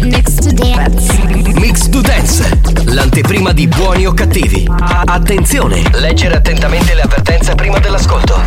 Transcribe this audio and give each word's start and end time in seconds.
Mix 0.00 0.34
to 0.36 0.52
dance. 0.52 1.12
Mix 1.54 1.88
to 1.88 2.00
Dance, 2.00 2.60
l'anteprima 2.84 3.52
di 3.52 3.66
buoni 3.66 4.06
o 4.06 4.12
cattivi. 4.12 4.66
Attenzione! 5.04 5.82
Leggere 5.94 6.36
attentamente 6.36 6.94
le 6.94 7.02
avvertenze 7.02 7.54
prima 7.54 7.78
dell'ascolto. 7.78 8.40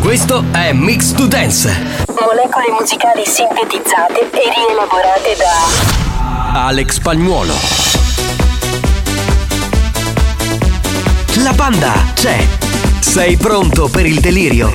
Questo 0.00 0.44
è 0.52 0.72
Mix 0.72 1.12
to 1.12 1.26
Dance. 1.26 1.68
Molecole 2.08 2.70
musicali 2.78 3.22
sintetizzate 3.24 4.30
e 4.30 4.52
rielaborate 4.54 5.36
da 6.52 6.66
Alex 6.66 6.92
Spagnuolo. 6.94 7.54
La 11.42 11.52
banda 11.52 11.92
c'è. 12.14 12.46
Sei 12.98 13.36
pronto 13.36 13.88
per 13.88 14.04
il 14.06 14.20
delirio? 14.20 14.70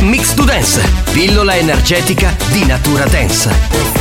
Mix 0.00 0.34
to 0.34 0.44
Dance, 0.44 0.80
pillola 1.12 1.56
energetica 1.56 2.34
di 2.50 2.64
natura 2.66 3.04
dance. 3.06 3.93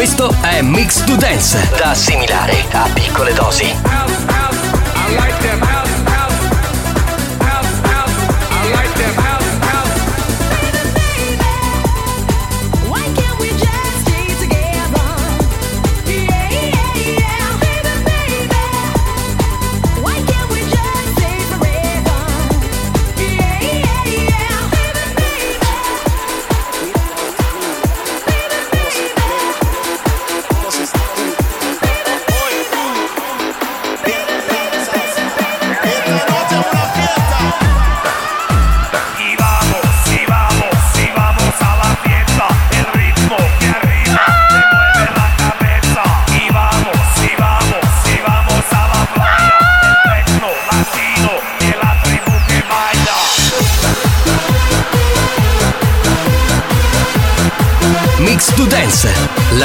Questo 0.00 0.34
è 0.40 0.62
Mix 0.62 1.04
to 1.04 1.14
Dance, 1.14 1.72
da 1.76 1.90
assimilare 1.90 2.64
a 2.72 2.88
piccole 2.90 3.34
dosi. 3.34 3.99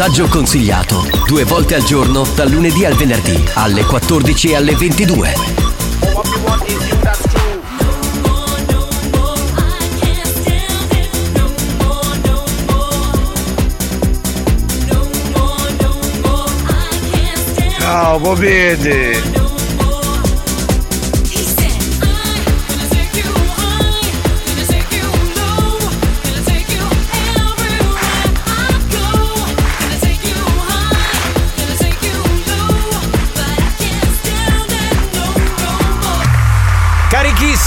Dosaggio 0.00 0.28
consigliato 0.28 1.06
due 1.26 1.44
volte 1.44 1.74
al 1.74 1.82
giorno 1.82 2.26
dal 2.34 2.48
lunedì 2.48 2.86
al 2.86 2.94
venerdì 2.94 3.44
alle 3.52 3.84
14 3.84 4.48
e 4.48 4.56
alle 4.56 4.74
22. 4.74 5.34
Ciao, 17.78 18.18
popete! 18.20 19.49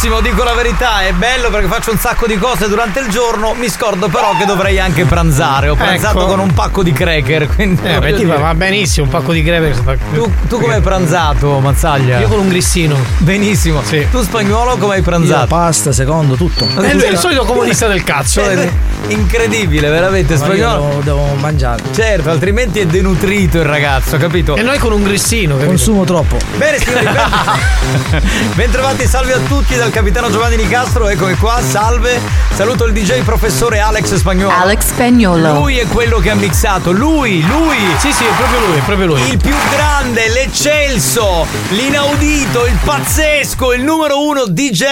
Carichissimo, 0.03 0.19
dico 0.19 0.43
la 0.43 0.53
verità, 0.53 1.01
è 1.01 1.13
bello 1.13 1.49
perché 1.49 1.67
faccio 1.67 1.91
un 1.91 1.97
sacco 1.97 2.27
di 2.27 2.37
cose 2.37 2.67
durante 2.67 2.99
il 2.99 3.07
giorno, 3.07 3.53
mi 3.53 3.69
scordo 3.69 4.09
però 4.09 4.35
che 4.37 4.43
dovrei 4.43 4.77
anche 4.77 5.05
pranzare. 5.05 5.69
Ho 5.69 5.75
pranzato 5.75 6.19
Ecco. 6.19 6.27
con 6.27 6.39
un 6.39 6.53
pacco 6.53 6.83
di 6.83 6.91
cracker, 6.91 7.47
quindi 7.47 7.81
Eh, 7.83 7.99
beh, 7.99 8.13
ti 8.15 8.25
va, 8.25 8.53
benissimo, 8.53 9.05
un 9.05 9.11
pacco 9.11 9.31
di 9.31 9.41
crepe. 9.41 9.73
Tu, 10.13 10.29
tu 10.49 10.59
come 10.59 10.75
hai 10.75 10.81
pranzato, 10.81 11.59
Mazzaglia? 11.59 12.19
Io 12.19 12.27
con 12.27 12.39
un 12.39 12.49
grissino. 12.49 12.97
Benissimo. 13.19 13.81
Sì. 13.83 14.05
Tu 14.11 14.21
spagnolo 14.23 14.75
come 14.77 14.93
hai 14.95 14.97
Io 14.99 15.05
pranzato? 15.05 15.47
pasta, 15.47 15.93
secondo, 15.93 16.35
tutto. 16.35 16.65
E 16.81 16.93
lui 16.95 17.03
è 17.03 17.11
il 17.11 17.17
solito 17.17 17.45
comunista 17.45 17.87
del 17.87 18.03
cazzo. 18.03 18.41
Eh, 18.53 18.91
Incredibile, 19.07 19.89
veramente 19.89 20.35
Ma 20.37 20.39
io 20.39 20.45
spagnolo. 20.45 20.87
devo, 20.87 21.01
devo 21.01 21.33
mangiare. 21.39 21.83
Certo, 21.93 22.29
altrimenti 22.29 22.79
è 22.79 22.85
denutrito 22.85 23.57
il 23.57 23.65
ragazzo, 23.65 24.15
capito? 24.17 24.55
E 24.55 24.61
noi 24.61 24.77
con 24.77 24.93
un 24.93 25.03
grissino, 25.03 25.53
capito? 25.55 25.69
Consumo 25.71 26.03
troppo. 26.05 26.37
Bene 26.55 26.77
signori, 26.77 27.03
ben... 27.03 28.21
Bentrovati, 28.55 29.05
salve 29.05 29.33
a 29.33 29.39
tutti 29.39 29.75
dal 29.75 29.91
capitano 29.93 30.31
Giovanni 30.31 30.55
Nicastro, 30.55 31.07
eccomi 31.07 31.35
qua, 31.35 31.61
salve. 31.61 32.19
Saluto 32.55 32.85
il 32.85 32.93
DJ 32.93 33.21
professore 33.21 33.79
Alex 33.79 34.15
Spagnolo. 34.15 34.51
Alex 34.55 34.87
Spagnolo. 34.87 35.53
Lui 35.53 35.77
è 35.77 35.85
quello 35.87 36.17
che 36.17 36.31
ha 36.31 36.35
mixato, 36.35 36.91
lui, 36.91 37.45
lui. 37.45 37.77
Sì, 37.99 38.11
sì, 38.11 38.23
è 38.23 38.31
proprio 38.35 38.59
lui, 38.67 38.77
è 38.77 38.81
proprio 38.81 39.05
lui. 39.07 39.21
Il 39.29 39.37
più 39.37 39.53
grande, 39.71 40.29
l'eccelso, 40.29 41.45
l'inaudito, 41.69 42.65
il 42.65 42.77
pazzesco, 42.83 43.73
il 43.73 43.83
numero 43.83 44.19
uno 44.25 44.45
DJ 44.47 44.83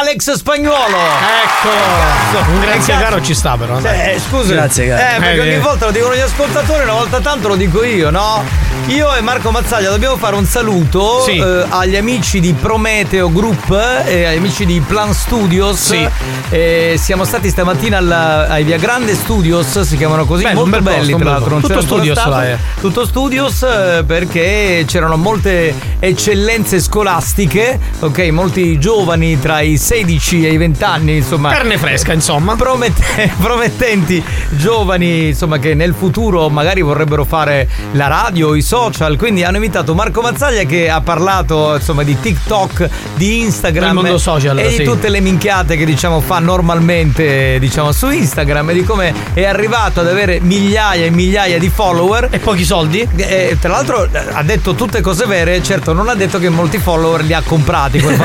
Alex 0.00 0.32
Spagnolo. 0.32 0.96
Ecco. 0.96 2.50
Un 2.50 2.60
grazie 2.60 2.94
Cazzo. 2.94 3.04
caro 3.04 3.22
ci 3.22 3.34
sta 3.34 3.56
però. 3.58 3.78
Eh, 3.78 4.18
scusa. 4.26 4.54
Grazie, 4.54 4.88
caro. 4.88 5.02
Eh, 5.02 5.18
perché 5.20 5.36
Eh, 5.36 5.40
ogni 5.40 5.52
eh. 5.54 5.58
volta 5.60 5.84
lo 5.86 5.90
dicono 5.92 6.14
gli 6.14 6.20
ascoltatori, 6.20 6.82
una 6.82 6.92
volta 6.94 7.20
tanto 7.20 7.48
lo 7.48 7.56
dico 7.56 7.84
io, 7.84 8.08
no? 8.10 8.42
Io 8.86 9.14
e 9.14 9.20
Marco 9.20 9.50
Mazzaglia 9.50 9.90
dobbiamo 9.90 10.16
fare 10.16 10.34
un 10.36 10.44
saluto 10.46 11.22
Sì. 11.24 11.38
eh, 11.38 11.64
agli 11.68 11.96
amici 11.96 12.40
di 12.40 12.52
Prometeo 12.52 13.30
Group 13.32 13.70
e 14.04 14.24
agli 14.26 14.38
amici 14.46 14.64
di 14.64 14.80
Plan 14.80 15.12
Studios. 15.12 15.80
Sì. 15.80 16.08
Eh, 16.50 16.94
siamo 16.98 17.24
stati 17.24 17.48
stamattina 17.48 17.98
alla- 17.98 18.46
ai 18.48 18.62
Via 18.62 18.76
Grande 18.78 19.14
Studios, 19.16 19.80
si 19.80 19.96
chiamano 19.96 20.24
così, 20.24 20.44
Bello, 20.44 20.60
molto 20.60 20.70
bel 20.70 20.82
belli 20.82 21.10
posto, 21.10 21.16
tra 21.18 21.30
l'altro. 21.32 21.50
non 21.50 21.60
Tutto 21.62 21.80
studios 21.80 22.16
stato. 22.16 22.30
là, 22.30 22.50
eh. 22.52 22.58
Tutto 22.80 23.04
studios 23.06 23.62
eh, 23.64 24.04
perché 24.06 24.84
c'erano 24.86 25.16
molte 25.16 25.74
eccellenze 25.98 26.80
scolastiche, 26.80 27.78
ok? 27.98 28.18
Molti 28.30 28.78
giovani 28.78 29.36
tra 29.40 29.60
i 29.60 29.76
16 29.76 30.46
e 30.46 30.52
i 30.52 30.56
20 30.56 30.84
anni, 30.84 31.16
insomma. 31.16 31.50
Carne 31.50 31.76
fresca, 31.76 32.12
insomma. 32.12 32.54
Promette- 32.54 33.32
promettenti 33.42 34.22
giovani 34.50 35.28
insomma 35.28 35.58
che 35.58 35.74
nel 35.74 35.92
futuro 35.92 36.48
magari 36.48 36.82
vorrebbero 36.82 37.24
fare 37.24 37.68
la 37.92 38.06
radio 38.06 38.54
i 38.54 38.62
social 38.62 39.16
quindi 39.16 39.42
hanno 39.42 39.56
invitato 39.56 39.94
Marco 39.94 40.20
Mazzaglia 40.20 40.62
che 40.64 40.88
ha 40.88 41.00
parlato 41.00 41.74
insomma 41.74 42.02
di 42.04 42.18
TikTok 42.18 42.88
di 43.14 43.40
Instagram 43.40 43.84
Del 43.94 43.94
mondo 43.94 44.18
social, 44.18 44.35
e 44.36 44.70
sì. 44.70 44.78
di 44.78 44.84
tutte 44.84 45.08
le 45.08 45.20
minchiate 45.20 45.76
che 45.76 45.84
diciamo 45.84 46.20
fa 46.20 46.38
normalmente 46.38 47.58
diciamo 47.58 47.92
su 47.92 48.08
Instagram 48.10 48.70
e 48.70 48.74
di 48.74 48.84
come 48.84 49.12
è 49.32 49.44
arrivato 49.44 50.00
ad 50.00 50.08
avere 50.08 50.38
migliaia 50.40 51.04
e 51.06 51.10
migliaia 51.10 51.58
di 51.58 51.68
follower 51.68 52.28
E 52.30 52.38
pochi 52.38 52.64
soldi? 52.64 53.06
e, 53.16 53.56
tra 53.60 53.70
l'altro 53.70 54.04
eh, 54.04 54.10
ha 54.32 54.42
detto 54.42 54.74
tutte 54.74 55.00
cose 55.00 55.24
vere, 55.26 55.62
certo 55.62 55.92
non 55.92 56.08
ha 56.08 56.14
detto 56.14 56.38
che 56.38 56.48
molti 56.48 56.78
follower 56.78 57.22
li 57.22 57.32
ha 57.32 57.42
comprati 57.44 58.00
quel 58.00 58.14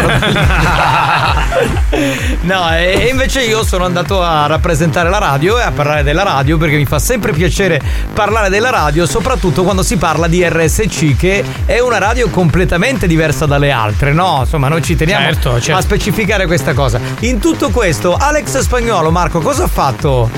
No, 2.42 2.74
e 2.76 3.00
e 3.02 3.08
invece 3.08 3.42
io 3.44 3.64
sono 3.64 3.86
andato 3.86 4.22
a 4.22 4.46
rappresentare 4.48 5.10
la 5.10 5.18
radio 5.18 5.58
e 5.58 5.64
a 5.64 5.72
parlare 5.72 6.04
della 6.04 6.24
radio 6.24 6.58
perché 6.58 6.76
mi 6.76 6.86
fa 6.86 7.00
sempre 7.00 7.32
piacere 7.32 7.82
parlare 8.14 8.50
della 8.50 8.70
radio, 8.70 9.06
soprattutto 9.06 9.64
quando 9.64 9.82
si 9.84 9.98
parla 9.98 10.28
di 10.28 10.48
RSC 10.48 11.16
che 11.16 11.44
è 11.66 11.80
una 11.80 11.98
radio 11.98 12.30
completamente 12.30 13.08
diversa 13.08 13.46
dalle 13.46 13.72
altre, 13.72 14.14
no? 14.14 14.40
Insomma, 14.42 14.68
noi 14.68 14.82
ci 14.82 14.96
teniamo 14.96 15.26
Certo, 15.26 15.60
certo. 15.60 15.80
a 15.80 15.82
specificare 15.96 16.46
questa 16.46 16.74
cosa. 16.74 17.00
In 17.22 17.40
tutto 17.40 17.70
questo, 17.70 18.16
Alex 18.18 18.60
Spagnolo, 18.60 19.12
Marco, 19.12 19.40
cosa 19.42 19.66
ha 19.66 19.68
fatto? 19.68 20.30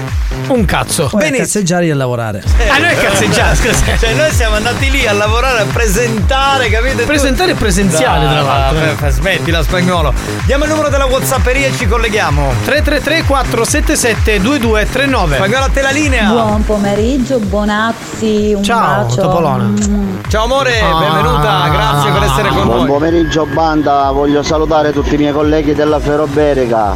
Un 0.48 0.66
cazzo. 0.66 1.08
Poi 1.12 1.28
a 1.28 1.32
cazzeggiare 1.32 1.86
e 1.86 1.92
a 1.92 1.96
lavorare. 1.96 2.42
Ah, 2.70 2.80
noi 2.80 2.96
cazzeggiare, 2.98 3.56
scusa. 3.56 3.82
Cioè, 4.04 4.14
noi 4.16 4.32
siamo 4.32 4.56
andati 4.56 4.90
lì 4.90 5.06
a 5.06 5.14
lavorare, 5.14 5.62
a 5.62 5.66
presentare, 5.72 6.70
capite? 6.70 7.04
Presentare 7.04 7.52
è 7.52 7.56
presenziale, 7.56 8.26
tra 8.28 8.42
l'altro. 8.42 9.08
eh. 9.08 9.12
Smettila, 9.12 9.62
spagnolo. 9.62 10.12
Diamo 10.46 10.64
il 10.64 10.72
numero 10.72 10.90
della 10.90 11.06
Whatsapperia 11.06 11.68
e 11.68 11.74
ci 11.78 11.86
colleghiamo. 11.88 12.52
333 12.66 13.24
477 13.28 14.42
2239. 14.42 15.36
Spagnolo 15.36 15.66
a 15.66 15.70
te 15.70 15.82
la 15.82 15.92
linea. 15.92 16.30
Buon 16.32 16.66
pomeriggio, 16.66 17.38
Bonazzi, 17.40 18.54
un 18.56 18.64
Ciao, 18.64 19.04
bacio. 19.06 19.22
Topolona. 19.22 19.64
Mm. 19.66 20.16
Ciao 20.30 20.46
amore, 20.46 20.80
Ah. 20.82 20.98
benvenuta, 20.98 21.68
grazie 21.72 22.12
per 22.12 22.24
essere 22.24 22.50
con 22.50 22.64
Buon 22.66 22.78
noi. 22.80 22.88
pomeriggio 22.88 23.46
banda, 23.46 24.10
voglio 24.12 24.42
salutare 24.42 24.92
tutti 24.92 25.14
i 25.14 25.18
miei 25.18 25.32
colleghi 25.32 25.42
della 25.74 26.00
Ferroberica, 26.00 26.96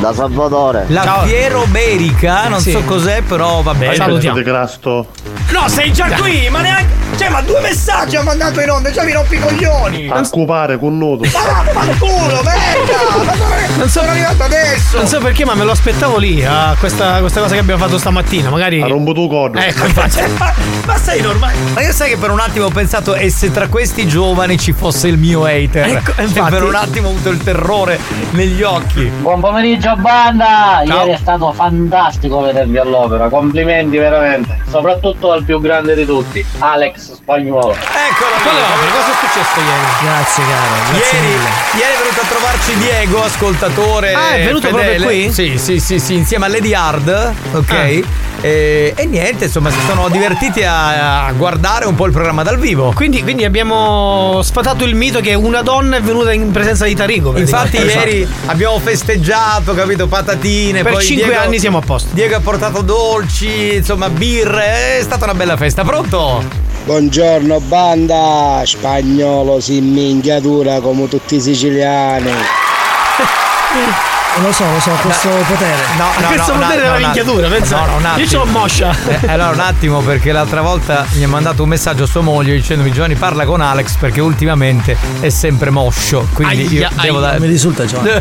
da 0.00 0.14
Salvatore. 0.14 0.84
La 0.88 1.02
Ciao. 1.02 1.26
Fiero 1.26 1.66
Berica, 1.68 2.48
non 2.48 2.60
Sì. 2.60 2.70
so 2.70 2.82
cos'è, 2.84 3.20
però 3.22 3.60
va 3.62 3.74
bene. 3.74 3.94
Salutiamo. 3.94 4.40
Grasto. 4.42 5.06
No, 5.50 5.68
sei 5.68 5.92
già 5.92 6.06
qui, 6.18 6.48
ma 6.50 6.60
neanche. 6.62 6.98
Cioè, 7.16 7.28
ma 7.28 7.42
due 7.42 7.60
messaggi 7.60 8.16
ha 8.16 8.22
mandato 8.22 8.60
in 8.60 8.70
onda, 8.70 8.90
già 8.90 9.02
mi 9.02 9.12
rompi 9.12 9.34
i 9.34 9.40
coglioni. 9.40 10.08
A 10.08 10.24
scopare 10.24 10.78
con 10.78 10.96
nudo. 10.96 11.24
Ma 11.24 11.62
vaffanculo, 11.72 12.42
merda! 12.42 13.76
Non 13.76 13.88
so- 13.88 13.98
sono 14.00 14.12
arrivato 14.12 14.42
adesso? 14.44 14.96
Non 14.96 15.06
so 15.06 15.18
perché, 15.18 15.44
ma 15.44 15.54
me 15.54 15.64
lo 15.64 15.72
aspettavo 15.72 16.16
lì, 16.16 16.42
a 16.44 16.74
questa, 16.78 17.18
questa 17.20 17.40
cosa 17.40 17.54
che 17.54 17.60
abbiamo 17.60 17.82
fatto 17.84 17.98
stamattina. 17.98 18.48
Magari. 18.48 18.80
Ha 18.80 18.86
romputo 18.86 19.26
codo. 19.26 19.58
Ecco, 19.58 19.84
infatti. 19.86 20.20
ma, 20.38 20.54
ma 20.86 20.96
sei 20.96 21.20
normale? 21.20 21.52
Ma 21.74 21.82
io 21.82 21.92
sai 21.92 22.10
che 22.10 22.16
per 22.16 22.30
un 22.30 22.40
attimo 22.40 22.66
ho 22.66 22.70
pensato 22.70 23.14
e 23.14 23.28
se 23.28 23.50
tra 23.50 23.68
questi 23.68 24.06
giovani 24.06 24.56
ci 24.58 24.72
fosse 24.72 25.08
il 25.08 25.18
mio 25.18 25.44
hater? 25.44 25.88
Ecco, 25.88 26.12
E 26.16 26.22
infatti. 26.22 26.50
per 26.50 26.62
un 26.62 26.74
attimo 26.74 27.08
ho 27.08 27.10
avuto 27.10 27.28
il 27.28 27.42
terrore 27.42 27.98
negli 28.30 28.62
occhi. 28.62 29.02
Buon 29.04 29.40
pomeriggio 29.40 29.89
banda, 29.96 30.82
Ciao. 30.86 30.98
ieri 30.98 31.10
è 31.12 31.16
stato 31.16 31.52
fantastico 31.52 32.40
vedervi 32.40 32.78
all'opera, 32.78 33.28
complimenti 33.28 33.96
veramente, 33.98 34.58
soprattutto 34.68 35.32
al 35.32 35.44
più 35.44 35.60
grande 35.60 35.94
di 35.94 36.04
tutti, 36.04 36.44
Alex 36.58 37.14
Spagnolo. 37.14 37.72
Eccolo 37.72 38.30
Quale 38.42 38.60
opera? 38.60 38.90
Cosa 38.90 39.10
è 39.10 39.26
successo 39.26 39.60
ieri? 39.60 39.86
Grazie 40.02 40.44
caro, 40.44 40.74
grazie 40.90 41.18
Ieri, 41.18 41.26
mille. 41.26 41.48
ieri 41.78 41.92
è 41.92 41.98
venuto 42.02 42.20
a 42.20 42.24
trovarci 42.28 42.76
Diego, 42.78 43.22
ascoltatore. 43.24 44.12
Ah, 44.14 44.30
è 44.36 44.44
venuto 44.44 44.68
fedele. 44.68 44.94
proprio 44.96 45.06
qui? 45.06 45.32
Sì, 45.32 45.58
sì, 45.58 45.80
sì, 45.80 45.98
sì, 45.98 46.14
insieme 46.14 46.46
a 46.46 46.48
Lady 46.48 46.74
Hard, 46.74 47.32
ok? 47.52 47.70
Ah. 47.70 48.28
E, 48.42 48.94
e 48.96 49.04
niente, 49.06 49.44
insomma, 49.44 49.70
si 49.70 49.78
sono 49.86 50.08
divertiti 50.08 50.62
a, 50.62 51.26
a 51.26 51.32
guardare 51.32 51.84
un 51.84 51.94
po' 51.94 52.06
il 52.06 52.12
programma 52.12 52.42
dal 52.42 52.58
vivo. 52.58 52.90
Quindi, 52.94 53.22
quindi 53.22 53.44
abbiamo 53.44 54.40
sfatato 54.42 54.84
il 54.84 54.94
mito 54.94 55.20
che 55.20 55.34
una 55.34 55.60
donna 55.60 55.96
è 55.96 56.00
venuta 56.00 56.32
in 56.32 56.50
presenza 56.50 56.86
di 56.86 56.94
Tarico. 56.94 57.36
Infatti 57.36 57.76
praticamente. 57.76 58.08
ieri 58.16 58.28
abbiamo 58.46 58.78
festeggiato, 58.78 59.74
capito, 59.80 60.06
patatine. 60.06 60.82
Per 60.82 60.92
poi 60.92 61.02
cinque 61.02 61.26
Diego- 61.26 61.42
anni 61.42 61.58
siamo 61.58 61.78
a 61.78 61.82
posto. 61.82 62.10
Diego 62.12 62.36
ha 62.36 62.40
portato 62.40 62.82
dolci, 62.82 63.76
insomma, 63.76 64.08
birre, 64.08 64.98
è 64.98 65.02
stata 65.02 65.24
una 65.24 65.34
bella 65.34 65.56
festa. 65.56 65.82
Pronto? 65.84 66.42
Buongiorno 66.84 67.60
banda, 67.60 68.62
spagnolo 68.64 69.60
si 69.60 69.80
minchiatura 69.80 70.80
come 70.80 71.08
tutti 71.08 71.36
i 71.36 71.40
siciliani. 71.40 72.30
Lo 74.42 74.52
so, 74.52 74.64
lo 74.64 74.80
so, 74.80 74.90
questo 75.02 75.28
potere. 75.28 75.74
No, 75.98 76.04
no, 76.20 76.26
Questo 76.32 76.52
no, 76.54 76.60
potere 76.60 76.76
no, 76.76 76.82
della 76.84 76.92
no, 76.98 76.98
minchiatura, 77.04 77.48
pensa. 77.48 77.76
No, 77.80 77.86
no, 77.86 77.96
un 77.96 78.02
Io 78.02 78.24
attimo. 78.24 78.44
l'ho 78.44 78.50
moscia. 78.50 78.96
Eh, 79.08 79.26
allora 79.26 79.50
un 79.50 79.60
attimo 79.60 80.00
perché 80.00 80.32
l'altra 80.32 80.62
volta 80.62 81.04
mi 81.12 81.24
ha 81.24 81.28
mandato 81.28 81.62
un 81.62 81.68
messaggio 81.68 82.04
a 82.04 82.06
sua 82.06 82.20
moglie 82.22 82.54
dicendomi 82.54 82.90
Giovanni 82.92 83.16
parla 83.16 83.44
con 83.44 83.60
Alex 83.60 83.96
perché 83.96 84.20
ultimamente 84.20 84.96
è 85.20 85.28
sempre 85.28 85.70
moscio 85.70 86.26
quindi 86.32 86.72
io 86.72 86.86
Aia, 86.86 87.02
devo 87.02 87.18
aia. 87.18 87.26
dare 87.26 87.40
Mi 87.40 87.46
risulta 87.48 87.84
Giovanni. 87.84 88.10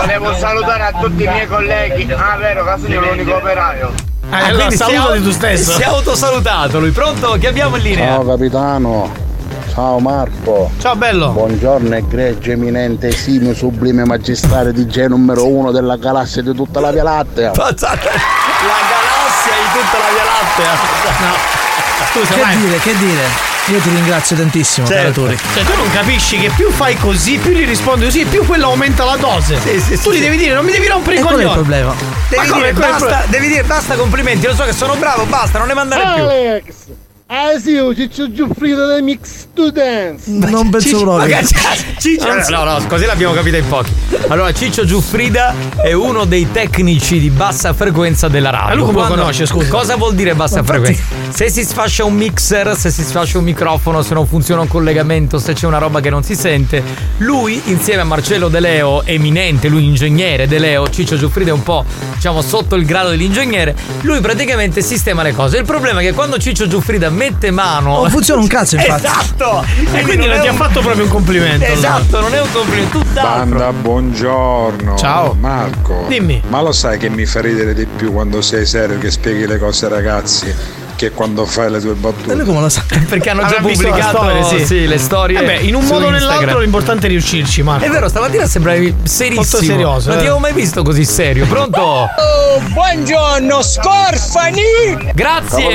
Volevo 0.00 0.34
salutare 0.36 0.82
a 0.84 0.92
tutti 1.00 1.22
i 1.24 1.26
miei 1.26 1.46
colleghi, 1.46 2.12
ah 2.12 2.36
vero, 2.36 2.64
caso 2.64 2.86
io 2.86 3.00
l'unico 3.00 3.34
operaio. 3.36 3.92
Eh, 4.30 4.36
allora, 4.36 4.68
si 4.70 4.74
è 4.74 4.76
salutati 4.76 5.16
au- 5.18 5.22
tu 5.22 5.30
stesso. 5.32 5.72
si 5.72 5.80
è 5.82 5.84
autosalutato 5.84 6.78
lui 6.78 6.90
pronto 6.90 7.32
chi 7.38 7.46
abbiamo 7.46 7.76
in 7.76 7.82
linea 7.82 8.20
capitano, 8.24 9.12
ciao 9.72 9.98
Marco. 9.98 10.70
Ciao 10.80 10.94
bello. 10.96 11.30
Buongiorno 11.30 11.94
egregio 11.94 12.50
eminente 12.52 13.08
esimio 13.08 13.54
sublime 13.54 14.04
magistrale 14.04 14.72
di 14.72 14.86
G 14.86 15.06
numero 15.08 15.46
uno 15.46 15.70
della 15.70 15.96
galassia 15.96 16.42
di 16.42 16.54
tutta 16.54 16.80
la 16.80 16.90
Via 16.92 17.02
Lattea. 17.02 17.50
Passate 17.56 18.08
la 18.08 18.80
galassia 18.88 19.54
di 19.56 19.68
tutta 19.72 19.98
la 19.98 20.12
Via 20.12 20.24
Lattea 20.24 21.00
Scusa, 22.12 22.34
Che 22.34 22.40
vai. 22.40 22.56
dire, 22.56 22.78
che 22.78 22.96
dire? 22.98 23.50
Io 23.66 23.78
ti 23.78 23.90
ringrazio 23.90 24.36
tantissimo, 24.36 24.86
Certo. 24.88 25.28
Cioè, 25.54 25.64
tu 25.64 25.76
non 25.76 25.88
capisci 25.92 26.36
che 26.36 26.50
più 26.50 26.68
fai 26.70 26.96
così, 26.96 27.38
più 27.38 27.52
gli 27.52 27.64
rispondi 27.64 28.06
così, 28.06 28.24
più 28.24 28.44
quello 28.44 28.66
aumenta 28.66 29.04
la 29.04 29.16
dose. 29.16 29.58
Sì, 29.60 29.80
sì, 29.80 30.02
tu 30.02 30.10
sì, 30.10 30.10
gli 30.10 30.14
sì. 30.14 30.20
devi 30.20 30.36
dire, 30.36 30.54
non 30.54 30.64
mi 30.64 30.72
devi 30.72 30.88
rompere 30.88 31.16
i 31.16 31.20
qual 31.20 31.34
è 31.34 31.42
il 31.42 31.46
coglioni. 31.46 31.62
problema? 31.62 31.94
devi 32.28 32.48
come, 32.48 32.60
dire, 32.60 32.72
qual 32.72 32.84
è 32.84 32.92
il 32.92 32.98
basta, 32.98 33.24
devi 33.28 33.46
dire 33.46 33.62
basta 33.62 33.94
complimenti 33.94 34.46
lo 34.46 34.54
so 34.54 34.64
che 34.64 34.72
sono 34.72 34.96
bravo 34.96 35.24
basta 35.26 35.58
non 35.58 35.68
ne 35.68 35.74
mandare 35.74 36.02
più 36.14 36.22
Alex! 36.24 36.74
Ah 37.34 37.58
sì, 37.58 37.70
io 37.70 37.94
Ciccio 37.94 38.30
Giuffrida 38.30 38.84
del 38.84 39.02
Mix 39.02 39.46
Dance! 39.54 40.30
Non 40.30 40.68
penso 40.68 40.86
Ciccio- 40.88 41.02
proprio. 41.02 41.38
Ciccio, 41.98 42.50
no, 42.50 42.64
no, 42.64 42.86
così 42.86 43.06
l'abbiamo 43.06 43.32
capita 43.32 43.56
in 43.56 43.66
pochi. 43.68 43.90
Allora, 44.28 44.52
Ciccio 44.52 44.84
Giuffrida 44.84 45.54
è 45.82 45.92
uno 45.92 46.26
dei 46.26 46.50
tecnici 46.52 47.18
di 47.18 47.30
bassa 47.30 47.72
frequenza 47.72 48.28
della 48.28 48.50
radio. 48.50 48.68
Ma 48.68 48.74
lui 48.74 48.84
come 48.84 49.00
lo 49.00 49.06
conosce, 49.06 49.46
scusa? 49.46 49.66
Cosa 49.70 49.96
vuol 49.96 50.14
dire 50.14 50.34
bassa 50.34 50.56
Ma 50.56 50.60
infatti- 50.60 50.94
frequenza? 50.94 51.20
Se 51.30 51.48
si 51.48 51.64
sfascia 51.64 52.04
un 52.04 52.14
mixer, 52.14 52.76
se 52.76 52.90
si 52.90 53.02
sfascia 53.02 53.38
un 53.38 53.44
microfono, 53.44 54.02
se 54.02 54.12
non 54.12 54.26
funziona 54.26 54.60
un 54.60 54.68
collegamento, 54.68 55.38
se 55.38 55.54
c'è 55.54 55.66
una 55.66 55.78
roba 55.78 56.00
che 56.00 56.10
non 56.10 56.22
si 56.22 56.34
sente, 56.34 56.82
lui 57.18 57.58
insieme 57.66 58.02
a 58.02 58.04
Marcello 58.04 58.48
De 58.48 58.60
Leo, 58.60 59.04
eminente, 59.06 59.68
lui 59.68 59.84
ingegnere 59.86 60.46
De 60.46 60.58
Leo, 60.58 60.90
Ciccio 60.90 61.16
Giuffrida 61.16 61.48
è 61.48 61.54
un 61.54 61.62
po' 61.62 61.86
diciamo 62.14 62.42
sotto 62.42 62.74
il 62.74 62.84
grado 62.84 63.08
dell'ingegnere, 63.08 63.74
lui 64.02 64.20
praticamente 64.20 64.82
sistema 64.82 65.22
le 65.22 65.32
cose. 65.32 65.56
Il 65.56 65.64
problema 65.64 66.00
è 66.00 66.02
che 66.04 66.12
quando 66.12 66.36
Ciccio 66.36 66.66
Giuffrida 66.66 67.08
mette 67.22 67.50
mano 67.50 68.00
Non 68.00 68.10
funziona 68.10 68.40
un 68.40 68.46
cazzo, 68.48 68.76
infatti. 68.76 69.06
Esatto! 69.06 69.64
E 69.92 70.02
quindi 70.02 70.26
non 70.26 70.40
ti 70.40 70.48
ha 70.48 70.52
fatto 70.54 70.80
proprio 70.80 71.04
un 71.04 71.10
complimento. 71.10 71.64
allora. 71.64 71.78
Esatto, 71.78 72.20
non 72.20 72.34
è 72.34 72.40
un 72.40 72.50
complimento, 72.52 72.98
tutt'altro. 72.98 73.22
Banda, 73.58 73.72
buongiorno. 73.72 74.96
Ciao. 74.96 75.36
Marco. 75.38 76.04
Dimmi. 76.08 76.42
Ma 76.48 76.60
lo 76.60 76.72
sai 76.72 76.98
che 76.98 77.08
mi 77.08 77.24
fa 77.26 77.40
ridere 77.40 77.74
di 77.74 77.86
più 77.86 78.12
quando 78.12 78.40
sei 78.42 78.66
serio 78.66 78.98
che 78.98 79.10
spieghi 79.10 79.46
le 79.46 79.58
cose 79.58 79.86
ai 79.86 79.92
ragazzi? 79.92 80.54
Perché 81.02 81.10
quando 81.10 81.44
fai 81.46 81.70
le 81.70 81.80
tue 81.80 81.94
battute. 81.94 82.30
E 82.30 82.34
lui 82.36 82.44
come 82.44 82.60
lo 82.60 82.68
sa? 82.68 82.84
Perché 83.08 83.30
hanno 83.30 83.44
già 83.46 83.56
la 83.56 83.60
pubblicato 83.60 84.16
storia, 84.18 84.64
sì. 84.64 84.86
le 84.86 84.98
storie. 84.98 85.38
Vabbè, 85.40 85.58
in 85.60 85.74
un 85.74 85.84
modo 85.84 86.06
o 86.06 86.10
nell'altro 86.10 86.60
l'importante 86.60 87.06
è 87.06 87.10
riuscirci, 87.10 87.62
Marco. 87.62 87.84
È 87.84 87.88
vero, 87.88 88.08
stamattina 88.08 88.46
sembravi 88.46 88.94
serissimo. 89.02 89.40
Molto 89.40 89.56
serioso, 89.58 90.08
Non 90.08 90.18
eh. 90.18 90.20
ti 90.20 90.26
avevo 90.26 90.40
mai 90.40 90.52
visto 90.52 90.82
così 90.82 91.04
serio. 91.04 91.46
Pronto? 91.46 91.80
Oh, 91.80 92.60
buongiorno, 92.72 93.62
Scorfani! 93.62 95.10
Grazie, 95.14 95.68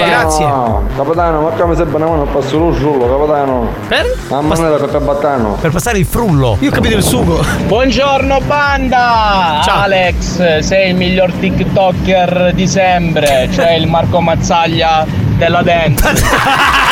Capitano, 0.95 1.41
ma 1.41 1.49
come 1.49 1.75
sempre 1.75 1.95
una 1.97 2.05
mano 2.07 2.25
passo 2.25 2.57
lo 2.57 2.77
giullo, 2.77 3.07
capitano. 3.07 3.73
Per? 3.87 4.17
A 4.29 4.41
manera 4.41 4.85
per 4.85 5.01
battano. 5.01 5.57
Per 5.59 5.71
passare 5.71 5.97
il 5.97 6.05
frullo. 6.05 6.57
Io 6.59 6.69
ho 6.69 6.73
capito 6.73 6.95
il 6.95 7.03
sugo. 7.03 7.43
Buongiorno 7.65 8.39
banda! 8.41 9.61
Ciao. 9.63 9.81
Alex, 9.81 10.59
sei 10.59 10.89
il 10.89 10.95
miglior 10.95 11.31
TikToker 11.33 12.51
di 12.53 12.67
sempre, 12.67 13.49
cioè 13.51 13.71
il 13.71 13.87
Marco 13.87 14.21
Mazzaglia 14.21 15.16
della 15.37 15.61
dance. 15.61 16.05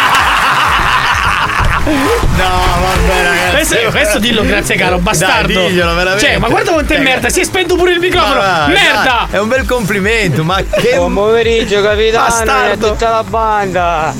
No, 1.85 2.49
vabbè, 2.81 3.23
ragazzi. 3.23 3.51
Questo, 3.75 3.91
questo 3.91 4.19
dillo 4.19 4.41
grazie 4.43 4.75
caro, 4.75 4.97
bastardo. 4.97 5.53
Dai, 5.53 5.67
diglielo, 5.67 5.93
veramente. 5.93 6.25
Cioè, 6.25 6.37
ma 6.39 6.47
guarda 6.49 6.71
quanto 6.71 6.93
è 6.93 6.97
merda, 6.99 7.29
si 7.29 7.41
è 7.41 7.43
spento 7.43 7.75
pure 7.75 7.91
il 7.91 7.99
microfono. 7.99 8.39
Ma- 8.39 8.65
merda! 8.67 9.03
dai, 9.03 9.35
È 9.35 9.39
un 9.39 9.47
bel 9.47 9.65
complimento, 9.67 10.43
ma 10.43 10.55
che. 10.65 10.93
Buon 10.95 11.13
pomeriggio 11.13 11.83
capitano 11.83 12.25
e 12.25 12.27
a 12.27 12.29
Bastardo. 12.29 12.89
tutta 12.91 13.09
la 13.09 13.23
banda! 13.23 14.13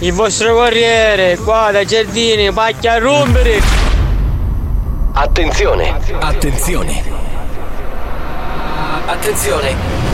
Il 0.00 0.12
vostro 0.12 0.54
corriere, 0.54 1.36
qua 1.36 1.70
da 1.70 1.84
Giardini, 1.84 2.50
pacchia 2.52 2.94
a 2.94 2.98
rompere! 2.98 3.62
Attenzione, 5.12 5.94
attenzione. 6.18 7.02
Attenzione. 9.06 10.13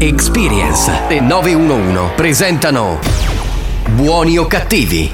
Experience 0.00 1.08
e 1.08 1.20
911 1.20 2.12
presentano 2.14 3.00
Buoni 3.88 4.38
o 4.38 4.46
cattivi? 4.46 5.12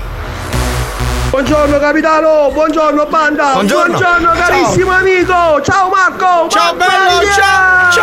Buongiorno 1.30 1.78
capitano, 1.78 2.50
buongiorno 2.52 3.06
banda, 3.06 3.52
Buongiorno. 3.54 3.98
carissimo 3.98 4.90
amico, 4.90 5.62
ciao 5.62 5.88
Marco! 5.88 6.48
Ciao 6.50 6.74
bello, 6.74 7.24
ciao! 7.34 7.90
Ciao! 7.92 8.02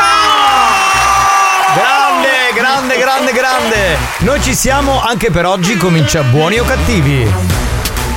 Grande, 1.75 2.29
grande, 2.55 2.97
grande, 2.97 3.31
grande. 3.31 3.97
Noi 4.19 4.41
ci 4.41 4.55
siamo 4.55 4.99
anche 5.03 5.29
per 5.29 5.45
oggi. 5.45 5.77
Comincia 5.77 6.23
buoni 6.23 6.57
o 6.57 6.63
cattivi. 6.65 7.31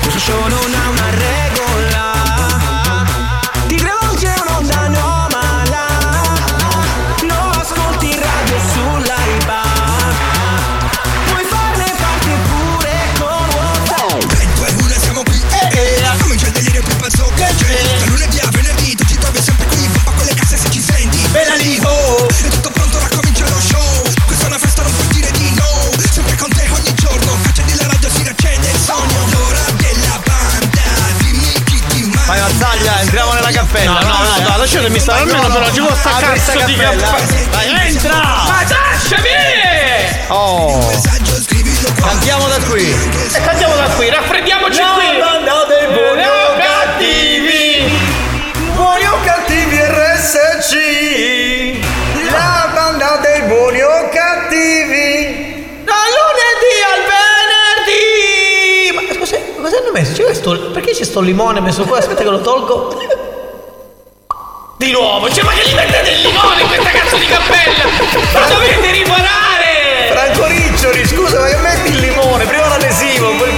Questo 0.00 0.18
show 0.18 0.40
non 0.40 0.74
ha 0.74 0.88
una 0.88 1.10
regola 1.10 1.33
No, 33.94 34.00
no, 34.00 34.08
no, 34.08 34.48
no, 34.50 34.56
lasciatemi 34.58 34.98
stare 34.98 35.20
almeno 35.20 35.46
per 35.46 35.62
oggi 35.62 35.78
con 35.78 35.94
sta 35.94 36.10
cazzo 36.18 36.64
di 36.64 36.74
cappella. 36.74 37.84
entra! 37.84 38.12
Ma 38.12 38.64
lasciami! 38.68 39.28
Oh. 40.28 40.90
Andiamo 42.02 42.48
da 42.48 42.58
qui. 42.68 42.90
E 42.90 43.48
andiamo 43.48 43.76
da 43.76 43.88
qui, 43.94 44.10
raffreddiamoci 44.10 44.80
qui! 44.80 45.06
dei 45.68 45.86
buoni 45.92 46.24
o 46.24 46.56
cattivi! 46.58 47.98
Buoni 48.74 49.04
o 49.04 49.20
cattivi 49.22 49.76
RSC. 49.80 50.72
La 52.32 52.70
banda 52.74 53.20
dei 53.22 53.42
buoni 53.42 53.80
o 53.80 54.08
cattivi. 54.08 55.82
Da 55.84 55.94
lunedì 56.14 56.74
al 56.90 57.02
venerdì! 57.86 59.06
Ma 59.06 59.14
scusa, 59.14 59.38
ma 59.56 59.62
cosa 59.62 59.76
hanno 59.76 59.92
messo? 59.92 60.14
C'è 60.14 60.24
questo, 60.24 60.70
perché 60.72 60.90
c'è 60.90 61.04
sto 61.04 61.20
limone 61.20 61.60
messo 61.60 61.84
qua? 61.84 61.98
Aspetta 61.98 62.24
che 62.24 62.30
lo 62.30 62.40
tolgo. 62.40 63.32
Di 64.84 64.92
nuovo, 64.92 65.32
cioè 65.32 65.42
ma 65.44 65.52
che 65.52 65.66
gli 65.66 65.72
mettete 65.72 66.10
il 66.10 66.20
limone 66.20 66.60
in 66.60 66.66
questa 66.66 66.90
cazzo 66.90 67.16
di 67.16 67.24
cappella? 67.24 67.84
Ma 68.34 68.40
dovete 68.46 68.90
riparare! 68.90 70.10
Franco 70.10 70.44
Riccioli, 70.44 71.06
scusa, 71.06 71.40
ma 71.40 71.46
che 71.46 71.56
metti 71.56 71.88
il 71.88 72.00
limone? 72.00 72.44
Prima 72.44 72.68
l'adesivo, 72.68 73.34
poi. 73.34 73.50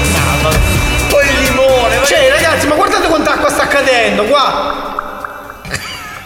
Poi 1.09 1.27
il 1.29 1.41
limone. 1.41 2.05
Cioè 2.05 2.31
ragazzi, 2.31 2.69
ma 2.69 2.77
guardate 2.77 3.09
quanta 3.09 3.33
acqua 3.33 3.51
sta 3.51 3.67
cadendo 3.67 4.23
qua! 4.27 5.65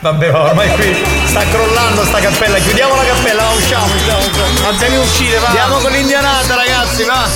Vabbè, 0.00 0.30
ma 0.33 0.42
ormai 0.42 0.69
qui 0.75 0.95
sta 1.25 1.45
crollando 1.50 2.04
sta 2.04 2.21
cappella. 2.21 2.59
Chiudiamo 2.59 2.95
la 2.95 3.04
cappella, 3.04 3.42
va, 3.45 3.50
usciamo, 3.52 3.95
usciamo, 3.95 4.19
usciamo. 4.19 4.69
Andiamo 4.69 4.97
a 4.97 5.00
uscire, 5.00 5.38
va! 5.38 5.47
Andiamo 5.47 5.78
con 5.78 5.92
l'indianata, 5.92 6.54
ragazzi, 6.57 7.04
va. 7.04 7.26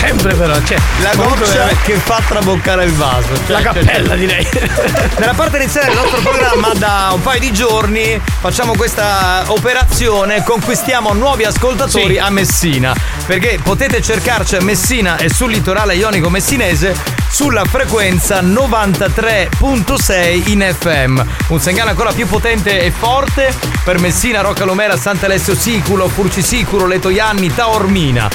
sempre 0.00 0.34
però, 0.34 0.54
cioè. 0.62 0.78
La 1.02 1.14
goccia 1.14 1.68
che 1.82 1.94
fa 1.94 2.20
traboccare 2.26 2.84
il 2.84 2.92
vaso. 2.92 3.28
Cioè, 3.46 3.52
La 3.52 3.60
cappella 3.62 4.14
direi. 4.14 4.46
Nella 5.18 5.34
parte 5.34 5.56
iniziale 5.58 5.88
del 5.88 5.96
nostro 5.96 6.20
programma, 6.20 6.72
da 6.74 7.10
un 7.12 7.22
paio 7.22 7.40
di 7.40 7.52
giorni, 7.52 8.20
facciamo 8.40 8.74
questa 8.74 9.44
operazione, 9.48 10.42
conquistiamo 10.42 11.12
nuovi 11.12 11.44
ascoltatori 11.44 12.14
Sì. 12.14 12.18
a 12.18 12.30
Messina. 12.30 12.94
Perché 13.26 13.58
potete 13.62 14.00
cercarci 14.02 14.56
a 14.56 14.62
Messina 14.62 15.16
e 15.16 15.28
sul 15.28 15.50
litorale 15.50 15.94
ionico 15.94 16.30
messinese 16.30 16.96
sulla 17.30 17.64
frequenza 17.64 18.40
93.6 18.42 20.48
in 20.50 20.74
FM. 20.78 21.20
Un 21.48 21.60
segnale 21.60 21.90
ancora 21.90 22.12
più 22.12 22.26
potente 22.26 22.80
e 22.82 22.90
forte 22.90 23.54
per 23.84 24.00
Messina, 24.00 24.40
Roccalomera, 24.40 24.96
Sant'Alessio 24.96 25.54
Siculo, 25.54 26.08
Furcisicuro, 26.08 26.86
Letoianni, 26.86 27.54
Taormina. 27.54 28.28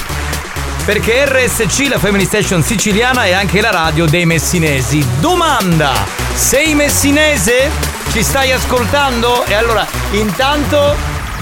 Perché 0.86 1.24
RSC, 1.26 1.88
la 1.88 1.98
Family 1.98 2.24
Station 2.24 2.62
siciliana, 2.62 3.24
è 3.24 3.32
anche 3.32 3.60
la 3.60 3.70
radio 3.72 4.06
dei 4.06 4.24
messinesi. 4.24 5.04
Domanda: 5.18 5.92
sei 6.32 6.76
messinese? 6.76 7.70
Ci 8.12 8.22
stai 8.22 8.52
ascoltando? 8.52 9.44
E 9.46 9.54
allora, 9.54 9.84
intanto 10.12 10.94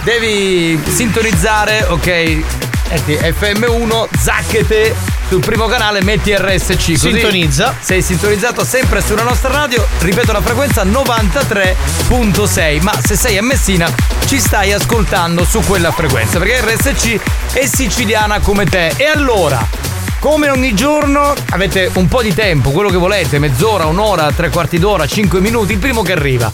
devi 0.02 0.82
sintonizzare, 0.88 1.84
ok? 1.88 2.42
Metti 2.88 3.12
FM1, 3.12 4.06
zacchete 4.18 4.94
sul 5.28 5.40
primo 5.40 5.66
canale, 5.66 6.00
metti 6.02 6.34
RSC. 6.34 6.92
Così 6.92 6.96
Sintonizza. 6.96 7.76
Sei 7.80 8.00
sintonizzato 8.00 8.64
sempre 8.64 9.02
sulla 9.02 9.24
nostra 9.24 9.50
radio, 9.50 9.86
ripeto 9.98 10.32
la 10.32 10.40
frequenza 10.40 10.84
93.6. 10.84 12.80
Ma 12.80 12.94
se 13.04 13.14
sei 13.14 13.36
a 13.36 13.42
Messina, 13.42 13.92
ci 14.26 14.38
stai 14.38 14.73
ascoltando 14.73 15.45
su 15.45 15.61
quella 15.61 15.90
frequenza, 15.90 16.38
perché 16.38 16.61
RSC 16.61 17.21
è 17.52 17.66
siciliana 17.66 18.40
come 18.40 18.64
te. 18.64 18.93
E 18.97 19.07
allora, 19.07 19.66
come 20.19 20.49
ogni 20.49 20.75
giorno, 20.75 21.35
avete 21.50 21.90
un 21.95 22.09
po' 22.09 22.23
di 22.23 22.33
tempo, 22.33 22.71
quello 22.71 22.88
che 22.88 22.97
volete, 22.97 23.38
mezz'ora, 23.38 23.87
un'ora, 23.87 24.33
tre 24.33 24.50
quarti 24.50 24.78
d'ora, 24.78 25.07
cinque 25.07 25.40
minuti, 25.40 25.73
il 25.73 25.78
primo 25.78 26.02
che 26.02 26.12
arriva. 26.12 26.50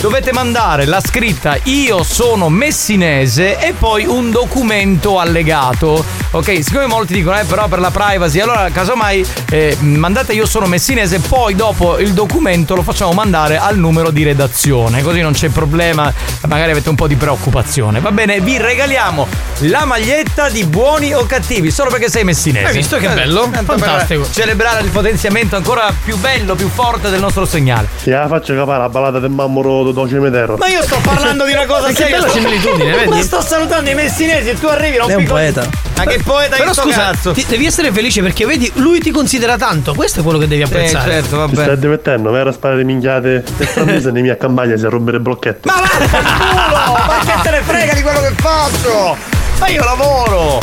Dovete 0.00 0.32
mandare 0.32 0.84
la 0.84 1.00
scritta 1.00 1.56
Io 1.64 2.02
sono 2.02 2.50
messinese 2.50 3.58
e 3.58 3.72
poi 3.72 4.04
un 4.04 4.30
documento 4.30 5.18
allegato. 5.18 6.04
Ok, 6.34 6.64
siccome 6.64 6.86
molti 6.86 7.14
dicono, 7.14 7.38
eh, 7.38 7.44
però 7.44 7.68
per 7.68 7.78
la 7.78 7.92
privacy, 7.92 8.40
allora 8.40 8.68
casomai 8.72 9.24
eh, 9.50 9.76
mandate 9.78 10.32
io 10.32 10.46
sono 10.46 10.66
messinese, 10.66 11.20
poi 11.20 11.54
dopo 11.54 11.96
il 11.98 12.12
documento 12.12 12.74
lo 12.74 12.82
facciamo 12.82 13.12
mandare 13.12 13.56
al 13.56 13.78
numero 13.78 14.10
di 14.10 14.24
redazione, 14.24 15.00
così 15.04 15.20
non 15.20 15.32
c'è 15.32 15.48
problema, 15.50 16.12
magari 16.48 16.72
avete 16.72 16.88
un 16.88 16.96
po' 16.96 17.06
di 17.06 17.14
preoccupazione. 17.14 18.00
Va 18.00 18.10
bene, 18.10 18.40
vi 18.40 18.58
regaliamo 18.58 19.28
la 19.60 19.84
maglietta 19.84 20.48
di 20.48 20.64
buoni 20.64 21.14
o 21.14 21.24
cattivi, 21.24 21.70
solo 21.70 21.88
perché 21.88 22.10
sei 22.10 22.24
messinese. 22.24 22.66
Hai 22.66 22.72
visto 22.72 22.96
che 22.96 23.08
bello? 23.10 23.48
tanto 23.52 23.74
per 23.76 23.84
Fantastico. 23.84 24.28
Celebrare 24.28 24.82
il 24.82 24.90
potenziamento 24.90 25.54
ancora 25.54 25.94
più 26.02 26.16
bello, 26.16 26.56
più 26.56 26.68
forte 26.68 27.10
del 27.10 27.20
nostro 27.20 27.44
segnale. 27.44 27.86
Ti 28.02 28.10
la 28.10 28.26
faccio 28.26 28.56
capare 28.56 28.80
la 28.80 28.88
ballata 28.88 29.20
del 29.20 29.30
mammoro 29.30 29.92
do 29.92 30.08
cimitero. 30.08 30.56
Ma 30.56 30.66
io 30.66 30.82
sto 30.82 30.98
parlando 31.00 31.44
di 31.44 31.52
una 31.52 31.66
cosa 31.66 31.82
Ma 31.82 31.88
che 31.88 31.94
seria. 31.94 32.18
bella 32.18 32.28
similitudine, 32.28 32.90
vedi? 32.90 33.08
Ma 33.08 33.22
sto 33.22 33.40
salutando 33.40 33.88
i 33.88 33.94
messinesi 33.94 34.48
e 34.48 34.58
tu 34.58 34.66
arrivi 34.66 34.96
non 34.96 35.08
è 35.08 35.14
un 35.14 35.24
poeta. 35.26 35.83
Ma 35.96 36.04
che 36.04 36.20
poeta 36.24 36.56
Però 36.56 36.72
scusa, 36.74 37.10
cazzo? 37.12 37.32
ti- 37.32 37.44
devi 37.48 37.66
essere 37.66 37.92
felice 37.92 38.20
perché 38.20 38.44
vedi, 38.46 38.70
lui 38.76 38.98
ti 39.00 39.10
considera 39.10 39.56
tanto. 39.56 39.94
Questo 39.94 40.20
è 40.20 40.22
quello 40.22 40.38
che 40.38 40.48
devi 40.48 40.62
apprezzare. 40.62 41.10
certo, 41.10 41.46
Ti 41.48 41.54
stai 41.56 41.78
divertendo, 41.78 42.30
vero? 42.30 42.50
A 42.50 42.52
sparare 42.52 42.82
minchiate 42.84 43.44
e 43.58 43.72
tra 43.72 43.84
mese 43.84 44.10
nei 44.10 44.22
miei 44.22 44.36
campagna 44.36 44.76
si 44.76 44.84
a 44.84 44.88
rompere 44.88 45.20
blocchetti. 45.20 45.68
Ma 45.68 45.74
vaffanculo! 45.80 46.92
Ma 47.06 47.18
che 47.24 47.42
te 47.42 47.50
ne 47.50 47.62
frega 47.62 47.94
di 47.94 48.02
quello 48.02 48.20
che 48.20 48.32
faccio? 48.36 49.16
Ma 49.58 49.68
io 49.68 49.84
lavoro! 49.84 50.58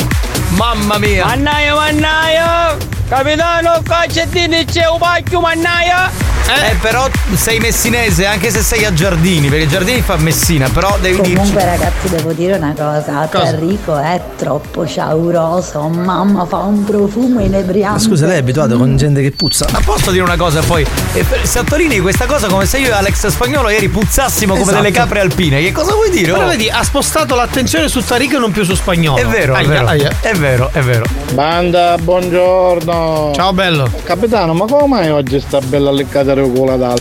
Mamma 0.50 0.98
mia! 0.98 1.24
Mannaia, 1.24 1.74
mannaia! 1.74 2.76
Capitano, 3.08 3.80
qua 3.86 4.04
c'è 4.06 4.26
di 4.28 4.64
c'è 4.70 4.86
un 4.88 4.98
pacchio, 4.98 5.40
mannaia! 5.40 6.10
Eh, 6.54 6.74
però 6.80 7.08
sei 7.34 7.58
messinese 7.58 8.26
anche 8.26 8.50
se 8.50 8.60
sei 8.62 8.84
a 8.84 8.92
Giardini, 8.92 9.48
perché 9.48 9.66
Giardini 9.68 10.00
fa 10.02 10.16
Messina, 10.16 10.68
però 10.68 10.96
devi 11.00 11.16
Comunque 11.18 11.42
dirci. 11.44 11.64
ragazzi 11.66 12.08
devo 12.10 12.32
dire 12.32 12.56
una 12.56 12.74
cosa, 12.76 13.28
Cosa? 13.30 13.46
Enrico 13.48 13.96
è 13.98 14.20
troppo 14.36 14.86
ciauroso, 14.86 15.88
mamma 15.88 16.44
fa 16.44 16.58
un 16.58 16.84
profumo 16.84 17.36
Ma 17.36 17.42
inebriante. 17.42 18.00
scusa, 18.00 18.26
lei 18.26 18.36
è 18.36 18.38
abituato 18.40 18.76
con 18.76 18.96
gente 18.96 19.22
che 19.22 19.30
puzza. 19.30 19.66
Ma 19.72 19.80
posso 19.84 20.10
dire 20.10 20.22
una 20.22 20.36
cosa 20.36 20.60
poi? 20.60 20.84
Eh, 21.14 21.24
Sottolinei 21.42 22.00
questa 22.00 22.26
cosa 22.26 22.48
come 22.48 22.66
se 22.66 22.78
io 22.78 22.88
e 22.88 22.92
Alex 22.92 23.26
Spagnolo 23.28 23.68
ieri 23.70 23.88
puzzassimo 23.88 24.52
come 24.52 24.64
Esatto. 24.64 24.82
delle 24.82 24.92
capre 24.92 25.20
alpine. 25.20 25.60
Che 25.62 25.72
cosa 25.72 25.94
vuoi 25.94 26.10
dire? 26.10 26.32
Però 26.32 26.44
oh? 26.44 26.48
vedi, 26.48 26.68
ha 26.68 26.82
spostato 26.82 27.34
l'attenzione 27.34 27.88
su 27.88 28.04
Tariq 28.04 28.34
e 28.34 28.38
non 28.38 28.50
più 28.52 28.64
su 28.64 28.74
spagnolo. 28.74 29.18
È 29.20 29.26
vero, 29.26 29.54
è 29.54 29.58
Aia, 29.58 29.68
vero. 29.68 29.86
aia. 29.86 30.10
È 30.20 30.32
vero, 30.34 30.70
è 30.72 30.80
vero. 30.80 31.04
Banda, 31.32 31.96
buongiorno. 31.98 33.32
Ciao 33.34 33.52
bello. 33.52 33.90
Capitano, 34.04 34.52
ma 34.54 34.66
come 34.66 34.86
mai 34.86 35.10
oggi 35.10 35.40
sta 35.40 35.58
bella 35.60 35.90
leccata 35.90 36.34
regola 36.42 36.94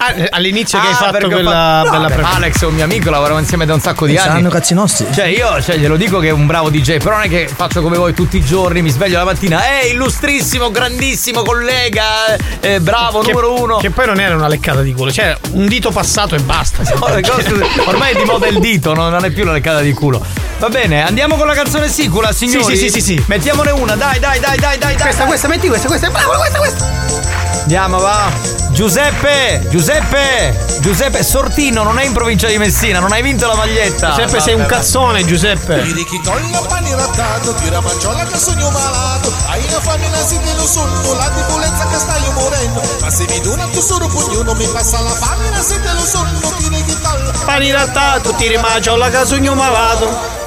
Ah, 0.00 0.12
eh, 0.14 0.28
all'inizio 0.30 0.78
che 0.80 0.86
hai 0.86 0.92
Ah, 0.92 0.96
fatto 0.96 1.28
quella 1.28 1.82
fatto- 1.84 1.98
No, 1.98 2.06
bella 2.08 2.28
Alex 2.34 2.62
è 2.62 2.66
un 2.66 2.74
mio 2.74 2.84
amico, 2.84 3.10
lavoriamo 3.10 3.40
insieme 3.40 3.66
da 3.66 3.74
un 3.74 3.80
sacco 3.80 4.06
di 4.06 4.14
Eh, 4.14 4.18
anni. 4.18 4.28
saranno 4.28 4.48
cazzi 4.48 4.72
nostri. 4.72 5.06
Cioè 5.12 5.24
io 5.24 5.60
cioè, 5.60 5.76
glielo 5.76 5.96
dico 5.96 6.20
che 6.20 6.28
è 6.28 6.30
un 6.30 6.46
bravo 6.46 6.70
DJ, 6.70 6.98
però 6.98 7.16
non 7.16 7.22
è 7.24 7.28
che 7.28 7.48
faccio 7.52 7.82
come 7.82 7.96
voi 7.96 8.14
tutti 8.14 8.36
i 8.36 8.44
giorni, 8.44 8.80
mi 8.80 8.90
sveglio 8.90 9.18
la 9.18 9.24
mattina, 9.24 9.80
eh, 9.80 9.88
illustrissimo, 9.88 10.70
grandissimo 10.70 11.42
collega, 11.42 12.36
eh, 12.60 12.78
bravo, 12.78 13.22
che, 13.22 13.30
numero 13.32 13.60
uno. 13.60 13.78
Che 13.78 13.90
poi 13.90 14.06
non 14.06 14.20
era 14.20 14.36
una 14.36 14.46
leccata 14.46 14.82
di 14.82 14.92
culo, 14.92 15.10
cioè 15.10 15.36
un 15.54 15.66
dito 15.66 15.90
passato 15.90 16.36
e 16.36 16.40
basta. 16.42 16.84
Cose- 16.84 17.54
ormai 17.86 18.12
è 18.14 18.16
di 18.18 18.24
moda 18.24 18.46
il 18.46 18.60
dito, 18.60 18.94
no? 18.94 19.08
non 19.08 19.24
è 19.24 19.30
più 19.30 19.42
la 19.44 19.52
leccata 19.52 19.80
di 19.80 19.92
culo. 19.94 20.24
Va 20.60 20.68
bene, 20.68 21.04
andiamo 21.04 21.34
con 21.34 21.48
la 21.48 21.54
canzone 21.54 21.88
sicula, 21.88 22.30
signori. 22.30 22.76
Sì, 22.76 22.88
sì, 22.88 22.88
sì, 22.88 23.00
sì, 23.00 23.16
sì. 23.16 23.24
Mettiamone 23.26 23.72
una, 23.72 23.96
dai, 23.96 24.20
dai, 24.20 24.38
dai, 24.38 24.56
dai, 24.58 24.78
dai. 24.78 24.94
Questa, 24.96 25.18
dai. 25.18 25.26
questa, 25.26 25.48
metti 25.48 25.66
questa, 25.66 25.88
questa, 25.88 26.08
bravo, 26.08 26.36
questa, 26.36 26.58
questa. 26.58 27.47
Andiamo, 27.60 27.98
va. 27.98 28.30
Giuseppe, 28.70 29.66
Giuseppe, 29.70 30.78
Giuseppe 30.80 31.22
Sortino 31.22 31.82
non 31.82 31.98
è 31.98 32.04
in 32.04 32.12
provincia 32.12 32.46
di 32.48 32.56
Messina, 32.58 32.98
non 33.00 33.12
hai 33.12 33.22
vinto 33.22 33.46
la 33.46 33.54
maglietta. 33.54 34.10
Giuseppe 34.10 34.40
sei 34.40 34.54
un 34.54 34.62
Vabbè, 34.62 34.72
cazzone, 34.72 35.24
Giuseppe. 35.24 35.82
Chi 35.82 36.20
toglie 36.22 36.58
pani 36.68 36.94
rattato, 36.94 37.54
tira 37.54 37.80
manciola 37.80 38.24
che 38.24 38.38
sogno 38.38 38.70
malato 38.70 39.32
Hai 39.46 39.62
una 39.68 39.80
famiglia 39.80 40.24
si 40.24 40.38
te 40.40 40.54
lo 40.54 40.66
sonno, 40.66 41.14
la 41.14 41.28
debolezza 41.28 41.86
che 41.88 41.98
stai 41.98 42.32
morendo 42.32 42.82
Ma 43.00 43.10
se 43.10 43.26
mi 43.28 43.40
dona 43.40 43.66
tu 43.66 43.80
solo 43.80 44.06
pugno, 44.06 44.54
mi 44.54 44.66
passa 44.68 45.00
la 45.00 45.10
famiglia 45.10 45.60
se 45.60 45.80
te 45.80 45.92
lo 45.92 46.00
sonno 46.00 46.38
Tiri 46.56 46.84
chi 46.84 46.96
taglia 47.02 47.32
Pani 47.44 47.70
rattato, 47.70 48.32
ti 48.34 48.48
rimagio 48.48 48.96
la 48.96 49.10
casugno 49.10 49.54
malato. 49.54 50.37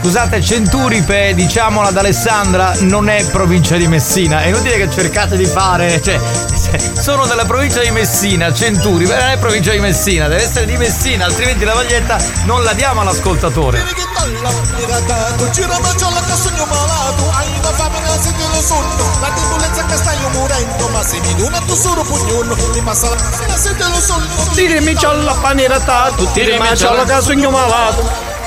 Scusate, 0.00 0.40
Centuripe, 0.40 1.34
diciamola 1.34 1.88
ad 1.88 1.96
Alessandra, 1.96 2.72
non 2.80 3.08
è 3.08 3.24
provincia 3.26 3.76
di 3.76 3.88
Messina. 3.88 4.42
È 4.42 4.46
inutile 4.46 4.76
che 4.76 4.90
cercate 4.90 5.36
di 5.36 5.44
fare. 5.44 6.00
Cioè, 6.00 6.18
sono 6.98 7.26
della 7.26 7.44
provincia 7.44 7.80
di 7.80 7.90
Messina, 7.90 8.52
Centuripe, 8.52 9.16
non 9.16 9.28
è 9.28 9.38
provincia 9.38 9.72
di 9.72 9.80
Messina, 9.80 10.28
deve 10.28 10.44
essere 10.44 10.66
di 10.66 10.76
Messina, 10.76 11.24
altrimenti 11.24 11.64
la 11.64 11.74
maglietta 11.74 12.16
non 12.44 12.62
la 12.62 12.72
diamo 12.74 13.00
all'ascoltatore. 13.00 13.82
Tiri 13.82 13.94
chi 13.94 14.06
taglia, 14.14 14.48
pani 14.48 14.84
rattato, 14.86 15.50
tira 15.50 15.78
manciola 15.80 16.20
che 16.20 16.32
sogno 16.32 16.64
malato 16.66 17.30
Hai 17.30 17.58
una 17.58 17.72
famiglia 17.72 18.20
se 18.20 18.32
te 18.32 18.44
lo 18.52 18.60
sonno, 18.60 19.18
la 19.20 19.30
debolezza 19.34 19.84
che 19.84 19.96
stai 19.96 20.16
morendo 20.32 20.88
Ma 20.88 21.02
se 21.02 21.20
mi 21.20 21.34
dona 21.34 21.58
tu 21.58 21.74
solo 21.74 22.02
pugno, 22.02 22.56
mi 22.72 22.80
passa 22.82 23.08
la 23.08 23.16
famiglia 23.16 23.56
se 23.56 23.76
te 23.76 23.84
lo 23.84 24.00
sonno 24.00 24.52
Ti 24.54 24.66
rimagio 24.66 25.12
la 25.12 25.34
pani 25.40 25.66
rattato, 25.66 26.24
ti 26.26 26.44
rimagio 26.44 26.92
la 26.92 27.04
casugno 27.04 27.50
malato. 27.50 28.37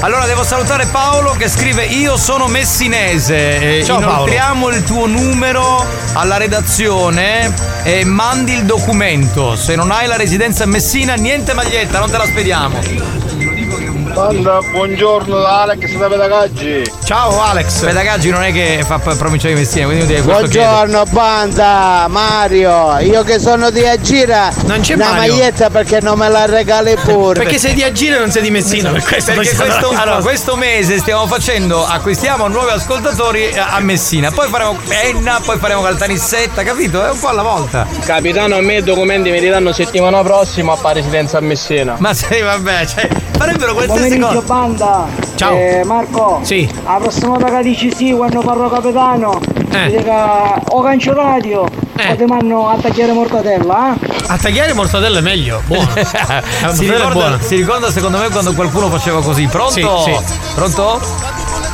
Allora 0.00 0.26
devo 0.26 0.42
salutare 0.44 0.86
Paolo 0.86 1.32
che 1.32 1.48
scrive 1.48 1.84
Io 1.84 2.16
sono 2.16 2.46
messinese 2.46 3.82
Ciao, 3.84 3.98
Paolo. 3.98 4.12
Inoltriamo 4.12 4.68
il 4.68 4.82
tuo 4.84 5.06
numero 5.06 5.84
alla 6.14 6.36
redazione 6.36 7.52
E 7.82 8.04
mandi 8.04 8.52
il 8.54 8.64
documento 8.64 9.56
Se 9.56 9.74
non 9.74 9.90
hai 9.90 10.06
la 10.06 10.16
residenza 10.16 10.64
a 10.64 10.66
Messina 10.66 11.14
Niente 11.14 11.52
maglietta, 11.52 11.98
non 11.98 12.10
te 12.10 12.16
la 12.16 12.24
spediamo 12.24 13.49
Banda, 14.12 14.60
buongiorno 14.70 15.38
da 15.38 15.62
Alex 15.62 15.96
da 15.96 16.08
Pedagaggi. 16.08 16.92
Ciao 17.04 17.40
Alex. 17.40 17.80
Pedagaggi 17.84 18.30
non 18.30 18.42
è 18.42 18.52
che 18.52 18.82
fa 18.86 18.98
provincia 18.98 19.48
di 19.48 19.54
Messina 19.54 19.86
Quindi 19.86 20.06
devi 20.06 20.22
questo 20.22 20.46
chiede. 20.46 20.66
Buongiorno 20.66 21.04
banda, 21.10 22.06
Mario, 22.08 22.98
io 22.98 23.22
che 23.22 23.38
sono 23.38 23.70
di 23.70 23.86
Agira, 23.86 24.52
Non 24.64 24.80
c'è 24.80 24.94
una 24.94 25.10
Mario. 25.10 25.34
maglietta 25.34 25.70
perché 25.70 26.00
non 26.00 26.18
me 26.18 26.28
la 26.28 26.44
regali 26.46 26.94
pure. 26.96 27.40
Perché 27.40 27.58
sei 27.58 27.74
di 27.74 27.82
Agire 27.82 28.16
e 28.16 28.18
non 28.18 28.30
sei 28.30 28.42
di 28.42 28.50
Messina, 28.50 28.90
per 28.90 29.02
questo 29.04 29.32
Perché 29.32 29.54
questo, 29.54 29.88
allora, 29.96 30.20
questo 30.20 30.56
mese 30.56 30.98
stiamo 30.98 31.26
facendo, 31.26 31.84
acquistiamo 31.86 32.46
nuovi 32.48 32.70
ascoltatori 32.70 33.56
a 33.56 33.68
a 33.72 33.80
Messina, 33.80 34.30
poi 34.30 34.48
faremo 34.48 34.76
Enna, 34.88 35.40
poi 35.44 35.58
faremo 35.58 35.82
Caltanissetta, 35.82 36.62
capito? 36.62 37.04
È 37.04 37.10
un 37.10 37.18
po' 37.18 37.28
alla 37.28 37.42
volta. 37.42 37.86
Capitano, 38.04 38.56
a 38.56 38.60
me 38.60 38.78
i 38.78 38.82
documenti 38.82 39.30
mi 39.30 39.38
ridanno 39.38 39.72
settimana 39.72 40.22
prossima 40.22 40.76
a 40.80 40.92
residenza 40.92 41.38
a 41.38 41.40
Messina. 41.40 41.94
Ma 41.98 42.12
sì, 42.12 42.40
vabbè, 42.40 42.86
cioè, 42.86 43.08
farebbero 43.36 43.74
queste 43.74 43.99
Pomeriggio 44.00 44.42
banda. 44.42 45.06
Ciao. 45.34 45.56
Eh, 45.56 45.82
Marco. 45.84 46.40
Sì. 46.42 46.68
La 46.84 46.98
prossima 47.00 47.28
volta 47.28 47.50
che 47.56 47.62
dici 47.62 47.92
sì 47.94 48.12
quando 48.12 48.40
parlo 48.40 48.68
capitano. 48.68 49.40
Eh. 49.72 49.96
Dica 49.96 50.60
ho 50.68 50.80
gancio 50.80 51.14
radio. 51.14 51.60
O 51.62 52.16
ti 52.16 52.24
mando 52.24 52.66
a 52.66 52.76
tagliare 52.80 53.12
mortadella, 53.12 53.94
eh? 53.94 53.98
A 54.26 54.38
tagliare 54.38 54.72
mortadella 54.72 55.18
è 55.18 55.22
meglio, 55.22 55.60
buono. 55.66 55.88
Si, 56.72 56.90
ricorda, 56.90 57.38
si 57.40 57.56
ricorda 57.56 57.90
secondo 57.90 58.18
me 58.18 58.30
quando 58.30 58.54
qualcuno 58.54 58.88
faceva 58.88 59.20
così. 59.20 59.46
Pronto? 59.46 59.98
Sì, 60.04 60.16
sì. 60.24 60.34
Pronto? 60.54 61.00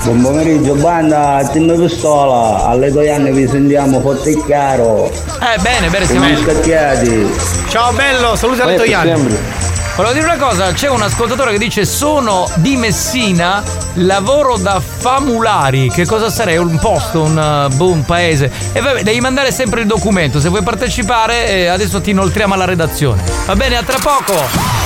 Buon 0.02 0.22
pomeriggio 0.22 0.74
banda, 0.74 1.48
Team 1.52 1.76
Pistola, 1.78 2.64
alle 2.66 2.90
due 2.90 3.10
anni 3.10 3.32
vi 3.32 3.46
sentiamo 3.48 4.00
forte 4.00 4.30
e 4.30 4.44
chiaro. 4.44 5.10
Eh, 5.10 5.60
bene, 5.60 5.88
bene, 5.88 6.06
siamo 6.06 6.36
scacchiati. 6.36 7.28
Ciao 7.68 7.92
bello, 7.92 8.34
saluti 8.36 8.60
alle 8.60 8.76
Toiani. 8.76 9.65
Volevo 9.96 10.12
dire 10.12 10.26
una 10.26 10.36
cosa, 10.36 10.72
c'è 10.72 10.90
un 10.90 11.00
ascoltatore 11.00 11.52
che 11.52 11.58
dice 11.58 11.86
sono 11.86 12.46
di 12.56 12.76
Messina, 12.76 13.62
lavoro 13.94 14.58
da 14.58 14.78
Famulari. 14.78 15.88
Che 15.88 16.04
cosa 16.04 16.28
sarei? 16.28 16.58
Un 16.58 16.78
posto, 16.78 17.22
un, 17.22 17.68
uh, 17.70 17.74
boh, 17.74 18.02
paese. 18.04 18.52
E 18.74 18.80
vabbè, 18.82 19.02
devi 19.02 19.20
mandare 19.20 19.50
sempre 19.50 19.80
il 19.80 19.86
documento. 19.86 20.38
Se 20.38 20.50
vuoi 20.50 20.62
partecipare, 20.62 21.48
eh, 21.48 21.66
adesso 21.68 22.02
ti 22.02 22.10
inoltriamo 22.10 22.52
alla 22.52 22.66
redazione. 22.66 23.22
Va 23.46 23.56
bene, 23.56 23.78
a 23.78 23.82
tra 23.82 23.96
poco. 23.98 24.85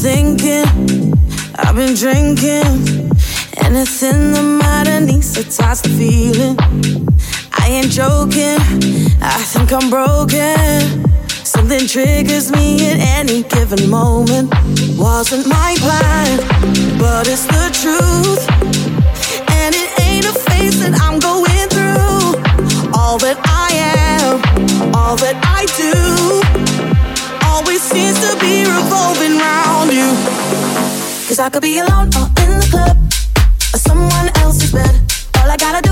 Thinking, 0.00 0.64
I've 1.56 1.76
been 1.76 1.94
drinking. 1.94 3.12
Anything 3.58 4.32
that 4.32 4.58
matter 4.62 4.98
needs 4.98 5.34
to 5.34 5.44
touch 5.44 5.82
the 5.82 5.90
feeling. 5.90 6.56
I 7.52 7.68
ain't 7.68 7.90
joking, 7.90 8.60
I 9.20 9.36
think 9.52 9.72
I'm 9.72 9.90
broken. 9.90 11.04
Something 11.44 11.86
triggers 11.86 12.50
me 12.50 12.90
at 12.90 12.98
any 13.18 13.42
given 13.42 13.90
moment. 13.90 14.48
Wasn't 14.96 15.46
my 15.46 15.76
plan, 15.78 16.38
but 16.98 17.28
it's 17.28 17.44
the 17.44 17.68
truth. 17.82 18.42
And 19.60 19.74
it 19.74 19.90
ain't 20.00 20.24
a 20.24 20.32
phase 20.32 20.80
that 20.80 20.94
I'm 21.04 21.18
going 21.18 21.68
through. 21.68 22.40
All 22.98 23.18
that 23.18 23.38
I 23.44 23.68
am, 24.16 24.94
all 24.94 25.16
that 25.16 25.36
I 25.44 25.66
do 25.76 26.59
seems 27.80 28.20
to 28.20 28.36
be 28.38 28.64
revolving 28.68 29.40
around 29.40 29.90
you. 29.90 30.08
Cause 31.26 31.38
I 31.38 31.48
could 31.48 31.62
be 31.62 31.78
alone 31.78 32.10
or 32.20 32.28
in 32.44 32.50
the 32.60 32.68
club 32.70 32.96
or 33.74 33.78
someone 33.78 34.28
else's 34.36 34.72
bed. 34.72 34.94
All 35.38 35.50
I 35.50 35.56
gotta 35.56 35.80
do 35.80 35.89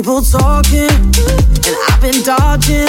People 0.00 0.22
talking, 0.22 0.88
and 0.88 1.76
I've 1.88 2.00
been 2.00 2.22
dodging. 2.22 2.88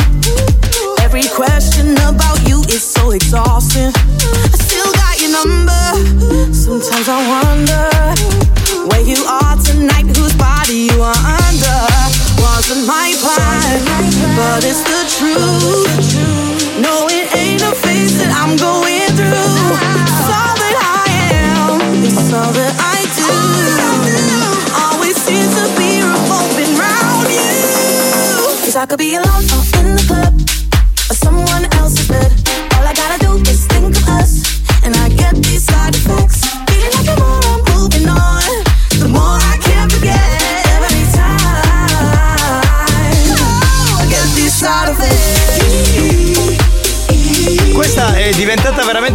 Every 1.01 1.27
question 1.35 1.91
about 2.07 2.39
you 2.47 2.61
is 2.69 2.81
so 2.81 3.11
exhausting. 3.11 3.91
I 3.93 4.55
still 4.55 4.93
got 4.93 5.19
your 5.19 5.31
number. 5.33 6.53
Sometimes 6.53 7.09
I 7.09 7.19
wonder 7.27 8.00
I 28.81 28.87
could 28.87 28.97
be 28.97 29.13
alone 29.13 29.60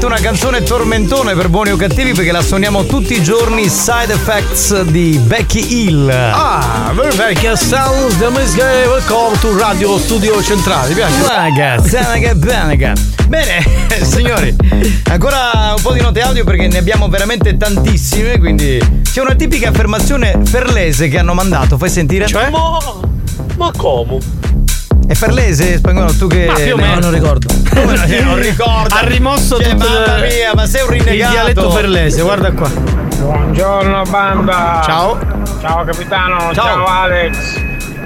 veramente 0.06 0.14
una 0.16 0.20
canzone 0.20 0.62
tormentone 0.62 1.34
per 1.34 1.48
buoni 1.48 1.70
o 1.70 1.76
cattivi 1.76 2.12
perché 2.12 2.30
la 2.30 2.40
suoniamo 2.40 2.86
tutti 2.86 3.14
i 3.14 3.22
giorni 3.22 3.68
Side 3.68 4.12
Effects 4.12 4.82
di 4.82 5.18
Becky 5.18 5.88
Hill. 5.88 6.08
Ah, 6.08 6.92
perché 7.16 7.56
sounds 7.56 8.16
the 8.18 8.28
music 8.28 8.60
welcome 8.86 9.36
to 9.40 9.56
Radio 9.58 9.98
Studio 9.98 10.40
Centrale, 10.42 10.88
ti 10.88 10.94
piace? 10.94 11.26
Ragazzi, 11.26 11.96
ragazzi, 11.96 13.10
Bene, 13.26 13.64
signori, 14.02 14.54
ancora 15.10 15.74
un 15.76 15.82
po' 15.82 15.92
di 15.92 16.00
note 16.00 16.20
audio 16.20 16.44
perché 16.44 16.68
ne 16.68 16.78
abbiamo 16.78 17.08
veramente 17.08 17.56
tantissime, 17.56 18.38
quindi 18.38 18.78
c'è 19.02 19.20
una 19.20 19.34
tipica 19.34 19.70
affermazione 19.70 20.38
ferlese 20.44 21.08
che 21.08 21.18
hanno 21.18 21.34
mandato, 21.34 21.76
fai 21.76 21.90
sentire? 21.90 22.26
Cioè? 22.26 22.48
Ma, 22.50 22.78
ma 23.56 23.70
come? 23.76 24.18
È 25.08 25.14
ferlese, 25.14 25.76
spagnolo, 25.76 26.12
tu 26.16 26.26
che. 26.26 26.46
Ma 26.46 26.54
più 26.54 26.74
o 26.74 26.76
ne- 26.76 26.82
meno. 26.82 27.00
non 27.00 27.10
ricordo. 27.12 27.46
Come 27.70 27.94
no, 27.94 28.20
non 28.24 28.36
ricordo. 28.40 28.94
Ha 28.94 29.00
rimosso 29.06 29.56
Cioè, 29.60 29.70
tutto 29.70 29.88
mamma 29.88 30.18
mia, 30.26 30.52
ma 30.54 30.66
sei 30.66 30.82
un 30.82 30.88
rinnegato. 30.90 31.12
Il 31.12 31.30
dialetto 31.30 31.70
ferlese, 31.70 32.22
guarda 32.22 32.52
qua. 32.52 32.68
Buongiorno 32.68 34.02
banda. 34.10 34.80
Ciao. 34.84 35.18
Ciao 35.60 35.84
capitano, 35.84 36.38
Ciao. 36.52 36.64
ciao, 36.64 36.84
Alex. 36.86 37.36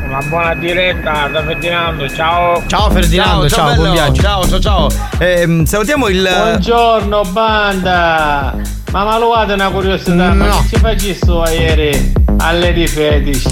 Una 0.04 0.18
buona 0.28 0.54
diretta 0.54 1.28
da 1.32 1.42
Ferdinando, 1.44 2.08
ciao. 2.08 2.62
Ciao 2.66 2.90
Ferdinando, 2.90 3.48
ciao, 3.48 3.64
bello. 3.66 3.76
buon 3.82 3.92
viaggio. 3.92 4.20
Ciao, 4.22 4.48
ciao, 4.48 4.60
ciao. 4.60 4.88
Ehm, 5.18 5.64
salutiamo 5.64 6.08
il. 6.08 6.28
Buongiorno 6.30 7.22
banda. 7.30 8.54
Ma 8.90 9.04
maluate 9.04 9.52
una 9.52 9.68
curiosità, 9.70 10.32
ma 10.34 10.46
No. 10.46 10.64
che 10.68 10.76
ci 10.76 10.80
faccio 10.80 11.44
ieri 11.50 12.12
alle 12.38 12.72
di 12.72 12.86
fetish? 12.88 13.44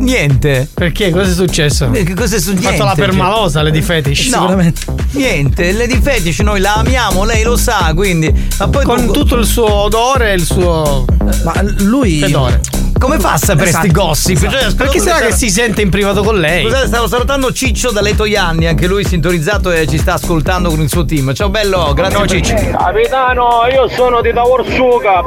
Niente. 0.00 0.68
Perché? 0.72 1.10
Cosa 1.10 1.30
è 1.30 1.34
successo? 1.34 1.88
Eh, 1.92 2.02
Che 2.04 2.14
cosa 2.14 2.34
è 2.34 2.38
Ha 2.38 2.40
successo? 2.40 2.68
fatto 2.70 2.84
la 2.84 2.94
permalosa, 2.94 3.62
Lady 3.62 3.82
Fetish. 3.82 4.26
No, 4.28 4.40
Sicuramente. 4.40 4.80
Niente, 5.12 5.72
Lady 5.72 6.00
Fetish 6.00 6.38
noi 6.40 6.60
la 6.60 6.74
amiamo, 6.76 7.24
lei 7.24 7.42
lo 7.42 7.56
sa, 7.56 7.92
quindi. 7.94 8.32
Ma 8.58 8.68
poi 8.68 8.84
Con 8.84 9.06
tu- 9.06 9.12
tutto 9.12 9.36
il 9.36 9.44
suo 9.44 9.70
odore 9.72 10.30
e 10.30 10.34
il 10.34 10.44
suo. 10.44 11.04
Ma 11.44 11.52
lui. 11.78 12.18
Fedore. 12.18 12.60
Come 12.98 13.18
fa 13.18 13.32
a 13.32 13.36
sapere 13.38 13.70
sti 13.70 13.86
Esatto. 13.86 14.00
gossip? 14.02 14.36
Esatto. 14.36 14.58
Cioè, 14.58 14.74
Perché 14.74 14.98
sarà 15.00 15.26
che 15.26 15.32
si 15.32 15.48
sente 15.50 15.80
in 15.80 15.88
privato 15.88 16.22
con 16.22 16.38
lei? 16.38 16.64
Scusate, 16.64 16.86
stavo 16.86 17.06
salutando 17.08 17.50
Ciccio 17.52 17.90
da 17.92 18.02
Leto 18.02 18.24
Ianni, 18.26 18.66
anche 18.66 18.86
lui 18.86 19.04
sintonizzato 19.06 19.70
e 19.70 19.86
ci 19.86 19.96
sta 19.96 20.14
ascoltando 20.14 20.68
con 20.68 20.80
il 20.80 20.88
suo 20.90 21.04
team. 21.06 21.32
Ciao 21.34 21.48
bello, 21.48 21.92
grazie 21.94 22.16
Ciao, 22.16 22.26
Ciccio. 22.26 22.54
Capitano, 22.54 23.48
io 23.72 23.88
sono 23.88 24.20
di 24.20 24.32
Tavorsuga. 24.34 25.24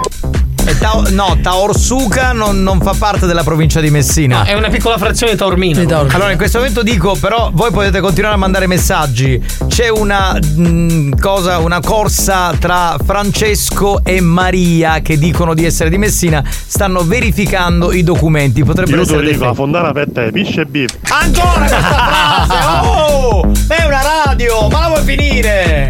E 0.65 0.77
Tao- 0.77 1.03
no, 1.09 1.37
Taorsuca 1.41 2.31
non, 2.31 2.63
non 2.63 2.79
fa 2.79 2.93
parte 2.97 3.25
della 3.25 3.43
provincia 3.43 3.81
di 3.81 3.89
Messina. 3.89 4.39
No, 4.39 4.43
è 4.45 4.53
una 4.53 4.69
piccola 4.69 4.97
frazione 4.97 5.35
taormina. 5.35 5.81
Allora, 5.81 6.31
in 6.31 6.37
questo 6.37 6.59
momento 6.59 6.83
dico, 6.83 7.15
però, 7.19 7.49
voi 7.53 7.69
potete 7.71 7.99
continuare 7.99 8.35
a 8.35 8.37
mandare 8.37 8.65
messaggi. 8.67 9.41
C'è 9.67 9.89
una 9.89 10.33
mh, 10.39 11.19
cosa, 11.19 11.57
una 11.57 11.81
corsa 11.81 12.53
tra 12.57 12.95
Francesco 13.03 14.03
e 14.05 14.21
Maria 14.21 15.01
che 15.01 15.17
dicono 15.17 15.53
di 15.53 15.65
essere 15.65 15.89
di 15.89 15.97
Messina. 15.97 16.41
Stanno 16.45 17.01
verificando 17.03 17.91
i 17.91 18.03
documenti. 18.03 18.63
Potrebbero 18.63 19.01
Io 19.01 19.03
te 19.05 19.11
essere. 19.11 19.19
lo 19.19 19.23
dei 19.25 19.33
dico, 19.33 19.45
la 19.45 19.53
fondana 19.53 19.91
per 19.91 20.07
te, 20.13 20.31
pisce 20.31 20.61
e 20.61 20.65
beef. 20.65 20.95
Ancora 21.09 21.51
questa 21.59 21.77
frase! 21.81 22.87
Oh! 22.87 23.51
È 23.67 23.83
una 23.85 24.01
radio! 24.25 24.69
Ma 24.69 24.79
la 24.79 24.87
vuoi 24.87 25.03
finire? 25.03 25.87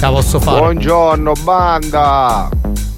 Ah, 0.00 0.08
la 0.08 0.10
posso 0.10 0.38
fare. 0.40 0.58
Buongiorno 0.60 1.32
banda! 1.42 2.48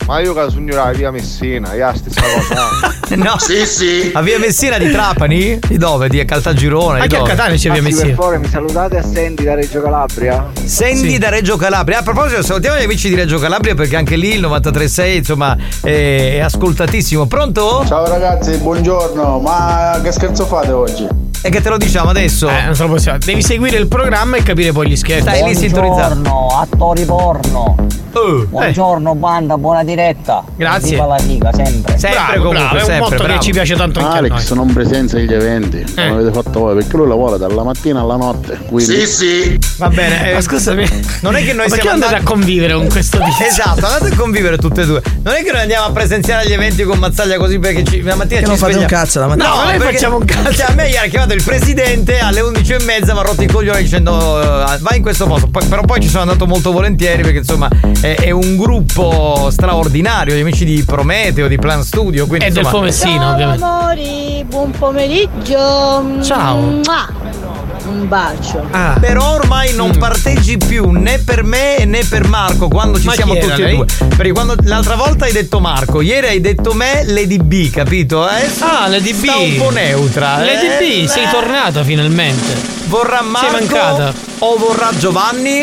Ma 0.06 0.20
io 0.20 0.35
che 0.35 0.50
sogno 0.50 0.74
la 0.76 0.92
via 0.92 1.11
Messina, 1.11 1.74
io 1.74 1.87
la 1.87 1.94
stessa 1.94 2.20
cosa. 2.20 2.94
No. 3.16 3.38
Sì, 3.38 3.64
sì. 3.66 4.11
A 4.14 4.20
via 4.20 4.37
Messina 4.40 4.78
di 4.78 4.90
Trapani? 4.90 5.61
Di 5.64 5.76
dove? 5.78 6.09
Di 6.09 6.24
Caltagirone? 6.24 6.96
Anche 7.00 7.06
di 7.09 7.14
a 7.14 7.18
dove? 7.18 7.30
Catania 7.30 7.54
c'è 7.56 7.70
via 7.70 7.72
per 7.74 7.82
Messina. 7.82 8.14
favore, 8.16 8.38
mi 8.38 8.48
salutate 8.48 8.98
a 8.98 9.02
Sandy 9.02 9.44
da 9.44 9.54
Reggio 9.54 9.80
Calabria? 9.80 10.50
Sandy 10.64 11.11
Sì. 11.12 11.18
da 11.18 11.28
Reggio 11.28 11.56
Calabria. 11.56 11.98
A 11.98 12.02
proposito, 12.02 12.42
salutiamo 12.42 12.78
gli 12.78 12.82
amici 12.82 13.09
di 13.09 13.14
Reggio 13.14 13.38
Calabria 13.38 13.76
perché 13.76 13.94
anche 13.94 14.16
lì 14.16 14.35
il 14.35 14.40
93.6 14.42 15.14
insomma 15.18 15.56
è, 15.82 16.35
è 16.35 16.38
ascoltatissimo. 16.40 17.26
Pronto? 17.26 17.85
Ciao 17.87 18.09
ragazzi, 18.09 18.56
buongiorno, 18.56 19.38
ma 19.38 20.00
che 20.02 20.11
scherzo 20.11 20.44
fate 20.46 20.72
oggi? 20.72 21.06
E 21.46 21.48
che 21.48 21.61
te 21.61 21.68
lo 21.68 21.76
diciamo 21.76 22.11
adesso? 22.11 22.48
Eh, 22.48 22.64
non 22.64 22.74
se 22.74 22.82
lo 22.82 22.88
possiamo. 22.88 23.18
Devi 23.24 23.40
seguire 23.40 23.76
il 23.76 23.87
programma 23.87 24.37
e 24.37 24.42
capire 24.42 24.72
poi 24.72 24.88
gli 24.88 24.96
scherzi. 24.96 25.22
Stai 25.22 25.44
lì 25.44 25.54
sintonizzato. 25.54 26.14
Buongiorno, 26.16 26.48
attori 26.61 27.04
porno. 27.04 27.76
Oh, 28.16 28.46
Buongiorno 28.46 29.14
banda, 29.14 29.59
buona 29.59 29.85
diretta. 29.85 30.42
Grazie. 30.56 30.92
Viva 30.92 31.06
la 31.06 31.18
figa, 31.18 31.52
sempre. 31.52 31.98
Sempre 31.98 32.18
bravo, 32.18 32.48
comunque, 32.48 32.59
bravo, 32.59 32.76
è 32.76 32.80
un 32.80 32.85
sempre, 32.87 32.98
motto 32.98 33.16
bravo. 33.22 33.32
che 33.38 33.44
ci 33.44 33.50
piace 33.52 33.76
tanto 33.76 34.00
anche. 34.00 34.18
Alex 34.18 34.52
non 34.54 34.72
presenza 34.72 35.16
agli 35.18 35.32
eventi, 35.35 35.76
Eh. 35.80 35.85
come 35.94 36.09
avete 36.09 36.32
fatto 36.32 36.59
voi, 36.61 36.74
perché 36.76 36.96
lui 36.96 37.09
lavora 37.09 37.37
dalla 37.37 37.62
mattina 37.62 38.00
alla 38.00 38.16
notte. 38.16 38.59
Quindi... 38.68 39.06
sì. 39.06 39.61
Va 39.76 39.88
bene. 39.90 40.30
eh, 40.30 40.32
Ma 40.35 40.40
scusami, 40.40 40.88
Non 41.20 41.37
è 41.37 41.40
che 41.44 41.52
noi 41.52 41.56
Ma 41.56 41.62
perché 41.64 41.74
siamo 41.80 41.90
andate 41.90 42.14
andati 42.14 42.14
a 42.14 42.22
convivere 42.22 42.72
con 42.74 42.88
questo 42.88 43.18
tizio? 43.18 43.44
Esatto, 43.46 43.85
andate 43.87 44.06
a 44.14 44.16
convivere 44.16 44.56
tutte 44.56 44.80
e 44.80 44.87
due. 44.87 45.02
Non 45.22 45.35
è 45.35 45.44
che 45.44 45.52
noi 45.52 45.61
andiamo 45.61 45.85
a 45.87 45.90
presenziare 45.92 46.46
agli 46.46 46.52
eventi 46.54 46.82
con 46.85 46.98
Mazzaglia 46.98 47.37
così 47.37 47.59
perché 47.59 47.85
ci, 47.85 48.00
la 48.00 48.14
mattina 48.14 48.38
Che 48.40 48.44
ci 48.44 48.50
non 48.50 48.56
fate 48.59 48.72
sveglia- 48.72 48.87
un 48.88 48.92
cazzo 48.98 49.20
la 49.20 49.26
mattina. 49.26 49.48
No, 49.48 49.54
No, 49.56 49.62
noi 49.64 49.76
perché- 49.76 49.92
facciamo 49.92 50.16
un 50.16 50.24
cazzo. 50.24 50.52
Cioè, 50.56 50.70
a 50.70 50.72
me 50.74 50.88
gli 50.88 50.96
ha 50.96 51.02
chiamato 51.02 51.35
il 51.37 51.42
presidente 51.44 52.18
alle 52.18 52.40
11 52.40 52.72
e 52.72 52.83
mezza 52.85 53.12
mi 53.12 53.18
ha 53.18 53.22
rotto 53.22 53.42
i 53.42 53.46
coglioni 53.46 53.83
dicendo 53.83 54.40
eh, 54.40 54.79
vai 54.81 54.96
in 54.96 55.03
questo 55.03 55.27
posto. 55.27 55.49
Poi- 55.49 55.66
però 55.66 55.83
poi 55.83 56.01
ci 56.01 56.09
sono 56.09 56.22
andato 56.22 56.46
molto 56.46 56.72
volentieri 56.72 57.22
perché 57.22 57.38
insomma 57.38 57.68
è, 58.01 58.14
è 58.14 58.31
un 58.31 58.57
gruppo 58.57 59.49
straordinario, 59.51 60.35
gli 60.35 60.40
amici 60.40 60.64
di 60.64 60.83
Prometeo, 60.85 61.46
di 61.49 61.57
Plan 61.59 61.83
Studio. 61.83 62.27
Quindi, 62.27 62.46
E 62.46 62.49
del 62.51 62.59
insomma, 62.59 62.77
Fomessino, 62.79 63.20
Ciao 63.20 63.33
ovviamente. 63.33 63.64
amori, 63.64 64.44
buon 64.49 64.70
pomeriggio. 64.70 66.22
Ciao. 66.22 66.57
Mua. 66.59 67.65
Un 67.87 68.09
bacio. 68.09 68.66
Ah. 68.70 68.96
Però 69.01 69.35
ormai 69.35 69.75
non 69.75 69.96
parteggi 69.96 70.57
più 70.57 70.90
né 70.90 71.18
per 71.18 71.44
me 71.44 71.85
né 71.85 72.05
per 72.09 72.27
Marco 72.27 72.68
quando 72.68 72.99
ci 72.99 73.07
Ma 73.07 73.12
siamo 73.12 73.37
tutti 73.37 73.62
e 73.62 73.75
due. 73.75 73.85
Perché 74.16 74.33
quando 74.33 74.55
l'altra 74.62 74.96
volta 74.96 75.25
hai 75.27 75.33
detto 75.33 75.61
Marco, 75.61 76.01
ieri 76.01 76.27
hai 76.27 76.40
detto 76.40 76.72
me, 76.75 77.05
Lady 77.07 77.38
B, 77.38 77.70
capito? 77.70 78.29
Eh? 78.29 78.51
Ah, 78.61 78.88
Lady 78.88 79.12
B. 79.12 79.25
Sta 79.25 79.37
un 79.37 79.57
po' 79.57 79.70
neutra. 79.70 80.38
Lady 80.38 80.66
eh? 80.66 81.05
B, 81.05 81.09
sei 81.09 81.29
tornata 81.31 81.85
finalmente. 81.85 82.55
Vorrà 82.87 83.22
Marco 83.22 83.51
Sei 83.51 83.61
mancata. 83.61 84.12
o 84.40 84.57
vorrà 84.57 84.90
Giovanni? 84.99 85.61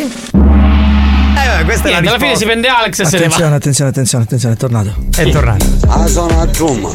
Eh, 1.36 1.48
vabbè, 1.48 1.64
questa 1.66 1.88
è 1.90 1.92
la 1.92 2.00
Niente, 2.00 2.10
alla 2.10 2.18
fine 2.18 2.30
risposta. 2.32 2.38
si 2.38 2.46
prende 2.46 2.68
Alex 2.68 3.00
e 3.00 3.06
se 3.06 3.18
ne 3.18 3.18
va. 3.18 3.26
Attenzione, 3.26 3.56
attenzione, 3.56 3.90
attenzione, 3.90 4.24
attenzione, 4.24 4.54
è 4.54 4.58
tornato. 4.58 4.96
È 5.16 5.30
tornato. 5.30 5.66
Ah, 5.88 6.08
sono 6.08 6.40
a 6.42 6.46
Truma. 6.48 6.90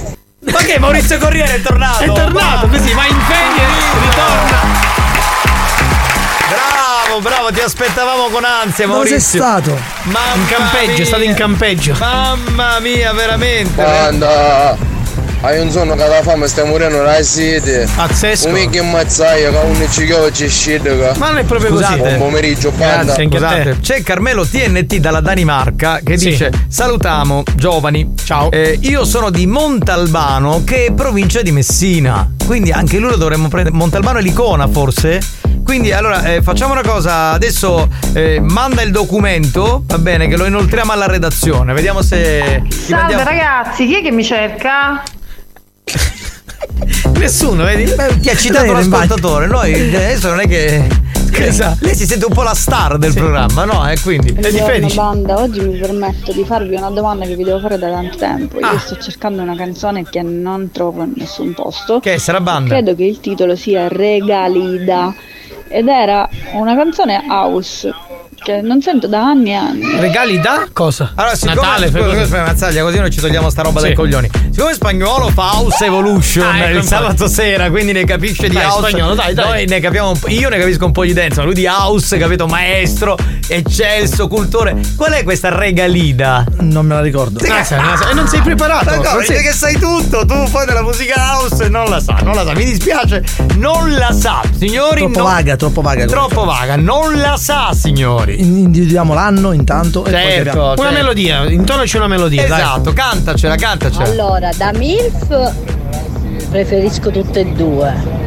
Ma 0.50 0.58
che 0.60 0.78
Maurizio 0.78 1.18
Corriere 1.18 1.56
è 1.56 1.60
tornato? 1.60 2.02
È 2.02 2.06
tornato 2.06 2.66
Ma- 2.66 2.72
così, 2.78 2.92
va 2.94 3.06
in 3.06 3.16
ferie 3.26 3.62
e 3.62 4.08
ritorna. 4.08 4.87
Bravo, 7.18 7.20
bravo, 7.20 7.52
ti 7.52 7.60
aspettavamo 7.60 8.28
con 8.28 8.44
ansia, 8.44 8.84
Dove 8.86 8.98
Maurizio. 8.98 9.18
sei 9.20 9.40
stato? 9.40 9.78
Mamma 10.04 10.34
In 10.34 10.46
campeggio, 10.46 11.02
è 11.02 11.04
stato 11.04 11.22
in 11.22 11.30
mia. 11.30 11.38
campeggio. 11.38 11.94
Mamma 11.98 12.78
mia, 12.80 13.12
veramente. 13.12 13.82
Anda, 13.82 14.76
hai 15.40 15.58
un 15.60 15.70
sonno 15.70 15.94
che 15.94 16.06
da 16.06 16.22
fame 16.22 16.46
stai 16.46 16.68
morendo 16.68 17.02
la 17.02 17.20
sete. 17.22 17.88
Pazzesco. 17.94 18.46
Un 18.48 18.52
mica 18.54 18.80
in 18.80 18.90
mazzaia, 18.90 19.50
che 19.50 19.56
un 19.56 19.86
ciglio 19.90 20.30
ci 20.30 20.48
scende. 20.48 21.12
Ma 21.16 21.28
non 21.28 21.38
è 21.38 21.44
proprio 21.44 21.70
Scusate. 21.70 21.98
così. 21.98 22.14
Buon 22.14 22.18
pomeriggio, 22.30 22.70
banda. 22.70 23.02
Grazie, 23.04 23.22
anche 23.24 23.36
a 23.36 23.40
te. 23.40 23.46
Scusate, 23.62 23.76
c'è 23.80 24.02
Carmelo 24.02 24.46
TNT 24.46 24.96
dalla 24.96 25.20
Danimarca 25.20 26.00
che 26.04 26.18
Sì. 26.18 26.28
dice: 26.30 26.50
Salutamo, 26.68 27.42
giovani. 27.56 28.14
Ciao. 28.22 28.50
Eh, 28.52 28.78
io 28.82 29.04
sono 29.04 29.30
di 29.30 29.46
Montalbano, 29.46 30.62
che 30.64 30.86
è 30.86 30.92
provincia 30.92 31.42
di 31.42 31.50
Messina. 31.52 32.30
Quindi 32.46 32.70
anche 32.72 32.98
lui 32.98 33.10
lo 33.10 33.16
dovremmo 33.16 33.48
prendere. 33.48 33.74
Montalbano 33.76 34.18
è 34.18 34.22
l'icona, 34.22 34.66
forse? 34.68 35.20
Quindi 35.64 35.92
allora 35.92 36.22
eh, 36.24 36.40
facciamo 36.40 36.72
una 36.72 36.82
cosa, 36.82 37.32
adesso 37.32 37.88
eh, 38.14 38.40
manda 38.40 38.80
il 38.82 38.90
documento, 38.90 39.82
va 39.84 39.98
bene, 39.98 40.26
che 40.26 40.36
lo 40.36 40.46
inoltriamo 40.46 40.92
alla 40.92 41.06
redazione, 41.06 41.74
vediamo 41.74 42.00
se... 42.00 42.62
Salve 42.68 42.94
mandiamo- 42.94 43.22
ragazzi, 43.22 43.86
chi 43.86 43.96
è 43.96 44.02
che 44.02 44.10
mi 44.10 44.24
cerca? 44.24 45.02
Nessuno, 47.18 47.64
vedi? 47.64 47.84
Beh, 47.84 48.18
ti 48.18 48.30
ha 48.30 48.36
citato 48.36 48.72
l'ascoltatore, 48.72 49.46
noi 49.46 49.74
adesso 49.74 50.30
non 50.30 50.40
è 50.40 50.48
che... 50.48 50.86
Esatto. 51.30 51.84
Lei 51.84 51.94
si 51.94 52.06
sente 52.06 52.24
un 52.24 52.32
po' 52.32 52.42
la 52.42 52.54
star 52.54 52.98
del 52.98 53.12
programma, 53.12 53.64
no? 53.64 53.88
E 53.88 54.00
quindi... 54.00 54.34
Lady 54.34 54.58
Buongiorno 54.58 54.94
banda, 54.94 55.38
oggi 55.38 55.60
mi 55.60 55.76
permetto 55.76 56.32
di 56.32 56.44
farvi 56.44 56.74
una 56.74 56.90
domanda 56.90 57.26
che 57.26 57.36
vi 57.36 57.44
devo 57.44 57.60
fare 57.60 57.78
da 57.78 57.90
tanto 57.90 58.16
tempo. 58.16 58.58
Ah. 58.60 58.72
Io 58.72 58.78
sto 58.78 58.96
cercando 58.96 59.42
una 59.42 59.54
canzone 59.54 60.04
che 60.04 60.22
non 60.22 60.70
trovo 60.72 61.04
in 61.04 61.12
nessun 61.16 61.54
posto. 61.54 62.00
Che 62.00 62.14
è 62.14 62.18
Sarabanda? 62.18 62.70
Credo 62.70 62.94
che 62.94 63.04
il 63.04 63.20
titolo 63.20 63.54
sia 63.54 63.86
Regalida 63.88 65.14
ed 65.68 65.88
era 65.88 66.28
una 66.54 66.74
canzone 66.74 67.22
house 67.28 67.92
che 68.40 68.60
non 68.62 68.80
sento 68.80 69.06
da 69.06 69.20
anni 69.26 69.50
e 69.50 69.54
anni. 69.54 70.00
Regali 70.00 70.40
da 70.40 70.66
cosa? 70.72 71.12
Allora, 71.14 71.34
siccome, 71.34 71.60
Natale, 71.60 71.88
scusa, 71.90 72.24
scusa, 72.24 72.42
Mazzaglia, 72.44 72.82
così 72.82 72.98
noi 72.98 73.10
ci 73.10 73.20
togliamo 73.20 73.50
sta 73.50 73.62
roba 73.62 73.80
Sì. 73.80 73.86
dai 73.86 73.94
coglioni. 73.94 74.30
Siccome 74.50 74.72
spagnolo 74.74 75.28
fa 75.28 75.50
House 75.54 75.84
Evolution 75.84 76.46
Ah, 76.46 76.56
ecco, 76.58 76.68
il 76.70 76.76
infatti. 76.76 76.86
sabato 77.02 77.28
sera, 77.28 77.70
quindi 77.70 77.92
ne 77.92 78.04
capisce 78.04 78.48
di 78.48 78.54
Dai, 78.54 78.64
House. 78.64 78.88
spagnolo, 78.88 79.14
dai, 79.14 79.34
dai. 79.34 79.44
Noi 79.48 79.64
ne 79.66 79.80
capiamo 79.80 80.10
un 80.10 80.18
po'. 80.18 80.28
Io 80.28 80.48
ne 80.48 80.58
capisco 80.58 80.84
un 80.86 80.92
po' 80.92 81.04
di 81.04 81.12
dance, 81.12 81.38
ma 81.38 81.44
lui 81.44 81.54
di 81.54 81.66
House, 81.66 82.16
capito? 82.16 82.46
Maestro, 82.46 83.16
eccelso, 83.48 84.28
cultore. 84.28 84.76
Qual 84.96 85.12
è 85.12 85.22
questa 85.24 85.54
regalida? 85.54 86.44
Non 86.60 86.86
me 86.86 86.94
la 86.94 87.00
ricordo. 87.02 87.40
Ah, 87.48 87.64
sai, 87.64 87.80
non 87.80 87.96
E 88.10 88.14
non 88.14 88.28
sei 88.28 88.40
preparato. 88.40 88.84
D'accordo, 88.86 89.12
Non 89.14 89.24
sei- 89.24 89.42
che 89.42 89.52
sai 89.52 89.78
tutto, 89.78 90.24
tu 90.24 90.46
fai 90.46 90.64
della 90.66 90.82
musica 90.82 91.14
house 91.34 91.64
e 91.64 91.68
non 91.68 91.88
la 91.90 92.00
sa, 92.00 92.18
non 92.22 92.34
la 92.34 92.44
sa, 92.44 92.52
mi 92.54 92.64
dispiace, 92.64 93.22
non 93.56 93.92
la 93.94 94.12
sa, 94.12 94.40
signori. 94.56 95.00
Troppo 95.00 95.18
non- 95.18 95.28
vaga, 95.32 95.56
troppo 95.56 95.80
vaga. 95.82 96.06
Troppo 96.06 96.44
vaga, 96.44 96.76
non 96.76 97.16
la 97.18 97.36
sa, 97.36 97.70
signori. 97.72 98.37
In- 98.38 98.56
Individuiamo 98.56 99.14
l'anno 99.14 99.52
intanto 99.52 100.04
e 100.04 100.10
poi 100.10 100.20
Certo. 100.20 100.58
Una 100.58 100.74
certo. 100.76 100.92
melodia, 100.92 101.50
intonaci 101.50 101.96
una 101.96 102.06
melodia, 102.06 102.46
dai. 102.46 102.60
Esatto, 102.60 102.92
cantacela, 102.92 103.56
cantacela. 103.56 104.04
Allora, 104.04 104.50
da 104.56 104.72
MILF 104.72 105.52
preferisco 106.50 107.10
tutte 107.10 107.40
e 107.40 107.44
due. 107.52 108.17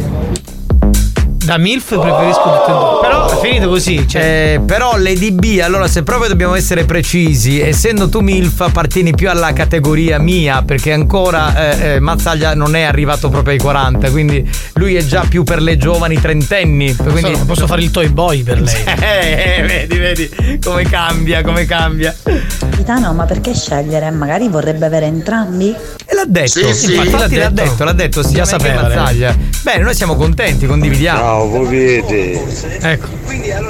Da 1.52 1.58
MILF 1.58 2.00
preferisco 2.00 2.44
tutte 2.44 2.72
e 2.72 2.74
due. 2.74 3.00
Però 3.02 3.30
è 3.30 3.42
finito 3.42 3.68
così. 3.68 4.08
Cioè, 4.08 4.54
Eh, 4.54 4.62
però 4.66 4.96
Lady 4.96 5.32
B, 5.32 5.60
allora 5.62 5.86
se 5.90 6.02
proprio 6.02 6.30
dobbiamo 6.30 6.56
essere 6.56 6.86
precisi, 6.86 7.60
essendo 7.60 8.08
tu 8.08 8.22
MILF 8.22 8.62
appartieni 8.62 9.14
più 9.14 9.30
alla 9.30 9.52
categoria 9.52 10.18
mia, 10.18 10.62
perché 10.62 10.94
ancora 10.94 11.74
eh, 11.74 11.96
eh, 11.96 12.00
Mazzaglia 12.00 12.56
non 12.56 12.74
è 12.74 12.84
arrivato 12.84 13.28
proprio 13.28 13.52
ai 13.52 13.60
40, 13.60 14.12
quindi 14.12 14.50
lui 14.76 14.96
è 14.96 15.04
già 15.04 15.26
più 15.28 15.44
per 15.44 15.62
le 15.62 15.76
giovani 15.76 16.22
trentenni. 16.22 16.96
Quindi 16.96 17.32
posso, 17.32 17.46
posso 17.46 17.68
fare 17.68 17.82
il 17.82 17.92
toy 17.92 18.08
boy 18.08 18.44
per 18.44 18.62
lei. 18.62 18.84
Eh, 19.02 19.58
eh, 19.60 19.62
vedi, 19.64 19.98
vedi 19.98 20.60
come 20.64 20.84
cambia, 20.84 21.44
come 21.44 21.66
cambia. 21.66 22.16
Capitano, 22.60 23.12
ma 23.12 23.26
perché 23.26 23.54
scegliere? 23.54 24.10
Magari 24.12 24.48
vorrebbe 24.48 24.86
avere 24.86 25.08
entrambi? 25.08 25.76
L'ha 26.22 26.28
detto, 26.28 26.48
Sì, 26.50 26.74
sì. 26.74 26.96
infatti, 26.98 27.36
L'ha 27.36 27.44
l'ha 27.46 27.50
detto. 27.50 27.70
detto, 27.70 27.84
l'ha 27.84 27.92
detto, 27.94 28.24
si 28.24 28.34
Già 28.36 28.46
sapeva, 28.46 28.82
Mazzaglia. 28.84 29.36
Bene, 29.64 29.84
noi 29.84 29.96
siamo 29.96 30.16
contenti, 30.16 30.68
condividiamo. 30.68 31.18
Ciao 31.20 31.48
Popete. 31.48 32.44
Ecco. 32.82 33.08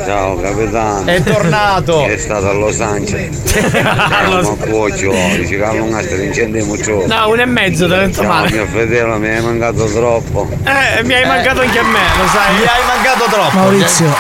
Ciao 0.06 0.38
capitano. 0.42 1.06
È 1.06 1.24
tornato. 1.24 2.06
È 2.06 2.18
stato 2.18 2.50
a 2.50 2.54
Los 2.54 2.80
Angeles. 2.82 3.42
Ciao 3.46 4.42
Mappoggio. 4.42 5.12
Dice 5.38 5.56
che 5.58 5.64
allungaste 5.64 6.16
l'incendio 6.18 6.78
ciò. 6.84 7.06
No, 7.08 7.30
un 7.30 7.40
e 7.40 7.46
mezzo, 7.46 7.88
te 7.88 7.96
l'ho 8.14 8.24
male. 8.24 8.52
mio 8.52 8.66
fratello, 8.66 9.18
mi 9.18 9.30
hai 9.30 9.42
mancato 9.42 9.86
troppo. 9.86 10.50
Eh, 10.52 11.04
mi 11.04 11.14
hai 11.14 11.26
mancato 11.26 11.62
anche 11.62 11.80
a 11.80 11.84
me, 11.84 12.00
lo 12.18 12.28
sai. 12.28 12.56
Gli 12.56 12.64
hai 12.64 12.86
mancato 12.86 13.32
troppo. 13.32 13.56
Maurizio, 13.58 14.14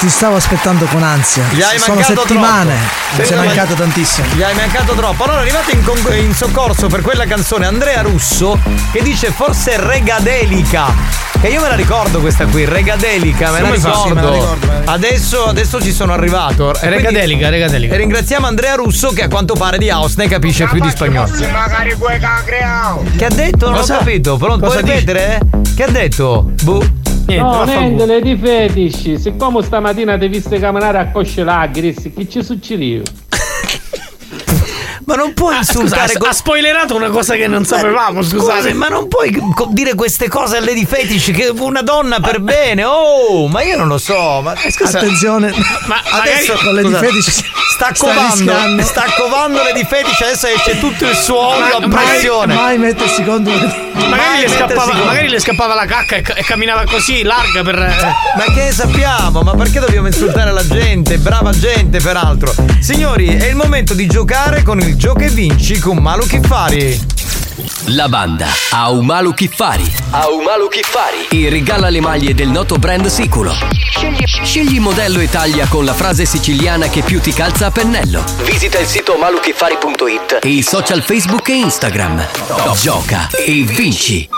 ti 0.00 0.08
stavo 0.08 0.36
aspettando 0.36 0.86
con 0.86 1.02
ansia. 1.02 1.44
Gli 1.50 1.60
hai 1.60 1.78
Sono 1.78 1.96
mancato 1.96 2.20
settimane. 2.22 2.74
troppo. 2.74 3.20
Mi 3.20 3.24
sei 3.26 3.36
mancato 3.36 3.74
tantissimo. 3.74 4.26
Gli 4.34 4.42
hai 4.42 4.54
mancato 4.54 4.94
troppo. 4.94 5.24
Allora, 5.24 5.40
arrivato 5.40 5.70
in, 5.72 5.82
con- 5.84 5.98
in 6.16 6.34
soccorso 6.34 6.86
per 6.86 7.02
quella 7.02 7.26
canzone 7.26 7.66
Andrea 7.66 8.00
Russo 8.00 8.58
che 8.92 9.02
dice 9.02 9.30
forse 9.30 9.76
Regadelica. 9.78 10.86
Che 11.38 11.48
io 11.48 11.60
me 11.60 11.68
la 11.68 11.74
ricordo 11.74 12.20
questa 12.20 12.46
qui, 12.46 12.64
Regadelica, 12.64 13.50
me 13.50 13.60
la 13.60 13.70
ricordo. 13.70 14.02
Sì, 14.06 14.12
me 14.12 14.22
la 14.22 14.30
ricordo, 14.30 14.68
Adesso, 14.86 15.44
adesso 15.46 15.80
ci 15.82 15.92
sono 15.92 16.12
arrivato. 16.14 16.70
E 16.80 16.88
Regadelica, 16.88 17.26
quindi- 17.26 17.50
regadelica. 17.50 17.94
E 17.94 17.96
ringraziamo 17.98 18.46
Andrea 18.46 18.74
Russo 18.76 19.10
che 19.12 19.24
a 19.24 19.28
quanto 19.28 19.52
pare 19.54 19.76
di 19.76 19.90
house 19.90 20.14
ne 20.16 20.28
capisce 20.28 20.66
più 20.66 20.80
di 20.80 20.88
spagnolo. 20.88 21.30
Magari 21.52 21.94
quei 21.98 22.18
cacreao. 22.18 23.04
Che 23.16 23.24
ha 23.26 23.28
detto? 23.30 23.68
Non 23.68 23.78
Cosa? 23.80 23.94
ho 23.96 23.98
capito. 23.98 24.36
Pronto? 24.38 24.64
Puoi 24.66 24.76
ripetere? 24.78 25.40
Che 25.76 25.82
ha 25.84 25.90
detto? 25.90 26.50
Boh. 26.62 26.84
Niente, 27.30 27.42
No, 27.44 27.64
niente, 27.64 28.06
le 28.06 28.20
di 28.20 28.36
fetici. 28.36 29.16
Siccome 29.16 29.62
stamattina 29.62 30.18
ti 30.18 30.26
viste 30.26 30.58
camminare 30.58 30.98
a 30.98 31.10
cosce 31.10 31.44
lagris, 31.44 32.10
che 32.12 32.28
ci 32.28 32.42
succedeva? 32.42 33.04
Ma 35.04 35.14
non 35.16 35.32
puoi 35.34 35.54
Ah, 35.56 35.62
scusa, 35.64 35.80
insultare 35.82 36.12
ha, 36.28 36.32
spoilerato 36.32 36.94
una 36.94 37.08
cosa 37.08 37.34
che 37.34 37.46
non 37.48 37.64
sapevamo, 37.64 38.22
scusate. 38.22 38.60
Scusa, 38.62 38.74
ma 38.74 38.88
non 38.88 39.08
puoi 39.08 39.32
co- 39.54 39.68
dire 39.70 39.94
queste 39.94 40.28
cose 40.28 40.58
a 40.58 40.60
Lady 40.60 40.84
Fetici 40.86 41.32
che 41.32 41.48
una 41.58 41.82
donna 41.82 42.20
per 42.20 42.40
bene. 42.40 42.84
Oh, 42.84 43.48
ma 43.48 43.62
io 43.62 43.76
non 43.76 43.88
lo 43.88 43.98
so. 43.98 44.40
Ma 44.42 44.52
Attenzione. 44.52 45.52
Ma 45.86 46.00
adesso 46.10 46.54
con 46.62 46.74
le 46.74 46.82
scusa, 46.82 46.98
difetici 47.00 47.44
sta 47.72 47.92
covando, 47.96 48.82
sta 48.82 49.04
covando 49.16 49.62
Lady 49.62 49.84
Fetici. 49.84 50.22
Adesso 50.22 50.46
esce 50.46 50.78
tutto 50.78 51.04
il 51.06 51.16
suo 51.16 51.38
olio 51.38 51.76
a 51.78 51.86
Mai, 51.86 52.04
pressione. 52.06 52.54
mai 52.54 52.78
mettersi 52.78 53.22
contro 53.24 53.52
Magari 53.52 54.08
Mai 54.10 54.40
le, 54.40 54.48
scappava, 54.48 54.92
magari 55.04 55.28
le 55.28 55.40
scappava 55.40 55.74
la 55.74 55.84
cacca 55.84 56.16
e, 56.16 56.24
e 56.34 56.42
camminava 56.44 56.84
così, 56.84 57.22
larga 57.22 57.62
per. 57.62 57.78
eh. 57.78 57.94
Ma 58.36 58.44
che 58.54 58.64
ne 58.64 58.72
sappiamo? 58.72 59.42
Ma 59.42 59.54
perché 59.54 59.78
dobbiamo 59.80 60.06
insultare 60.06 60.52
la 60.52 60.66
gente? 60.66 61.18
Brava 61.18 61.50
gente, 61.52 61.98
peraltro. 62.00 62.52
Signori, 62.80 63.36
è 63.36 63.46
il 63.48 63.56
momento 63.56 63.94
di 63.94 64.06
giocare 64.06 64.62
con 64.62 64.78
il 64.80 64.89
gioco 64.96 65.20
e 65.20 65.28
vinci 65.28 65.78
con 65.78 65.98
Malu 65.98 66.26
Kiffari. 66.26 67.19
La 67.86 68.08
banda 68.08 68.46
Aumalu 68.70 69.32
Kiffari. 69.34 69.90
Aumalu 70.10 70.68
Kiffari. 70.68 71.26
E 71.30 71.48
regala 71.48 71.88
le 71.88 72.00
maglie 72.00 72.34
del 72.34 72.48
noto 72.48 72.76
brand 72.76 73.06
Siculo. 73.06 73.52
Scegli, 73.90 74.24
scegli 74.44 74.78
modello 74.80 75.18
e 75.20 75.28
taglia 75.28 75.66
con 75.66 75.84
la 75.84 75.94
frase 75.94 76.24
siciliana 76.24 76.88
che 76.88 77.02
più 77.02 77.20
ti 77.20 77.32
calza 77.32 77.66
a 77.66 77.70
pennello. 77.70 78.22
Visita 78.44 78.78
il 78.78 78.86
sito 78.86 79.16
maluchiffari.it 79.16 80.38
e 80.42 80.48
i 80.48 80.62
social 80.62 81.02
Facebook 81.02 81.48
e 81.48 81.54
Instagram. 81.54 82.24
Gioca 82.80 83.28
e 83.44 83.62
vinci. 83.62 84.28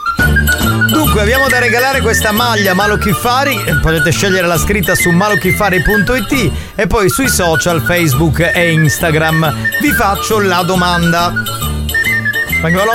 Dunque, 0.89 1.21
abbiamo 1.23 1.49
da 1.49 1.59
regalare 1.59 2.01
questa 2.01 2.33
maglia 2.33 2.75
Malo 2.75 2.97
Kiffari. 2.97 3.61
eh, 3.67 3.79
Potete 3.81 4.11
scegliere 4.13 4.47
la 4.47 4.59
scritta 4.59 4.95
su 4.95 5.11
malochiffari.it 5.11 6.53
e 6.75 6.87
poi 6.87 7.09
sui 7.11 7.29
social 7.29 7.83
Facebook 7.83 8.39
e 8.55 8.71
Instagram. 8.73 9.55
Vi 9.81 9.91
faccio 9.93 10.39
la 10.41 10.63
domanda. 10.63 11.33
Spagnolo? 12.59 12.93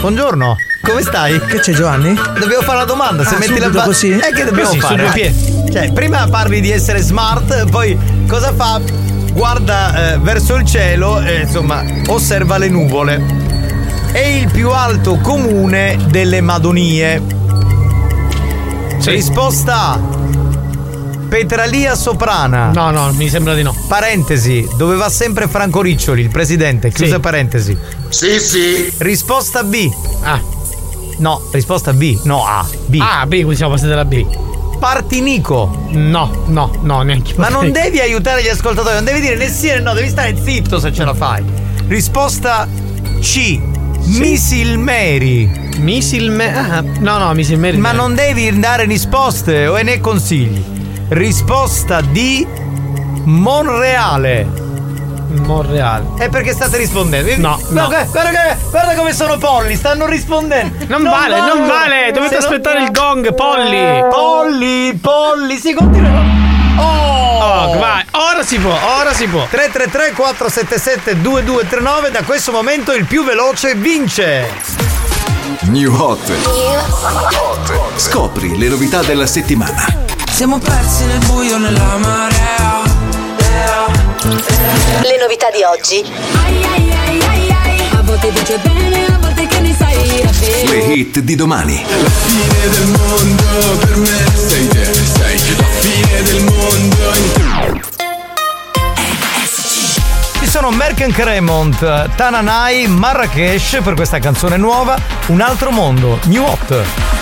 Buongiorno, 0.00 0.56
come 0.82 1.02
stai? 1.02 1.40
Che 1.40 1.58
c'è 1.58 1.72
Giovanni? 1.72 2.14
Dobbiamo 2.14 2.62
fare 2.62 2.76
una 2.76 2.84
domanda, 2.84 3.24
se 3.24 3.34
Ah, 3.34 3.38
metti 3.38 3.58
la 3.58 3.68
ba- 3.68 3.82
così? 3.82 4.10
Eh 4.12 4.32
che 4.32 4.44
dobbiamo 4.44 4.68
Così, 4.70 4.80
fare? 4.80 5.10
piedi. 5.12 5.54
Cioè, 5.72 5.92
prima 5.92 6.26
parli 6.28 6.60
di 6.60 6.70
essere 6.70 7.00
smart, 7.00 7.68
poi 7.68 7.98
cosa 8.28 8.52
fa? 8.54 8.80
Guarda 9.32 10.12
eh, 10.14 10.18
verso 10.18 10.54
il 10.54 10.64
cielo 10.64 11.20
e 11.20 11.40
insomma 11.42 11.82
osserva 12.06 12.58
le 12.58 12.68
nuvole. 12.68 13.20
È 14.12 14.18
il 14.18 14.50
più 14.50 14.70
alto 14.70 15.16
comune 15.18 15.98
delle 16.08 16.40
Madonie. 16.40 17.20
Risposta 19.04 19.74
A. 19.92 20.00
Petralia 21.28 21.94
Soprana. 21.94 22.70
No, 22.72 22.90
no, 22.90 23.12
mi 23.12 23.28
sembra 23.28 23.54
di 23.54 23.62
no. 23.62 23.74
Parentesi, 23.86 24.66
dove 24.76 24.96
va 24.96 25.08
sempre 25.08 25.46
Franco 25.46 25.80
Riccioli, 25.82 26.22
il 26.22 26.30
presidente. 26.30 26.90
Chiusa 26.90 27.16
Sì. 27.16 27.20
parentesi. 27.20 27.76
Sì, 28.08 28.40
sì. 28.40 28.92
Risposta 28.98 29.62
B. 29.62 29.90
Ah. 30.22 30.40
No, 31.18 31.42
risposta 31.52 31.92
B. 31.92 32.18
No, 32.24 32.44
A. 32.46 32.66
B. 32.86 32.98
Ah, 33.00 33.26
B, 33.26 33.30
quindi 33.36 33.56
siamo 33.56 33.72
passati 33.72 33.90
dalla 33.90 34.04
B. 34.04 34.24
Partinico. 34.78 35.86
No, 35.90 36.44
no, 36.46 36.70
no, 36.82 37.02
neanche. 37.02 37.34
Ma 37.36 37.48
non 37.48 37.72
devi 37.72 37.98
aiutare 38.00 38.42
gli 38.42 38.48
ascoltatori, 38.48 38.94
non 38.94 39.04
devi 39.04 39.20
dire 39.20 39.36
né 39.36 39.48
sì 39.48 39.66
né 39.66 39.80
no, 39.80 39.92
devi 39.92 40.08
stare 40.08 40.36
zitto 40.42 40.78
se 40.78 40.92
ce 40.92 41.04
la 41.04 41.14
fai. 41.14 41.44
Risposta 41.88 42.66
C. 43.20 43.60
Misil 44.04 44.78
Mary. 44.78 45.50
Misil 45.78 46.30
Mary. 46.30 46.52
Ah, 46.56 46.82
no, 47.00 47.18
no, 47.18 47.34
Misil 47.34 47.58
Mary. 47.58 47.76
Ma 47.76 47.92
non 47.92 48.14
devi 48.14 48.56
dare 48.58 48.84
risposte 48.84 49.66
o 49.66 49.76
né 49.82 49.98
consigli. 50.00 50.76
Risposta 51.08 52.02
D. 52.02 52.46
Monreale. 53.24 54.46
Monreale. 55.28 56.04
È 56.18 56.28
perché 56.28 56.52
state 56.52 56.76
rispondendo. 56.76 57.34
No, 57.36 57.58
no. 57.68 57.86
Guarda, 57.86 58.04
guarda, 58.04 58.56
guarda 58.70 58.94
come 58.94 59.14
sono 59.14 59.38
polli, 59.38 59.74
stanno 59.74 60.06
rispondendo. 60.06 60.84
Non 60.86 61.02
vale, 61.02 61.40
non 61.40 61.66
vale, 61.66 62.12
dovete 62.12 62.34
Se 62.34 62.46
aspettare 62.46 62.82
il 62.82 62.90
gong, 62.90 63.34
polli. 63.34 64.04
Polli, 64.10 64.94
polli, 64.94 65.56
si 65.56 65.72
continua. 65.72 66.20
Oh! 66.78 67.38
Oh, 67.40 67.78
vai, 67.78 68.04
ora 68.10 68.42
si 68.42 68.58
può, 68.58 68.76
ora 68.98 69.14
si 69.14 69.26
può. 69.28 69.46
333 69.48 70.12
477 70.12 71.20
2239 71.22 72.10
da 72.10 72.22
questo 72.22 72.52
momento 72.52 72.92
il 72.92 73.06
più 73.06 73.24
veloce 73.24 73.74
vince. 73.74 74.46
New 75.62 75.94
Hot. 75.94 76.32
Scopri 77.96 78.58
le 78.58 78.68
novità 78.68 79.02
della 79.02 79.26
settimana. 79.26 80.16
Siamo 80.38 80.60
persi 80.60 81.04
nel 81.04 81.18
buio 81.26 81.58
nella 81.58 81.96
marea. 81.96 82.84
Le 85.02 85.18
novità 85.20 85.50
di 85.50 85.64
oggi. 85.64 86.04
A 87.90 88.02
volte 88.02 88.30
dice 88.30 88.56
bene, 88.58 89.06
a 89.06 89.18
volte 89.18 89.48
che 89.48 89.58
ne 89.58 89.74
sai 89.76 90.22
Le 90.64 90.76
hit 90.76 91.18
di 91.18 91.34
domani. 91.34 91.84
La 91.84 92.08
fine 92.08 92.68
del 92.70 92.86
mondo 92.86 93.78
per 93.80 93.96
me 93.96 94.24
sei 94.46 94.68
te, 94.68 94.94
sei 94.94 95.56
la 95.56 95.64
fine 95.80 96.22
del 96.22 96.44
mondo 96.44 97.12
Ci 100.38 100.48
sono 100.48 100.70
Merken 100.70 101.10
Cremont, 101.10 102.14
Tananai, 102.14 102.86
Marrakesh 102.86 103.80
per 103.82 103.94
questa 103.94 104.20
canzone 104.20 104.56
nuova, 104.56 104.96
Un 105.26 105.40
altro 105.40 105.72
mondo, 105.72 106.20
New 106.26 106.44
Hot. 106.44 107.17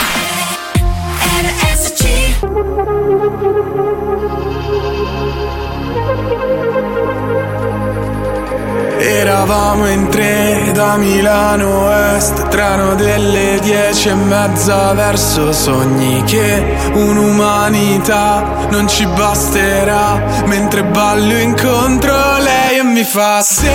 Eravamo 9.09 9.87
in 9.87 10.09
tre 10.09 10.73
da 10.73 10.97
Milano 10.97 11.92
Est 12.16 12.49
Treno 12.49 12.97
delle 12.97 13.61
dieci 13.62 14.09
e 14.09 14.14
mezza 14.14 14.92
verso 14.95 15.53
sogni 15.53 16.25
Che 16.25 16.77
un'umanità 16.92 18.66
non 18.69 18.88
ci 18.88 19.07
basterà. 19.07 20.42
Mentre 20.47 20.83
ballo 20.83 21.38
incontro 21.38 22.38
lei 22.38 22.79
e 22.79 22.83
mi 22.83 23.05
fa 23.05 23.40
Se 23.42 23.71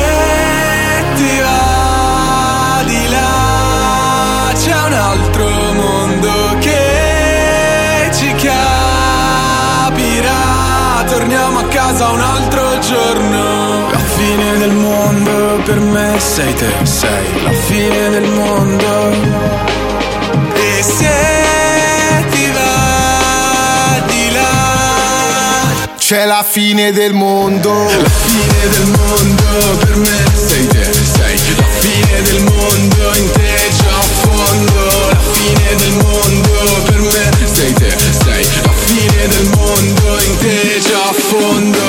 ti 1.16 1.40
va 1.40 2.84
di 2.84 3.10
là 3.10 4.52
C'è 4.54 4.86
un 4.86 4.94
altro 4.94 5.48
mondo 5.74 6.58
che 6.60 8.10
ci 8.12 8.34
capirà 8.34 8.71
Torniamo 11.12 11.60
a 11.60 11.66
casa 11.66 12.08
un 12.08 12.22
altro 12.22 12.80
giorno. 12.80 13.90
La 13.92 13.98
fine 13.98 14.58
del 14.60 14.72
mondo 14.72 15.62
per 15.66 15.78
me 15.78 16.18
sei 16.18 16.54
te, 16.54 16.72
sei 16.84 17.44
la 17.44 17.52
fine 17.52 18.10
del 18.12 18.30
mondo. 18.30 19.12
E 20.54 20.82
se 20.82 22.26
ti 22.32 22.50
va 22.52 24.02
di 24.08 24.32
là 24.32 25.96
C'è 25.98 26.24
la 26.26 26.46
fine 26.50 26.94
del 26.94 27.12
mondo. 27.14 27.74
La 27.74 28.10
fine 28.10 28.70
del 28.70 28.88
mondo 28.98 29.78
per 29.80 29.96
me 29.98 30.24
sei 30.34 30.66
te, 30.68 30.94
sei 30.94 31.38
la 31.58 31.68
fine 31.80 32.22
del 32.22 32.42
mondo 32.44 33.16
in 33.18 33.32
te 33.32 33.70
già 33.78 33.98
a 33.98 34.02
fondo. 34.02 35.10
La 35.10 35.20
fine 35.34 35.76
del 35.76 35.92
mondo 35.92 36.82
per 36.86 37.00
me 37.02 37.48
sei 37.54 37.74
te, 37.74 37.98
sei 38.24 38.48
la 38.64 38.72
fine 38.72 39.28
del 39.28 39.50
mondo 39.58 40.20
in 40.24 40.38
te 40.38 40.71
fondo 41.32 41.80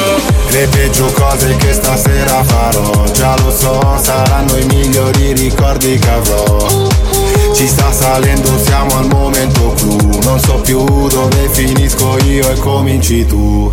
Le 0.50 0.68
peggio 0.68 1.06
cose 1.12 1.56
che 1.56 1.72
stasera 1.72 2.44
farò. 2.44 3.04
Già 3.10 3.34
lo 3.42 3.50
so, 3.50 3.80
saranno 4.00 4.56
i 4.56 4.64
migliori 4.66 5.32
ricordi 5.32 5.98
che 5.98 6.10
avrò. 6.10 6.90
Ci 7.54 7.66
sta 7.66 7.90
salendo, 7.92 8.56
siamo 8.58 8.98
al 8.98 9.06
momento 9.08 9.72
clou. 9.76 10.18
Non 10.22 10.38
so 10.38 10.60
più 10.60 10.84
dove 11.08 11.48
finisco 11.50 12.18
io 12.24 12.48
e 12.50 12.58
cominci 12.58 13.26
tu 13.26 13.72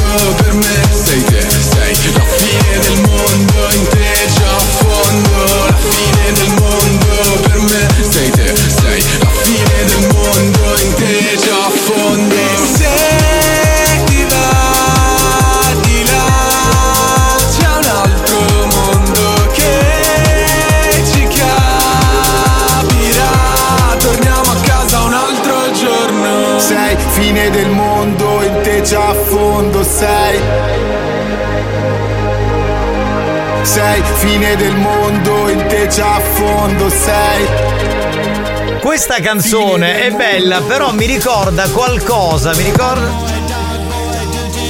per 0.37 0.53
me 0.53 0.81
sei 0.91 1.23
te, 1.23 1.40
sei 1.40 1.40
fine 34.21 34.55
del 34.55 34.75
mondo, 34.75 35.49
in 35.49 35.65
te 35.67 35.87
già 35.87 36.15
a 36.15 36.19
fondo 36.19 36.89
sei. 36.89 38.79
Questa 38.79 39.19
canzone 39.19 40.03
è 40.03 40.11
bella, 40.11 40.61
però 40.61 40.91
mi 40.93 41.05
ricorda 41.07 41.67
qualcosa, 41.69 42.51
mi 42.55 42.61
ricorda. 42.63 43.09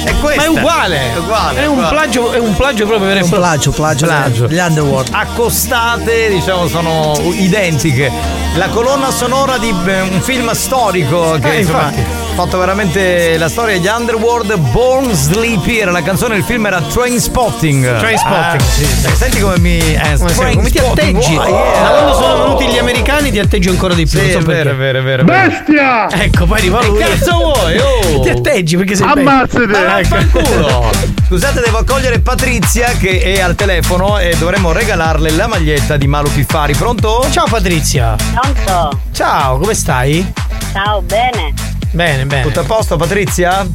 È 0.04 0.14
questa. 0.20 0.40
Ma 0.40 0.44
è 0.44 0.48
uguale. 0.48 1.12
È 1.12 1.16
uguale. 1.18 1.60
È 1.60 1.66
un 1.66 1.72
uguale. 1.76 1.96
plagio, 1.96 2.32
è 2.32 2.38
un 2.38 2.54
plagio 2.56 2.86
proprio 2.86 3.08
vero 3.08 3.20
e 3.20 3.22
Un 3.24 3.28
plagio, 3.28 3.70
plagio, 3.72 4.06
Plagio. 4.06 4.46
Gli 4.46 4.58
Underworld. 4.58 5.10
Accostate, 5.12 6.30
diciamo, 6.30 6.66
sono 6.66 7.12
identiche. 7.32 8.10
La 8.54 8.68
colonna 8.68 9.10
sonora 9.10 9.58
di 9.58 9.68
eh, 9.68 10.00
un 10.00 10.20
film 10.22 10.50
storico 10.52 11.38
che 11.38 11.52
Eh, 11.56 11.58
insomma, 11.60 11.88
infatti. 11.90 12.21
Fatto 12.34 12.58
veramente 12.58 13.36
la 13.36 13.48
storia 13.48 13.78
di 13.78 13.86
Underworld. 13.86 14.56
Born 14.56 15.12
Sleepy 15.14 15.78
era 15.78 15.90
la 15.90 16.02
canzone, 16.02 16.36
il 16.36 16.42
film 16.44 16.66
era 16.66 16.80
Train 16.80 17.20
Spotting. 17.20 17.98
Trainspotting, 17.98 18.60
sì. 18.62 18.86
Senti 19.14 19.40
come 19.40 19.58
mi. 19.58 19.78
Eh, 19.78 20.16
Come, 20.16 20.32
sei- 20.32 20.54
come 20.54 20.70
ti 20.70 20.78
atteggi? 20.78 21.34
wow, 21.34 21.46
yeah. 21.48 21.82
Da 21.82 21.88
quando 21.90 22.14
sono 22.14 22.42
venuti 22.44 22.66
gli 22.66 22.78
americani 22.78 23.30
ti 23.30 23.38
atteggi 23.38 23.68
ancora 23.68 23.94
di 23.94 24.06
più. 24.06 24.18
Sì, 24.18 24.30
so 24.30 24.38
è 24.38 24.42
vero, 24.42 24.70
è 24.70 24.74
vero, 24.74 24.98
è 24.98 25.02
vero. 25.02 25.24
Bestia! 25.24 26.08
Ecco, 26.10 26.46
poi 26.46 26.58
arriva 26.58 26.78
Che 26.80 26.86
lui. 26.86 26.98
cazzo 26.98 27.36
vuoi? 27.36 27.78
Oh! 27.78 28.20
Ti 28.20 28.28
atteggi 28.30 28.76
perché 28.76 28.94
sei 28.96 29.06
Ammazzate! 29.08 29.66
bello. 29.66 29.86
Ma 29.88 30.00
vaffanculo! 30.00 30.90
Scusate, 31.28 31.60
devo 31.64 31.78
accogliere 31.78 32.20
Patrizia 32.20 32.88
che 32.98 33.20
è 33.20 33.40
al 33.40 33.54
telefono 33.54 34.18
e 34.18 34.34
dovremmo 34.38 34.72
regalarle 34.72 35.30
la 35.30 35.46
maglietta 35.46 35.96
di 35.96 36.06
Malu 36.06 36.30
Piffari. 36.30 36.74
Pronto? 36.74 37.26
Ciao 37.30 37.46
Patrizia. 37.48 38.16
Pronto? 38.34 39.00
Ciao, 39.12 39.58
come 39.58 39.74
stai? 39.74 40.30
Ciao, 40.72 41.00
bene? 41.02 41.71
Bene, 41.92 42.26
bene. 42.26 42.42
Tutto 42.42 42.60
a 42.60 42.64
posto, 42.64 42.96
Patrizia? 42.96 43.66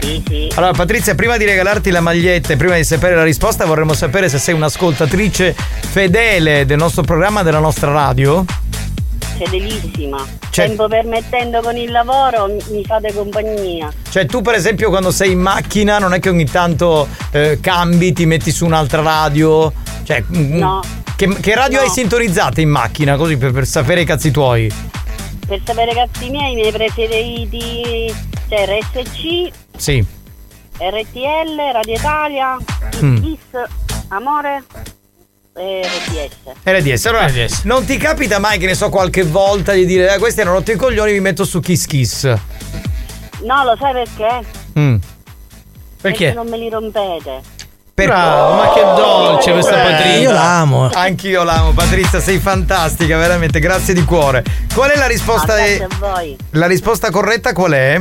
Sì, 0.00 0.22
sì. 0.28 0.48
Allora, 0.54 0.72
Patrizia, 0.72 1.14
prima 1.14 1.36
di 1.36 1.44
regalarti 1.44 1.90
la 1.90 2.00
maglietta 2.00 2.52
e 2.52 2.56
prima 2.56 2.74
di 2.76 2.84
sapere 2.84 3.14
la 3.14 3.22
risposta, 3.24 3.64
vorremmo 3.64 3.94
sapere 3.94 4.28
se 4.28 4.38
sei 4.38 4.54
un'ascoltatrice 4.54 5.54
fedele 5.90 6.66
del 6.66 6.76
nostro 6.76 7.02
programma, 7.02 7.42
della 7.42 7.58
nostra 7.60 7.90
radio. 7.92 8.44
Fedelissima. 9.38 10.24
Cioè- 10.50 10.66
Tempo 10.68 10.88
permettendo 10.88 11.60
con 11.60 11.76
il 11.76 11.90
lavoro 11.90 12.46
mi- 12.70 12.84
fate 12.84 13.12
compagnia. 13.12 13.92
Cioè, 14.10 14.26
tu, 14.26 14.40
per 14.42 14.54
esempio, 14.54 14.88
quando 14.88 15.10
sei 15.10 15.32
in 15.32 15.40
macchina, 15.40 15.98
non 15.98 16.14
è 16.14 16.20
che 16.20 16.30
ogni 16.30 16.46
tanto 16.46 17.06
eh, 17.32 17.58
cambi, 17.60 18.12
ti 18.12 18.24
metti 18.26 18.50
su 18.50 18.64
un'altra 18.64 19.02
radio. 19.02 19.72
Cioè, 20.04 20.22
mm, 20.34 20.56
No. 20.58 20.80
Che, 21.16 21.28
che 21.40 21.54
radio 21.54 21.78
No. 21.80 21.84
hai 21.84 21.90
sintonizzate 21.90 22.60
in 22.60 22.68
macchina? 22.68 23.16
Così 23.16 23.36
per, 23.36 23.52
per 23.52 23.66
sapere 23.66 24.02
i 24.02 24.04
cazzi 24.04 24.30
tuoi. 24.30 24.70
Per 25.46 25.60
sapere 25.64 25.92
i 25.92 25.94
cazzi 25.94 26.28
miei, 26.30 26.52
i 26.52 26.54
miei 26.56 26.72
preferiti 26.72 28.14
c'è 28.48 28.66
RSC, 28.66 29.50
Sì. 29.76 30.04
RTL, 30.78 31.72
Radio 31.72 31.94
Italia, 31.94 32.56
Mm. 33.02 33.16
Kiss, 33.22 33.38
Amore 34.08 34.64
e 35.54 35.82
RDS. 35.84 36.52
RDS. 36.64 37.06
Allora, 37.06 37.30
non 37.64 37.84
ti 37.84 37.96
capita 37.96 38.38
mai 38.38 38.58
che 38.58 38.66
ne 38.66 38.74
so 38.74 38.88
qualche 38.88 39.22
volta 39.22 39.72
di 39.72 39.86
dire, 39.86 40.14
eh, 40.14 40.18
questi 40.18 40.40
erano 40.40 40.56
rotto 40.56 40.72
i 40.72 40.76
coglioni, 40.76 41.12
mi 41.12 41.20
metto 41.20 41.44
su 41.44 41.60
Kiss 41.60 41.86
Kiss. 41.86 42.24
No, 42.24 43.64
lo 43.64 43.76
sai 43.78 43.92
perché? 43.92 44.46
Mm. 44.78 44.96
Perché 46.00 46.32
non 46.32 46.48
me 46.48 46.58
li 46.58 46.68
rompete. 46.68 47.40
Per- 47.96 48.08
Bravo, 48.08 48.54
ma 48.56 48.72
che 48.74 48.82
dolce 48.82 49.52
questa 49.52 49.76
Patrizia. 49.76 50.18
Io 50.18 50.30
l'amo. 50.30 50.90
Anch'io 50.92 51.42
l'amo, 51.44 51.70
Patrizia, 51.72 52.20
sei 52.20 52.38
fantastica, 52.38 53.16
veramente, 53.16 53.58
grazie 53.58 53.94
di 53.94 54.04
cuore. 54.04 54.44
Qual 54.74 54.90
è 54.90 54.98
la 54.98 55.06
risposta? 55.06 55.54
Ah, 55.54 55.56
grazie 55.56 55.84
a 55.84 55.88
voi. 55.98 56.36
La 56.50 56.66
risposta 56.66 57.10
corretta 57.10 57.54
qual 57.54 57.72
è? 57.72 57.98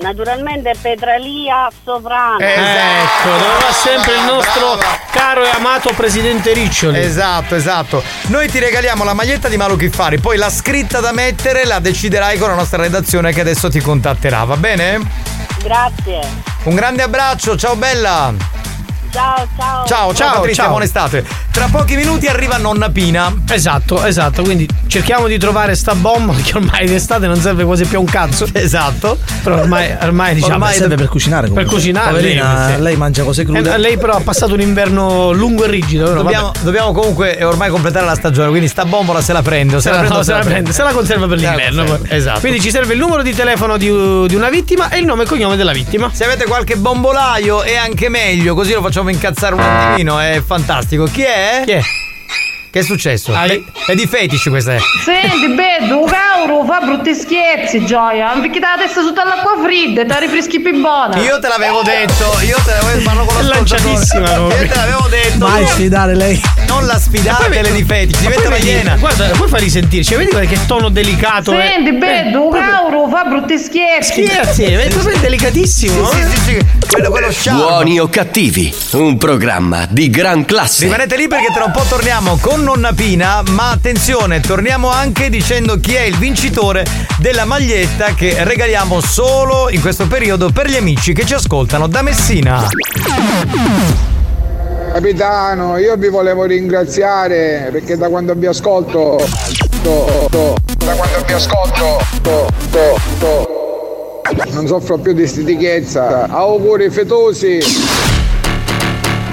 Naturalmente 0.00 0.74
Petralia 0.78 1.66
Sovrano. 1.82 2.40
Ecco, 2.40 3.28
dove 3.30 3.58
va 3.58 3.72
sempre 3.72 4.16
il 4.16 4.24
nostro 4.24 4.78
caro 5.10 5.44
e 5.44 5.48
amato 5.48 5.94
presidente 5.96 6.52
Riccioli. 6.52 7.00
Esatto, 7.00 7.54
esatto. 7.54 8.02
Noi 8.26 8.50
ti 8.50 8.58
regaliamo 8.58 9.02
la 9.02 9.14
maglietta 9.14 9.48
di 9.48 9.56
Malu 9.56 9.78
Chiffari, 9.78 10.18
poi 10.18 10.36
la 10.36 10.50
scritta 10.50 11.00
da 11.00 11.12
mettere 11.12 11.64
la 11.64 11.78
deciderai 11.78 12.36
con 12.36 12.50
la 12.50 12.54
nostra 12.54 12.82
redazione 12.82 13.32
che 13.32 13.40
adesso 13.40 13.70
ti 13.70 13.80
contatterà, 13.80 14.44
va 14.44 14.58
bene? 14.58 15.00
Grazie. 15.62 16.20
Un 16.64 16.74
grande 16.74 17.02
abbraccio, 17.02 17.56
ciao 17.56 17.76
bella! 17.76 18.65
Ciao, 19.16 19.46
ciao. 19.56 19.86
Ciao, 19.86 20.14
ciao, 20.14 20.32
Patrizia, 20.34 20.62
ciao. 20.64 20.68
buona 20.68 20.84
estate. 20.84 21.24
Tra 21.50 21.68
pochi 21.70 21.96
minuti 21.96 22.26
arriva 22.26 22.58
nonna 22.58 22.90
Pina. 22.90 23.34
Esatto, 23.50 24.04
esatto. 24.04 24.42
Quindi 24.42 24.68
cerchiamo 24.88 25.26
di 25.26 25.38
trovare 25.38 25.74
sta 25.74 25.94
bomba 25.94 26.34
che 26.34 26.52
ormai 26.58 26.86
d'estate 26.86 27.26
non 27.26 27.36
serve 27.40 27.64
quasi 27.64 27.86
più 27.86 27.96
a 27.96 28.00
un 28.00 28.06
cazzo. 28.06 28.46
Esatto. 28.52 29.16
Però 29.42 29.60
ormai, 29.60 29.96
ormai 30.02 30.34
diciamo. 30.34 30.52
Ormai 30.54 30.74
serve 30.74 30.96
per 30.96 31.08
cucinare 31.08 31.46
Per 31.46 31.50
comunque. 31.52 31.74
cucinare. 31.76 32.10
Poverina, 32.10 32.66
lei, 32.68 32.80
lei 32.82 32.96
mangia 32.96 33.22
cose 33.22 33.44
crude. 33.44 33.72
Eh, 33.72 33.78
lei 33.78 33.96
però 33.96 34.16
ha 34.16 34.20
passato 34.20 34.52
un 34.52 34.60
inverno 34.60 35.32
lungo 35.32 35.64
e 35.64 35.68
rigido. 35.68 36.12
Dobbiamo, 36.12 36.52
dobbiamo 36.60 36.92
comunque 36.92 37.42
ormai 37.42 37.70
completare 37.70 38.04
la 38.04 38.14
stagione, 38.16 38.48
quindi 38.50 38.68
sta 38.68 38.84
bombola 38.84 39.22
se 39.22 39.32
la 39.32 39.40
prende. 39.40 39.76
o 39.76 39.80
Se 39.80 39.88
Se 39.88 39.90
la, 39.90 39.94
la 39.94 40.00
prendo, 40.02 40.16
no, 40.18 40.22
se 40.24 40.32
la 40.32 40.38
prende, 40.40 40.72
se 40.72 40.82
la 40.82 40.92
conserva 40.92 41.26
per 41.26 41.38
l'inverno. 41.38 41.84
conserva, 41.84 42.06
poi. 42.06 42.16
Esatto. 42.18 42.40
Quindi 42.40 42.60
ci 42.60 42.70
serve 42.70 42.92
il 42.92 42.98
numero 42.98 43.22
di 43.22 43.32
telefono 43.34 43.78
di, 43.78 43.86
di 44.26 44.34
una 44.34 44.50
vittima 44.50 44.90
e 44.90 44.98
il 44.98 45.06
nome 45.06 45.22
e 45.22 45.26
cognome 45.26 45.56
della 45.56 45.72
vittima. 45.72 46.10
Se 46.12 46.24
avete 46.24 46.44
qualche 46.44 46.76
bombolaio 46.76 47.62
è 47.62 47.76
anche 47.76 48.10
meglio, 48.10 48.54
così 48.54 48.74
lo 48.74 48.82
facciamo 48.82 49.04
incazzare 49.12 49.54
un 49.54 49.60
attimino, 49.60 50.18
è 50.18 50.42
fantastico. 50.44 51.04
Chi 51.04 51.22
è? 51.22 51.62
Chi 51.64 51.72
è? 51.72 51.80
Che 52.76 52.82
è 52.82 52.84
successo? 52.84 53.32
Ah, 53.32 53.46
È, 53.46 53.58
è 53.86 53.94
di 53.94 54.06
fetici 54.06 54.50
questa 54.50 54.74
è. 54.74 54.78
Senti, 55.02 55.48
Beddo, 55.48 56.02
un 56.02 56.10
cauro 56.10 56.62
fa 56.66 56.80
brutti 56.80 57.14
scherzi, 57.14 57.86
gioia. 57.86 58.34
Non 58.34 58.42
picchi 58.42 58.58
la 58.58 58.74
testa 58.76 59.00
sotto 59.00 59.18
all'acqua 59.18 59.52
fredda 59.64 60.02
e 60.02 60.04
ti 60.04 60.14
rifreschi 60.20 60.60
più 60.60 60.78
buona. 60.78 61.16
Io 61.16 61.38
te 61.38 61.48
l'avevo 61.48 61.80
detto, 61.80 62.38
io 62.44 62.58
te 62.66 62.72
l'avevo 62.72 63.02
parlo 63.02 63.24
con 63.24 63.42
lo 63.42 63.48
Lanciatissima, 63.48 64.30
Io 64.30 64.48
te 64.48 64.74
l'avevo 64.74 65.06
detto. 65.08 65.38
Mai 65.48 65.66
sfidare 65.68 66.14
lei. 66.14 66.38
Non 66.68 66.84
la 66.84 66.98
sfidate 66.98 67.62
le 67.62 67.72
di 67.72 67.82
fetici, 67.82 68.20
diventa 68.20 68.50
vedi- 68.50 68.68
iena. 68.68 68.96
Guarda, 68.96 69.28
puoi 69.28 69.48
far 69.48 69.60
risentirci, 69.60 70.14
vedi 70.14 70.46
che 70.46 70.58
tono 70.66 70.90
delicato 70.90 71.52
è? 71.52 71.72
Senti, 71.76 71.92
Beddo, 71.92 72.44
un 72.44 72.52
cauro 72.52 73.08
fa 73.08 73.24
brutti 73.24 73.56
scherzi. 73.58 74.26
Scherzi, 74.26 74.64
è 74.64 74.88
proprio 74.88 75.16
delicatissimo. 75.16 76.10
Sì, 76.10 76.16
sì, 76.20 76.28
sì, 76.28 76.40
sì. 76.44 76.66
Quello, 76.90 77.08
quello 77.08 77.30
sciarpo. 77.30 77.62
Buoni 77.62 77.98
o 77.98 78.08
cattivi, 78.08 78.74
un 78.92 79.16
programma 79.16 79.86
di 79.88 80.10
gran 80.10 80.44
classe. 80.44 80.84
Rimanete 80.84 81.16
lì 81.16 81.26
perché 81.26 81.50
tra 81.54 81.64
un 81.64 81.70
po' 81.72 81.84
torniamo 81.88 82.36
con 82.36 82.64
Nonna 82.66 82.92
Pina, 82.92 83.42
ma 83.50 83.70
attenzione, 83.70 84.40
torniamo 84.40 84.90
anche 84.90 85.30
dicendo 85.30 85.78
chi 85.78 85.94
è 85.94 86.00
il 86.00 86.16
vincitore 86.16 86.84
della 87.20 87.44
maglietta 87.44 88.06
che 88.12 88.42
regaliamo 88.42 89.00
solo 89.00 89.70
in 89.70 89.80
questo 89.80 90.08
periodo 90.08 90.50
per 90.50 90.68
gli 90.68 90.74
amici 90.74 91.12
che 91.12 91.24
ci 91.24 91.34
ascoltano 91.34 91.86
da 91.86 92.02
Messina. 92.02 92.66
Capitano, 94.92 95.76
io 95.78 95.94
vi 95.96 96.08
volevo 96.08 96.42
ringraziare 96.42 97.68
perché 97.70 97.96
da 97.96 98.08
quando 98.08 98.34
vi 98.34 98.46
ascolto. 98.46 99.24
to- 99.82 100.26
to- 100.28 100.56
da 100.78 100.92
quando 100.94 101.22
vi 101.24 101.32
ascolto. 101.34 102.00
to- 102.22 102.48
to- 102.72 102.98
to- 103.20 104.22
non 104.50 104.66
soffro 104.66 104.98
più 104.98 105.12
di 105.12 105.24
stitichezza. 105.24 106.26
Auguri 106.28 106.90
fetosi. 106.90 107.60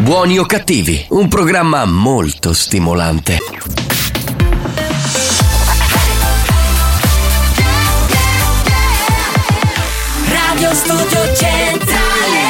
Buoni 0.04 0.38
o 0.38 0.44
cattivi, 0.46 1.06
un 1.12 1.30
programma 1.30 1.86
molto 1.86 2.52
stimolante. 2.52 3.38
Radio 10.28 10.74
Studio 10.74 11.34
Centrale 11.34 12.42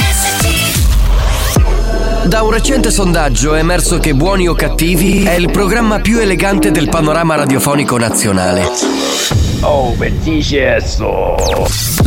RSC 0.00 0.56
Da 2.26 2.42
un 2.42 2.50
recente 2.50 2.90
sondaggio 2.90 3.54
è 3.54 3.60
emerso 3.60 3.98
che 3.98 4.14
Buoni 4.14 4.48
o 4.48 4.54
cattivi 4.54 5.22
è 5.22 5.34
il 5.34 5.52
programma 5.52 6.00
più 6.00 6.18
elegante 6.18 6.72
del 6.72 6.88
panorama 6.88 7.36
radiofonico 7.36 7.96
nazionale. 7.96 8.68
Oh, 9.60 9.92
bellissimo! 9.92 11.36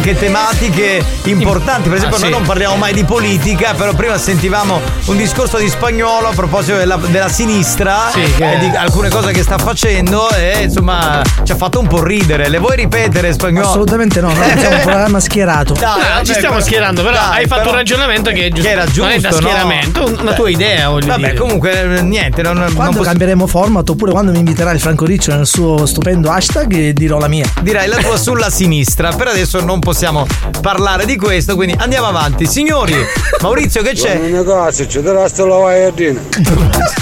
Anche 0.00 0.14
tematiche 0.16 1.19
importanti. 1.30 1.88
Per 1.88 1.96
esempio, 1.98 2.16
Ah, 2.16 2.20
sì. 2.20 2.24
noi 2.28 2.32
non 2.38 2.46
parliamo 2.46 2.76
mai 2.76 2.92
di 2.92 3.04
politica, 3.04 3.74
però 3.74 3.92
prima 3.94 4.18
sentivamo 4.18 4.80
un 5.06 5.16
discorso 5.16 5.58
di 5.58 5.68
spagnolo 5.68 6.28
a 6.28 6.32
proposito 6.34 6.76
della, 6.76 6.96
della 6.96 7.28
sinistra 7.28 8.10
Sì, 8.12 8.22
che- 8.36 8.52
e 8.54 8.58
di 8.58 8.66
alcune 8.76 9.08
cose 9.08 9.32
che 9.32 9.42
sta 9.42 9.58
facendo 9.58 10.28
e 10.30 10.62
insomma 10.62 11.22
ci 11.42 11.52
ha 11.52 11.56
fatto 11.56 11.78
un 11.80 11.86
po' 11.86 12.02
ridere. 12.02 12.48
Le 12.48 12.58
vuoi 12.58 12.76
ripetere 12.76 13.32
spagnolo? 13.32 13.66
Assolutamente 13.68 14.20
no, 14.20 14.32
noi 14.32 14.58
siamo 14.58 14.76
un 14.76 14.82
programma 14.82 15.20
schierato. 15.20 15.74
Dai, 15.74 15.82
Ah, 15.84 16.08
vabbè, 16.14 16.24
ci 16.24 16.32
stiamo 16.32 16.54
però- 16.56 16.66
schierando, 16.66 17.02
però 17.02 17.14
dai, 17.14 17.38
hai 17.42 17.46
fatto 17.46 17.60
però- 17.60 17.70
un 17.72 17.76
ragionamento 17.76 18.30
che, 18.30 18.46
è 18.46 18.48
giusto, 18.48 18.62
che 18.62 18.70
era 18.70 18.84
giusto, 18.84 19.02
non 19.02 19.10
è 19.12 19.18
da 19.20 19.28
no? 19.30 19.34
schieramento, 19.36 20.04
una 20.06 20.30
Beh, 20.30 20.34
tua 20.34 20.48
idea, 20.50 20.88
voglio 20.88 21.06
Vabbè, 21.06 21.20
dire. 21.20 21.34
comunque 21.34 21.96
eh, 21.98 22.02
niente, 22.02 22.42
non, 22.42 22.56
non 22.56 22.72
Quando 22.74 22.96
posso- 22.98 23.08
cambieremo 23.08 23.46
format 23.46 23.88
oppure 23.88 24.12
quando 24.12 24.30
mi 24.32 24.38
inviterà 24.38 24.70
il 24.72 24.80
Franco 24.80 25.04
Riccio 25.04 25.34
nel 25.34 25.46
suo 25.46 25.86
stupendo 25.86 26.30
hashtag 26.30 26.72
eh, 26.74 26.92
dirò 26.92 27.18
la 27.18 27.28
mia. 27.28 27.46
Dirai 27.62 27.88
la 27.88 27.96
tua 27.96 28.16
sulla 28.16 28.50
sinistra, 28.50 29.10
per 29.12 29.28
adesso 29.28 29.60
non 29.64 29.78
possiamo 29.80 30.26
parlare 30.60 31.04
di 31.06 31.16
questo, 31.20 31.54
quindi 31.54 31.74
andiamo 31.78 32.08
avanti. 32.08 32.46
Signori, 32.46 32.94
Maurizio 33.42 33.82
che 33.82 33.92
c'è? 33.92 34.42
Cazzo, 34.44 34.86
ci 34.86 35.00
darà 35.00 35.28
sto 35.28 35.46
lavaiardino. 35.46 36.20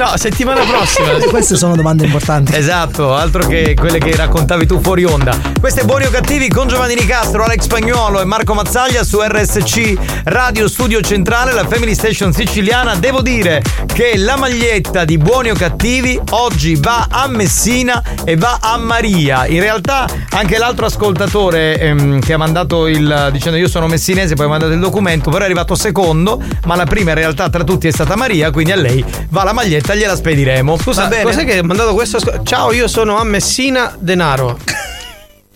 No, 0.00 0.16
settimana 0.16 0.62
prossima. 0.62 1.10
Queste 1.28 1.56
sono 1.56 1.76
domande 1.76 2.06
importanti. 2.06 2.56
Esatto, 2.56 3.14
altro 3.14 3.46
che 3.46 3.74
quelle 3.78 3.98
che 3.98 4.16
raccontavi 4.16 4.64
tu 4.64 4.80
fuori 4.80 5.04
onda. 5.04 5.38
Questo 5.60 5.80
è 5.80 5.84
Buoni 5.84 6.06
o 6.06 6.10
Cattivi 6.10 6.48
con 6.48 6.68
Giovanni 6.68 6.94
Nicastro, 6.94 7.44
Alex 7.44 7.64
Spagnuolo 7.64 8.18
e 8.22 8.24
Marco 8.24 8.54
Mazzaglia 8.54 9.04
su 9.04 9.20
RSC 9.20 10.22
Radio 10.24 10.68
Studio 10.68 11.02
Centrale, 11.02 11.52
la 11.52 11.66
Family 11.66 11.94
Station 11.94 12.32
siciliana. 12.32 12.94
Devo 12.94 13.20
dire 13.20 13.62
che 13.92 14.16
la 14.16 14.38
maglietta 14.38 15.04
di 15.04 15.18
Buoni 15.18 15.50
o 15.50 15.54
Cattivi 15.54 16.18
oggi 16.30 16.76
va 16.76 17.06
a 17.10 17.28
Messina 17.28 18.02
e 18.24 18.36
va 18.36 18.56
a 18.58 18.78
Maria. 18.78 19.46
In 19.46 19.60
realtà 19.60 20.06
anche 20.30 20.56
l'altro 20.56 20.86
ascoltatore 20.86 21.78
ehm, 21.78 22.20
che 22.20 22.32
ha 22.32 22.38
mandato 22.38 22.86
il 22.86 23.28
dicendo 23.32 23.58
io 23.58 23.68
sono 23.68 23.86
messinese, 23.86 24.34
poi 24.34 24.46
ha 24.46 24.48
mandato 24.48 24.72
il 24.72 24.80
documento, 24.80 25.28
però 25.28 25.42
è 25.42 25.44
arrivato 25.44 25.74
secondo, 25.74 26.40
ma 26.64 26.74
la 26.74 26.84
prima 26.84 27.10
in 27.10 27.16
realtà 27.16 27.50
tra 27.50 27.64
tutti 27.64 27.86
è 27.86 27.90
stata 27.92 28.16
Maria, 28.16 28.50
quindi 28.50 28.72
a 28.72 28.76
lei 28.76 29.04
va 29.28 29.44
la 29.44 29.52
maglietta, 29.52 29.89
gliela 29.94 30.14
spediremo. 30.16 30.76
Scusa, 30.78 31.02
Va 31.02 31.08
bene? 31.08 31.22
cos'è 31.24 31.44
che 31.44 31.58
ha 31.58 31.62
mandato 31.62 31.94
questo? 31.94 32.18
Ciao, 32.42 32.72
io 32.72 32.88
sono 32.88 33.16
a 33.18 33.24
Messina 33.24 33.94
Denaro. 33.98 34.58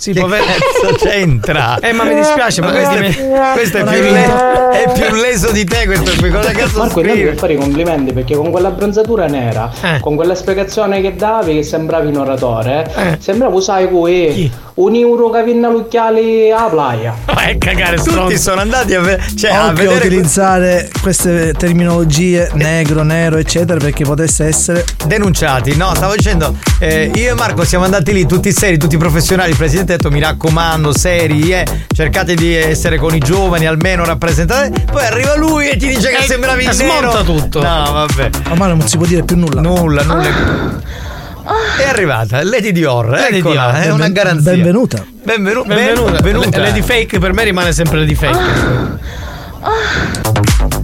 Sì, 0.05 0.12
Che 0.12 0.20
cazzo 0.20 0.94
c'entra? 0.96 1.78
Eh, 1.80 1.92
ma 1.94 2.05
mi 2.05 2.14
dispiace, 2.14 2.61
ma 2.61 2.70
questo, 2.72 2.94
è, 2.94 3.52
questo 3.55 3.78
è, 3.78 3.84
più 3.84 4.02
le- 4.02 4.70
è 4.84 4.92
più 4.92 5.14
leso 5.14 5.50
di 5.50 5.64
te 5.64 5.86
questo 5.86 6.12
qui. 6.18 6.28
Cosa 6.30 6.50
cazzo 6.50 6.78
Marco, 6.78 7.00
io 7.00 7.14
devo 7.14 7.36
fare 7.38 7.55
i 7.55 7.57
complimenti 7.57 8.12
perché 8.12 8.34
con 8.36 8.50
quella 8.50 8.70
bronzatura 8.70 9.26
nera, 9.26 9.70
Eh. 9.80 10.00
con 10.00 10.14
quella 10.14 10.34
spiegazione 10.34 11.00
che 11.00 11.14
davi, 11.16 11.55
che 11.55 11.62
sembravi 11.62 12.09
un 12.09 12.16
oratore, 12.18 13.16
sembrava, 13.18 13.59
sai, 13.62 13.88
qui 13.88 14.52
un 14.74 14.92
euro 14.96 15.30
che 15.30 15.44
vinna 15.44 15.68
l'occhiali 15.70 16.50
alla 16.50 16.66
playa. 16.68 17.14
Vai 17.32 17.52
a 17.52 17.59
cagare, 17.59 17.96
Tutti 17.96 18.11
stronzo. 18.11 18.36
sono 18.38 18.61
andati 18.61 18.94
a, 18.94 19.00
ve- 19.00 19.20
cioè, 19.38 19.52
a 19.52 19.66
a 19.68 19.72
vedere 19.72 19.94
utilizzare 20.07 20.90
queste 21.00 21.55
terminologie 21.57 22.50
negro, 22.55 23.05
nero, 23.05 23.36
eccetera, 23.36 23.78
perché 23.78 24.02
potesse 24.05 24.44
essere. 24.46 24.84
denunciati. 25.07 25.76
No, 25.76 25.94
stavo 25.94 26.14
dicendo, 26.16 26.57
eh, 26.80 27.11
io 27.14 27.30
e 27.30 27.34
Marco 27.34 27.62
siamo 27.64 27.84
andati 27.84 28.12
lì 28.12 28.26
tutti 28.26 28.50
seri, 28.52 28.76
tutti 28.76 28.96
professionali. 28.96 29.50
Il 29.50 29.57
presidente 29.57 29.93
detto: 29.97 30.11
mi 30.11 30.20
raccomando, 30.20 30.97
seri, 30.97 31.53
eh, 31.53 31.64
cercate 31.95 32.34
di 32.34 32.55
essere 32.55 32.99
con 32.99 33.14
i 33.14 33.18
giovani, 33.18 33.66
almeno 33.66 34.05
rappresentate. 34.05 34.84
Poi 34.90 35.05
arriva 35.05 35.36
lui 35.36 35.68
e 35.68 35.76
ti 35.76 35.88
dice 35.88 36.11
che 36.11 36.18
Eh, 36.18 36.26
sembravi 36.26 36.64
in 36.64 36.72
smonta 36.72 37.22
tutto. 37.22 37.61
No, 37.61 37.90
vabbè. 37.92 38.30
Ormai 38.51 38.68
non 38.68 38.86
si 38.86 38.97
può 38.97 39.07
dire 39.07 39.22
più 39.22 39.36
nulla. 39.36 39.61
Nulla, 39.61 40.03
nulla. 40.03 40.82
È 41.76 41.86
arrivata 41.88 42.42
Lady 42.42 42.72
Dior, 42.72 43.09
Lady 43.09 43.38
eccola, 43.38 43.70
Dior, 43.72 43.84
è 43.84 43.90
una 43.90 44.09
garanzia. 44.09 44.53
Benvenuta. 44.53 45.05
Benvenu- 45.22 45.66
Benvenuta. 45.66 46.20
benvenuta. 46.20 46.59
Lady 46.61 46.80
Fake 46.80 47.18
per 47.18 47.32
me 47.34 47.45
rimane 47.45 47.72
sempre 47.72 47.99
Lady 47.99 48.14
Fake. 48.14 48.38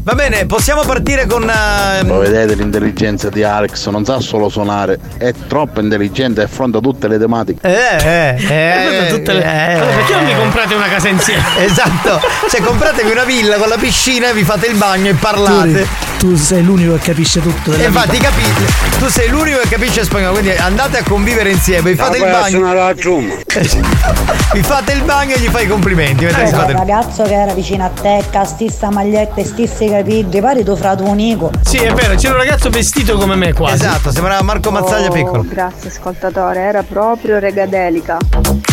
Va 0.02 0.14
bene, 0.14 0.46
possiamo 0.46 0.82
partire 0.82 1.26
con. 1.26 1.48
eh, 1.48 2.02
Lo 2.04 2.18
vedete 2.18 2.54
l'intelligenza 2.54 3.28
di 3.28 3.42
Alex, 3.42 3.88
non 3.90 4.04
sa 4.04 4.18
solo 4.20 4.48
suonare, 4.48 4.98
è 5.18 5.32
troppo 5.46 5.80
intelligente 5.80 6.40
e 6.40 6.44
affronta 6.44 6.78
tutte 6.80 7.06
le 7.06 7.18
tematiche. 7.18 7.60
Eh, 7.66 8.36
eh, 8.38 9.06
eh, 9.06 9.08
Tutte 9.10 9.32
le- 9.34 9.42
eh, 9.44 9.72
Allora, 9.74 9.94
perché 9.96 10.14
non 10.14 10.24
vi 10.24 10.30
eh. 10.32 10.36
comprate 10.36 10.74
una 10.74 10.88
casa 10.88 11.08
insieme? 11.08 11.42
Esatto, 11.60 12.20
cioè 12.48 12.60
compratevi 12.62 13.10
una 13.10 13.24
villa 13.24 13.56
con 13.56 13.68
la 13.68 13.76
piscina 13.76 14.30
e 14.30 14.32
vi 14.32 14.42
fate 14.44 14.66
il 14.66 14.76
bagno 14.76 15.08
e 15.08 15.12
Tu, 15.12 15.18
parlate. 15.18 15.86
tu 16.18 16.34
sei 16.36 16.64
l'unico 16.64 16.94
che 16.94 17.00
capisce 17.10 17.40
tutto 17.42 17.70
della 17.72 17.84
infatti 17.84 18.16
vita. 18.16 18.28
capite, 18.30 18.72
tu 18.98 19.08
sei 19.08 19.28
l'unico 19.28 19.58
che 19.60 19.68
capisce 19.68 20.02
spagnolo, 20.04 20.32
quindi 20.32 20.52
andate 20.56 20.98
a 20.98 21.02
convivere 21.06 21.50
insieme, 21.50 21.90
vi 21.90 21.96
fate 21.96 22.16
il 22.16 22.24
bagno. 22.24 22.58
Vi 24.52 24.62
fate 24.64 24.92
il 24.92 25.02
bagno 25.02 25.34
e 25.36 25.38
gli 25.38 25.46
fai 25.48 25.64
i 25.64 25.68
complimenti. 25.68 26.24
mentre 26.24 26.42
vi 26.42 26.50
C'era 26.50 26.62
fate 26.62 26.72
ragazzo 26.72 27.22
che 27.22 27.34
era 27.34 27.52
vicino 27.54 27.84
a 27.84 27.88
te, 27.88 28.24
con 28.32 28.44
stessa 28.70 28.90
maglietta 28.90 29.40
e 29.40 29.44
stessi 29.44 29.88
capelli, 29.88 30.40
pari 30.40 30.62
tuo 30.62 30.76
frate 30.76 31.02
unico. 31.02 31.50
Sì, 31.62 31.78
è 31.78 31.92
vero, 31.92 32.14
c'era 32.14 32.34
un 32.34 32.38
ragazzo 32.38 32.70
vestito 32.70 33.16
come 33.16 33.34
me 33.34 33.52
quasi. 33.52 33.74
Esatto, 33.74 34.12
sembrava 34.12 34.42
Marco 34.42 34.70
Mazzaglia 34.70 35.08
Oh, 35.08 35.12
piccolo. 35.12 35.44
Grazie 35.46 35.88
ascoltatore, 35.90 36.60
era 36.60 36.82
proprio 36.82 37.38
regadelica. 37.38 38.16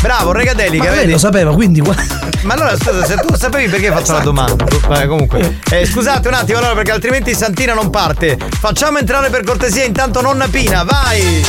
Bravo, 0.01 0.31
regadelica, 0.31 0.85
Ma 0.89 0.91
vedi? 0.91 1.11
lo 1.11 1.17
sapeva, 1.17 1.53
quindi 1.53 1.81
qua- 1.81 1.95
Ma 2.43 2.53
allora 2.53 2.75
scusa, 2.77 3.03
se 3.05 3.15
tu 3.15 3.27
lo 3.29 3.37
sapevi 3.37 3.67
perché 3.67 3.87
hai 3.87 3.93
fatto 3.93 4.11
la 4.13 4.19
domanda? 4.19 4.63
Vabbè, 4.87 5.07
comunque. 5.07 5.59
Eh, 5.71 5.85
scusate 5.85 6.27
un 6.27 6.35
attimo 6.35 6.59
allora 6.59 6.73
perché 6.73 6.91
altrimenti 6.91 7.33
Santina 7.33 7.73
non 7.73 7.89
parte. 7.89 8.37
Facciamo 8.59 8.99
entrare 8.99 9.29
per 9.29 9.43
cortesia 9.43 9.83
intanto 9.83 10.21
nonna 10.21 10.47
Pina, 10.47 10.83
vai! 10.83 11.43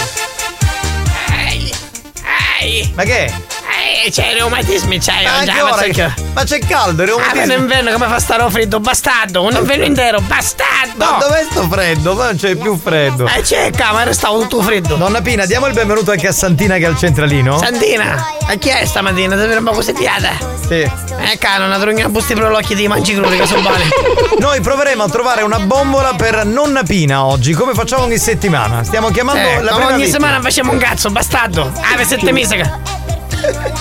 Ehi, 2.60 2.92
Ma 2.94 3.02
che? 3.04 3.30
Ehi, 3.78 4.10
c'è 4.10 4.30
i 4.30 4.34
reumatismi, 4.34 4.98
c'hai. 4.98 5.24
Ma 5.24 5.44
già, 5.44 5.62
ma 5.64 5.72
sai 5.76 5.92
che- 5.92 6.12
Ma 6.34 6.44
c'è 6.44 6.58
caldo, 6.60 7.02
Ah, 7.02 7.06
reumatismo. 7.06 7.46
ma 7.46 7.52
in 7.54 7.60
inverno 7.60 7.90
come 7.92 8.06
fa 8.06 8.18
stare 8.18 8.50
freddo? 8.50 8.80
Bastardo, 8.80 9.42
un 9.42 9.54
inverno 9.54 9.84
intero, 9.84 10.20
bastardo! 10.20 10.92
Ma 10.96 11.16
dov'è 11.20 11.44
sto 11.50 11.66
freddo? 11.68 12.14
Ma 12.14 12.24
non 12.26 12.36
c'è 12.36 12.54
più 12.56 12.78
freddo. 12.78 13.26
Eh, 13.26 13.42
c'è 13.42 13.70
camera, 13.70 14.12
stavo 14.12 14.40
tutto 14.42 14.62
freddo. 14.62 14.96
Nonna 14.96 15.20
Pina, 15.20 15.44
diamo 15.46 15.66
il 15.66 15.72
benvenuto 15.74 16.10
anche 16.10 16.26
a 16.28 16.32
Santina 16.32 16.76
che 16.76 16.82
è 16.84 16.86
al 16.86 16.96
centralino. 16.98 17.58
Santina, 17.58 18.26
a 18.46 18.54
chi 18.54 18.68
è 18.68 18.84
stamattina? 18.84 19.36
Ti 19.36 19.42
un 19.56 19.64
po' 19.64 19.72
così 19.72 19.92
piata? 19.92 20.30
Sì. 20.66 20.80
Eh, 20.80 21.38
cara, 21.38 21.64
una 21.64 21.78
drogna 21.78 22.08
busti 22.08 22.34
per 22.34 22.48
l'occhio 22.50 22.76
di 22.76 22.86
mangi 22.88 23.14
crudi 23.14 23.36
che 23.36 23.46
sono 23.46 23.62
buone. 23.62 23.84
Noi 24.38 24.60
proveremo 24.60 25.02
a 25.02 25.08
trovare 25.08 25.42
una 25.42 25.58
bombola 25.58 26.14
per 26.14 26.44
nonna 26.44 26.82
Pina 26.82 27.24
oggi, 27.24 27.52
come 27.54 27.74
facciamo 27.74 28.04
ogni 28.04 28.18
settimana. 28.18 28.84
Stiamo 28.84 29.10
chiamando 29.10 29.40
Eh, 29.48 29.60
la 29.62 29.72
prima 29.72 29.86
ogni 29.88 30.02
vittima. 30.02 30.06
settimana 30.26 30.40
facciamo 30.40 30.72
un 30.72 30.78
cazzo, 30.78 31.10
bastardo. 31.10 31.72
Ah, 31.80 31.96
per 31.96 32.06
sette 32.06 32.30
mesi. 32.32 33.07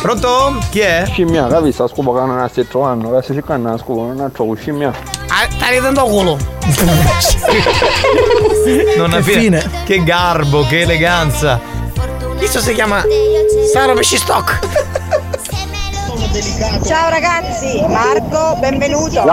Pronto? 0.01 0.57
Chi 0.69 0.79
è? 0.79 1.03
Scimmia, 1.07 1.47
capisci? 1.47 1.81
La 1.81 1.87
scopa 1.87 2.19
che 2.19 2.25
non 2.25 2.37
la 2.37 2.47
stai 2.47 2.67
trovando, 2.67 3.09
la 3.11 3.21
stai 3.21 3.35
cercando 3.35 3.69
la 3.69 3.77
scopa, 3.77 4.01
non 4.01 4.15
la 4.17 4.29
trovo, 4.29 4.55
scimmia. 4.55 4.91
Ah, 5.29 5.47
stai 5.49 5.79
dando 5.81 6.03
culo. 6.05 6.37
Nonna 8.97 9.17
Che 9.17 9.23
Pina. 9.23 9.59
fine. 9.59 9.83
Che 9.85 10.03
garbo, 10.03 10.65
che 10.65 10.81
eleganza. 10.81 11.59
Questo 12.37 12.59
si 12.59 12.73
chiama 12.73 13.03
Saro 13.73 13.93
Pesci 13.93 14.17
Stock. 14.17 14.59
Ciao 16.85 17.09
ragazzi, 17.09 17.83
Marco, 17.87 18.55
benvenuto. 18.59 19.23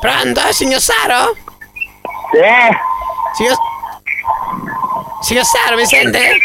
Pronto, 0.00 0.40
signor 0.52 0.80
Saro? 0.80 1.34
Sì, 2.32 2.40
Signor... 3.36 3.56
Signor 5.20 5.44
Saro, 5.44 5.76
mi 5.76 5.84
sente? 5.86 6.38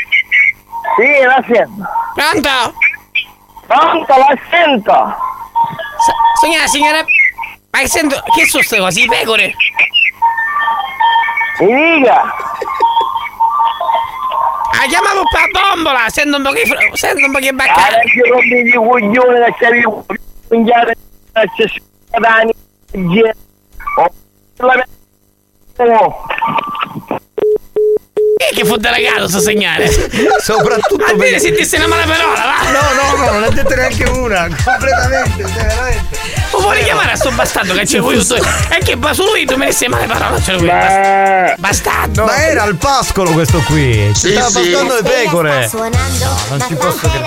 Sì, 0.97 1.23
la 1.23 1.43
sento. 1.47 1.83
Pronto? 2.15 2.73
Pronto, 3.67 4.13
la 4.17 4.37
sento. 4.49 5.15
Signora, 6.41 6.67
signora. 6.67 7.05
Ma 7.71 7.79
che 7.79 7.87
sento. 7.87 8.15
Che 8.33 8.45
sono 8.45 8.63
queste 8.63 8.79
cose? 8.79 9.01
I 9.01 9.07
pecore? 9.07 9.55
Mica! 11.59 12.21
Ah, 14.79 14.85
chiamavo 14.87 15.23
per 15.31 15.41
la 15.41 15.59
bombola! 15.59 16.09
Sento 16.09 16.37
un 16.37 16.43
po' 16.43 16.51
che. 16.51 16.65
fr- 16.65 16.93
Sento 16.93 17.25
un 17.25 17.31
po' 17.31 17.39
che 17.39 17.51
baccare. 17.51 17.99
Adesso 17.99 18.31
rompi 18.31 18.67
i 18.67 18.71
coglioni 18.73 19.39
da 19.39 19.51
c'è 19.53 19.69
minchiare 20.49 20.95
c'è 21.33 22.19
dani. 22.19 22.53
Eh, 22.91 23.25
che 28.53 28.65
fu 28.65 28.75
delegato 28.77 29.27
sto 29.27 29.39
segnale? 29.39 29.89
Soprattutto 30.43 31.03
A 31.03 31.13
perché- 31.15 31.39
sentisse 31.39 31.77
una 31.77 31.87
mala 31.87 32.03
parola, 32.05 32.39
va! 32.39 32.69
No, 32.71 32.79
no, 32.93 33.25
no, 33.25 33.31
non 33.33 33.43
ha 33.43 33.49
detto 33.49 33.75
neanche 33.75 34.03
una. 34.05 34.47
Completamente, 34.63 35.43
cioè, 35.43 35.65
veramente. 35.65 36.17
O 36.51 36.61
vuoi 36.61 36.81
chiamare 36.83 37.11
a 37.11 37.15
sto 37.15 37.29
bastardo 37.31 37.73
che 37.73 37.83
c'è 37.85 37.99
voi 37.99 38.23
due? 38.25 38.39
È 38.69 38.77
che 38.79 38.95
ba- 38.95 39.13
solo 39.13 39.35
io 39.35 39.45
tu 39.45 39.57
me 39.57 39.65
ne 39.65 39.71
sei 39.73 39.89
male 39.89 40.05
parole, 40.07 40.41
ce 40.41 40.53
lui. 40.53 40.71
Bastardo! 41.57 42.25
Ma 42.25 42.37
era 42.47 42.63
al 42.63 42.75
pascolo 42.75 43.31
questo 43.31 43.59
qui. 43.67 44.11
Ci 44.13 44.27
Sì, 44.27 44.31
stava 44.31 44.49
sì. 44.49 44.69
pascando 44.69 44.95
le 44.95 45.03
pecore. 45.03 45.69
No, 45.73 45.89
non 46.49 46.63
ci 46.67 46.73
posso 46.75 46.99
credere. 47.09 47.25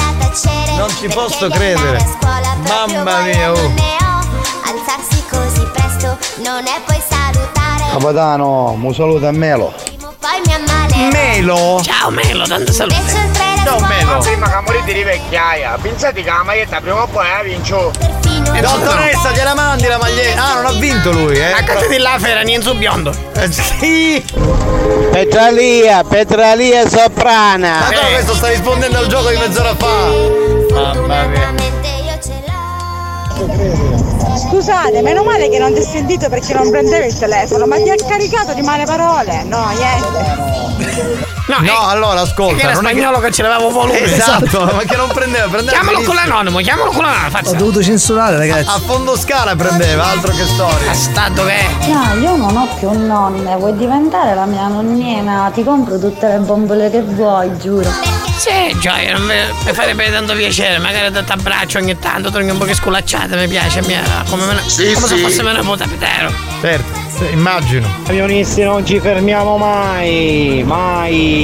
Non 0.77 0.89
ci 0.99 1.09
posso 1.09 1.49
credere. 1.49 2.19
Mamma 2.67 3.21
mia, 3.21 3.53
oh. 3.53 3.75
Alzarsi 4.65 5.23
così 5.31 5.67
presto 5.73 6.19
non 6.43 6.65
è 6.67 6.81
poi 6.87 7.01
salutare. 7.09 7.91
Capitano, 7.93 8.75
mu 8.77 8.93
saluta 8.93 9.29
a 9.29 9.33
Melo. 9.33 9.75
Melo? 11.09 11.81
Ciao 11.83 12.11
Melo, 12.11 12.47
tanto 12.47 12.73
salute. 12.73 12.99
Treno 13.33 13.63
Ciao, 13.65 13.81
Melo. 13.81 14.19
Prima 14.19 14.49
che 14.49 14.61
morite 14.65 14.93
di 14.93 15.03
vecchiaia, 15.03 15.79
pensate 15.81 16.23
che 16.23 16.31
la 16.31 16.43
maglietta 16.43 16.81
prima 16.81 17.03
o 17.03 17.07
poi 17.07 17.27
la 17.27 17.43
vincio. 17.43 17.93
Dottoressa, 18.61 19.31
gliela 19.33 19.55
mandi 19.55 19.87
la 19.87 19.99
maglietta. 19.99 20.45
Ah, 20.45 20.55
non 20.55 20.67
ha 20.67 20.73
vinto 20.73 21.13
lui, 21.13 21.39
eh. 21.39 21.53
A 21.53 21.63
casa 21.63 21.87
di 21.87 21.99
là 21.99 22.19
era 22.21 22.41
Nienzo 22.41 22.75
Biondo. 22.75 23.13
Eh, 23.35 23.51
sì. 23.51 24.25
Petralia, 25.11 26.05
Petralia 26.05 26.89
Soprana. 26.89 27.79
Ma 27.81 27.91
no, 27.91 28.09
questo 28.13 28.35
sta 28.35 28.49
rispondendo 28.49 28.99
al 28.99 29.07
gioco 29.07 29.31
di 29.31 29.37
mezz'ora 29.37 29.75
fa. 29.77 30.09
Mamma 30.73 31.27
mia. 31.27 31.55
Scusate, 34.51 35.01
meno 35.01 35.23
male 35.23 35.49
che 35.49 35.61
non 35.61 35.73
ti 35.73 35.79
ho 35.79 35.85
sentito 35.85 36.29
perché 36.29 36.53
non 36.55 36.71
prendevi 36.71 37.07
il 37.07 37.17
telefono, 37.17 37.67
ma 37.67 37.77
ti 37.77 37.89
ha 37.89 37.95
caricato 37.95 38.53
di 38.53 38.63
male 38.63 38.85
parole. 38.85 39.45
No, 39.45 39.65
niente. 39.69 41.40
No, 41.59 41.87
allora 41.89 42.21
ascolta. 42.21 42.55
Che 42.57 42.63
era 42.63 42.73
non 42.75 42.87
è 42.87 42.91
spagnolo 42.91 43.19
che 43.21 43.31
ce 43.33 43.43
l'aveva 43.43 43.71
volume. 43.71 44.01
Esatto, 44.03 44.65
ma 44.73 44.83
che 44.83 44.97
non 44.97 45.09
prendeva, 45.13 45.47
prendeva. 45.49 45.73
Chiamalo 45.73 45.97
con 45.99 46.07
benissimo. 46.07 46.29
l'anonimo, 46.29 46.59
chiamalo 46.61 46.91
con 46.91 47.03
l'anonimo, 47.05 47.27
Ho 47.27 47.31
faccia. 47.31 47.53
dovuto 47.57 47.83
censurare, 47.83 48.37
ragazzi. 48.37 48.69
A 48.69 48.79
fondo 48.85 49.17
scala 49.17 49.55
prendeva, 49.57 50.05
altro 50.05 50.33
che 50.33 50.45
storia. 50.45 50.87
Bastardo 50.87 51.45
che 51.45 51.53
è. 51.59 51.69
No, 51.89 52.15
io 52.21 52.37
non 52.37 52.57
ho 52.57 52.69
più 52.79 52.91
nonne, 52.93 53.57
vuoi 53.57 53.77
diventare 53.77 54.35
la 54.35 54.45
mia 54.47 54.67
nonnina? 54.69 55.51
Ti 55.53 55.65
compro 55.65 55.99
tutte 55.99 56.27
le 56.29 56.39
bombole 56.39 56.91
che 56.91 57.03
vuoi, 57.03 57.57
giuro. 57.59 57.89
Sì, 58.41 58.75
gioia, 58.81 59.13
non 59.19 59.27
mi, 59.27 59.35
mi 59.67 59.73
farebbe 59.75 60.11
tanto 60.11 60.33
piacere, 60.35 60.79
magari 60.79 61.11
da 61.11 61.23
t'abbraccio 61.23 61.77
ogni 61.77 61.99
tanto, 61.99 62.31
trovi 62.31 62.49
un 62.49 62.57
po' 62.57 62.65
che 62.65 62.73
sculacciate, 62.75 63.37
mi 63.37 63.47
piace, 63.49 63.83
mi 63.83 63.95
come, 64.31 64.47
me, 64.47 64.63
Sì, 64.67 64.93
come 64.95 65.07
se 65.09 65.17
sì. 65.17 65.23
fosse 65.23 65.43
mio 65.43 65.53
nipote 65.53 65.87
Pitero. 65.87 66.33
Certo, 66.63 66.99
sì, 67.19 67.27
immagino. 67.33 67.87
Camionisti 68.07 68.63
non 68.63 68.87
ci 68.87 68.99
fermiamo 68.99 69.59
mai, 69.59 70.63
mai. 70.67 71.40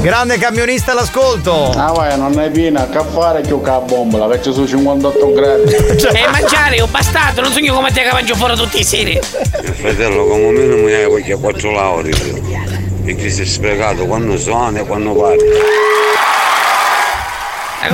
Grande 0.00 0.38
camionista 0.38 0.92
all'ascolto. 0.92 1.70
Ah, 1.70 1.92
vai, 1.92 2.16
non 2.18 2.38
è 2.40 2.50
piena, 2.50 2.88
che 2.88 3.00
fare 3.12 3.42
che 3.42 3.56
la 3.62 3.80
bombola, 3.80 4.28
che 4.34 4.42
ci 4.42 4.52
sono 4.52 4.66
58 4.66 5.32
gradi. 5.32 5.74
E 5.74 6.28
mangiare, 6.30 6.80
ho 6.80 6.86
bastardo, 6.86 7.40
non 7.40 7.52
so 7.52 7.58
io 7.58 7.74
come 7.74 7.90
ti 7.90 8.00
mangio 8.12 8.34
fuori 8.34 8.56
tutti 8.56 8.80
i 8.80 8.84
seri. 8.84 9.18
Mio 9.62 9.72
fratello 9.72 10.26
come 10.26 10.50
minimo 10.50 10.86
ne 10.86 11.04
ha 11.04 11.08
perché 11.08 11.36
quattro 11.36 11.72
lauree 11.72 12.76
e 13.04 13.14
che 13.14 13.30
si 13.30 13.42
è 13.42 13.44
spiegato 13.44 14.06
quando 14.06 14.36
suona 14.36 14.80
e 14.80 14.84
quando 14.84 15.12
parla. 15.14 15.42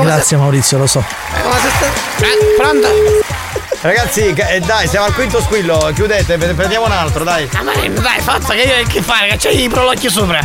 Grazie 0.02 0.36
Maurizio, 0.36 0.78
lo 0.78 0.86
so. 0.86 1.02
Come 1.42 1.54
se 1.60 1.68
sta... 1.68 1.86
Eh, 2.26 2.54
pronto? 2.56 3.32
Ragazzi, 3.84 4.32
eh, 4.34 4.60
dai, 4.60 4.88
siamo 4.88 5.04
al 5.04 5.12
quinto 5.14 5.42
squillo, 5.42 5.90
chiudete, 5.94 6.38
prendiamo 6.38 6.86
un 6.86 6.92
altro, 6.92 7.22
dai. 7.22 7.46
Ah, 7.52 7.62
ma 7.62 7.72
dai, 7.74 8.18
forza, 8.20 8.54
che 8.54 8.62
io 8.62 8.86
che 8.88 9.02
fare, 9.02 9.28
che 9.28 9.36
c'hai 9.36 9.64
i 9.64 9.68
prolocchi 9.68 10.08
sopra. 10.08 10.40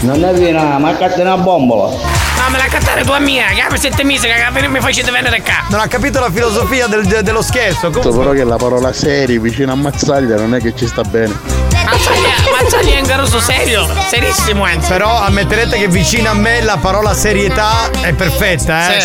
Non 0.00 0.22
è 0.22 0.32
piena, 0.34 0.76
ma 0.76 0.94
cazzo 0.94 1.22
una 1.22 1.38
bombola. 1.38 1.88
No, 1.96 2.50
me 2.50 2.58
la 2.58 2.66
cattare 2.66 3.04
tua 3.04 3.20
mia, 3.20 3.46
che 3.46 3.64
per 3.66 3.78
sette 3.78 4.04
mesi 4.04 4.26
che 4.28 4.68
mi 4.68 4.80
facete 4.80 5.10
venire 5.10 5.40
qua. 5.40 5.64
Non 5.70 5.80
ha 5.80 5.86
capito 5.86 6.20
la 6.20 6.30
filosofia 6.30 6.86
del- 6.88 7.06
de- 7.06 7.22
dello 7.22 7.40
scherzo. 7.40 7.88
Però 7.88 8.02
Comunque, 8.10 8.36
che 8.36 8.44
la 8.44 8.56
parola 8.56 8.92
serie 8.92 9.38
vicino 9.38 9.72
a 9.72 9.74
Mazzaglia 9.74 10.36
non 10.36 10.54
è 10.54 10.60
che 10.60 10.74
ci 10.76 10.86
sta 10.86 11.00
bene. 11.00 11.67
Mazzaglia, 11.90 12.96
è 12.96 13.00
un 13.00 13.06
garoso 13.06 13.40
serio, 13.40 13.88
serissimo 14.08 14.64
anzi. 14.64 14.88
però 14.88 15.20
ammetterete 15.20 15.78
che 15.78 15.88
vicino 15.88 16.28
a 16.28 16.34
me 16.34 16.60
la 16.60 16.76
parola 16.76 17.14
serietà 17.14 17.90
è 18.02 18.12
perfetta, 18.12 18.94
eh? 18.94 19.00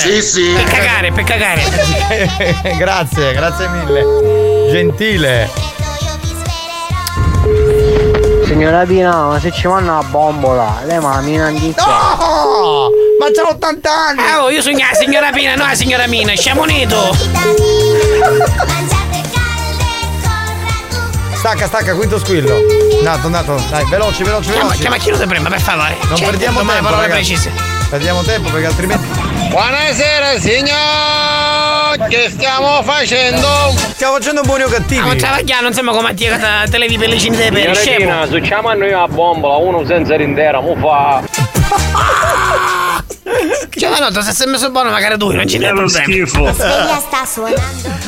Per 0.54 0.64
cagare, 0.66 1.12
per 1.14 1.24
cagare. 1.24 1.64
grazie, 2.78 3.32
grazie 3.34 3.68
mille. 3.70 4.70
Gentile. 4.70 5.50
Signora 8.46 8.84
Pina, 8.86 9.28
ma 9.28 9.40
se 9.40 9.52
ci 9.52 9.66
vanno 9.68 10.00
a 10.00 10.04
bombola, 10.04 10.82
lei 10.84 11.00
ma 11.00 11.16
la 11.16 11.22
mina 11.22 11.46
antica. 11.46 11.86
No! 11.86 12.90
Ma 13.18 13.28
c'ha 13.34 13.50
80 13.50 13.90
anni! 13.90 14.22
Oh, 14.40 14.50
io 14.50 14.62
sono 14.62 14.78
la 14.78 14.94
signora 14.94 15.30
Pina, 15.32 15.56
no 15.56 15.66
la 15.66 15.76
signora 15.76 16.06
Mina, 16.08 16.34
sciamonito. 16.36 17.16
Stacca, 21.44 21.68
stacca, 21.68 21.94
quinto 21.94 22.18
squillo. 22.20 22.56
Andato, 23.00 23.26
andato, 23.26 23.62
dai, 23.70 23.84
veloci, 23.90 24.24
veloci, 24.24 24.46
Chiama, 24.46 24.62
veloci. 24.64 24.80
chiama 24.80 24.96
chi 24.96 25.10
lo 25.10 25.18
prima, 25.28 25.50
per 25.50 25.60
favore. 25.60 25.98
Non 26.08 26.16
Cioè, 26.16 26.30
perdiamo 26.30 26.60
tempo, 26.60 26.84
parole 26.84 27.02
ragazzi. 27.02 27.34
precise. 27.34 27.52
Perdiamo 27.90 28.22
tempo 28.22 28.50
perché 28.50 28.66
altrimenti. 28.68 29.06
Buonasera 29.50 30.40
signor, 30.40 32.08
che 32.08 32.30
stiamo 32.30 32.82
facendo? 32.84 33.76
Stiamo 33.92 34.14
facendo 34.16 34.42
buoni 34.44 34.64
o 34.64 34.68
cattivi. 34.70 35.02
Ah, 35.02 35.06
ma 35.08 35.16
travagliare, 35.16 35.62
non 35.64 35.74
siamo 35.74 35.92
come 35.92 36.12
a 36.12 36.14
te 36.70 36.78
levi 36.78 36.98
per 36.98 37.10
le 37.10 37.20
cinese 37.20 37.52
per 37.52 37.76
scemo. 37.76 38.26
succiamo 38.26 38.70
a 38.70 38.74
noi 38.76 38.94
a 38.94 39.06
bombola, 39.10 39.58
uno 39.58 39.86
senza 39.86 40.16
rindera, 40.16 40.62
mu 40.62 40.78
fa. 40.78 41.22
Cioè, 43.76 43.90
ma 43.90 44.08
no, 44.10 44.22
se 44.22 44.32
sei 44.32 44.48
messo 44.48 44.70
buono 44.70 44.92
magari 44.92 45.18
tu, 45.18 45.32
non 45.32 45.48
ci 45.48 45.58
n'è 45.58 45.70
problema. 45.74 46.08
Sveglia 46.54 47.00
sta 47.00 47.26
suonando. 47.26 47.62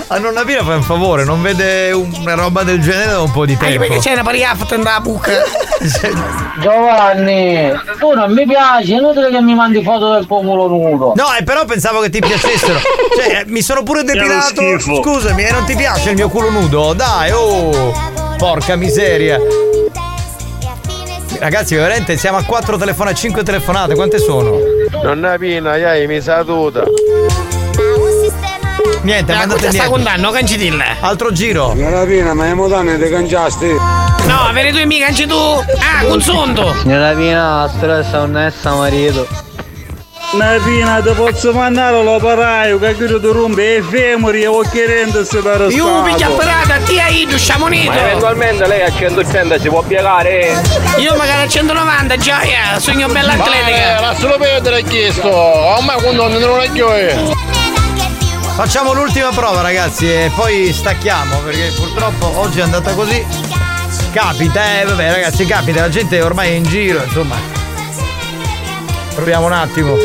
A 0.07 0.17
nonna 0.19 0.43
Pina 0.43 0.63
fai 0.63 0.75
un 0.75 0.83
favore, 0.83 1.23
non 1.23 1.41
vede 1.41 1.91
una 1.91 2.35
roba 2.35 2.63
del 2.63 2.79
genere 2.81 3.11
da 3.11 3.21
un 3.21 3.31
po' 3.31 3.45
di 3.45 3.53
Anche 3.53 3.65
tempo. 3.65 3.79
perché 3.81 3.99
c'è 3.99 4.13
una 4.13 4.21
pariaffa 4.23 4.75
nella 4.75 4.99
buca. 4.99 5.31
Giovanni, 6.61 7.71
tu 7.99 8.13
non 8.13 8.31
mi 8.31 8.45
piaci, 8.45 8.93
è 8.93 8.97
inutile 8.97 9.29
che 9.31 9.41
mi 9.41 9.55
mandi 9.55 9.83
foto 9.83 10.13
del 10.13 10.27
pomolo 10.27 10.67
nudo. 10.67 11.13
No, 11.15 11.33
e 11.37 11.43
però 11.43 11.65
pensavo 11.65 11.99
che 12.01 12.09
ti 12.09 12.19
piacessero. 12.19 12.79
Cioè, 13.17 13.43
mi 13.47 13.61
sono 13.61 13.83
pure 13.83 14.03
depilato. 14.03 14.55
schifo. 14.55 15.01
Scusami, 15.01 15.43
e 15.43 15.51
non 15.51 15.65
ti 15.65 15.75
piace 15.75 16.09
il 16.09 16.15
mio 16.15 16.29
culo 16.29 16.49
nudo? 16.51 16.93
Dai, 16.93 17.31
oh! 17.31 17.93
Porca 18.37 18.75
miseria. 18.75 19.39
Ragazzi, 21.39 21.75
veramente 21.75 22.17
siamo 22.17 22.37
a 22.37 22.43
4 22.43 22.77
telefonate, 22.77 23.15
5 23.17 23.43
telefonate, 23.43 23.93
quante 23.95 24.19
sono? 24.19 24.57
Non 25.03 25.25
è 25.25 25.37
piena, 25.37 25.75
iai, 25.75 26.07
mi 26.07 26.21
saluta. 26.21 26.83
Niente, 29.01 29.31
La 29.33 29.39
mandate 29.39 29.67
cuccia 29.67 29.71
sta 29.77 29.87
contando, 29.87 30.31
cancitilla. 30.31 30.85
Altro 30.99 31.31
giro. 31.31 31.71
Signora 31.73 32.03
Pina, 32.05 32.33
ma 32.33 32.45
le 32.45 32.53
mutande 32.55 32.99
ti 32.99 33.09
cangiasti? 33.09 33.67
No, 33.67 34.39
avere 34.47 34.71
due 34.71 34.85
mica, 34.85 35.05
canci 35.05 35.27
tu. 35.27 35.35
Ah, 35.35 36.03
consunto. 36.07 36.73
Signora 36.81 37.11
Pina, 37.13 37.69
stress 37.75 38.11
non 38.13 38.37
è 38.37 38.51
marito. 38.63 39.44
Una 40.35 40.59
pina 40.61 41.01
ti 41.01 41.11
posso 41.13 41.53
mandare 41.53 42.03
l'operaio 42.03 42.77
che 42.77 42.93
chiude 42.95 43.21
tu 43.21 43.31
rompe 43.31 43.77
e 43.77 43.81
femori 43.81 44.41
e 44.41 44.47
occhierente 44.47 45.23
se 45.23 45.39
per 45.39 45.67
Io 45.69 46.03
picchia 46.03 46.27
parata, 46.27 46.75
ti 46.79 46.99
hai 46.99 47.25
tu 47.25 47.37
sciamonito. 47.37 47.89
Ma 47.89 48.01
eventualmente 48.01 48.67
lei 48.67 48.81
a 48.81 48.91
180 48.91 49.59
si 49.59 49.69
può 49.69 49.81
piegare. 49.81 50.61
Io 50.97 51.15
magari 51.15 51.43
a 51.43 51.47
190, 51.47 52.17
gioia, 52.17 52.77
sogno 52.79 53.07
bella 53.07 53.31
atletica. 53.31 54.01
lascialo 54.01 54.37
perdere 54.37 54.83
chiesto, 54.83 55.73
a 55.73 55.81
me 55.81 55.93
quando 56.01 56.27
non 56.27 56.41
lo 56.41 56.63
io 56.73 57.33
Facciamo 58.57 58.91
l'ultima 58.91 59.29
prova, 59.29 59.61
ragazzi, 59.61 60.05
e 60.11 60.31
poi 60.35 60.73
stacchiamo 60.73 61.37
perché 61.45 61.71
purtroppo 61.77 62.39
oggi 62.39 62.59
è 62.59 62.63
andata 62.63 62.91
così. 62.91 63.25
Capita, 64.11 64.81
eh, 64.81 64.83
vabbè, 64.83 65.11
ragazzi, 65.11 65.45
capita, 65.45 65.79
la 65.79 65.89
gente 65.89 66.21
ormai 66.21 66.49
è 66.49 66.53
in 66.55 66.63
giro, 66.63 67.01
insomma. 67.01 67.54
Proviamo 69.15 69.45
un 69.45 69.53
attimo. 69.53 69.95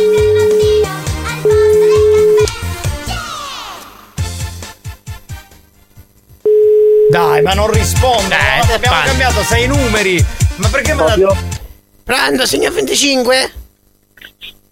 Dai, 7.11 7.43
ma 7.43 7.55
non 7.55 7.73
risponde. 7.73 8.29
Dai, 8.29 8.67
no? 8.69 8.75
abbiamo 8.75 9.03
cambiato 9.05 9.43
sei 9.43 9.67
numeri. 9.67 10.25
Ma 10.59 10.69
perché 10.69 10.95
me 10.95 11.05
la... 11.05 11.37
Pronto, 12.05 12.47
signor 12.47 12.73
25? 12.73 13.53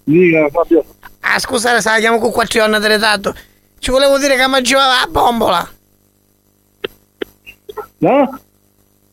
Dica 0.05 0.49
Fabio. 0.53 0.85
Ah, 1.19 1.41
scusate, 1.41 1.81
sai, 1.81 1.99
chiamo 1.99 2.21
con 2.21 2.31
quattro 2.31 2.61
giorni 2.61 2.79
dell'etato. 2.79 3.35
Ci 3.81 3.91
volevo 3.91 4.19
dire 4.19 4.37
che 4.37 4.47
mangiava 4.47 5.01
la 5.01 5.07
bombola. 5.11 5.69
No? 7.99 8.41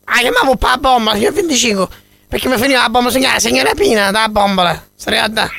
Ah, 0.04 0.20
chiamavo 0.20 0.56
pa 0.56 0.78
bombola, 0.78 1.16
signor 1.16 1.34
25. 1.34 1.88
Perché 2.36 2.50
mi 2.50 2.58
finiva 2.58 2.82
la 2.82 2.90
bombola, 2.90 3.14
signora, 3.14 3.40
signora 3.40 3.74
Pina, 3.74 4.12
da 4.12 4.28
bombola. 4.28 4.88
Sarei 4.94 5.20
a 5.20 5.30
da. 5.30 5.50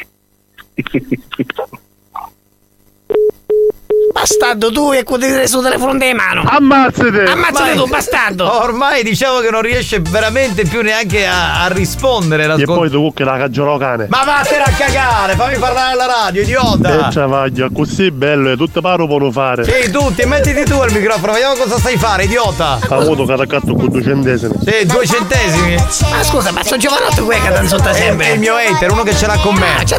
Bastardo, 4.26 4.72
tu 4.72 4.92
e 4.92 5.04
con 5.04 5.20
sul 5.44 5.62
telefono 5.62 5.96
di 5.96 6.12
mano. 6.12 6.42
Ammazzate! 6.44 7.30
Ammazzate 7.30 7.74
tu, 7.76 7.86
bastardo! 7.86 8.60
Ormai 8.60 9.04
diciamo 9.04 9.38
che 9.38 9.50
non 9.50 9.62
riesce 9.62 10.00
veramente 10.00 10.64
più 10.64 10.82
neanche 10.82 11.24
a, 11.28 11.62
a 11.62 11.68
rispondere 11.68 12.52
E 12.54 12.64
poi 12.64 12.90
tu 12.90 13.12
che 13.14 13.22
la 13.22 13.36
caggiolo 13.36 13.76
cane. 13.76 14.08
Ma 14.10 14.24
vattene 14.24 14.64
a 14.64 14.70
cagare, 14.70 15.36
fammi 15.36 15.58
parlare 15.58 15.92
alla 15.92 16.06
radio, 16.06 16.42
idiota! 16.42 17.06
E 17.06 17.12
travaglia, 17.12 17.68
così 17.72 18.10
bello 18.10 18.50
e 18.50 18.56
tutte 18.56 18.80
paro 18.80 19.06
può 19.06 19.30
fare. 19.30 19.62
Sì, 19.62 19.92
tutti, 19.92 20.24
mettiti 20.24 20.64
tu 20.64 20.74
al 20.74 20.90
microfono, 20.90 21.32
vediamo 21.32 21.54
cosa 21.54 21.78
stai 21.78 21.96
fare, 21.96 22.24
idiota! 22.24 22.80
Ha 22.88 22.96
avuto 22.96 23.24
catacatto 23.26 23.74
con 23.74 23.88
due 23.88 24.02
centesimi. 24.02 24.54
Sì, 24.64 24.86
due 24.86 25.06
centesimi. 25.06 25.76
Ma 26.10 26.24
scusa, 26.24 26.50
ma 26.50 26.64
sono 26.64 26.78
giovanotto 26.78 27.24
qui 27.24 27.38
che 27.38 27.48
danno 27.48 27.68
sotto 27.68 27.90
È, 27.90 27.94
sempre. 27.94 28.26
è 28.26 28.32
il 28.32 28.40
mio 28.40 28.56
hater, 28.56 28.90
uno 28.90 29.04
che 29.04 29.14
ce 29.14 29.26
l'ha 29.26 29.38
con 29.38 29.54
me. 29.54 29.76
Ah, 29.78 29.84
c'è 29.84 29.98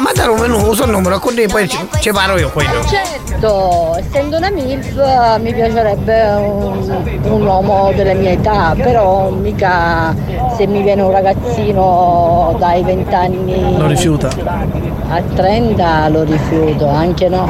ma 0.00 0.12
dare 0.14 0.30
un 0.30 0.38
menù, 0.38 0.64
uso 0.64 0.84
il 0.84 0.90
numero, 0.90 1.18
così 1.18 1.46
poi 1.48 1.68
ci, 1.68 1.78
ci 1.98 2.12
parlo 2.12 2.38
io 2.38 2.50
quello. 2.50 2.84
Certo, 2.86 3.63
essendo 3.98 4.36
una 4.36 4.50
MILF 4.50 5.38
mi 5.40 5.52
piacerebbe 5.52 6.22
un, 6.36 6.94
un 7.30 7.46
uomo 7.46 7.92
delle 7.94 8.14
mie 8.14 8.32
età, 8.32 8.74
però 8.76 9.30
mica 9.30 10.14
se 10.56 10.66
mi 10.66 10.82
viene 10.82 11.02
un 11.02 11.10
ragazzino 11.10 12.54
dai 12.58 12.82
20 12.82 13.14
anni 13.14 13.76
Lo 13.78 13.86
rifiuta. 13.86 14.28
a 15.08 15.20
30 15.34 16.08
lo 16.08 16.22
rifiuto, 16.24 16.88
anche 16.88 17.28
no. 17.28 17.48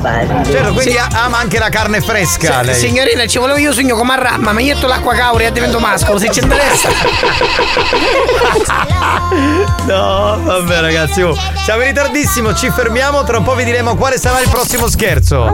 Certo, 0.00 0.72
quindi 0.72 0.96
ama 0.96 1.38
anche 1.38 1.58
la 1.58 1.68
carne 1.68 2.00
fresca 2.00 2.60
Sì, 2.60 2.64
lei. 2.66 2.74
Signorina, 2.74 3.26
ci 3.26 3.38
volevo 3.38 3.58
io 3.58 3.72
sogno 3.72 3.96
come 3.96 4.14
a 4.14 4.16
ramma, 4.16 4.52
ma 4.52 4.60
io 4.60 4.76
l'acqua 4.86 5.14
cauria 5.14 5.48
e 5.48 5.52
divento 5.52 5.78
mascolo, 5.78 6.18
se 6.18 6.30
ci 6.30 6.40
interessa. 6.40 6.88
No, 9.86 10.38
vabbè 10.42 10.80
ragazzi, 10.80 11.22
oh, 11.22 11.36
siamo 11.64 11.80
in 11.82 11.88
ritardissimo, 11.88 12.54
ci 12.54 12.70
fermiamo, 12.70 13.24
tra 13.24 13.38
un 13.38 13.44
po' 13.44 13.54
vi 13.54 13.64
diremo 13.64 13.96
quale 13.96 14.18
sarà 14.18 14.40
il 14.40 14.48
prossimo 14.48 14.88
scherzo. 14.88 15.50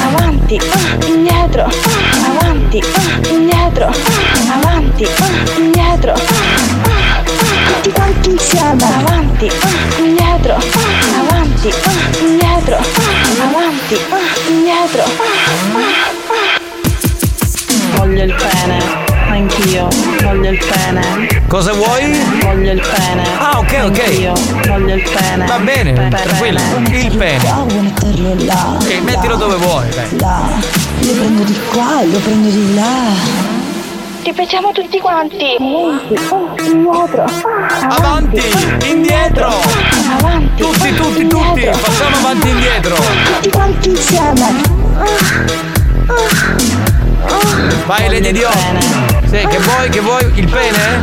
Avanti, 0.00 0.58
indietro, 1.06 1.64
ah, 1.64 2.40
avanti, 2.40 2.80
ah, 2.80 3.28
indietro, 3.28 3.86
ah, 3.86 4.54
avanti, 4.54 5.04
ah, 5.04 5.58
indietro. 5.58 6.12
ah, 6.12 6.16
ah, 6.16 6.87
Tutti 7.68 7.90
quanti 7.92 8.30
insieme, 8.30 8.82
avanti, 8.82 9.46
ah, 9.46 10.02
indietro, 10.02 10.54
ah, 10.54 11.20
avanti, 11.20 11.68
ah, 11.68 11.92
indietro, 12.20 12.76
ah, 12.76 13.42
avanti, 13.42 13.94
ah, 14.10 14.50
indietro. 14.50 15.02
ah, 15.02 15.08
ah. 16.28 16.56
Voglio 17.96 18.22
il 18.24 18.34
pene, 18.34 18.78
anch'io, 19.28 19.88
voglio 20.22 20.50
il 20.50 20.58
pene. 20.58 21.42
Cosa 21.46 21.72
vuoi? 21.72 22.18
Voglio 22.42 22.72
il 22.72 22.80
pene. 22.80 23.22
Ah, 23.38 23.58
ok, 23.58 23.80
ok. 23.84 23.98
Anch'io, 24.00 24.32
voglio 24.66 24.94
il 24.94 25.02
pene. 25.02 25.46
Va 25.46 25.58
bene, 25.58 26.08
tranquillo. 26.08 26.60
Il 26.90 27.16
pene. 27.16 27.52
Vuoi 27.68 27.82
metterlo 27.82 28.34
là? 28.44 28.76
Ok, 28.80 29.00
mettilo 29.02 29.36
dove 29.36 29.56
vuoi, 29.56 29.88
dai. 29.90 30.18
Là. 30.18 30.40
Lo 31.00 31.12
prendo 31.12 31.42
di 31.42 31.58
qua 31.70 32.00
e 32.02 32.06
lo 32.06 32.18
prendo 32.18 32.48
di 32.48 32.74
là. 32.74 33.66
Ripetiamo 34.22 34.72
tutti 34.72 34.98
quanti. 35.00 35.56
Indietro. 35.58 37.24
Avanti, 37.88 38.42
indietro. 38.86 39.50
Avanti. 40.18 40.62
Tutti, 40.62 40.94
tutti, 40.94 41.26
tutti. 41.26 41.64
Facciamo 41.72 42.16
avanti 42.16 42.48
e 42.48 42.50
indietro. 42.50 42.94
Tutti 42.96 43.50
quanti 43.50 43.88
insieme. 43.90 44.62
Vai 47.86 48.08
Lady 48.10 48.32
Dio. 48.32 48.50
Sì, 49.30 49.46
che 49.46 49.58
vuoi, 49.58 49.88
che 49.88 50.00
vuoi? 50.00 50.30
Il 50.34 50.48
pene? 50.48 51.00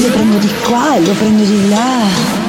Lo 0.00 0.08
prendo 0.08 0.38
di 0.38 0.52
qua 0.62 0.96
e 0.96 1.00
lo 1.00 1.12
prendo 1.12 1.42
di 1.44 1.68
là. 1.68 2.44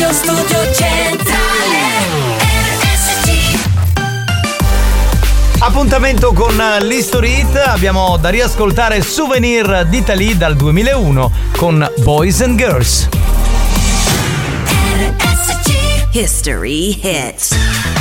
Radio 0.00 0.14
Studio 0.14 0.72
Centrale 0.72 1.76
RSC 2.38 3.58
Appuntamento 5.58 6.32
con 6.32 6.56
l'History 6.80 7.40
Hit, 7.40 7.54
abbiamo 7.56 8.16
da 8.16 8.30
riascoltare 8.30 9.02
Souvenir 9.02 9.84
d'Italie 9.90 10.38
dal 10.38 10.56
2001 10.56 11.30
con 11.54 11.86
Boys 11.98 12.40
and 12.40 12.58
Girls. 12.58 13.08
History 16.12 16.98
Hits 17.02 17.99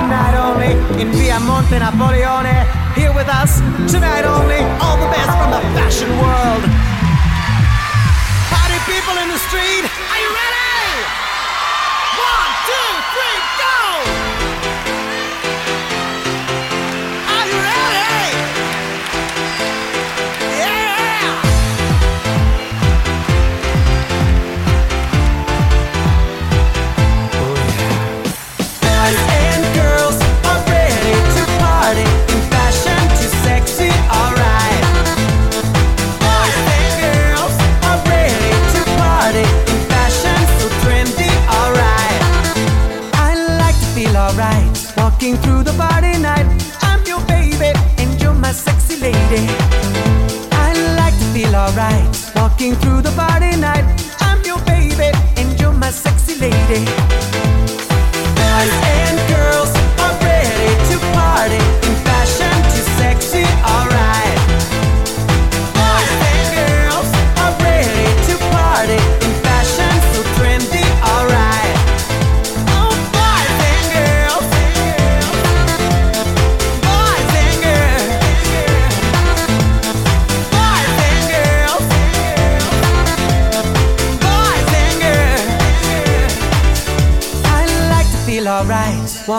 one 0.00 0.08
night 0.08 0.34
only, 0.34 0.72
in 1.00 1.12
Via 1.12 1.38
Monte 1.40 1.78
Napoleone. 1.78 2.56
Here 2.94 3.12
with 3.12 3.28
us, 3.28 3.60
tonight 3.92 4.24
only, 4.24 4.60
all 4.80 4.96
the 4.96 5.10
best 5.12 5.32
from 5.38 5.50
the 5.50 5.60
fashion 5.76 6.10
world. 6.18 6.69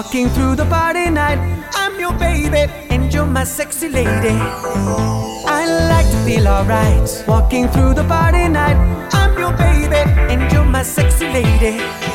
Walking 0.04 0.30
through 0.30 0.56
the 0.56 0.66
party 0.66 1.12
night. 1.12 1.38
I'm 1.76 2.00
your 2.00 2.14
baby 2.14 2.64
and 2.90 3.14
you're 3.14 3.28
my 3.28 3.44
sexy 3.44 3.88
lady. 3.88 4.36
I 5.60 5.62
like 5.92 6.10
to 6.10 6.18
feel 6.26 6.48
alright 6.48 7.08
walking 7.28 7.68
through 7.68 7.94
the 7.94 8.04
party 8.06 8.48
night. 8.48 8.78
I'm 9.14 9.38
your 9.38 9.54
baby 9.54 10.02
and 10.32 10.52
you're 10.52 10.66
my 10.66 10.82
sexy 10.82 11.28
lady. 11.28 12.11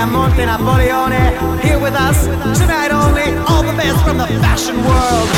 In 0.00 0.06
Via 0.06 0.06
Monte 0.06 0.44
Napoleone. 0.46 1.60
Here 1.60 1.78
with 1.78 1.94
us 1.94 2.24
tonight 2.58 2.90
only, 2.92 3.36
all 3.48 3.62
the 3.62 3.72
best 3.72 4.02
from 4.04 4.18
the 4.18 4.26
fashion 4.40 4.76
world. 4.84 5.28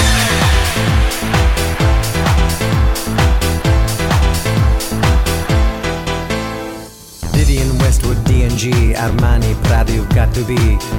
Westwood, 7.80 8.24
D&G, 8.24 8.70
Armani, 8.94 9.54
Prada, 9.64 9.92
You've 9.92 10.08
Got 10.14 10.32
To 10.34 10.44
Be 10.44 10.56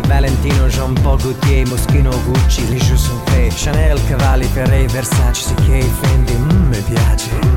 Valentino, 0.07 0.69
Jean 0.69 0.93
Paul 0.95 1.17
Gaultier, 1.17 1.65
Moschino, 1.65 2.11
Gucci, 2.25 2.61
Les 2.69 2.79
Jeux 2.79 2.97
Chanel, 3.49 3.97
Cavalli, 4.07 4.45
Ferré, 4.45 4.85
Versace, 4.87 5.53
CK, 5.55 5.83
Fendi, 6.01 6.33
mm, 6.33 6.69
mi 6.69 6.81
piace, 6.81 7.52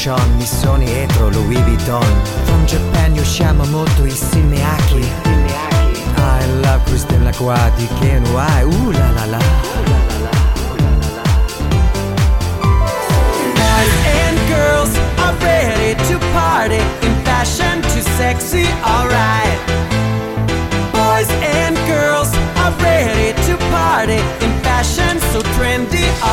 Sean, 0.00 0.38
Missoni, 0.38 0.86
Etro, 0.86 1.28
Louis 1.28 1.58
Vuitton. 1.58 2.02
From 2.46 2.64
Japan 2.64 3.12
usciamo 3.18 3.66
molto 3.66 4.02
i 6.40 6.46
love 6.62 6.80
Christian 6.84 7.22
Lacroix, 7.22 7.70
di 7.76 7.86
Kenway, 8.00 8.62
uh 8.62 8.90
la 8.92 9.10
la 9.10 9.24
la. 9.26 9.38
Boys 13.52 13.92
and 14.24 14.38
girls 14.48 14.96
are 15.18 15.36
ready 15.42 15.94
to 16.08 16.18
party. 16.32 16.80
In 17.02 17.14
fashion 17.22 17.82
too 17.92 18.00
sexy, 18.16 18.64
alright. 18.82 19.60
Boys 20.92 21.28
and 21.42 21.76
girls 21.86 22.32
are 22.56 22.72
ready 22.80 23.34
to 23.44 23.54
party. 23.68 24.16
In 24.40 24.50
fashion. 24.62 24.69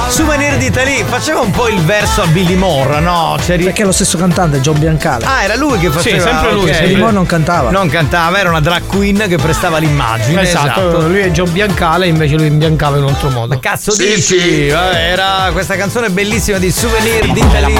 Souvenir 0.09 0.57
d'Italia, 0.57 1.05
faceva 1.05 1.41
un 1.41 1.51
po' 1.51 1.67
il 1.67 1.81
verso 1.81 2.21
a 2.21 2.27
Billy 2.27 2.55
Moore, 2.55 3.01
no? 3.01 3.37
C'eri... 3.43 3.65
Perché 3.65 3.81
è 3.83 3.85
lo 3.85 3.91
stesso 3.91 4.17
cantante, 4.17 4.61
John 4.61 4.79
Biancale. 4.79 5.25
Ah, 5.25 5.43
era 5.43 5.55
lui 5.55 5.77
che 5.79 5.89
faceva. 5.89 6.17
Sì, 6.17 6.23
sempre 6.23 6.53
lui, 6.53 6.69
ok. 6.69 6.79
Billy 6.81 6.95
Moore 6.95 7.13
non 7.13 7.25
cantava. 7.25 7.69
Non 7.71 7.89
cantava, 7.89 8.39
era 8.39 8.49
una 8.49 8.61
drag 8.61 8.85
queen 8.85 9.25
che 9.27 9.35
prestava 9.37 9.79
l'immagine. 9.79 10.41
Esatto, 10.41 11.07
lui 11.07 11.19
è 11.19 11.29
John 11.31 11.51
Biancale, 11.51 12.07
invece 12.07 12.35
lui 12.35 12.47
imbiancava 12.47 12.97
in 12.97 13.03
un 13.03 13.09
altro 13.09 13.29
modo. 13.29 13.59
Cazzo 13.59 13.95
dici? 13.95 14.69
Vabbè, 14.69 15.11
era 15.11 15.49
questa 15.51 15.75
canzone 15.75 16.09
bellissima 16.09 16.57
di 16.57 16.71
Souvenir 16.71 17.31
d'Italia. 17.31 17.79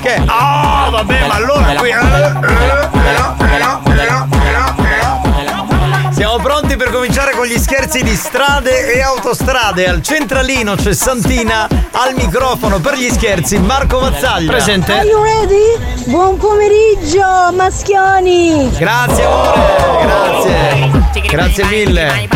Che? 0.00 0.22
Ah, 0.26 0.88
vabbè, 0.90 1.26
ma 1.26 1.34
allora 1.34 1.74
qui. 1.74 1.92
Siamo 6.14 6.36
pronti 6.36 6.76
per 6.76 6.90
cominciare 6.90 7.32
con 7.32 7.44
gli 7.44 7.58
scherzi 7.58 8.04
di 8.04 8.14
strade 8.14 8.94
e 8.94 9.02
autostrade. 9.02 9.88
Al 9.88 10.00
centralino 10.00 10.76
c'è 10.76 10.94
Santina, 10.94 11.66
al 11.90 12.14
microfono 12.14 12.78
per 12.78 12.94
gli 12.94 13.10
scherzi 13.10 13.58
Marco 13.58 13.98
Mazzaglia. 13.98 14.52
Are 14.54 15.06
you 15.06 15.22
ready? 15.24 15.76
Buon 16.06 16.36
pomeriggio, 16.36 17.52
maschioni! 17.54 18.70
Grazie 18.78 19.24
amore, 19.24 20.02
grazie. 20.02 21.22
Grazie 21.28 21.64
mille. 21.64 22.28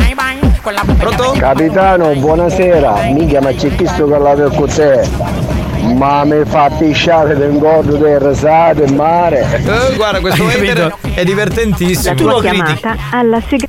Pronto? 0.99 1.35
Capitano, 1.39 2.13
buonasera. 2.15 3.11
Mica 3.13 3.41
ma 3.41 3.53
c'è 3.53 3.73
chiesto 3.77 4.09
che 4.09 4.19
la 4.19 4.35
per 4.35 4.55
con 4.57 4.69
te. 4.69 5.47
Ma 5.95 6.25
mi 6.25 6.43
fa 6.45 6.69
pisciare 6.71 7.37
del 7.37 7.57
gordo 7.57 7.97
del 7.97 8.19
rasato 8.19 8.83
e 8.83 8.93
mare. 8.93 9.63
Eh, 9.65 9.95
guarda, 9.95 10.21
questo 10.21 10.45
hater 10.45 10.95
è 11.15 11.25
divertentissimo. 11.25 12.15
Tu 12.15 12.27
lo 12.27 12.41
chiamata 12.41 12.97
alla 13.11 13.41
segreteria. 13.41 13.68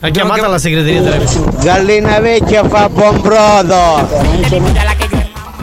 Ha 0.00 0.10
chiamato 0.10 0.44
alla 0.44 0.58
segreteria 0.58 1.00
della 1.00 1.24
Gallina 1.62 2.20
vecchia 2.20 2.62
fa 2.68 2.88
buon 2.88 3.20
brodo. 3.20 4.08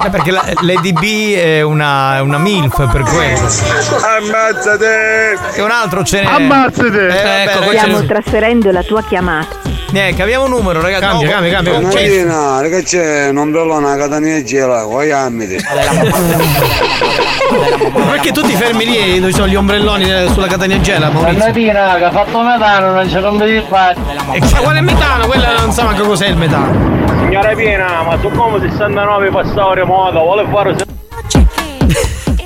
Eh, 0.06 0.10
perché 0.10 0.32
la, 0.32 0.44
Lady 0.62 0.92
B 0.92 1.36
è 1.36 1.62
una, 1.62 2.22
una 2.24 2.40
MILF 2.40 2.92
per 2.92 3.04
quello. 3.04 3.48
Ammazzate! 4.18 5.38
E 5.54 5.62
un 5.62 5.70
altro 5.70 6.04
ce 6.04 6.24
n'è. 6.24 6.30
Ammazzate! 6.32 7.08
Eh, 7.08 7.44
Ecco, 7.44 7.70
Stiamo 7.70 8.04
trasferendo 8.06 8.72
la 8.72 8.84
tua 8.84 9.04
chiamata. 9.04 9.83
Eh, 9.94 10.14
cambiamo 10.16 10.48
numero, 10.48 10.82
ragazzi. 10.82 11.02
Cambia, 11.06 11.28
No, 11.28 11.32
cambia, 11.34 11.52
cambia. 11.54 11.74
con- 11.74 11.91
Cioè, 11.91 12.24
Marina, 12.26 12.62
che 12.70 12.84
c'è? 12.84 13.32
Non 13.32 13.52
bello 13.52 13.76
una 13.78 13.96
catania 13.96 14.41
gela, 14.44 14.84
vuoi 14.86 15.12
ammiti? 15.12 15.58
perché 18.10 18.32
tu 18.32 18.41
ti 18.41 18.54
fermi 18.54 18.86
lì 18.86 19.20
dove 19.20 19.32
sono 19.32 19.48
gli 19.48 19.56
ombrelloni 19.56 20.04
eh, 20.12 20.28
sulla 20.34 20.48
catania 20.48 20.80
gela? 20.82 21.10
Stamattina 21.10 21.96
che 21.98 22.04
ha 22.06 22.12
fatto 22.12 22.41
metano, 22.41 22.94
non 22.94 23.08
c'è 23.08 23.20
rompe 23.20 23.46
di 23.46 23.64
fare. 23.68 23.96
E 24.32 24.41
quale 24.62 24.82
metano, 24.82 25.26
quella 25.28 25.60
non 25.60 25.72
sa 25.72 25.84
manco 25.84 26.04
cos'è 26.04 26.28
il 26.28 26.38
metano. 26.38 27.02
Signora 27.24 27.54
Pina, 27.56 28.04
ma 28.04 28.18
su 28.20 28.30
come 28.32 28.60
69 28.60 29.30
passori 29.30 29.84
moda, 29.86 30.20
vuole 30.20 30.46
fare 30.52 30.76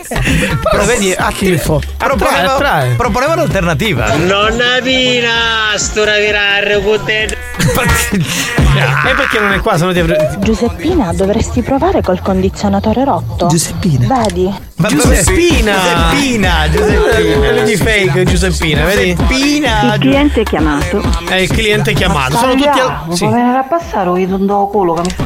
Però 0.08 0.84
vedi, 0.86 1.14
a 1.14 1.30
schifo. 1.32 1.82
Proponeva, 1.98 2.54
Attrae, 2.54 2.56
attrae. 2.56 2.94
proponeva 2.96 3.34
un'alternativa. 3.34 4.14
Nonna 4.16 4.80
Pina, 4.82 5.30
sto 5.76 6.04
ravirare 6.06 6.82
con 6.84 7.00
te. 7.06 7.24
E 7.24 9.14
perché 9.16 9.40
non 9.40 9.52
è 9.54 9.60
qua? 9.60 9.78
Se 9.78 9.86
no 9.86 9.92
ti 9.94 10.00
avrei- 10.00 10.18
Giuseppina, 10.40 11.12
dovresti 11.14 11.62
provare 11.62 12.02
col 12.02 12.22
condizionatore 12.22 13.04
rotto. 13.04 13.48
Giuseppina. 13.48 14.22
Vedi? 14.24 14.54
Ma- 14.76 14.88
Giuseppina! 14.90 15.74
Giuseppina, 16.12 16.70
Giuseppina. 16.70 17.62
Di 17.64 17.76
fake, 17.76 18.24
Giuseppina, 18.26 18.86
vedi? 18.86 19.16
Giuseppina. 19.16 19.94
Il 19.96 20.00
cliente 20.00 20.42
è 20.42 20.44
chiamato. 20.44 21.02
È 21.28 21.36
il 21.36 21.50
cliente 21.50 21.94
chiamato. 21.94 22.38
Sono 22.38 22.54
tutti 22.56 22.68
al. 22.80 23.00
Non 23.08 23.16
Sì. 23.16 23.26
può 23.26 23.34
venire 23.34 23.58
a 23.58 23.64
passare 23.64 24.10
o 24.10 24.18
gli 24.18 24.26
do 24.28 24.68
culo 24.68 24.94
che 24.94 25.02
mi 25.02 25.10
fa. 25.10 25.24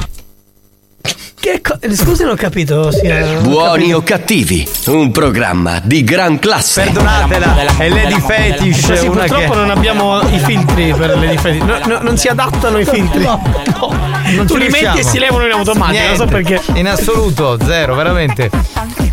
Che 1.41 1.59
co- 1.59 1.75
Scusi, 1.95 2.21
non 2.21 2.33
ho 2.33 2.35
capito. 2.35 2.91
Sì, 2.91 3.07
non 3.07 3.37
ho 3.37 3.41
Buoni 3.41 3.79
capito. 3.89 3.97
o 3.97 4.01
cattivi, 4.03 4.69
un 4.87 5.09
programma 5.11 5.79
di 5.83 6.03
gran 6.03 6.37
classe. 6.37 6.83
Perdonatela, 6.83 7.77
è 7.77 7.89
Lady 7.89 8.19
Fetish, 8.21 8.87
Ma 8.89 8.95
sì, 8.95 9.07
una 9.07 9.21
purtroppo 9.23 9.49
che. 9.49 9.55
non 9.57 9.69
abbiamo 9.71 10.21
i 10.21 10.37
filtri 10.37 10.93
per 10.93 11.17
le 11.17 11.27
difese. 11.29 11.57
No, 11.63 11.79
no, 11.87 11.99
non 12.01 12.15
si 12.17 12.27
adattano 12.27 12.77
i 12.77 12.85
filtri. 12.85 13.23
Non 13.23 14.45
tu 14.45 14.55
li 14.55 14.67
metti 14.69 14.99
e 14.99 15.03
si 15.03 15.17
levano 15.17 15.45
in 15.47 15.51
automatico. 15.53 16.03
Non 16.05 16.15
so 16.15 16.25
Niente, 16.25 16.55
perché. 16.57 16.79
In 16.79 16.87
assoluto, 16.87 17.57
zero, 17.65 17.95
veramente. 17.95 18.49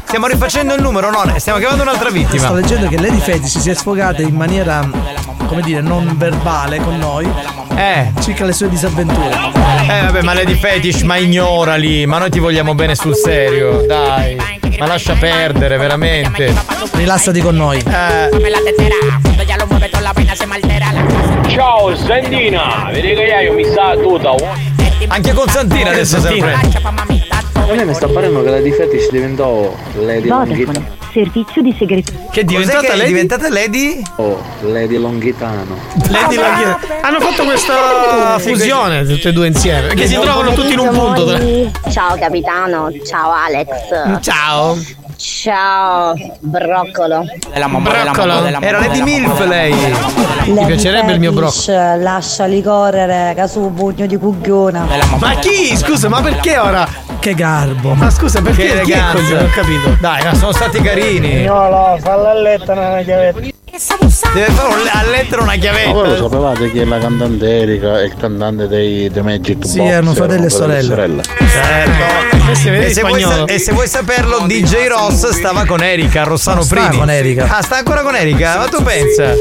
Stiamo 0.05 0.27
rifacendo 0.27 0.75
il 0.75 0.83
numero, 0.83 1.11
no? 1.11 1.25
Stiamo 1.39 1.59
chiamando 1.59 1.83
un'altra 1.83 2.11
vittima. 2.11 2.45
Sto 2.45 2.55
leggendo 2.55 2.89
che 2.89 3.01
Lady 3.01 3.19
Fetish 3.21 3.59
si 3.59 3.71
è 3.71 3.75
sfogata 3.75 4.21
in 4.21 4.35
maniera, 4.35 4.87
come 5.47 5.63
dire, 5.63 5.81
non 5.81 6.13
verbale 6.17 6.77
con 6.79 6.99
noi 6.99 7.27
Eh. 7.77 8.11
circa 8.21 8.45
le 8.45 8.53
sue 8.53 8.69
disavventure. 8.69 9.31
Eh 9.89 10.03
vabbè, 10.03 10.23
ma 10.23 10.35
Lady 10.35 10.55
Fetish, 10.55 11.03
ma 11.03 11.17
ignorali, 11.17 12.07
ma 12.07 12.19
noi 12.19 12.31
ti 12.31 12.39
vogliamo 12.39 12.75
bene 12.75 12.95
sul 12.95 13.15
serio, 13.15 13.85
dai. 13.87 14.37
Ma 14.79 14.87
lascia 14.87 15.15
perdere, 15.15 15.77
veramente. 15.77 16.55
Rilassati 16.93 17.41
con 17.41 17.57
noi. 17.57 17.79
Eh, 17.79 18.29
Ciao 21.49 21.97
Santina, 21.97 22.89
vedi 22.93 23.15
che 23.15 23.23
io 23.43 23.53
mi 23.55 23.65
sa 23.65 23.95
tutta. 23.95 24.35
anche 25.09 25.33
con 25.33 25.49
Santina 25.49 25.91
adesso 25.91 26.21
sempre. 26.21 26.57
A 27.59 27.75
me 27.75 27.85
mi 27.85 27.95
sta 27.95 28.07
parendo 28.09 28.43
che 28.43 28.51
la 28.51 28.61
di 28.61 28.71
fetish 28.73 29.11
diventò 29.11 29.75
Lady 29.99 30.29
Vodafone, 30.29 30.91
servizio 31.13 31.61
di 31.61 31.75
segreteria. 31.79 32.21
Che 32.31 32.41
è 32.41 32.45
Cos'è 32.45 32.57
diventata 32.57 32.81
che 32.81 32.93
è 32.93 32.97
lei? 32.97 33.07
diventata 33.07 33.49
Lady? 33.49 34.03
Oh, 34.17 34.41
Lady 34.63 34.97
Longhitano. 34.97 35.77
Lady 36.09 36.37
Langhina. 36.37 36.79
Hanno 37.03 37.21
fatto 37.21 37.45
questa 37.45 38.39
fusione 38.39 39.05
tutte 39.05 39.29
e 39.29 39.33
due 39.33 39.47
insieme. 39.49 39.95
Che 39.95 40.07
si 40.07 40.15
trovano 40.15 40.53
tutti 40.55 40.73
in 40.73 40.79
un 40.79 40.91
punto. 40.91 41.91
Ciao 41.91 42.17
capitano, 42.17 42.91
ciao 43.05 43.33
Alex. 43.33 44.21
Ciao. 44.21 44.79
Ciao 45.19 46.15
broccolo. 46.39 47.25
Broccolo. 47.81 48.45
Era 48.61 48.79
Lady 48.79 49.03
Milf 49.03 49.45
lei. 49.47 49.75
Mi 50.47 50.65
piacerebbe 50.65 51.11
il 51.11 51.19
mio 51.19 51.33
broccolo. 51.33 51.97
Lasciali 51.97 52.63
correre, 52.63 53.35
caso 53.35 53.59
pugno 53.75 54.07
di 54.07 54.17
cugliona. 54.17 54.87
Ma 55.19 55.35
chi? 55.35 55.77
Scusa, 55.77 56.09
ma 56.09 56.23
perché 56.23 56.57
ora? 56.57 56.87
Che 57.19 57.35
garbo. 57.35 57.95
Ma 57.95 58.11
scusa, 58.11 58.41
perché 58.41 58.81
Che 58.83 58.97
coglione? 59.13 59.33
Non 59.33 59.43
ho 59.43 59.49
capito. 59.53 59.97
Dai, 60.01 60.23
ma 60.23 60.35
sono 60.35 60.53
stati 60.53 60.81
carini. 60.81 61.43
Gnolo, 61.43 61.99
falla 62.01 62.31
a 62.31 62.35
letto 62.35 62.75
nella 62.75 63.03
chiavetta. 63.03 63.57
Deve 63.71 64.51
fare 64.53 64.91
a 64.93 65.03
lettera 65.11 65.43
una 65.43 65.55
Ma 65.57 65.59
voi 65.59 65.75
lo 65.77 65.83
chiavetta. 66.03 66.17
sapevate 66.23 66.71
che 66.73 66.85
la 66.85 66.99
cantante 66.99 67.61
Erika 67.61 68.01
è 68.01 68.05
il 68.05 68.15
cantante 68.17 68.67
dei 68.67 69.11
The 69.11 69.23
Magic 69.23 69.65
Sì, 69.65 69.79
Box? 69.79 69.89
erano 69.89 70.15
fratelli 70.15 70.47
e 70.47 70.51
sorelle. 70.51 71.23
Certo. 71.23 72.51
Eh 72.51 72.55
sì, 72.55 72.71
vedi 72.71 72.85
E 72.87 72.93
se, 72.95 73.01
vuoi, 73.03 73.25
e 73.47 73.59
se 73.59 73.73
vuoi 73.73 73.87
saperlo, 73.87 74.41
DJ 74.47 74.87
Ross 74.89 75.29
stava 75.31 75.65
con 75.67 75.83
Erika 75.83 76.25
Rossano 76.25 76.63
Sta 76.63 76.75
Primi. 76.77 76.97
con 76.99 77.11
Erika. 77.11 77.47
Ah, 77.57 77.63
sta 77.63 77.77
ancora 77.77 78.03
con 78.03 78.15
Erika? 78.15 78.57
Ma 78.59 78.65
tu 78.67 78.83
pensa? 78.83 79.33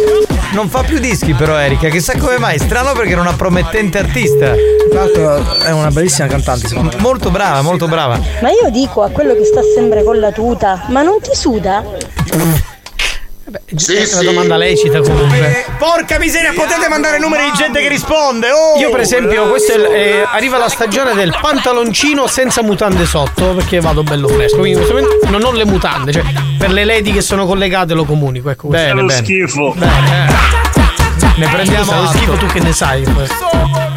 Non 0.52 0.70
fa 0.70 0.84
più 0.84 1.00
dischi 1.00 1.34
però 1.34 1.56
Erika, 1.58 1.90
chissà 1.90 2.18
come 2.18 2.38
mai. 2.38 2.60
Strano 2.60 2.94
perché 2.94 3.12
era 3.14 3.22
una 3.22 3.34
promettente 3.34 3.98
artista. 3.98 4.54
Tra 4.90 5.00
l'altro 5.02 5.60
è 5.64 5.72
una 5.72 5.90
bravissima 5.90 6.28
cantante, 6.28 6.68
secondo 6.68 6.96
me. 6.96 7.02
Molto 7.02 7.30
brava, 7.32 7.62
molto 7.62 7.88
brava. 7.88 8.20
Ma 8.42 8.50
io 8.50 8.70
dico 8.72 9.04
a 9.04 9.10
quello 9.10 9.34
che 9.34 9.46
sta 9.46 9.62
sempre 9.76 10.04
con 10.04 10.20
la 10.20 10.32
tuta, 10.32 10.84
ma 10.90 11.02
non 11.02 11.20
ti 11.22 11.32
suda? 11.34 11.84
è 13.50 14.14
una 14.14 14.24
domanda 14.24 14.58
lecita 14.58 15.00
comunque. 15.00 15.66
Porca 15.78 16.20
miseria, 16.20 16.52
potete 16.54 16.90
mandare 16.90 17.18
numeri 17.18 17.50
di 17.50 17.58
gente 17.58 17.80
che 17.80 17.88
risponde. 17.88 18.52
Oh! 18.52 18.78
Io 18.78 18.90
per 18.90 19.00
esempio, 19.00 19.48
questo 19.48 19.74
è 19.74 19.98
eh, 19.98 20.26
arriva 20.30 20.58
la 20.58 20.68
stagione 20.68 21.14
del 21.14 21.36
pantaloncino 21.40 22.28
senza 22.28 22.62
mutande 22.62 23.06
sotto 23.06 23.56
perché 23.56 23.80
vado 23.80 24.04
bello 24.04 24.28
fresco. 24.28 24.58
Quindi 24.58 24.80
in 24.80 24.86
questo 24.86 24.94
momento 24.94 25.30
non 25.30 25.44
ho 25.44 25.52
le 25.52 25.66
mutande, 25.66 26.12
cioè 26.12 26.24
per 26.58 26.72
le 26.72 26.84
lady 26.84 27.14
che 27.14 27.22
sono 27.22 27.46
collegate 27.46 27.94
lo 27.94 28.04
comunico. 28.04 28.50
Ecco, 28.50 28.68
questo. 28.68 28.88
Bene, 28.88 29.04
bene. 29.04 29.24
schifo. 29.24 29.76
Ne 31.38 31.48
prendiamo 31.48 32.02
lo 32.02 32.08
schifo 32.08 32.34
tu 32.34 32.46
che 32.48 32.60
ne 32.60 32.74
sai. 32.74 33.97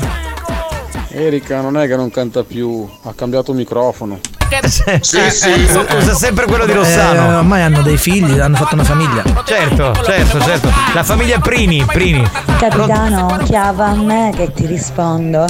Erika 1.21 1.61
non 1.61 1.77
è 1.77 1.87
che 1.87 1.97
non 1.97 2.11
canta 2.11 2.43
più, 2.45 2.89
ha 3.05 3.12
cambiato 3.14 3.53
microfono. 3.53 4.18
Sì, 4.64 5.31
sì. 5.31 5.68
Usa 5.97 6.14
sempre 6.14 6.47
quello 6.47 6.64
di 6.64 6.73
Eh, 6.73 6.75
Rossano. 6.75 7.39
ormai 7.39 7.62
hanno 7.62 7.83
dei 7.83 7.97
figli, 7.99 8.39
hanno 8.39 8.57
fatto 8.57 8.75
una 8.75 8.85
famiglia. 8.85 9.23
Certo, 9.45 9.93
certo, 10.03 10.41
certo. 10.41 10.73
La 10.95 11.05
famiglia 11.05 11.39
Prini, 11.39 11.85
Prini. 11.85 12.27
Capitano, 12.59 13.39
chiava 13.45 13.87
a 13.89 13.95
me 13.95 14.33
che 14.35 14.53
ti 14.53 14.66
rispondo. 14.66 15.47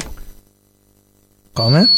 Come? 1.52 1.88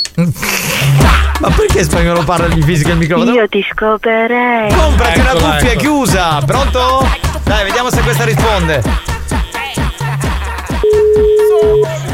Ma 1.41 1.51
perché 1.51 1.83
spagnolo 1.85 2.23
parla 2.25 2.49
gli 2.49 2.63
fisica 2.63 2.93
il 2.93 2.99
microfono? 2.99 3.33
Io 3.33 3.49
ti 3.49 3.65
scoperei. 3.73 4.73
Comprati 4.73 5.19
una 5.21 5.33
Eccola, 5.33 5.53
cuffia 5.55 5.71
ecco. 5.73 5.81
chiusa. 5.81 6.41
Pronto? 6.45 7.09
Dai, 7.45 7.65
vediamo 7.65 7.91
se 7.91 8.01
questa 8.03 8.25
risponde. 8.25 8.83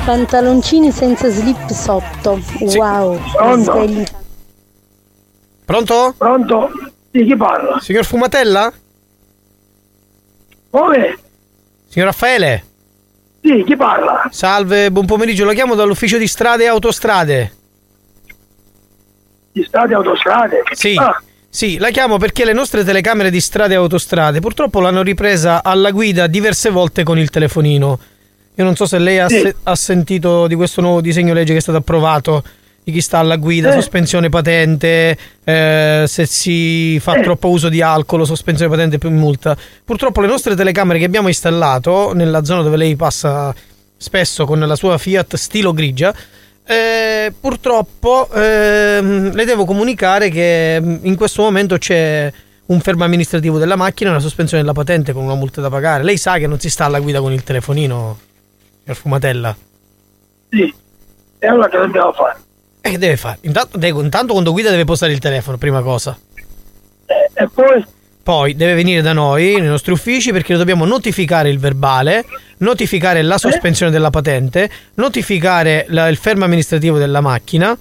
Pantaloncini 0.09 0.91
senza 0.91 1.29
slip 1.29 1.71
sotto. 1.71 2.41
Wow. 2.61 3.21
Pronto? 3.37 3.73
Svegli. 3.73 4.05
Pronto? 5.67 6.15
Pronto? 6.17 6.71
Di 7.11 7.27
chi 7.27 7.37
parla? 7.37 7.79
Signor 7.79 8.07
Fumatella? 8.07 8.73
Come? 10.71 11.19
Signor 11.89 12.09
Raffaele? 12.09 12.65
Sì, 13.43 13.63
chi 13.67 13.77
parla? 13.77 14.27
Salve, 14.31 14.91
buon 14.91 15.05
pomeriggio, 15.05 15.45
la 15.45 15.53
chiamo 15.53 15.75
dall'ufficio 15.75 16.17
di 16.17 16.27
strade 16.27 16.65
e 16.65 16.69
autostrade. 16.69 17.53
Di 19.53 19.63
strade 19.63 19.93
e 19.93 19.95
autostrade? 19.95 20.63
Sì. 20.73 20.97
Ah, 20.99 21.23
Sì, 21.51 21.77
la 21.77 21.91
chiamo 21.91 22.17
perché 22.17 22.47
le 22.47 22.55
nostre 22.55 22.83
telecamere 22.83 23.29
di 23.29 23.43
strade 23.43 23.75
e 23.75 23.77
autostrade 23.77 24.41
purtroppo 24.41 24.81
l'hanno 24.81 25.03
ripresa 25.03 25.63
alla 25.63 25.91
guida 25.91 26.27
diverse 26.27 26.71
volte 26.71 27.03
con 27.03 27.19
il 27.19 27.29
telefonino. 27.29 27.99
Io 28.59 28.65
non 28.65 28.75
so 28.75 28.87
se 28.87 28.99
lei 28.99 29.19
ha, 29.21 29.29
Sì. 29.29 29.41
se- 29.41 29.55
ha 29.63 29.75
sentito 29.77 30.49
di 30.49 30.57
questo 30.57 30.81
nuovo 30.81 31.01
disegno 31.01 31.33
legge 31.33 31.53
che 31.53 31.59
è 31.59 31.63
stato 31.63 31.79
approvato, 31.79 32.43
di 32.83 32.91
chi 32.91 33.01
sta 33.01 33.19
alla 33.19 33.37
guida, 33.37 33.69
Eh. 33.69 33.73
sospensione 33.75 34.31
patente, 34.31 35.17
eh, 35.45 36.05
se 36.09 36.27
si 36.27 36.99
fa 37.01 37.15
Eh. 37.17 37.23
troppo 37.23 37.51
uso 37.51 37.69
di 37.69 37.81
alcol, 37.83 38.27
sospensione 38.27 38.71
patente 38.71 38.99
più 38.99 39.11
multa. 39.11 39.57
Purtroppo 39.85 40.21
le 40.23 40.27
nostre 40.27 40.57
telecamere 40.57 40.99
che 40.99 41.05
abbiamo 41.05 41.29
installato 41.29 42.13
nella 42.15 42.43
zona 42.45 42.63
dove 42.63 42.77
lei 42.77 42.97
passa 42.97 43.55
spesso 43.97 44.45
con 44.45 44.59
la 44.59 44.75
sua 44.75 44.97
Fiat 44.99 45.37
stilo 45.37 45.73
grigia, 45.73 46.13
eh, 46.67 47.33
purtroppo 47.39 48.29
ehm, 48.33 49.35
le 49.35 49.45
devo 49.45 49.65
comunicare 49.67 50.31
che 50.31 50.81
mm, 50.81 50.97
in 51.03 51.15
questo 51.17 51.43
momento 51.43 51.79
c'è 51.79 52.33
un 52.67 52.81
fermo 52.81 53.05
amministrativo 53.05 53.59
della 53.59 53.77
macchina 53.77 54.11
e 54.11 54.13
una 54.15 54.23
sospensione 54.23 54.63
della 54.63 54.75
patente 54.75 55.13
con 55.13 55.23
una 55.25 55.35
multa 55.37 55.61
da 55.61 55.69
pagare. 55.71 56.03
Lei 56.03 56.17
sa 56.17 56.39
che 56.39 56.47
non 56.47 56.59
si 56.59 56.69
sta 56.71 56.87
alla 56.87 56.99
guida 57.01 57.21
con 57.21 57.33
il 57.33 57.43
telefonino, 57.43 58.19
signor 58.89 58.97
Fumatella? 58.97 59.57
sì. 60.51 60.74
E 61.41 61.47
allora 61.47 61.68
che 61.68 61.76
dobbiamo 61.78 62.12
fare? 62.12 62.36
E 62.80 62.91
che 62.91 62.99
deve 62.99 63.16
fare? 63.16 63.39
Intanto, 63.43 63.78
deve- 63.78 64.01
intanto 64.01 64.32
quando 64.32 64.51
guida 64.51 64.70
deve 64.70 64.84
postare 64.84 65.12
il 65.12 65.20
telefono, 65.20 65.57
prima 65.57 65.82
cosa. 65.82 66.18
E 67.07 67.49
poi? 67.55 67.84
Poi 68.24 68.57
deve 68.57 68.74
venire 68.74 69.03
da 69.03 69.12
noi, 69.12 69.55
nei 69.55 69.68
nostri 69.68 69.93
uffici, 69.93 70.32
perché 70.32 70.57
dobbiamo 70.57 70.84
notificare 70.84 71.49
il 71.49 71.61
verbale, 71.61 72.24
notificare 72.59 73.22
la 73.22 73.39
sospensione 73.39 73.93
della 73.93 74.11
patente, 74.11 74.68
notificare 74.95 75.86
la- 75.91 76.09
il 76.09 76.16
fermo 76.16 76.45
amministrativo 76.45 76.99
della 76.99 77.20
macchina 77.20 77.76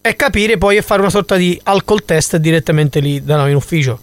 e 0.00 0.16
capire 0.16 0.58
poi 0.58 0.76
e 0.78 0.82
fare 0.82 1.00
una 1.00 1.10
sorta 1.10 1.36
di 1.36 1.58
alcol 1.62 2.04
test 2.04 2.36
direttamente 2.38 2.98
lì 2.98 3.22
da 3.22 3.36
noi 3.36 3.50
in 3.50 3.56
ufficio. 3.56 4.00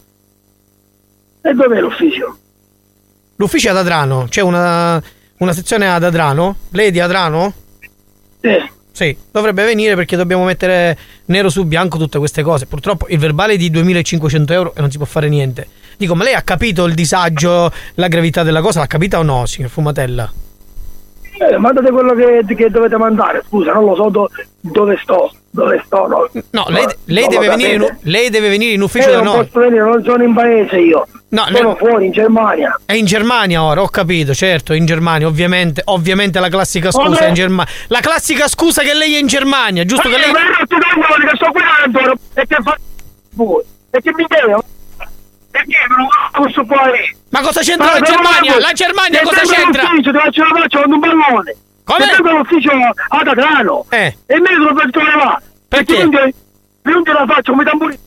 E 1.41 1.53
dov'è 1.53 1.81
l'ufficio? 1.81 2.37
L'ufficio 3.36 3.67
è 3.67 3.71
ad 3.71 3.77
Adrano, 3.77 4.27
c'è 4.29 4.41
una, 4.41 5.01
una 5.38 5.53
sezione 5.53 5.91
ad 5.91 6.03
Adrano. 6.03 6.57
Lei 6.69 6.88
è 6.88 6.91
di 6.91 6.99
Adrano? 6.99 7.53
Sì. 8.41 8.71
Sì, 8.91 9.17
dovrebbe 9.31 9.65
venire 9.65 9.95
perché 9.95 10.15
dobbiamo 10.15 10.43
mettere 10.43 10.95
nero 11.25 11.49
su 11.49 11.65
bianco 11.65 11.97
tutte 11.97 12.19
queste 12.19 12.43
cose. 12.43 12.67
Purtroppo 12.67 13.07
il 13.09 13.17
verbale 13.17 13.53
è 13.53 13.57
di 13.57 13.71
2500 13.71 14.53
euro 14.53 14.75
e 14.75 14.81
non 14.81 14.91
si 14.91 14.97
può 14.97 15.07
fare 15.07 15.29
niente. 15.29 15.67
Dico, 15.97 16.15
ma 16.15 16.23
lei 16.23 16.36
ha 16.36 16.43
capito 16.43 16.86
il 16.86 16.93
disagio, 16.93 17.71
la 17.95 18.07
gravità 18.07 18.43
della 18.43 18.61
cosa? 18.61 18.81
L'ha 18.81 18.88
capita 18.88 19.17
o 19.17 19.23
no, 19.23 19.47
signor 19.47 19.71
Fumatella? 19.71 20.31
Eh, 21.36 21.57
mandate 21.57 21.91
quello 21.91 22.13
che, 22.13 22.43
che 22.55 22.69
dovete 22.69 22.95
mandare, 22.97 23.43
scusa, 23.47 23.73
non 23.73 23.86
lo 23.86 23.95
so 23.95 24.09
do- 24.09 24.29
dove 24.61 24.97
sto, 25.01 25.31
dove 25.49 25.81
sto, 25.86 26.07
no. 26.07 26.29
No, 26.51 26.65
lei, 26.69 26.86
lei 27.05 27.27
deve 27.27 27.47
venire 27.47 27.73
in, 27.73 27.97
lei 28.03 28.29
deve 28.29 28.49
venire 28.49 28.73
in 28.73 28.81
ufficio 28.81 29.09
Eh, 29.09 29.11
da 29.13 29.21
non 29.21 29.36
noi. 29.36 29.45
posso 29.47 29.59
venire, 29.59 29.84
non 29.84 30.03
sono 30.03 30.23
in 30.23 30.34
paese 30.34 30.77
io. 30.77 31.07
No, 31.29 31.45
sono 31.51 31.67
lei- 31.69 31.77
fuori, 31.77 32.05
in 32.05 32.11
Germania. 32.11 32.79
È 32.86 32.93
in 32.93 33.05
Germania 33.05 33.63
ora, 33.63 33.81
ho 33.81 33.88
capito, 33.89 34.34
certo, 34.36 34.73
in 34.73 34.86
Germania, 34.86 35.25
ovviamente, 35.25 35.81
ovviamente 35.86 36.39
la 36.39 36.49
classica 36.49 36.91
scusa 36.91 37.25
è 37.25 37.27
in 37.29 37.34
Germania. 37.34 37.71
La 37.88 37.99
classica 37.99 38.47
scusa 38.47 38.84
che 38.84 38.93
lei 38.93 39.15
è 39.15 39.19
in 39.19 39.27
Germania, 39.27 39.84
giusto 39.86 40.09
che 40.09 40.15
Eh, 40.15 40.19
lei... 40.19 40.31
ma 40.31 40.39
io 40.39 40.65
ti 40.67 40.75
vengo 40.75 41.29
che 41.29 41.36
sto 41.36 41.51
guidando 41.51 42.19
e 42.36 42.45
che 42.47 42.57
fa. 42.63 42.77
E 43.89 44.01
che 44.01 44.11
mi 44.15 44.25
devo? 44.27 44.63
Perché 45.54 45.78
non 45.88 46.08
posso 46.32 46.66
poi? 46.66 47.16
Ma 47.30 47.41
cosa 47.41 47.62
c'entra 47.62 47.91
la 47.93 47.99
Germania? 47.99 48.60
La 48.60 48.72
Germania 48.74 49.22
cosa 49.22 49.41
c'entra? 49.41 49.84
Ufficio, 49.84 50.12
ti 50.12 50.18
faccio 50.18 50.41
la 50.43 50.60
faccia 50.60 50.82
con 50.82 50.91
un 50.93 50.99
ballone. 50.99 51.56
Come? 51.84 52.06
Vengo 52.06 52.30
all'ufficio 52.30 52.72
ad 53.10 53.28
Adrano. 53.28 53.86
Eh. 53.89 54.18
E 54.26 54.39
me 54.39 54.56
lo 54.56 54.76
faccio 54.76 54.99
là. 54.99 55.39
Perché? 55.68 55.93
Quindi, 55.95 56.34
quindi 56.82 57.12
la 57.12 57.26
faccio 57.28 57.51
come 57.51 57.64
tamburino. 57.66 57.99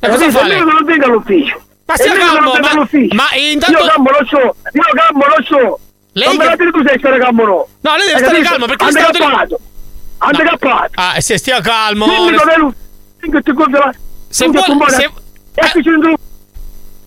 Ma 0.00 0.08
cosa 0.08 0.30
fa 0.30 0.42
lei? 0.46 0.58
Io 0.58 0.64
non 0.64 0.84
vengo 0.84 1.04
all'ufficio. 1.06 1.62
Ma 1.86 1.96
stia 1.96 2.12
non 2.14 2.26
calmo, 2.26 2.52
ma- 2.60 2.86
ma 3.14 3.34
intanto- 3.36 3.78
Io 3.80 3.86
cammo 3.90 4.10
lo 4.10 4.26
so, 4.28 4.38
io 4.38 4.82
cammo 4.94 5.24
lo 5.26 5.42
so. 5.44 5.80
Lei 6.12 6.26
non 6.28 6.36
me 6.36 6.42
che- 6.44 6.48
la 6.50 6.56
dire 6.56 6.70
tu 6.70 6.82
sei 6.86 6.98
stare 6.98 7.18
cammo 7.18 7.44
no. 7.44 7.68
No, 7.80 7.96
lei 7.96 8.06
deve 8.06 8.18
stare 8.20 8.40
calmo, 8.42 8.66
perché 8.66 8.84
Ande 8.84 9.00
cappato. 9.00 9.60
Ande 10.18 10.42
cappato. 10.44 10.90
Ah, 10.94 11.20
se 11.20 11.38
stia 11.38 11.60
calmo. 11.60 12.06
Dimmi 12.06 12.36
dove 12.36 12.52
è 12.52 12.56
lui. 12.58 12.72
La... 13.70 13.92
Se 14.28 14.46
vuole- 14.46 14.90
se- 14.90 15.10
E 15.54 15.70
un 15.90 16.14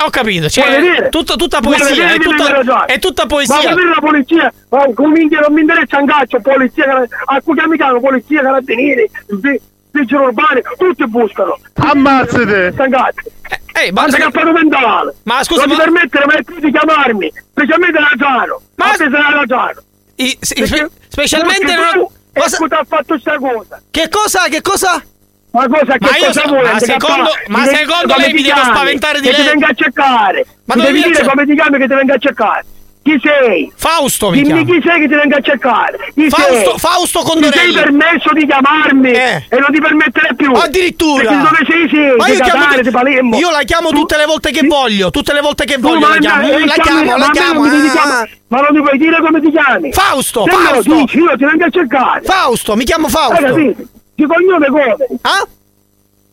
Ho 0.04 0.10
capito, 0.10 0.50
cioè, 0.50 0.82
vedere? 0.82 1.10
tutto- 1.10 1.36
tutta 1.36 1.60
poesia, 1.60 1.86
vedere 1.86 2.16
è 2.16 2.18
tutta, 2.20 2.44
mi 2.60 2.86
è 2.88 3.00
tutta 3.00 3.22
Ma 3.24 3.28
poesia. 3.28 3.70
vedere 3.70 3.88
la 3.90 4.00
polizia, 4.02 4.54
ma 4.70 4.86
cominci 4.96 5.36
non 5.36 5.54
mi 5.54 5.62
interessa 5.62 6.00
un 6.00 6.06
caccio, 6.08 6.40
polizia, 6.42 7.08
a 7.26 7.42
cui 7.42 7.54
mi 7.68 7.76
chiamano 7.78 8.00
polizia, 8.00 8.42
carabinieri, 8.42 9.10
vi- 9.28 9.62
vigili 9.92 10.22
urbani, 10.22 10.62
tutti 10.78 11.06
buscano. 11.08 11.60
Ammazzate! 11.76 12.72
Stangati. 12.74 13.32
Ehi, 13.74 13.92
ma 13.92 14.02
Basta 14.04 14.18
scusa- 14.18 14.30
cappato 14.32 14.52
mentale. 14.54 15.16
Ma 15.24 15.44
scusa, 15.44 15.66
non 15.66 15.70
ma- 15.70 15.84
ti 15.84 15.90
permettere 15.90 16.26
mai 16.26 16.44
più 16.44 16.60
di 16.60 16.72
chiamarmi, 16.72 17.34
specialmente 17.52 18.00
Giano. 18.18 18.62
Ma 18.76 18.94
se 18.96 19.10
sarà 19.12 19.44
Giano. 19.46 19.82
I- 20.16 20.38
sì, 20.42 20.66
spe- 20.66 20.90
specialmente 21.10 21.76
non- 21.76 22.08
Cosa 22.34 22.58
ha 22.66 22.84
fatto 22.88 23.04
questa 23.08 23.38
cosa? 23.38 23.82
Che 23.92 24.08
cosa? 24.10 24.48
Che 24.48 24.62
cosa? 24.62 25.04
Ma 25.52 25.68
cosa 25.68 25.98
che 25.98 26.10
Ma 26.10 26.18
io 26.18 26.32
so- 26.34 26.44
vuoi? 26.48 26.64
ma 26.64 26.80
secondo- 26.80 27.32
ma 27.48 27.66
secondo 27.66 28.16
lei 28.18 28.32
mi 28.34 28.42
ti 28.42 28.48
devo 28.48 28.64
spaventare 28.64 29.20
di 29.20 29.28
che 29.28 29.34
lei? 29.34 29.42
ti 29.42 29.48
venga 29.50 29.68
a 29.68 29.74
cercare. 29.74 30.46
Ma 30.66 30.76
mi 30.76 30.82
devi 30.84 31.02
dire 31.04 31.10
acce- 31.20 31.26
come 31.28 31.46
ti 31.46 31.54
chiami 31.56 31.78
che 31.78 31.88
ti 31.88 31.94
venga 31.94 32.14
a 32.14 32.18
cercare. 32.18 32.66
Chi 33.04 33.20
sei? 33.20 33.72
Fausto 33.76 34.30
mi 34.30 34.44
Dimmi 34.44 34.64
chiamo. 34.64 34.80
chi 34.80 34.88
sei 34.88 35.00
che 35.02 35.08
ti 35.08 35.16
venga 35.16 35.38
a 35.38 35.42
cercare. 35.42 35.98
Chi 36.14 36.30
Fausto- 36.30 36.54
sei? 36.54 36.78
Fausto 36.78 37.20
Ti 37.22 37.26
Condorelli. 37.32 37.74
sei 37.74 37.82
permesso 37.84 38.30
di 38.32 38.46
chiamarmi 38.46 39.12
Eh. 39.12 39.46
e 39.50 39.58
non 39.60 39.72
ti 39.72 39.80
permettere 39.82 40.36
più. 40.36 40.52
Addirittura. 40.54 41.24
Perché 41.24 41.38
dove 41.38 41.66
sei 41.68 41.90
sei? 41.90 42.16
Ma 42.16 42.28
io, 42.28 42.36
chiamo- 42.36 42.62
Catania, 42.62 42.82
di 42.84 42.90
Palermo. 42.92 43.38
io 43.40 43.50
la 43.50 43.64
chiamo 43.64 43.90
tutte 43.90 44.18
le 44.18 44.26
volte 44.26 44.52
che 44.52 44.68
voglio, 44.68 45.10
tutte 45.10 45.34
le 45.34 45.42
volte 45.42 45.66
che 45.66 45.74
Tu 45.76 45.82
voglio 45.82 46.00
la 46.00 46.08
manda- 46.10 46.20
chiamo, 46.30 46.48
eh, 46.48 46.66
la 46.66 46.74
chiamo, 46.76 47.18
la 47.18 47.30
chiamo. 47.32 47.68
devi 47.68 47.88
ah. 47.88 47.92
chiamare. 47.92 48.30
Ma 48.50 48.60
non 48.62 48.68
mi 48.76 48.82
puoi 48.84 48.98
dire 49.00 49.18
come 49.20 49.42
ti 49.42 49.50
chiami? 49.50 49.92
Fausto, 49.92 50.44
Se 50.48 50.56
me 50.56 50.62
lo 50.64 50.70
Fausto. 50.70 50.94
dici, 50.94 51.18
io 51.18 51.36
ti 51.38 51.44
vengo 51.44 51.66
a 51.66 51.70
cercare. 51.72 52.22
Fausto, 52.24 52.76
mi 52.76 52.84
chiamo 52.86 53.08
Hai 53.08 53.12
Fausto. 53.12 53.44
capito? 53.46 53.82
Di 54.22 54.28
cognome 54.28 54.68
come? 54.68 55.08
Ah? 55.22 55.48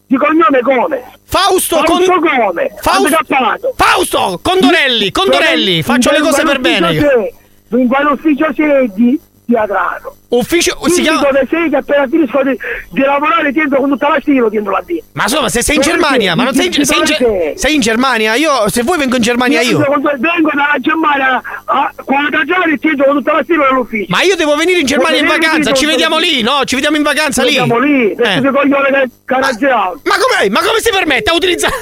Di 0.07 0.17
cognome 0.17 0.61
come? 0.61 1.05
Fausto, 1.25 1.77
Fausto 1.83 2.13
con- 2.21 2.29
come? 2.29 2.71
Fausto-. 2.83 3.73
Fausto, 3.75 4.41
Condorelli, 4.43 5.11
Condorelli, 5.11 5.83
faccio 5.83 6.11
le 6.11 6.21
cose 6.21 6.43
per 6.43 6.61
bene. 6.61 7.33
Vengo 7.69 7.95
all'ufficio 7.95 8.53
sedi 8.55 9.19
di 9.49 9.57
Adrano. 9.57 10.15
Ufficio, 10.29 10.77
si 10.89 11.01
chiama... 11.01 11.23
dove 11.23 11.47
sei 11.49 11.71
che 11.71 11.77
appena 11.77 12.07
finisco 12.07 12.43
di, 12.43 12.55
di 12.91 13.01
lavorare 13.01 13.51
ti 13.51 13.61
entro 13.61 13.81
con 13.81 13.89
tutta 13.89 14.09
la 14.11 14.19
stilo 14.21 14.51
dentro 14.51 14.73
la 14.73 14.83
D. 14.85 14.99
Ma 15.13 15.23
insomma, 15.23 15.49
se 15.49 15.63
sei 15.63 15.77
in 15.77 15.81
Germania, 15.81 16.35
ma 16.35 16.45
non 16.45 16.53
sei 16.53 16.67
in, 16.67 16.85
sei 16.85 16.99
in, 16.99 17.07
sei? 17.07 17.53
sei 17.57 17.75
in 17.77 17.81
Germania? 17.81 18.35
Io, 18.35 18.69
se 18.69 18.83
vuoi 18.83 18.99
vengo 18.99 19.17
in 19.17 19.23
Germania 19.23 19.63
io. 19.63 19.81
Quando 19.83 20.11
Vengo 20.19 20.51
dalla 20.53 20.77
Germania 20.79 21.43
a 21.65 21.93
40 22.05 22.45
giorni 22.45 22.79
ti 22.79 22.89
entro 22.89 23.07
con 23.07 23.17
tutta 23.17 23.33
la 23.33 23.43
stilo 23.43 23.63
nell'ufficio. 23.63 24.07
Ma 24.11 24.21
io 24.21 24.37
devo 24.37 24.55
venire 24.55 24.81
in 24.81 24.87
Germania 24.87 25.19
in 25.21 25.25
Vuoi 25.25 25.39
venire 25.39 25.49
vacanza, 25.51 25.71
lì, 25.71 25.77
ci 25.79 25.87
vediamo 25.87 26.19
lì, 26.19 26.43
no? 26.43 26.61
Ci 26.65 26.75
vediamo 26.75 26.97
in 26.99 27.03
vacanza 27.03 27.43
Ci 27.43 27.49
lì. 27.49 27.57
vediamo 27.57 27.79
lì, 27.79 28.11
Eh. 28.11 28.51
coglione 28.53 28.91
che 28.91 29.09
caraggiato. 29.25 30.01
Ma 30.05 30.15
come, 30.19 30.51
ma 30.51 30.61
come 30.61 30.79
si 30.81 30.91
permette 30.91 31.31
a 31.31 31.35
utilizzare... 31.35 31.75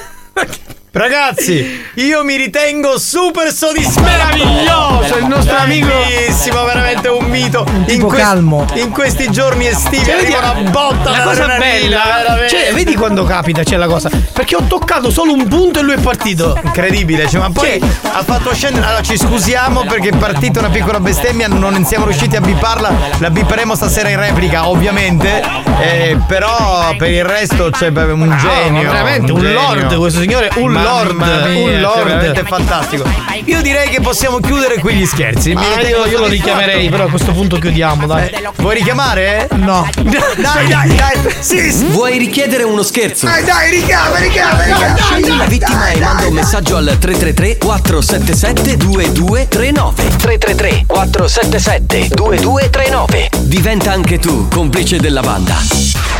Ragazzi, 0.97 1.85
io 1.97 2.25
mi 2.25 2.37
ritengo 2.37 2.99
super 2.99 3.53
soddisfatto. 3.53 4.01
Meraviglioso, 4.01 5.19
il 5.19 5.27
nostro 5.27 5.55
amico. 5.59 5.89
Bellissimo, 5.89 6.65
veramente 6.65 7.09
un 7.09 7.27
mito. 7.27 7.67
tipo 7.85 8.07
calmo. 8.07 8.65
In 8.77 8.89
questi 8.89 9.31
giorni 9.31 9.67
estivi 9.67 10.07
Cioè, 10.07 10.15
arriva 10.15 10.53
una 10.57 10.71
botta 10.71 11.11
la 11.11 11.21
cosa 11.21 11.45
bella, 11.59 12.03
veramente. 12.03 12.49
cioè, 12.49 12.73
vedi 12.73 12.95
quando 12.95 13.25
capita 13.25 13.63
c'è 13.63 13.77
la 13.77 13.87
cosa. 13.87 14.09
Perché 14.33 14.57
ho 14.57 14.63
toccato 14.67 15.11
solo 15.11 15.35
un 15.35 15.47
punto 15.49 15.81
e 15.81 15.83
lui 15.83 15.93
è 15.93 15.99
partito. 15.99 16.59
Incredibile, 16.63 17.29
cioè, 17.29 17.41
ma 17.41 17.51
poi 17.51 17.79
ha 17.79 18.23
fatto 18.25 18.55
scendere. 18.55 18.87
Allora 18.87 19.03
ci 19.03 19.19
scusiamo 19.19 19.85
perché 19.85 20.09
è 20.09 20.17
partita 20.17 20.61
una 20.61 20.71
piccola 20.71 20.99
bestemmia, 20.99 21.47
non 21.47 21.85
siamo 21.85 22.07
riusciti 22.07 22.37
a 22.37 22.41
biparla, 22.41 22.91
la 23.19 23.29
biperemo 23.29 23.75
stasera 23.75 24.09
in 24.09 24.19
replica, 24.19 24.67
ovviamente. 24.67 25.43
eh, 25.79 26.17
però 26.27 26.95
per 26.97 27.11
il 27.11 27.25
resto 27.25 27.69
c'è 27.71 27.89
un 27.89 28.35
genio. 28.41 28.83
ma 28.85 28.93
veramente, 28.93 29.33
un 29.33 29.41
genio. 29.41 29.61
lord 29.61 29.95
questo 29.97 30.21
signore, 30.21 30.49
un 30.55 30.71
Mamma 30.71 30.86
lord, 30.87 31.17
mia, 31.17 31.27
un 31.27 31.67
cioè, 31.67 31.81
lord. 31.81 32.05
veramente 32.05 32.45
fantastico. 32.45 33.05
Io 33.45 33.63
direi 33.63 33.89
che 33.89 34.01
possiamo 34.01 34.39
chiudere 34.41 34.79
qui 34.79 34.95
gli 34.95 35.07
scherzi. 35.07 35.49
Mi 35.51 35.55
Ma 35.55 35.81
io, 35.81 36.07
io 36.07 36.19
lo 36.19 36.27
richiamerei, 36.27 36.89
però 36.89 37.05
a 37.05 37.09
questo 37.09 37.33
punto 37.33 37.59
chiudiamo, 37.59 38.07
dai. 38.07 38.31
Vuoi 38.57 38.75
richiamare? 38.75 39.49
No. 39.53 39.89
Dai, 40.03 40.69
dai, 40.69 40.95
dai. 40.95 41.35
Sì, 41.39 41.71
sì. 41.71 41.87
Vuoi 41.87 42.19
richiedere 42.19 42.63
uno 42.63 42.83
scherzo? 42.83 43.27
Dai, 43.27 43.45
dai, 43.45 43.71
richiama, 43.71 44.19
richiama, 44.19 44.63
richiama. 44.63 44.97
Scegli 44.97 45.37
la 45.37 45.45
vittima 45.45 45.89
e 45.89 45.99
manda 45.99 46.27
un 46.27 46.35
messaggio 46.35 46.77
al 46.77 46.97
333 46.99 47.59
477 47.59 48.77
2239 48.77 50.17
333 50.17 50.85
477 50.87 52.15
2239 52.15 53.29
Diventa 53.41 53.93
anche 53.93 54.19
tu 54.19 54.49
complice 54.49 54.99
della 54.99 55.21
banda. 55.21 56.16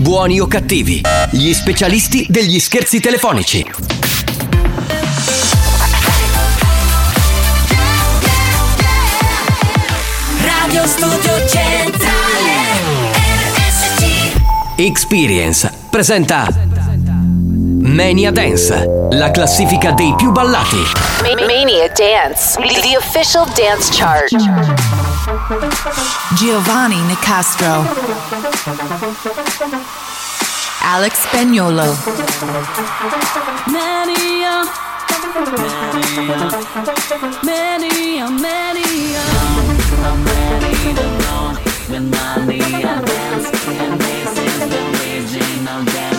Buoni 0.00 0.40
o 0.40 0.46
cattivi, 0.46 1.02
gli 1.30 1.52
specialisti 1.52 2.26
degli 2.30 2.58
scherzi 2.58 3.00
telefonici. 3.00 3.70
Radio 10.42 10.86
Studio 10.86 11.46
Centrale 11.46 12.00
RSC 13.58 14.32
Experience 14.76 15.70
presenta 15.90 16.48
Mania 17.82 18.30
Dance, 18.30 19.08
la 19.10 19.30
classifica 19.30 19.90
dei 19.92 20.14
più 20.16 20.32
ballati. 20.32 20.82
Mania 21.46 21.92
Dance, 21.94 22.58
the 22.80 22.96
official 22.96 23.46
dance 23.54 23.90
chart. 23.92 24.89
Giovanni 26.36 27.02
Nicastro. 27.02 27.84
Alex 30.82 31.22
Spagnolo. 31.22 31.96
Mania 33.66 34.62
Mania 37.42 38.30
Mania 38.30 39.22
I'm 40.04 40.24
ready 40.24 40.94
to 40.94 41.06
go 41.18 41.36
with 41.88 42.04
Mania 42.46 43.02
dance 43.02 43.50
And 43.66 44.00
this 44.00 44.38
is 44.38 44.58
the 44.70 44.80
original 45.02 45.84
dance 45.84 46.09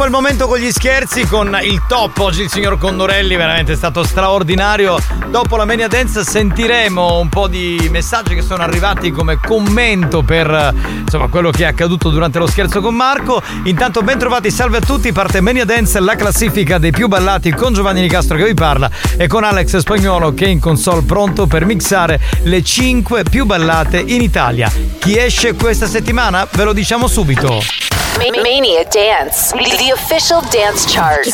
Dopo 0.00 0.12
il 0.12 0.18
momento 0.18 0.46
con 0.46 0.58
gli 0.58 0.70
scherzi, 0.72 1.26
con 1.26 1.58
il 1.62 1.82
top, 1.86 2.16
oggi 2.20 2.40
il 2.40 2.48
signor 2.48 2.78
Condorelli 2.78 3.36
veramente 3.36 3.74
è 3.74 3.76
stato 3.76 4.02
straordinario. 4.02 4.98
Dopo 5.28 5.58
la 5.58 5.66
Mania 5.66 5.88
Dance 5.88 6.24
sentiremo 6.24 7.18
un 7.18 7.28
po' 7.28 7.48
di 7.48 7.86
messaggi 7.90 8.34
che 8.34 8.40
sono 8.40 8.62
arrivati 8.62 9.10
come 9.10 9.38
commento 9.38 10.22
per 10.22 10.72
insomma, 11.00 11.28
quello 11.28 11.50
che 11.50 11.64
è 11.64 11.66
accaduto 11.66 12.08
durante 12.08 12.38
lo 12.38 12.46
scherzo 12.46 12.80
con 12.80 12.94
Marco. 12.94 13.42
Intanto 13.64 14.00
ben 14.00 14.16
trovati, 14.16 14.50
salve 14.50 14.78
a 14.78 14.80
tutti, 14.80 15.12
parte 15.12 15.42
Mania 15.42 15.66
Dance, 15.66 16.00
la 16.00 16.16
classifica 16.16 16.78
dei 16.78 16.92
più 16.92 17.06
ballati 17.06 17.50
con 17.50 17.74
Giovanni 17.74 18.00
Nicastro 18.00 18.38
che 18.38 18.44
vi 18.46 18.54
parla 18.54 18.88
e 19.18 19.26
con 19.26 19.44
Alex 19.44 19.76
Spagnolo 19.76 20.32
che 20.32 20.46
è 20.46 20.48
in 20.48 20.60
console 20.60 21.02
pronto 21.02 21.46
per 21.46 21.66
mixare 21.66 22.18
le 22.44 22.62
5 22.62 23.24
più 23.24 23.44
ballate 23.44 23.98
in 23.98 24.22
Italia. 24.22 24.72
Chi 24.98 25.18
esce 25.18 25.52
questa 25.56 25.86
settimana? 25.86 26.48
Ve 26.50 26.64
lo 26.64 26.72
diciamo 26.72 27.06
subito. 27.06 27.60
Mania 28.18 28.84
Dance, 28.84 29.54
the 29.90 29.94
official 29.94 30.40
dance 30.50 30.84
chart. 30.86 31.26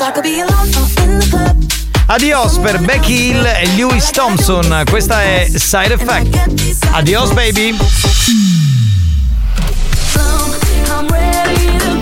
Adios 2.08 2.58
per 2.58 2.78
Becky 2.78 3.30
Hill 3.30 3.44
e 3.44 3.66
Lewis 3.76 4.10
Thompson, 4.10 4.82
questa 4.88 5.22
è 5.22 5.46
Side 5.52 5.92
Effect. 5.92 6.84
Adios 6.92 7.32
baby. 7.32 7.76
I'm 10.88 11.08
ready 11.08 11.78
to 11.78 11.95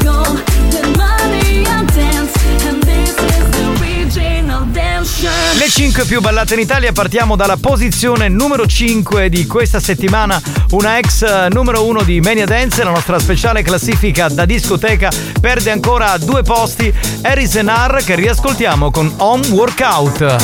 Le 5.24 5.70
5 5.70 6.04
più 6.04 6.20
ballate 6.20 6.52
in 6.52 6.60
Italia 6.60 6.92
partiamo 6.92 7.34
dalla 7.34 7.56
posizione 7.56 8.28
numero 8.28 8.66
5 8.66 9.30
di 9.30 9.46
questa 9.46 9.80
settimana, 9.80 10.38
una 10.72 10.98
ex 10.98 11.22
eh, 11.22 11.48
numero 11.50 11.86
1 11.86 12.02
di 12.02 12.20
Mania 12.20 12.44
Dance, 12.44 12.84
la 12.84 12.90
nostra 12.90 13.18
speciale 13.18 13.62
classifica 13.62 14.28
da 14.28 14.44
discoteca 14.44 15.10
perde 15.40 15.70
ancora 15.70 16.18
due 16.18 16.42
posti, 16.42 16.92
Harrison 17.22 17.68
R 17.68 18.04
che 18.04 18.16
riascoltiamo 18.16 18.90
con 18.90 19.14
Home 19.16 19.46
Workout. 19.48 20.36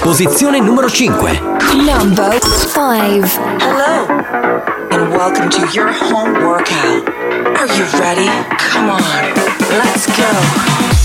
Posizione 0.00 0.60
numero 0.60 0.88
5. 0.88 1.42
Number 1.74 2.38
5. 2.38 3.30
Hello, 3.58 4.06
and 4.92 5.12
welcome 5.12 5.50
to 5.50 5.68
your 5.74 5.92
home 5.92 6.42
workout. 6.42 7.27
Are 7.58 7.66
you 7.66 7.82
ready? 7.98 8.28
Come 8.56 8.88
on, 8.88 9.02
let's 9.68 10.06
go. 10.16 10.97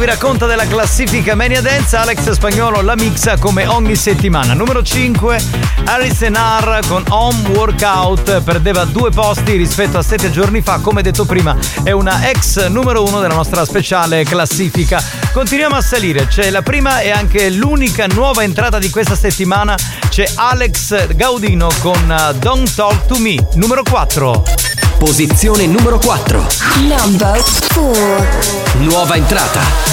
Vi 0.00 0.06
racconta 0.06 0.46
della 0.46 0.66
classifica 0.66 1.34
Mania 1.34 1.60
Dance, 1.60 1.94
Alex 1.94 2.30
Spagnolo 2.30 2.80
la 2.80 2.94
mixa 2.94 3.36
come 3.36 3.66
ogni 3.66 3.94
settimana. 3.96 4.54
Numero 4.54 4.82
5, 4.82 5.42
Harrison 5.84 6.32
R 6.32 6.80
con 6.88 7.04
Home 7.10 7.48
Workout, 7.48 8.40
perdeva 8.40 8.86
due 8.86 9.10
posti 9.10 9.56
rispetto 9.56 9.98
a 9.98 10.02
sette 10.02 10.30
giorni 10.30 10.62
fa, 10.62 10.78
come 10.78 11.02
detto 11.02 11.26
prima 11.26 11.54
è 11.82 11.90
una 11.90 12.30
ex 12.30 12.68
numero 12.68 13.02
1 13.02 13.20
della 13.20 13.34
nostra 13.34 13.66
speciale 13.66 14.24
classifica. 14.24 15.04
Continuiamo 15.32 15.76
a 15.76 15.82
salire, 15.82 16.26
c'è 16.28 16.48
la 16.48 16.62
prima 16.62 17.00
e 17.00 17.10
anche 17.10 17.50
l'unica 17.50 18.06
nuova 18.06 18.42
entrata 18.42 18.78
di 18.78 18.88
questa 18.88 19.14
settimana, 19.14 19.76
c'è 20.08 20.26
Alex 20.34 21.08
Gaudino 21.14 21.68
con 21.80 22.08
uh, 22.08 22.32
Don't 22.38 22.74
Talk 22.74 23.04
to 23.04 23.18
Me, 23.18 23.36
numero 23.54 23.82
4. 23.82 24.44
Posizione 24.98 25.66
numero 25.66 25.98
4. 25.98 26.46
Number 26.86 27.42
4. 27.74 28.80
Nuova 28.80 29.16
entrata. 29.16 29.89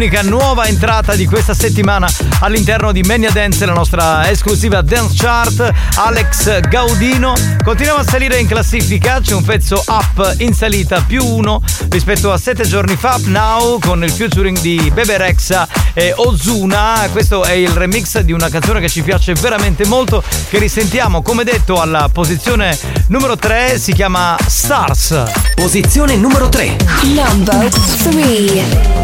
Prima 0.00 0.04
e 0.04 0.06
anche 0.06 0.18
unica 0.18 0.22
nuova 0.22 0.66
entrata 0.66 1.14
di 1.14 1.26
questa 1.26 1.52
settimana 1.52 2.08
all'interno 2.40 2.90
di 2.92 3.02
Mania 3.02 3.30
Dance, 3.30 3.66
la 3.66 3.72
nostra 3.72 4.30
esclusiva 4.30 4.80
dance 4.80 5.14
chart. 5.16 5.70
Alex 5.96 6.60
Gaudino 6.60 7.34
continuiamo 7.62 8.00
a 8.00 8.04
salire 8.04 8.38
in 8.38 8.46
classifica, 8.46 9.20
c'è 9.20 9.34
un 9.34 9.44
pezzo 9.44 9.82
up 9.88 10.36
in 10.38 10.54
salita 10.54 11.02
più 11.06 11.24
uno 11.24 11.62
rispetto 11.90 12.32
a 12.32 12.38
sette 12.38 12.66
giorni 12.66 12.96
fa, 12.96 13.16
Up 13.16 13.26
Now 13.26 13.78
con 13.78 14.02
il 14.02 14.10
featuring 14.10 14.58
di 14.60 14.90
Bebe 14.92 15.18
Rexha 15.18 15.68
e 15.92 16.14
Ozuna. 16.16 17.08
Questo 17.10 17.44
è 17.44 17.52
il 17.52 17.70
remix 17.70 18.20
di 18.20 18.32
una 18.32 18.48
canzone 18.48 18.80
che 18.80 18.88
ci 18.88 19.02
piace 19.02 19.34
veramente 19.34 19.84
molto, 19.86 20.22
che 20.48 20.58
risentiamo 20.58 21.20
come 21.22 21.44
detto 21.44 21.80
alla 21.80 22.08
posizione 22.10 22.78
numero 23.08 23.36
3, 23.36 23.78
si 23.78 23.92
chiama 23.92 24.36
Stars. 24.46 25.24
Posizione 25.54 26.16
numero 26.16 26.48
3. 26.48 26.76
Number 27.02 27.68
3. 27.68 28.99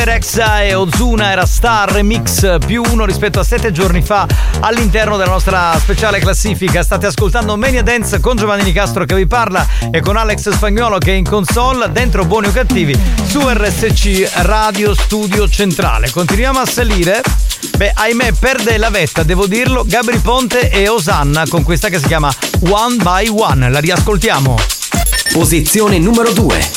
Rexha 0.00 0.62
e 0.62 0.74
Ozuna 0.74 1.30
era 1.30 1.44
Star 1.44 1.90
Remix 1.90 2.58
più 2.64 2.82
uno 2.90 3.04
rispetto 3.04 3.40
a 3.40 3.44
sette 3.44 3.72
giorni 3.72 4.00
fa 4.00 4.26
all'interno 4.60 5.16
della 5.16 5.30
nostra 5.30 5.76
speciale 5.78 6.18
classifica. 6.18 6.82
State 6.82 7.06
ascoltando 7.06 7.56
Mania 7.56 7.82
Dance 7.82 8.18
con 8.20 8.36
Giovanni 8.36 8.62
Nicastro 8.62 9.04
che 9.04 9.14
vi 9.14 9.26
parla 9.26 9.66
e 9.90 10.00
con 10.00 10.16
Alex 10.16 10.50
Spagnolo 10.50 10.98
che 10.98 11.12
è 11.12 11.14
in 11.16 11.24
console 11.24 11.90
dentro 11.92 12.24
Buoni 12.24 12.48
o 12.48 12.52
Cattivi 12.52 12.98
su 13.26 13.40
RSC 13.46 14.30
Radio 14.42 14.94
Studio 14.94 15.48
Centrale. 15.48 16.10
Continuiamo 16.10 16.58
a 16.58 16.66
salire. 16.66 17.20
Beh, 17.76 17.92
ahimè, 17.94 18.32
perde 18.38 18.76
la 18.78 18.90
vetta, 18.90 19.22
devo 19.22 19.46
dirlo, 19.46 19.84
Gabri 19.86 20.18
Ponte 20.18 20.70
e 20.70 20.88
Osanna 20.88 21.44
con 21.48 21.62
questa 21.62 21.88
che 21.88 21.98
si 21.98 22.06
chiama 22.06 22.32
One 22.68 22.96
by 22.96 23.28
One. 23.28 23.70
La 23.70 23.80
riascoltiamo. 23.80 24.56
Posizione 25.32 25.98
numero 25.98 26.32
2. 26.32 26.70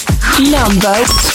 Number 0.50 1.35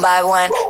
by 0.00 0.22
one. 0.22 0.69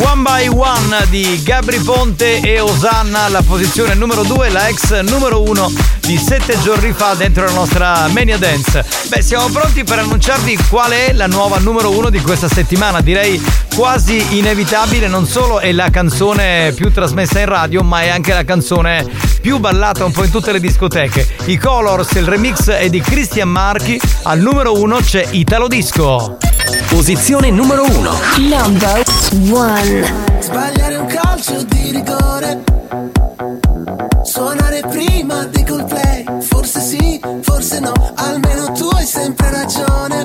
One 0.00 0.22
by 0.22 0.46
One 0.46 1.06
di 1.08 1.42
Gabri 1.42 1.78
Ponte 1.80 2.40
e 2.40 2.60
Osanna, 2.60 3.28
la 3.28 3.42
posizione 3.42 3.94
numero 3.94 4.22
2, 4.22 4.48
la 4.50 4.68
ex 4.68 5.00
numero 5.00 5.42
1 5.42 5.72
di 6.02 6.16
sette 6.16 6.60
giorni 6.60 6.92
fa 6.92 7.14
dentro 7.14 7.44
la 7.44 7.52
nostra 7.52 8.06
Mania 8.08 8.38
Dance. 8.38 8.84
Beh, 9.08 9.22
siamo 9.22 9.48
pronti 9.48 9.82
per 9.82 9.98
annunciarvi 9.98 10.56
qual 10.68 10.92
è 10.92 11.12
la 11.12 11.26
nuova 11.26 11.58
numero 11.58 11.90
1 11.90 12.10
di 12.10 12.20
questa 12.20 12.48
settimana. 12.48 13.00
Direi 13.00 13.42
quasi 13.74 14.38
inevitabile, 14.38 15.08
non 15.08 15.26
solo 15.26 15.58
è 15.58 15.72
la 15.72 15.90
canzone 15.90 16.72
più 16.76 16.92
trasmessa 16.92 17.40
in 17.40 17.46
radio, 17.46 17.82
ma 17.82 18.02
è 18.02 18.08
anche 18.08 18.32
la 18.32 18.44
canzone 18.44 19.04
più 19.40 19.58
ballata 19.58 20.04
un 20.04 20.12
po' 20.12 20.22
in 20.22 20.30
tutte 20.30 20.52
le 20.52 20.60
discoteche. 20.60 21.26
I 21.46 21.56
Colors, 21.56 22.12
il 22.12 22.26
remix 22.26 22.70
è 22.70 22.88
di 22.88 23.00
Christian 23.00 23.48
Marchi, 23.48 24.00
al 24.22 24.38
numero 24.38 24.80
1 24.80 24.98
c'è 25.00 25.26
Italo 25.30 25.66
Disco. 25.66 26.47
Posizione 26.88 27.50
numero 27.50 27.84
1. 27.84 28.12
Number 28.48 29.02
1. 29.30 30.40
Sbagliare 30.40 30.96
un 30.96 31.06
calcio 31.06 31.62
di 31.62 31.90
rigore 31.90 32.64
Suonare 34.24 34.82
prima 34.88 35.44
di 35.44 35.64
Coldplay 35.64 36.24
Forse 36.40 36.80
sì, 36.80 37.20
forse 37.42 37.80
no 37.80 37.92
Almeno 38.14 38.72
tu 38.72 38.88
hai 38.88 39.04
sempre 39.04 39.50
ragione 39.50 40.17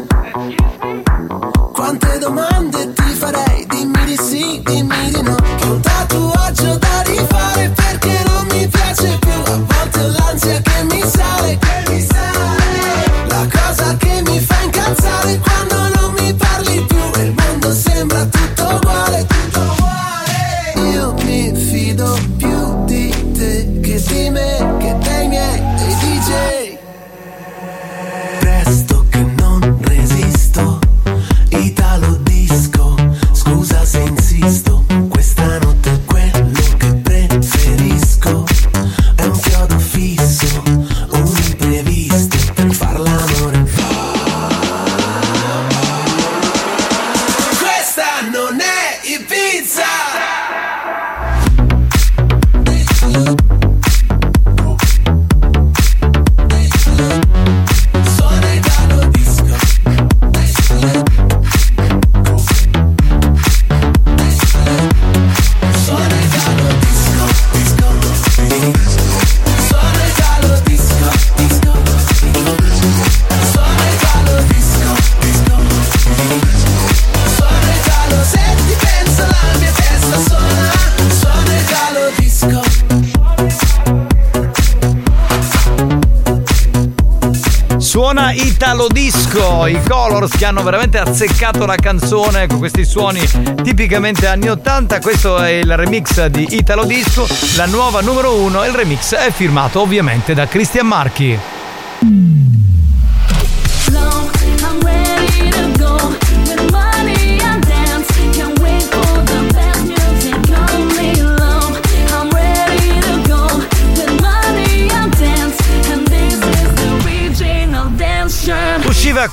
I 89.68 89.82
Colors 89.88 90.36
che 90.36 90.46
hanno 90.46 90.62
veramente 90.62 90.98
azzeccato 90.98 91.66
la 91.66 91.76
canzone 91.76 92.48
con 92.48 92.58
questi 92.58 92.84
suoni 92.84 93.22
tipicamente 93.64 94.28
anni 94.28 94.50
80. 94.50 95.00
Questo 95.00 95.38
è 95.38 95.50
il 95.52 95.78
remix 95.78 96.26
di 96.26 96.48
Italo 96.52 96.84
Disco, 96.84 97.26
la 97.56 97.66
nuova 97.66 98.02
numero 98.02 98.36
uno. 98.36 98.66
Il 98.66 98.74
remix 98.74 99.16
è 99.16 99.32
firmato 99.32 99.80
ovviamente 99.80 100.34
da 100.34 100.48
Christian 100.48 100.88
Marchi. 100.88 101.53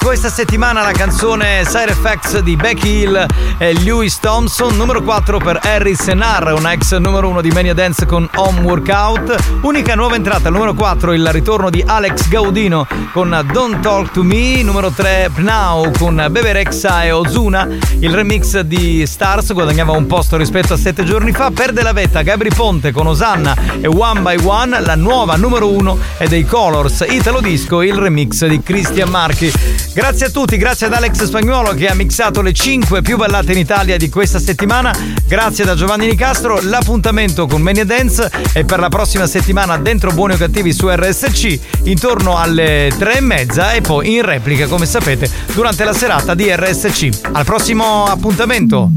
Questa 0.02 0.30
settimana 0.30 0.82
la 0.82 0.92
canzone 0.92 1.62
Side 1.64 1.90
Effects 1.90 2.38
di 2.40 2.56
Becky 2.56 3.02
Hill 3.02 3.26
e 3.58 3.72
Lewis 3.82 4.18
Thompson, 4.18 4.76
numero 4.76 5.02
4 5.02 5.38
per 5.38 5.60
Harry 5.62 5.94
Senar, 5.94 6.52
un 6.52 6.66
ex 6.66 6.96
numero 6.96 7.28
1 7.28 7.40
di 7.40 7.50
Mania 7.50 7.74
Dance 7.74 8.06
con 8.06 8.28
Home 8.36 8.60
Workout. 8.62 9.60
Unica 9.62 9.94
nuova 9.94 10.16
entrata, 10.16 10.48
numero 10.48 10.74
4 10.74 11.12
il 11.12 11.26
ritorno 11.30 11.70
di 11.70 11.82
Alex 11.86 12.28
Gaudino 12.28 12.86
con 13.12 13.46
Don't 13.52 13.80
Talk 13.80 14.12
to 14.12 14.22
Me, 14.22 14.62
numero 14.62 14.90
3 14.90 15.30
Now 15.36 15.90
con 15.98 16.26
Bebe 16.30 16.52
Rexha 16.52 17.04
e 17.04 17.12
Ozuna. 17.12 17.68
Il 17.98 18.14
remix 18.14 18.60
di 18.60 19.06
Stars 19.06 19.52
guadagnava 19.52 19.92
un 19.92 20.06
posto 20.06 20.36
rispetto 20.36 20.74
a 20.74 20.78
7 20.78 21.04
giorni 21.04 21.32
fa, 21.32 21.50
perde 21.50 21.82
la 21.82 21.92
vetta 21.92 22.22
Gabri 22.22 22.50
Ponte 22.50 22.92
con 22.92 23.06
Osanna 23.06 23.56
e 23.80 23.86
One 23.86 24.20
by 24.20 24.36
One, 24.44 24.80
la 24.80 24.94
nuova 24.94 25.36
numero 25.36 25.68
1 25.68 25.98
è 26.18 26.26
dei 26.26 26.44
Colors 26.44 27.04
Italo 27.08 27.40
Disco, 27.40 27.82
il 27.82 27.94
remix 27.94 28.46
di 28.46 28.60
Christian 28.62 29.08
Marchi. 29.08 29.52
Grazie 30.00 30.26
a 30.26 30.30
tutti, 30.30 30.56
grazie 30.56 30.86
ad 30.86 30.94
Alex 30.94 31.24
Spagnuolo 31.24 31.74
che 31.74 31.86
ha 31.86 31.94
mixato 31.94 32.40
le 32.40 32.54
5 32.54 33.02
più 33.02 33.18
ballate 33.18 33.52
in 33.52 33.58
Italia 33.58 33.98
di 33.98 34.08
questa 34.08 34.38
settimana. 34.38 34.96
Grazie 35.26 35.66
da 35.66 35.74
Giovanni 35.74 36.06
Nicastro. 36.06 36.58
L'appuntamento 36.62 37.46
con 37.46 37.60
Mania 37.60 37.84
Dance 37.84 38.30
è 38.54 38.64
per 38.64 38.78
la 38.78 38.88
prossima 38.88 39.26
settimana 39.26 39.76
dentro 39.76 40.10
Buoni 40.12 40.32
o 40.32 40.36
Cattivi 40.38 40.72
su 40.72 40.88
RSC 40.88 41.82
intorno 41.82 42.38
alle 42.38 42.90
3 42.98 43.18
e 43.18 43.20
mezza 43.20 43.72
e 43.72 43.82
poi 43.82 44.14
in 44.14 44.22
replica, 44.22 44.66
come 44.68 44.86
sapete, 44.86 45.28
durante 45.52 45.84
la 45.84 45.92
serata 45.92 46.32
di 46.32 46.50
RSC. 46.50 47.08
Al 47.32 47.44
prossimo 47.44 48.04
appuntamento. 48.04 48.90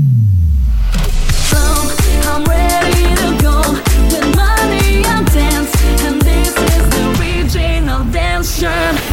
I'm 8.65 9.12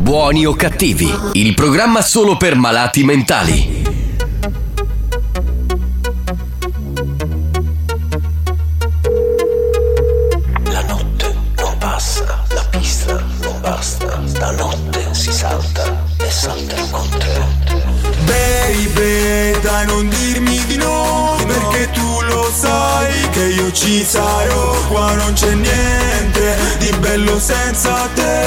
Buoni 0.00 0.46
o 0.46 0.54
cattivi, 0.54 1.12
il 1.34 1.54
programma 1.54 2.00
solo 2.00 2.38
per 2.38 2.56
malati 2.56 3.04
mentali. 3.04 3.82
La 10.64 10.82
notte 10.84 11.36
non 11.56 11.76
passa, 11.78 12.44
la 12.48 12.64
pista 12.70 13.22
non 13.42 13.60
basta, 13.60 14.20
stanotte 14.24 15.08
si 15.12 15.30
salta 15.30 16.04
e 16.16 16.30
salterò 16.30 16.86
con 16.90 17.08
te. 17.10 17.90
Baby, 18.24 19.60
dai 19.60 19.86
non 19.86 20.08
dirmi 20.08 20.64
di 20.66 20.76
no 20.76 21.36
Perché 21.46 21.90
tu 21.90 22.20
lo 22.22 22.50
sai 22.52 23.28
che 23.30 23.44
io 23.46 23.72
ci 23.72 24.04
sarò 24.04 24.72
Qua 24.88 25.14
non 25.14 25.32
c'è 25.32 25.54
niente 25.54 26.56
di 26.78 26.90
bello 26.98 27.38
senza 27.38 28.08
te 28.14 28.39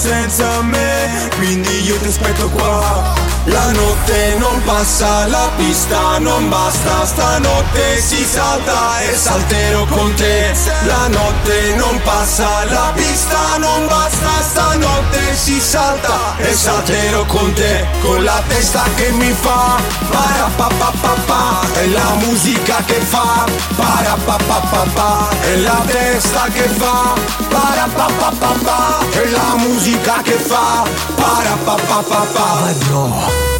Senza 0.00 0.62
me, 0.62 1.28
quindi 1.36 1.82
io 1.82 1.94
ti 1.98 2.08
aspetto 2.08 2.48
qua. 2.48 3.12
La 3.44 3.70
notte 3.70 4.34
non 4.38 4.62
passa, 4.64 5.26
la 5.26 5.49
pista 5.60 6.18
non 6.18 6.48
basta 6.48 7.04
Stanotte 7.04 8.00
si 8.00 8.24
salta 8.24 9.00
e 9.00 9.14
salterò 9.14 9.84
con 9.84 10.12
te 10.14 10.52
La 10.86 11.06
notte 11.08 11.74
non 11.76 12.00
passa, 12.02 12.64
la 12.64 12.92
pista 12.94 13.58
non 13.58 13.86
basta 13.86 14.30
Stanotte 14.40 15.34
si 15.34 15.60
salta 15.60 16.36
e 16.38 16.54
salterò 16.54 17.24
con 17.26 17.52
te 17.52 17.86
Con 18.00 18.24
la 18.24 18.42
testa 18.48 18.82
che 18.96 19.10
mi 19.10 19.32
fa 19.32 19.76
para 20.10 20.48
pa 20.56 20.68
pa 20.78 20.92
pa 21.00 21.14
pa 21.26 21.60
È 21.74 21.86
la 21.86 22.14
musica 22.24 22.82
che 22.86 23.00
fa 23.00 23.44
para 23.76 24.16
pa 24.24 24.36
pa 24.46 24.60
pa 24.70 24.84
pa 24.94 25.28
È 25.42 25.56
la 25.56 25.82
testa 25.86 26.44
che 26.52 26.68
fa 26.68 27.14
para 27.48 27.86
pa 27.94 28.08
pa 28.18 28.32
pa 28.38 28.54
pa 28.64 28.98
È 29.10 29.24
la 29.26 29.54
musica 29.58 30.22
che 30.22 30.38
fa 30.38 30.84
para 31.16 31.56
pa 31.64 31.74
pa 31.74 32.02
pa 32.08 32.26
pa 32.32 32.48
Vai 32.62 32.74
bro 32.86 33.59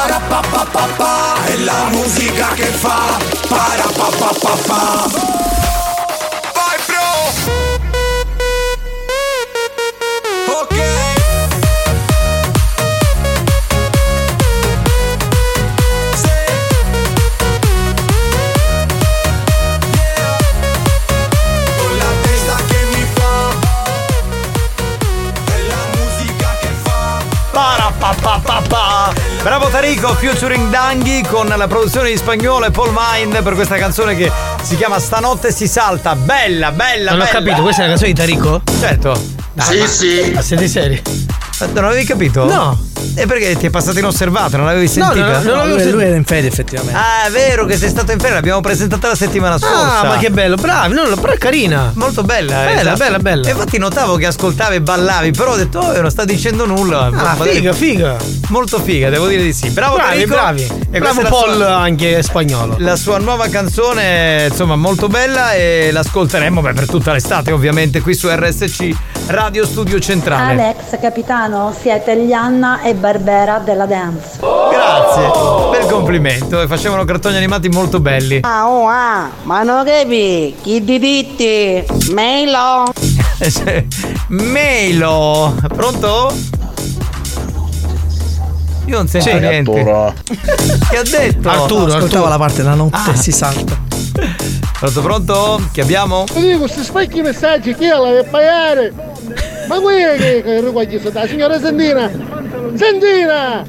para 0.00 0.18
pa 0.20 0.40
pa 0.40 0.64
pa 0.64 0.86
pa, 0.96 1.14
e 1.52 1.58
la 1.58 1.90
musica 1.92 2.48
che 2.54 2.72
fa, 2.82 3.18
para 3.48 3.86
pa 3.98 4.08
pa 4.18 4.30
pa 4.42 4.54
pa. 4.66 5.59
Bravo 29.42 29.68
Tarico, 29.68 30.14
featuring 30.14 30.68
Danghi 30.68 31.22
con 31.26 31.46
la 31.46 31.66
produzione 31.66 32.10
di 32.10 32.16
Spagnolo 32.16 32.66
e 32.66 32.70
Paul 32.70 32.92
Mind 32.94 33.42
per 33.42 33.54
questa 33.54 33.76
canzone 33.76 34.14
che 34.14 34.30
si 34.62 34.76
chiama 34.76 34.98
Stanotte 34.98 35.50
si 35.50 35.66
salta. 35.66 36.14
Bella, 36.14 36.72
bella, 36.72 37.12
Non 37.12 37.20
ho 37.20 37.24
bella. 37.24 37.38
capito, 37.38 37.62
questa 37.62 37.82
è 37.82 37.84
la 37.84 37.90
canzone 37.92 38.12
di 38.12 38.18
Tarico? 38.18 38.62
Certo. 38.78 39.20
Sì, 39.60 39.86
sì. 39.88 40.30
Ma 40.34 40.42
siete 40.42 40.68
seri? 40.68 41.02
Non 41.72 41.84
avevi 41.84 42.04
capito? 42.04 42.44
No. 42.44 42.78
E 43.14 43.26
perché 43.26 43.56
ti 43.56 43.66
è 43.66 43.70
passato 43.70 43.98
inosservato? 43.98 44.56
Non 44.56 44.66
l'avevi 44.66 44.86
No, 44.86 44.90
sentita? 45.12 45.38
no, 45.40 45.50
no, 45.50 45.54
non 45.64 45.68
lui, 45.68 45.90
lui 45.90 46.04
era 46.04 46.16
in 46.16 46.24
fede 46.24 46.46
effettivamente. 46.48 46.98
Ah, 46.98 47.26
è 47.26 47.30
vero 47.30 47.64
che 47.64 47.76
sei 47.76 47.88
stato 47.88 48.12
in 48.12 48.18
ferie, 48.18 48.34
l'abbiamo 48.34 48.60
presentata 48.60 49.08
la 49.08 49.14
settimana 49.14 49.58
scorsa. 49.58 50.00
Ah, 50.00 50.04
ma 50.04 50.16
che 50.18 50.30
bello, 50.30 50.56
bravi, 50.56 50.94
no, 50.94 51.02
però 51.16 51.32
è 51.32 51.38
carina. 51.38 51.90
Molto 51.94 52.22
bella, 52.22 52.62
eh, 52.62 52.66
Bella, 52.74 52.80
esatto. 52.80 52.96
bella, 52.98 53.18
bella. 53.18 53.48
E 53.48 53.50
infatti 53.50 53.78
notavo 53.78 54.16
che 54.16 54.26
ascoltavi 54.26 54.76
e 54.76 54.80
ballavi, 54.80 55.30
però 55.32 55.52
ho 55.52 55.56
detto, 55.56 55.78
oh, 55.78 56.00
non 56.00 56.10
sta 56.10 56.24
dicendo 56.24 56.66
nulla. 56.66 57.06
Ah, 57.06 57.10
Ma- 57.10 57.36
figa, 57.40 57.72
figa. 57.72 58.16
Molto 58.48 58.78
figa, 58.80 59.10
devo 59.10 59.26
dire 59.26 59.42
di 59.42 59.52
sì. 59.52 59.70
Bravo 59.70 59.96
bravi, 59.96 60.10
Tarico. 60.10 60.34
bravi. 60.34 60.68
E 60.90 60.98
Bravo 60.98 61.22
Paul 61.22 61.54
sua- 61.54 61.76
anche 61.76 62.22
spagnolo. 62.22 62.76
La 62.78 62.96
sua 62.96 63.18
nuova 63.18 63.48
canzone, 63.48 64.46
insomma, 64.48 64.76
molto 64.76 65.08
bella 65.08 65.52
e 65.52 65.90
l'ascolteremo 65.92 66.60
beh, 66.60 66.72
per 66.72 66.86
tutta 66.86 67.12
l'estate, 67.12 67.52
ovviamente, 67.52 68.00
qui 68.00 68.14
su 68.14 68.28
RSC 68.28 68.90
Radio 69.28 69.64
Studio 69.64 69.98
Centrale. 70.00 70.52
Alex, 70.62 70.98
capitano, 71.00 71.74
siete 71.80 72.14
Lianna 72.14 72.82
e 72.82 72.89
Barbera 72.94 73.58
della 73.58 73.86
dance. 73.86 74.38
Grazie, 74.40 75.30
bel 75.70 75.86
complimento. 75.90 76.60
E 76.60 76.66
facevano 76.66 77.04
cartoni 77.04 77.36
animati 77.36 77.68
molto 77.68 78.00
belli. 78.00 78.40
Ah, 78.42 78.68
oh, 78.68 78.86
ah, 78.88 79.30
ma 79.42 79.62
non 79.62 79.84
capi, 79.84 80.54
chi 80.62 80.82
di 80.84 80.98
ditti? 80.98 81.84
Mailo. 82.12 82.92
Melo, 84.28 85.54
pronto? 85.68 86.32
Io 88.86 88.96
non 88.96 89.06
sento 89.08 89.28
Sì, 89.30 89.38
niente. 89.38 89.78
Arturo. 89.78 90.14
Che 90.90 90.96
ha 90.96 91.02
detto? 91.02 91.48
Ascoltava 91.50 92.28
la 92.28 92.38
parte 92.38 92.62
la 92.62 92.74
notte 92.74 93.10
Ah. 93.10 93.14
si 93.16 93.30
salta. 93.32 93.78
Pronto, 94.78 95.00
pronto? 95.02 95.60
Chi 95.72 95.80
abbiamo? 95.80 96.24
Dico, 96.34 96.58
questi 96.60 96.82
specchi 96.82 97.20
messaggi 97.20 97.74
chi 97.74 97.84
è 97.84 97.90
la 97.90 98.08
deve 98.08 98.24
pagare? 98.24 98.92
Ma 99.70 99.78
qui 99.78 100.02
è 100.02 100.16
che, 100.16 100.42
che 100.42 100.60
riguardi 100.60 100.98
sta 100.98 101.28
signora 101.28 101.60
Sentina? 101.60 102.10
Sentina! 102.74 103.64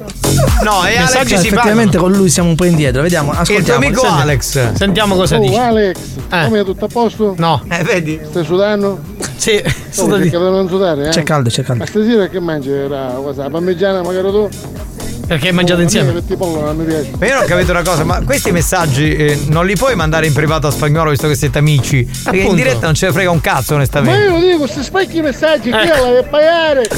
No, 0.64 0.84
e 0.84 0.96
Alex 0.96 1.34
si 1.36 1.46
effettivamente 1.46 1.96
con 1.96 2.10
lui 2.10 2.28
siamo 2.28 2.48
un 2.48 2.56
po' 2.56 2.64
indietro. 2.64 3.02
Vediamo, 3.02 3.30
ascoltiamo. 3.30 3.84
amico 3.84 4.00
Senti. 4.00 4.20
Alex. 4.20 4.72
Sentiamo 4.72 5.14
cosa 5.14 5.36
oh, 5.36 5.40
dice. 5.40 5.58
Alex, 5.60 5.96
come 6.28 6.60
è 6.60 6.64
tutto 6.64 6.86
a 6.86 6.88
posto? 6.88 7.34
No. 7.38 7.62
Eh, 7.68 7.84
vedi? 7.84 8.20
Stai 8.28 8.44
sudando? 8.44 9.00
Sì, 9.36 9.62
Oh, 9.98 10.08
cerca 10.08 10.18
di 10.18 10.30
non 10.30 10.68
sudare, 10.68 11.06
eh? 11.06 11.10
C'è 11.10 11.22
caldo, 11.22 11.48
c'è 11.48 11.62
caldo. 11.62 11.84
Ma 11.84 11.88
stasera 11.88 12.26
che 12.26 12.40
mangi? 12.40 12.70
La 12.88 13.20
parmigiana 13.50 14.02
magari 14.02 14.30
tu? 14.30 14.48
Perché 15.26 15.48
hai 15.48 15.54
mangiato 15.54 15.80
insieme? 15.80 16.12
Ma 16.12 16.20
io 17.26 17.34
non 17.34 17.42
ho 17.42 17.46
capito 17.46 17.70
una 17.70 17.82
cosa, 17.82 18.04
ma 18.04 18.20
questi 18.22 18.50
messaggi 18.50 19.14
eh, 19.14 19.40
non 19.46 19.64
li 19.66 19.74
puoi 19.76 19.94
mandare 19.94 20.26
in 20.26 20.32
privato 20.32 20.66
a 20.66 20.70
spagnolo 20.70 21.10
visto 21.10 21.28
che 21.28 21.34
siete 21.34 21.58
amici? 21.58 22.04
Perché 22.24 22.40
in 22.40 22.54
diretta 22.54 22.86
non 22.86 22.94
ce 22.94 23.06
ne 23.06 23.12
frega 23.12 23.30
un 23.30 23.40
cazzo, 23.40 23.72
Ma 23.72 23.76
onestamente. 23.76 24.24
io 24.24 24.40
dico, 24.40 24.58
questi 24.58 24.82
specchi 24.82 25.20
messaggi 25.22 25.70
chi 25.70 25.76
è 25.76 25.82
Ecco. 25.84 26.02
la 26.02 26.08
deve 26.08 26.22
pagare? 26.24 26.88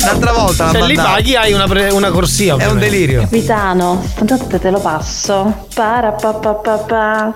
L'altra 0.00 0.32
volta 0.32 0.64
la 0.64 0.70
Se 0.72 0.86
li 0.86 0.94
paghi 0.94 1.36
hai 1.36 1.52
una, 1.52 1.66
pre- 1.66 1.90
una 1.90 2.10
corsia. 2.10 2.56
È 2.56 2.66
un 2.66 2.78
delirio. 2.78 3.20
Capitano, 3.20 4.02
stanotte 4.06 4.58
te 4.58 4.70
lo 4.70 4.80
passo. 4.80 5.66
Para 5.74 6.10
pa 6.12 6.32
pa 6.34 6.54
pa 6.54 6.76
pa. 6.78 7.34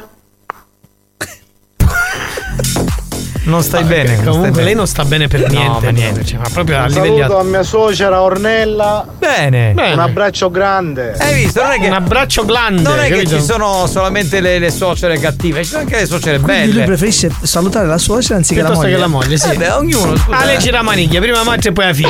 Non 3.48 3.62
stai 3.62 3.82
bene. 3.84 4.08
non 4.10 4.14
stai 4.16 4.24
Comunque 4.26 4.50
bene. 4.50 4.64
lei 4.64 4.74
non 4.74 4.86
sta 4.86 5.04
bene 5.04 5.26
per 5.28 5.40
No, 5.40 5.46
niente. 5.58 5.80
per 5.80 5.92
niente. 5.92 6.24
Cioè, 6.24 6.38
ma 6.38 6.48
proprio 6.52 6.78
a 6.78 6.82
Un 6.82 6.88
livelli 6.88 7.18
saluto 7.18 7.38
a 7.38 7.42
mia 7.44 7.62
suocera 7.62 8.20
Ornella. 8.22 9.06
Bene. 9.18 9.72
Un 9.74 9.98
abbraccio 9.98 10.50
grande. 10.50 11.14
Hai 11.18 11.34
visto? 11.34 11.62
Non 11.62 11.70
è 11.72 11.80
che, 11.80 11.86
Un 11.86 11.92
abbraccio 11.94 12.44
glande. 12.44 12.82
non 12.82 12.98
è 12.98 13.04
che 13.08 13.10
capito? 13.22 13.36
ci 13.38 13.42
sono 13.42 13.86
solamente 13.86 14.40
le, 14.40 14.58
le 14.58 14.70
suocere 14.70 15.18
cattive, 15.18 15.62
ci 15.64 15.70
sono 15.70 15.82
anche 15.82 15.96
le 16.00 16.06
suocere 16.06 16.38
Quindi 16.38 16.64
lui 16.66 16.72
belle. 16.74 16.84
preferisce 16.84 17.30
salutare 17.42 17.86
la 17.86 17.98
suocera 17.98 18.36
anziché 18.36 18.60
la 18.60 18.66
Piuttosto 18.70 18.86
moglie. 18.86 18.96
che 18.96 19.00
la 19.02 19.08
moglie, 19.08 19.36
sì. 19.38 19.50
Eh 19.50 19.56
beh, 19.56 19.70
ognuno 19.70 20.16
scusa, 20.16 20.36
Ah, 20.36 20.44
lei 20.44 20.58
gira 20.58 20.76
la 20.78 20.82
maniglia, 20.82 21.20
prima 21.20 21.42
madre 21.42 21.68
e 21.70 21.72
poi 21.72 21.84
la 21.86 21.94
figlia. 21.94 22.08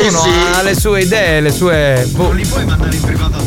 Ognuno 0.00 0.22
ha 0.54 0.62
le 0.62 0.74
sue 0.74 1.00
idee, 1.02 1.40
le 1.40 1.50
sue. 1.52 2.06
Boh, 2.10 2.30
li 2.32 2.44
puoi 2.46 2.64
mandare 2.66 2.94
in 2.94 3.00
privato 3.02 3.36
a 3.36 3.40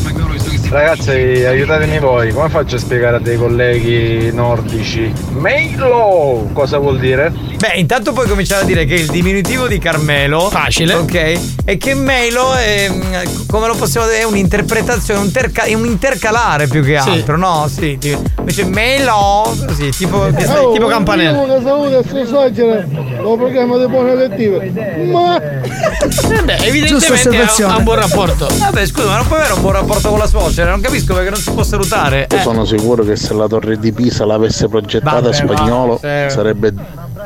Ragazzi, 0.69 1.09
aiutatemi 1.09 1.97
voi, 1.97 2.31
come 2.31 2.47
faccio 2.47 2.75
a 2.75 2.79
spiegare 2.79 3.15
a 3.15 3.19
dei 3.19 3.37
colleghi 3.37 4.29
nordici? 4.31 5.11
Mailo! 5.31 6.47
Cosa 6.53 6.77
vuol 6.77 6.99
dire? 6.99 7.33
Beh, 7.57 7.73
intanto 7.77 8.13
puoi 8.13 8.27
cominciare 8.27 8.61
a 8.61 8.65
dire 8.65 8.85
che 8.85 8.93
il 8.93 9.07
diminutivo 9.07 9.67
di 9.67 9.79
Carmelo. 9.79 10.47
Facile. 10.51 10.93
Ok. 10.93 11.39
E 11.65 11.77
che 11.77 11.93
Melo 11.95 12.53
è. 12.53 12.87
mm, 12.87 13.45
Come 13.47 13.65
lo 13.67 13.75
possiamo 13.75 14.05
dire? 14.05 14.19
È 14.19 14.23
un'interpretazione, 14.25 15.19
un, 15.19 15.31
terca- 15.31 15.63
è 15.63 15.73
un 15.73 15.85
intercalare 15.85 16.67
più 16.67 16.83
che 16.83 16.99
Sì. 17.01 17.09
altro, 17.09 17.35
no? 17.35 17.67
Sì. 17.67 17.97
Invece 18.37 18.63
Melo. 18.65 19.53
Così, 19.67 19.89
tipo. 19.89 20.17
Oh, 20.17 20.71
tipo 20.71 20.85
campanello. 20.87 21.45
Io 21.47 21.57
che 21.57 21.63
saluto 21.65 21.97
a 21.97 22.03
sua 22.07 22.25
suocera, 22.25 22.85
lo 23.21 23.35
programma 23.35 23.77
di 23.77 23.87
buone 23.87 24.15
lettive. 24.15 24.71
Ma... 25.11 25.41
Eh 25.41 26.43
beh, 26.43 26.57
evidentemente 26.61 27.63
ha 27.63 27.75
un 27.75 27.83
buon 27.83 27.99
rapporto. 27.99 28.47
Vabbè, 28.57 28.85
scusa, 28.85 29.07
ma 29.07 29.15
non 29.17 29.27
puoi 29.27 29.39
avere 29.39 29.53
un 29.55 29.61
buon 29.61 29.73
rapporto 29.73 30.09
con 30.09 30.19
la 30.19 30.27
suocera? 30.27 30.58
Non 30.63 30.81
capisco 30.81 31.13
perché 31.13 31.29
non 31.29 31.39
si 31.39 31.51
può 31.51 31.63
salutare. 31.63 32.27
Io 32.31 32.37
Eh. 32.37 32.41
sono 32.41 32.65
sicuro 32.65 33.03
che 33.03 33.15
se 33.15 33.33
la 33.33 33.47
torre 33.47 33.77
di 33.77 33.91
Pisa 33.91 34.25
l'avesse 34.25 34.67
progettata 34.67 35.21
Vabbè, 35.21 35.33
spagnolo 35.33 35.99
va, 36.01 36.27
sì. 36.27 36.33
sarebbe 36.35 36.73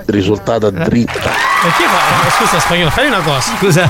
risultata 0.05 0.69
dritta. 0.69 1.13
Perché 1.61 1.83
fa? 1.87 2.29
Scusa, 2.37 2.59
spagnolo, 2.59 2.89
fai 2.89 3.07
una 3.07 3.19
cosa. 3.21 3.51
Scusa. 3.57 3.89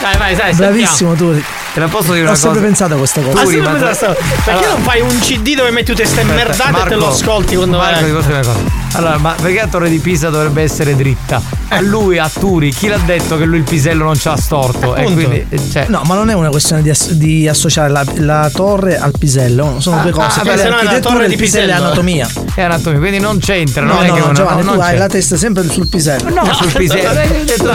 Dai, 0.00 0.16
vai, 0.16 0.34
dai, 0.36 0.54
Bravissimo 0.54 1.14
tu. 1.14 1.42
Te 1.74 1.80
la 1.80 1.88
posso 1.88 2.12
dire 2.12 2.24
Ho 2.24 2.28
una 2.28 2.34
sempre 2.34 2.58
cosa? 2.60 2.66
pensato 2.66 2.94
a 2.94 2.96
questa 2.98 3.20
cosa. 3.22 3.40
Ah, 3.40 3.46
sì, 3.46 3.56
ma- 3.56 3.70
Perché 3.72 4.50
Allora- 4.50 4.68
non 4.68 4.82
fai 4.82 5.00
un 5.00 5.18
CD 5.20 5.54
dove 5.54 5.70
metti 5.70 5.92
tutte 5.92 6.04
ste 6.04 6.22
merdate 6.22 6.80
e 6.84 6.88
te 6.88 6.94
lo 6.96 7.08
ascolti 7.08 7.56
quando 7.56 7.78
Marco, 7.78 8.00
vai? 8.00 8.10
una 8.10 8.20
cosa. 8.20 8.80
Allora, 8.94 9.16
ma 9.16 9.34
perché 9.40 9.58
la 9.58 9.66
torre 9.68 9.88
di 9.88 9.98
Pisa 9.98 10.28
dovrebbe 10.28 10.60
essere 10.62 10.94
dritta? 10.94 11.40
A 11.68 11.80
lui, 11.80 12.18
a 12.18 12.28
Turi, 12.28 12.70
chi 12.74 12.88
l'ha 12.88 12.98
detto 12.98 13.38
che 13.38 13.46
lui 13.46 13.56
il 13.56 13.62
pisello 13.64 14.04
non 14.04 14.12
c'ha 14.18 14.36
storto? 14.36 14.94
E 14.94 15.00
Appunto. 15.00 15.14
quindi, 15.28 15.46
eh, 15.48 15.60
cioè, 15.72 15.86
No, 15.88 16.02
ma 16.04 16.14
non 16.14 16.28
è 16.28 16.34
una 16.34 16.50
questione 16.50 16.82
di, 16.82 16.90
ass- 16.90 17.12
di 17.12 17.48
associare 17.48 17.88
la, 17.88 18.04
la 18.16 18.50
torre 18.52 18.98
al 18.98 19.12
pisello, 19.18 19.76
sono 19.78 20.02
due 20.02 20.10
cose. 20.10 20.40
ah, 20.40 20.42
Poi 20.42 20.54
beh, 20.54 20.60
se 20.60 20.68
no 20.68 20.76
è 20.76 20.84
la 20.84 21.00
torre 21.00 21.26
di 21.26 21.36
pisello 21.36 21.72
è 21.72 21.74
anatomia. 21.74 22.28
è 22.54 22.60
anatomia, 22.60 22.98
quindi 22.98 23.18
non 23.18 23.38
c'entra. 23.38 23.82
No, 23.82 23.94
non 23.94 24.04
è 24.04 24.08
no, 24.08 24.12
che 24.12 24.18
no, 24.20 24.24
una- 24.26 24.34
Giovanni, 24.34 24.62
non 24.64 24.74
tu 24.74 24.80
hai 24.82 24.98
la 24.98 25.06
testa 25.06 25.36
sempre 25.38 25.66
sul 25.70 25.88
pisello. 25.88 26.28
No, 26.28 26.52
sul 26.52 26.70
pisello. 26.72 27.18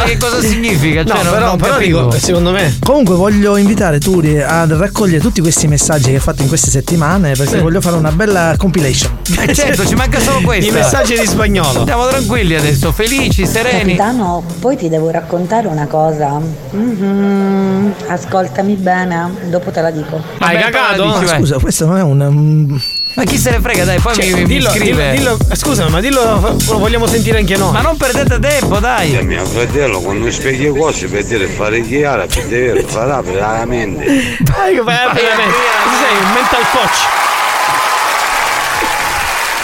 Che 0.05 0.17
cosa 0.19 0.39
significa? 0.41 1.03
Cioè, 1.03 1.23
No, 1.23 1.31
però- 1.31 1.45
non 1.47 1.57
però 1.57 1.77
dico, 1.79 2.11
secondo 2.11 2.51
me. 2.51 2.77
Comunque 2.83 3.15
voglio 3.15 3.57
invitare 3.57 3.86
Turi 3.99 4.41
a 4.41 4.65
raccogliere 4.67 5.19
tutti 5.21 5.39
questi 5.41 5.67
messaggi 5.67 6.09
che 6.09 6.15
hai 6.15 6.19
fatto 6.19 6.41
in 6.41 6.47
queste 6.47 6.69
settimane 6.69 7.31
perché 7.33 7.55
Sì. 7.55 7.61
voglio 7.61 7.79
fare 7.81 7.95
una 7.95 8.11
bella 8.11 8.53
compilation. 8.57 9.17
Eh, 9.39 9.53
certo, 9.53 9.85
ci 9.85 9.95
manca 9.95 10.19
solo 10.19 10.41
questo. 10.45 10.69
I 10.69 10.73
messaggi 10.73 11.17
di 11.17 11.25
spagnolo. 11.25 11.85
Siamo 11.85 12.05
tranquilli 12.07 12.55
adesso, 12.55 12.91
felici, 12.91 13.45
sereni. 13.47 13.95
Capitano, 13.95 14.43
poi 14.59 14.75
ti 14.77 14.89
devo 14.89 15.09
raccontare 15.09 15.67
una 15.67 15.87
cosa. 15.87 16.39
Mhm, 16.71 17.93
Ascoltami 18.07 18.73
bene, 18.75 19.31
dopo 19.49 19.71
te 19.71 19.81
la 19.81 19.91
dico. 19.91 20.21
Hai 20.39 20.57
cagato? 20.59 21.05
vai. 21.07 21.37
scusa, 21.37 21.57
questo 21.59 21.85
non 21.85 21.97
è 21.97 22.01
un. 22.01 22.19
um, 22.21 22.81
Ma 23.17 23.23
chi 23.23 23.35
se 23.39 23.49
ne 23.49 23.59
frega, 23.59 23.83
dai, 23.83 23.99
poi 23.99 24.13
Cioè, 24.13 24.25
mi, 24.27 24.33
mi 24.41 24.43
dillo, 24.45 24.69
scrive. 24.69 25.11
dillo, 25.15 25.37
dillo- 25.37 25.55
scusa, 25.55 25.89
ma 25.89 25.99
dillo, 26.01 26.39
lo 26.67 26.77
vogliamo 26.77 27.07
sentire 27.07 27.39
anche 27.39 27.57
noi. 27.57 27.71
Ma 27.71 27.81
non 27.81 27.97
perdete 27.97 28.37
tempo, 28.39 28.77
dai. 28.77 29.11
Cioè, 29.13 29.23
mio 29.23 29.43
fratello 29.43 30.01
quando 30.01 30.29
spieghi 30.29 30.69
cose 30.69 31.07
per 31.07 31.23
dire 31.25 31.47
fare 31.47 31.81
chiara, 31.81 32.27
per 32.27 32.45
dire 32.45 32.83
farà 32.83 33.19
veramente. 33.23 34.05
Dai, 34.37 34.75
che 34.75 34.81
vai 34.83 34.95
a 34.97 35.11
veramente. 35.13 35.55
Tu 35.55 35.89
sei 35.97 36.17
un 36.21 36.31
mental 36.31 36.61
coach. 36.71 36.97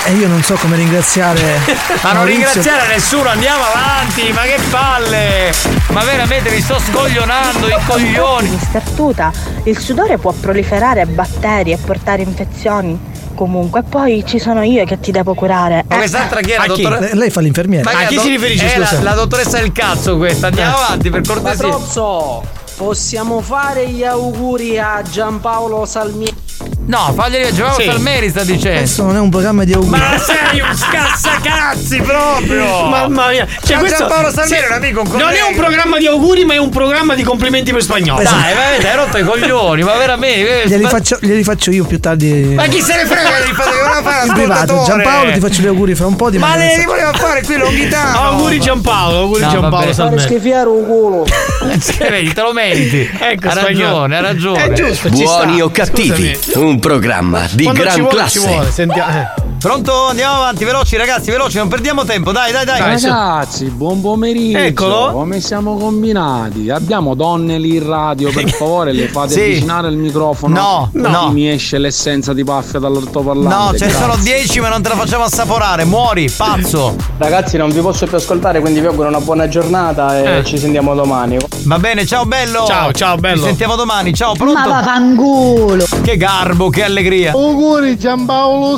E 0.05 0.13
io 0.15 0.27
non 0.27 0.41
so 0.41 0.55
come 0.55 0.75
ringraziare. 0.75 1.59
Ma 2.01 2.11
non 2.11 2.25
ringraziare 2.25 2.88
nessuno, 2.88 3.30
andiamo 3.30 3.63
avanti, 3.71 4.31
ma 4.34 4.41
che 4.41 4.57
palle! 4.71 5.53
Ma 5.91 6.03
veramente 6.03 6.49
mi 6.49 6.59
sto 6.59 6.77
scoglionando 6.80 7.67
i 7.67 7.75
coglioni! 7.85 8.49
Mister 8.49 8.81
Tuta, 8.95 9.31
il 9.65 9.77
sudore 9.80 10.17
può 10.17 10.31
proliferare 10.34 11.05
batteri 11.05 11.71
e 11.71 11.77
portare 11.77 12.23
infezioni. 12.23 13.11
Comunque, 13.34 13.84
poi 13.84 14.23
ci 14.26 14.39
sono 14.39 14.61
io 14.64 14.85
che 14.85 14.99
ti 14.99 15.11
devo 15.11 15.34
curare. 15.34 15.84
Ma 15.88 15.97
quest'altra 15.97 16.39
chi 16.41 16.51
è 16.51 16.57
la 16.57 16.64
A 16.64 16.68
chi? 16.68 16.81
dottoressa? 16.81 17.05
Lei- 17.05 17.15
Lei 17.15 17.30
fa 17.30 17.41
l'infermiera. 17.41 17.91
Ma 17.91 18.05
che 18.05 18.15
do- 18.15 18.22
È 18.22 18.77
la, 18.77 18.99
la 19.01 19.14
dottoressa 19.14 19.60
del 19.60 19.72
cazzo 19.72 20.18
questa, 20.18 20.47
andiamo 20.47 20.77
avanti 20.77 21.10
per 21.10 21.22
cortesia. 21.22 21.68
Patrozzo, 21.68 22.43
possiamo 22.76 23.41
fare 23.41 23.88
gli 23.90 24.04
auguri 24.04 24.80
a 24.80 25.02
Giampaolo 25.10 25.86
Salmieri? 25.86 26.41
No, 26.86 27.14
faglieli 27.16 27.48
a 27.48 27.54
Giovanni 27.54 27.84
Sì. 27.84 27.90
Salmeri 27.90 28.30
sta 28.30 28.44
dicendo. 28.44 28.78
Questo 28.80 29.04
non 29.04 29.16
è 29.16 29.20
un 29.20 29.30
programma 29.30 29.64
di 29.64 29.72
auguri. 29.74 29.98
Ma 29.98 30.18
sei 30.18 30.60
un 30.60 30.76
scazzacazzi 30.76 32.02
proprio! 32.02 32.66
Mamma 32.90 33.30
mia. 33.30 33.48
Cioè, 33.64 33.76
Ma 33.76 33.80
questo 33.80 33.98
Giampaolo 34.00 34.30
Salmeri 34.32 34.48
sì, 34.48 34.62
è 34.64 34.68
un 34.68 34.74
amico, 34.74 35.02
un 35.02 35.08
Non 35.18 35.30
è 35.32 35.41
un 35.50 35.56
programma 35.56 35.98
di 35.98 36.08
auguri, 36.08 36.44
ma 36.44 36.56
è 36.56 36.58
un 36.58 36.70
programma 36.70 37.16
di 37.16 37.24
complimenti 37.24 37.72
per 37.72 37.84
spagnolo. 37.84 38.22
Dai, 38.24 38.54
veramente, 38.54 38.90
hai 38.90 38.95
rotto 38.98 39.18
i 39.18 39.24
coglioni, 39.24 39.82
ma 39.84 39.95
veramente. 39.95 40.64
Glieli 40.68 40.84
ma- 40.84 40.90
faccio, 40.90 41.18
glieli 41.22 41.44
faccio 41.44 41.72
io 41.72 41.86
più 41.86 42.00
tardi. 42.02 42.54
Ma 42.54 42.64
chi 42.66 42.82
se 42.82 42.95
ne 42.98 43.06
frega 43.06 43.30
di 43.45 43.54
fare 43.54 43.72
che 43.72 43.78
voleva 43.82 44.02
fare 44.02 44.28
In 44.28 44.34
privato. 44.34 44.84
Giampaolo 44.86 45.32
ti 45.32 45.40
faccio 45.40 45.62
gli 45.62 45.68
auguri 45.68 45.95
fra 45.95 46.06
un 46.08 46.16
po' 46.18 46.30
di 46.30 46.38
Ma 46.38 46.58
le 46.58 46.76
li 46.78 46.84
voleva 46.86 47.14
fare 47.14 47.44
qui 47.44 47.56
Longhitano? 47.58 48.20
Auguri 48.24 48.60
Giampaolo, 48.60 49.18
auguri 49.20 49.41
No, 49.41 49.50
Giampaolo 49.50 49.78
vabbè. 49.86 49.94
Salmeri. 49.94 50.22
schifiare 50.22 50.68
un 50.68 50.86
culo. 50.86 51.26
Eh, 51.64 52.10
vedi, 52.10 52.34
te 52.34 52.41
lo 52.41 52.52
meriti. 52.64 53.10
Ecco, 53.34 53.48
ha 53.48 53.53
ragione, 53.53 54.18
ha 54.18 54.22
ragione. 54.22 54.64
È 54.65 54.73
giusto, 54.73 55.10
Buoni 55.10 55.61
o 55.61 55.69
cattivi, 55.69 56.38
un 56.56 56.80
programma 56.80 57.48
di 57.52 57.64
Quando 57.64 57.81
gran 57.81 57.99
vuole, 57.99 58.15
classe. 58.15 58.72
sentiamo. 58.72 59.43
Pronto? 59.64 60.07
Andiamo 60.07 60.35
avanti, 60.35 60.65
veloci 60.65 60.98
ragazzi, 60.98 61.31
veloci, 61.31 61.56
non 61.56 61.69
perdiamo 61.69 62.03
tempo. 62.03 62.34
Dai, 62.34 62.52
dai, 62.52 62.65
dai. 62.65 62.81
Ragazzi, 62.81 63.68
buon 63.69 64.02
pomeriggio. 64.02 64.57
Eccolo. 64.57 65.11
Come 65.14 65.40
siamo 65.40 65.77
combinati? 65.77 66.69
Abbiamo 66.69 67.15
donne 67.15 67.57
lì 67.60 67.77
in 67.77 67.88
radio, 67.88 68.30
per 68.30 68.49
favore, 68.52 68.91
le 68.91 69.07
fate 69.07 69.31
Sì. 69.31 69.40
avvicinare 69.40 69.88
il 69.88 69.95
microfono. 69.95 70.53
No, 70.53 70.90
Così 70.91 71.10
no. 71.10 71.31
Mi 71.31 71.49
esce 71.49 71.77
l'essenza 71.77 72.34
di 72.34 72.44
paffia 72.44 72.80
dall'altoparlante. 72.80 73.56
No, 73.56 73.77
ce 73.77 73.85
ne 73.85 73.91
sono 73.94 74.06
grazie. 74.15 74.35
10 74.35 74.60
ma 74.60 74.68
non 74.68 74.81
te 74.81 74.90
la 74.90 74.95
facciamo 74.95 75.23
assaporare, 75.23 75.85
muori, 75.85 76.30
pazzo. 76.30 76.95
Ragazzi, 77.18 77.56
non 77.56 77.69
vi 77.69 77.80
posso 77.80 78.06
più 78.06 78.18
ascoltare, 78.18 78.60
quindi 78.60 78.81
vi 78.81 78.88
auguro 78.88 79.07
una 79.07 79.22
buona 79.22 79.48
giornata 79.48 80.19
e 80.22 80.40
Eh. 80.40 80.44
ci 80.44 80.57
sentiamo 80.57 80.94
domani. 80.94 81.38
Va 81.64 81.80
bene, 81.80 82.06
ciao 82.06 82.26
bello. 82.26 82.65
Ciao, 82.68 82.91
ciao, 82.91 83.15
bello. 83.15 83.38
Ci 83.38 83.44
sentiamo 83.45 83.76
domani, 83.77 84.14
ciao, 84.14 84.34
Ma 84.34 84.44
pronto? 84.44 84.69
vaffanculo. 84.69 85.85
Che 86.02 86.18
garbo, 86.18 86.69
che 86.69 86.84
allegria. 86.84 87.31
Auguri 87.31 87.98
Giampaolo 87.98 88.77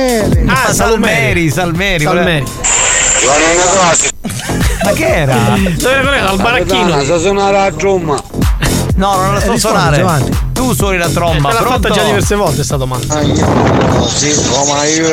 Salumeri. 0.00 0.46
Ah, 0.48 0.72
Salmeri, 0.72 1.50
Salmeri. 1.50 2.04
Salmeri. 2.04 2.44
Ma 4.82 4.90
che 4.92 5.06
era? 5.06 5.34
Dove 5.34 6.16
era? 6.16 6.28
Al 6.30 6.36
baracchino. 6.40 7.04
Sa 7.04 7.18
suonare 7.18 7.52
la 7.52 7.72
tromma. 7.76 8.18
No, 8.96 9.14
non 9.16 9.34
la 9.34 9.40
so 9.40 9.52
rispondi, 9.52 9.58
suonare. 9.60 9.96
Giovanni. 9.98 10.38
Tu 10.52 10.74
suoni 10.74 10.98
la 10.98 11.08
tromba, 11.08 11.52
l'ha 11.52 11.60
pronto? 11.60 11.80
fatta 11.88 11.94
già 11.94 12.04
diverse 12.04 12.34
volte 12.34 12.64
sta 12.64 12.76
domanda. 12.76 13.20
Sì, 14.06 14.34
come 14.50 14.88
io 14.88 15.08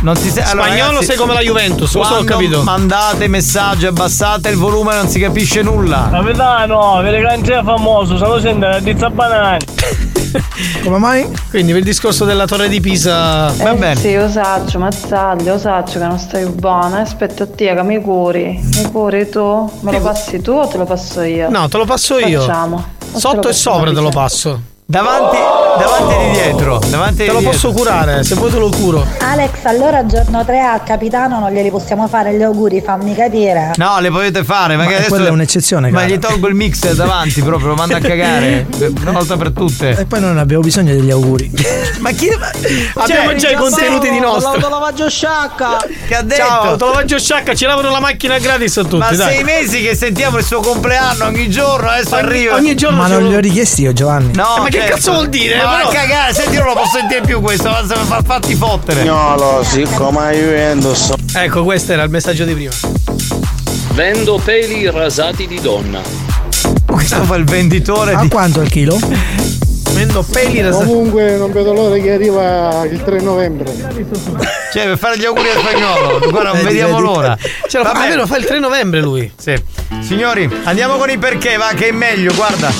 Non 0.00 0.16
si 0.16 0.30
sente. 0.30 0.42
Allora, 0.50 0.66
Spagnolo 0.66 0.88
ragazzi, 0.90 1.06
sei 1.06 1.16
come 1.16 1.32
la 1.34 1.40
Juventus, 1.40 1.90
questo 1.90 1.98
ho 1.98 2.24
quando 2.24 2.32
capito. 2.32 2.62
Mandate 2.62 3.26
messaggi, 3.28 3.86
abbassate 3.86 4.48
il 4.48 4.56
volume, 4.56 4.94
non 4.94 5.08
si 5.08 5.18
capisce 5.18 5.62
nulla. 5.62 6.08
Capitano, 6.10 7.00
vede 7.02 7.16
che 7.18 7.22
non 7.22 7.40
c'è 7.42 7.62
famoso, 7.62 8.16
solo 8.16 8.40
sente 8.40 8.66
la 8.66 8.80
pizza 8.82 9.10
banana. 9.10 9.56
Come 10.84 10.98
mai? 10.98 11.26
Quindi 11.50 11.72
per 11.72 11.80
il 11.80 11.86
discorso 11.86 12.24
della 12.24 12.46
torre 12.46 12.68
di 12.68 12.80
Pisa. 12.80 13.52
Va 13.52 13.74
bene. 13.74 13.96
Sì, 13.96 14.14
lo 14.14 14.28
saccio, 14.28 14.78
mazzaglia, 14.78 15.52
lo 15.52 15.58
saccio 15.58 15.98
che 15.98 16.06
non 16.06 16.18
stai 16.18 16.44
buona. 16.46 17.00
Aspetta 17.00 17.44
a 17.44 17.46
te 17.46 17.74
che 17.74 17.82
mi 17.82 18.00
curi. 18.00 18.60
Mi 18.76 18.90
curi 18.90 19.28
tu? 19.28 19.70
Me 19.80 19.92
lo 19.92 20.00
passi 20.00 20.40
tu 20.40 20.52
o 20.52 20.66
te 20.66 20.76
lo 20.78 20.84
passo 20.84 21.22
io? 21.22 21.48
No, 21.50 21.68
te 21.68 21.76
lo 21.76 21.84
passo 21.84 22.18
io. 22.18 22.40
Facciamo. 22.40 22.84
O 23.12 23.18
Sotto 23.18 23.48
e 23.48 23.52
sopra 23.52 23.92
te 23.92 24.00
lo 24.00 24.10
passo. 24.10 24.60
Davanti, 24.98 25.36
davanti 25.36 26.14
e 26.14 26.24
di 26.24 26.30
dietro. 26.32 26.78
Davanti 26.88 27.16
Te 27.16 27.24
di 27.24 27.28
lo 27.28 27.40
dietro. 27.40 27.50
posso 27.50 27.72
curare, 27.72 28.24
se 28.24 28.34
vuoi 28.36 28.50
te 28.50 28.56
lo 28.56 28.70
curo. 28.70 29.04
Alex, 29.18 29.50
allora 29.64 30.06
giorno 30.06 30.42
3 30.46 30.60
al 30.62 30.82
capitano 30.82 31.38
non 31.40 31.50
glieli 31.52 31.68
possiamo 31.70 32.08
fare 32.08 32.32
gli 32.34 32.40
auguri, 32.42 32.80
fammi 32.80 33.14
capire. 33.14 33.72
No, 33.76 34.00
le 34.00 34.10
potete 34.10 34.44
fare, 34.44 34.76
ma, 34.76 34.84
Ma 34.84 34.88
che 34.88 34.94
adesso. 34.94 35.10
quella 35.10 35.28
è 35.28 35.30
un'eccezione, 35.30 35.90
Ma 35.90 36.00
cara. 36.00 36.10
gli 36.10 36.18
tolgo 36.18 36.48
il 36.48 36.54
mixer 36.54 36.94
davanti 36.94 37.42
proprio, 37.42 37.68
lo 37.68 37.74
mando 37.74 37.96
a 37.96 38.00
cagare. 38.00 38.66
Una 39.02 39.10
volta 39.12 39.36
per 39.36 39.50
tutte. 39.50 39.90
E 39.90 40.06
poi 40.06 40.20
noi 40.20 40.30
non 40.30 40.38
abbiamo 40.38 40.62
bisogno 40.62 40.94
degli 40.94 41.10
auguri. 41.10 41.50
Ma 42.00 42.10
chi. 42.12 42.30
Abbiamo 42.94 43.34
già 43.34 43.50
i 43.50 43.56
contenuti 43.56 44.08
di 44.08 44.20
nostro. 44.20 44.52
Autolavaggio 44.54 45.10
sciacca. 45.10 45.76
Che 46.08 46.14
ha 46.14 46.22
detto? 46.22 46.42
Ciao, 46.42 46.78
faccio 46.78 47.18
sciacca, 47.18 47.54
ci 47.54 47.66
lavoro 47.66 47.90
la 47.90 48.00
macchina 48.00 48.38
gratis 48.38 48.78
a 48.78 48.82
tutti. 48.84 48.96
Ma 48.96 49.12
dai. 49.12 49.34
sei 49.34 49.44
mesi 49.44 49.82
che 49.82 49.94
sentiamo 49.94 50.38
il 50.38 50.44
suo 50.44 50.60
compleanno 50.60 51.26
ogni 51.26 51.50
giorno, 51.50 51.90
adesso 51.90 52.14
Ogni- 52.14 52.24
arriva. 52.24 52.54
ogni 52.54 52.74
giorno 52.74 52.96
Ma 53.02 53.06
non 53.06 53.22
lo- 53.24 53.28
li 53.28 53.34
ho 53.34 53.40
richiesti 53.40 53.82
io, 53.82 53.92
Giovanni. 53.92 54.32
No, 54.34 54.56
Eh, 54.56 54.60
ma 54.60 54.68
che 54.68 54.76
certo. 54.80 54.94
cazzo 54.94 55.12
vuol 55.12 55.28
dire? 55.28 55.56
Ma 55.62 55.76
Però- 55.76 55.88
cagare, 55.90 56.34
senti, 56.34 56.52
io 56.54 56.64
non 56.64 56.68
lo 56.74 56.80
posso 56.80 56.96
sentire 56.98 57.20
più 57.22 57.40
questo, 57.40 57.68
ma 57.70 57.82
fa- 57.84 58.22
fatti 58.24 58.54
fottere. 58.54 59.00
Spagnolo, 59.02 59.62
sì, 59.64 59.82
come 59.94 60.32
Juventus. 60.32 61.12
Ecco, 61.34 61.64
questo 61.64 61.92
era 61.92 62.02
il 62.02 62.10
messaggio 62.10 62.44
di 62.44 62.52
prima. 62.54 62.72
Vendo 63.92 64.38
peli 64.42 64.88
rasati 64.90 65.46
di 65.46 65.60
donna. 65.60 66.00
Questo 66.86 67.22
fa 67.24 67.36
il 67.36 67.44
venditore 67.44 68.14
A 68.14 68.20
di. 68.20 68.28
quanto 68.28 68.60
al 68.60 68.68
chilo? 68.68 68.98
Vendo 69.90 70.22
peli 70.22 70.60
rasati. 70.60 70.84
Comunque 70.86 71.36
non 71.36 71.50
vedo 71.52 71.72
l'ora 71.72 71.96
che 71.96 72.12
arriva 72.12 72.84
il 72.84 73.02
3 73.02 73.20
novembre. 73.20 73.72
Cioè, 74.72 74.84
per 74.84 74.98
fare 74.98 75.18
gli 75.18 75.24
auguri 75.24 75.48
al 75.50 75.58
spagnolo. 75.60 76.18
Guarda, 76.30 76.50
non 76.50 76.58
Vedi, 76.58 76.64
vediamo 76.66 76.96
vedi. 76.96 77.06
l'ora. 77.06 77.36
Fa, 77.68 77.82
Vabbè. 77.82 78.08
vero, 78.08 78.26
fa 78.26 78.36
il 78.36 78.44
3 78.44 78.58
novembre 78.60 79.00
lui. 79.00 79.32
Sì. 79.36 79.54
Signori, 80.00 80.48
andiamo 80.64 80.96
con 80.96 81.10
i 81.10 81.18
perché, 81.18 81.56
va 81.56 81.72
che 81.74 81.88
è 81.88 81.92
meglio, 81.92 82.32
guarda. 82.34 82.70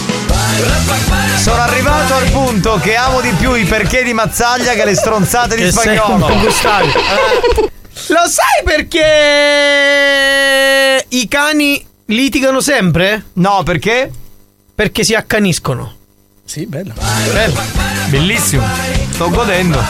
Sono 1.40 1.60
arrivato 1.62 2.14
al 2.14 2.28
punto 2.30 2.78
che 2.78 2.94
amo 2.96 3.20
di 3.20 3.30
più 3.32 3.54
i 3.54 3.64
perché 3.64 4.02
di 4.02 4.12
Mazzaglia 4.12 4.74
che 4.74 4.84
le 4.84 4.94
stronzate 4.94 5.56
di 5.56 5.62
Che 5.62 5.70
spagnolo. 5.70 6.36
gustavi. 6.38 6.92
Lo 8.08 8.26
sai 8.28 8.62
perché 8.64 9.04
i 11.08 11.28
cani 11.28 11.84
litigano 12.06 12.60
sempre? 12.60 13.24
No, 13.34 13.62
perché? 13.62 14.10
Perché 14.74 15.04
si 15.04 15.14
accaniscono. 15.14 15.94
Sì, 16.44 16.66
bello. 16.66 16.92
Bello. 17.32 17.60
Bellissimo. 18.08 18.66
Sto 19.12 19.30
godendo. 19.30 19.82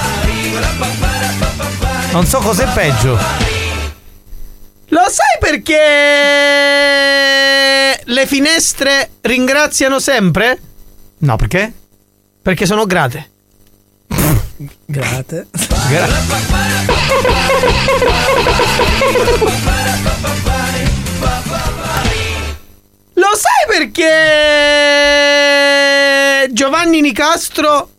Non 2.12 2.24
so 2.26 2.38
cos'è 2.38 2.66
peggio. 2.72 3.18
Lo 4.90 5.02
sai 5.08 5.38
perché 5.40 5.76
le 8.04 8.26
finestre 8.26 9.10
ringraziano 9.22 9.98
sempre? 10.00 10.60
No, 11.18 11.36
perché? 11.36 11.72
Perché 12.42 12.66
sono 12.66 12.86
grate. 12.86 13.30
Grazie. 14.86 15.48
Lo 23.14 23.26
sai 23.34 23.66
perché 23.68 24.12
Giovanni 26.52 27.00
Nicastro 27.00 27.90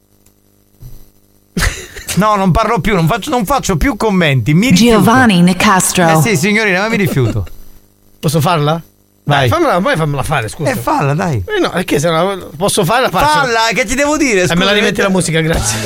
No, 2.15 2.35
non 2.35 2.51
parlo 2.51 2.79
più, 2.79 2.95
non 2.95 3.07
faccio, 3.07 3.29
non 3.29 3.45
faccio 3.45 3.77
più 3.77 3.95
commenti. 3.95 4.53
Mi 4.53 4.69
rifiuto. 4.71 4.97
Giovanni 4.97 5.41
Nicastro. 5.41 6.19
Eh 6.19 6.21
sì, 6.21 6.35
signorina, 6.35 6.81
ma 6.81 6.89
mi 6.89 6.97
rifiuto. 6.97 7.45
Posso 8.19 8.41
farla? 8.41 8.81
Vai. 9.29 9.47
Dai, 9.47 9.49
fammela, 9.49 9.79
poi 9.79 9.95
fammela 9.95 10.23
fare, 10.23 10.47
scusa. 10.47 10.71
Eh, 10.71 10.75
falla, 10.75 11.13
dai. 11.13 11.43
Eh 11.45 11.59
no, 11.59 11.69
perché 11.69 11.99
se 11.99 12.09
la 12.09 12.35
posso 12.57 12.83
fare 12.83 13.03
la 13.03 13.09
faccio. 13.09 13.25
Falla, 13.27 13.67
che 13.75 13.85
ti 13.85 13.93
devo 13.93 14.17
dire? 14.17 14.41
E 14.41 14.55
me 14.55 14.65
la 14.65 14.71
Scusa, 14.71 14.73
rimetti 14.73 14.99
eh, 14.99 15.03
la 15.03 15.09
musica, 15.09 15.39
grazie. 15.39 15.77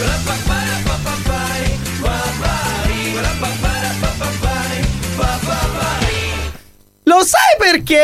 Lo 7.03 7.21
sai 7.21 7.57
perché 7.59 7.99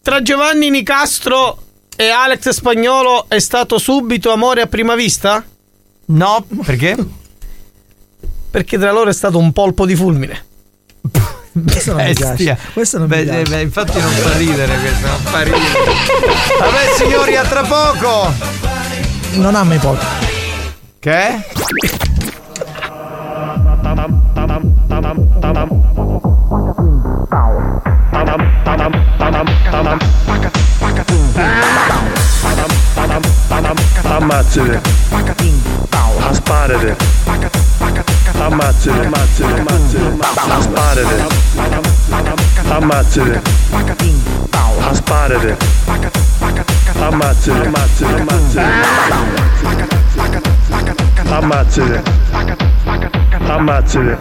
tra 0.00 0.22
Giovanni 0.22 0.70
Nicastro 0.70 1.58
e 1.94 2.08
Alex 2.08 2.48
Spagnolo 2.48 3.26
è 3.28 3.38
stato 3.38 3.76
subito 3.78 4.32
amore 4.32 4.62
a 4.62 4.66
prima 4.66 4.94
vista? 4.94 5.44
No, 6.06 6.46
perché? 6.64 6.96
Perché 8.50 8.78
tra 8.78 8.92
loro 8.92 9.10
è 9.10 9.12
stato 9.12 9.36
un 9.36 9.52
polpo 9.52 9.84
di 9.84 9.94
fulmine. 9.94 10.46
Questo 11.52 11.92
non 11.92 12.02
mi 12.04 12.12
Bestia. 12.12 12.34
piace. 12.34 12.58
Questo 12.72 12.98
non 12.98 13.08
mi 13.08 13.16
Beh, 13.16 13.22
piace. 13.24 13.42
beh, 13.50 13.60
infatti 13.60 14.00
non 14.00 14.10
fa 14.10 14.36
ridere 14.36 14.78
questo, 14.78 15.06
non 15.06 15.18
fa 15.20 15.42
ridere. 15.42 15.60
Vabbè 16.60 16.94
signori, 16.96 17.36
a 17.36 17.42
tra 17.44 17.62
poco. 17.62 18.32
Non 19.32 19.54
ha 19.54 19.62
mai 19.64 19.78
poco. 19.78 20.04
Che? 20.98 21.44
Ammazzate. 34.04 34.80
Asparate. 36.28 36.96
Ammazzate, 38.38 39.00
ammazzate, 39.00 39.58
ammazzate. 39.58 40.16
Asparate. 40.58 41.26
Ammazzate. 42.68 43.40
Asparate. 44.90 45.56
Ammazzate, 47.00 47.62
ammazzate, 47.66 48.14
ammazzate. 48.20 48.60
Ammazzate. 51.30 52.02
Ammazzate. 53.48 54.18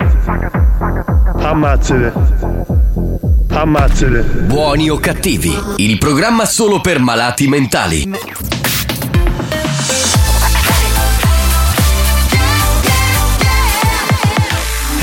Ammazzate. 1.43 3.20
Ammazzate. 3.53 4.21
Buoni 4.21 4.89
o 4.89 4.97
cattivi, 4.97 5.53
il 5.77 5.97
programma 5.97 6.45
solo 6.45 6.79
per 6.79 6.99
malati 6.99 7.47
mentali. 7.47 8.09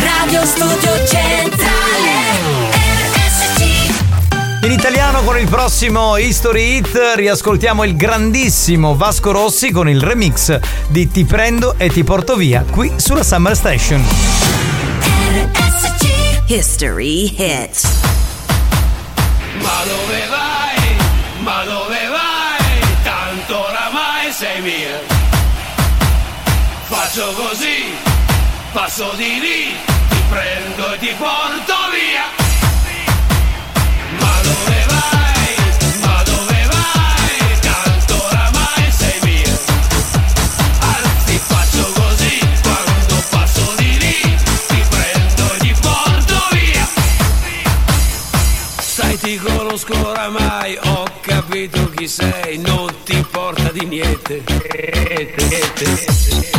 Radio 0.00 0.46
Studio 0.46 1.06
Centrale 1.06 2.10
RSC 2.72 3.64
In 4.62 4.72
italiano 4.72 5.22
con 5.24 5.38
il 5.38 5.46
prossimo 5.46 6.16
History 6.16 6.76
Hit 6.78 6.98
riascoltiamo 7.16 7.84
il 7.84 7.96
grandissimo 7.96 8.96
Vasco 8.96 9.30
Rossi 9.30 9.70
con 9.70 9.90
il 9.90 10.00
remix 10.00 10.58
di 10.88 11.10
Ti 11.10 11.24
prendo 11.26 11.74
e 11.76 11.90
ti 11.90 12.02
porto 12.02 12.34
via 12.34 12.64
qui 12.68 12.90
sulla 12.96 13.22
Summer 13.22 13.54
Station. 13.54 14.02
History 16.46 17.34
Hits 17.36 18.07
Ma 19.68 19.84
dove 19.84 20.26
vai? 20.28 20.96
Ma 21.40 21.62
dove 21.64 22.06
vai? 22.06 22.80
Tanto 23.02 23.66
oramai 23.68 24.32
sei 24.32 24.62
mia. 24.62 24.98
Faccio 26.84 27.34
così, 27.34 27.94
passo 28.72 29.12
di 29.16 29.38
lì, 29.40 29.76
ti 30.08 30.22
prendo 30.30 30.94
e 30.94 30.98
ti 30.98 31.14
porto 31.18 31.76
via. 31.92 32.37
Capito 51.58 51.90
chi 51.90 52.06
sei, 52.06 52.58
non 52.58 52.88
ti 53.02 53.16
importa 53.16 53.72
di 53.72 53.84
niente. 53.84 54.44
Tu 54.44 54.54
dimentichi 55.76 56.57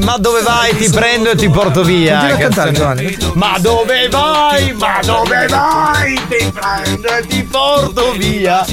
Ma 0.00 0.16
dove 0.16 0.42
vai? 0.42 0.76
Ti 0.76 0.90
prendo 0.90 1.30
e 1.30 1.36
ti 1.36 1.48
porto 1.48 1.82
via. 1.82 2.18
Continua 2.18 2.36
a 2.36 2.40
cantare, 2.40 2.72
Giovanni. 2.72 3.16
Ma 3.34 3.56
dove 3.58 4.08
vai? 4.08 4.72
Ma 4.72 4.98
dove 5.04 5.46
vai? 5.46 6.20
Ti 6.28 6.52
prendo 6.52 7.08
e 7.08 7.26
ti 7.26 7.42
porto 7.42 8.12
via. 8.12 8.64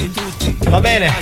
Va 0.69 0.79
bene. 0.79 1.13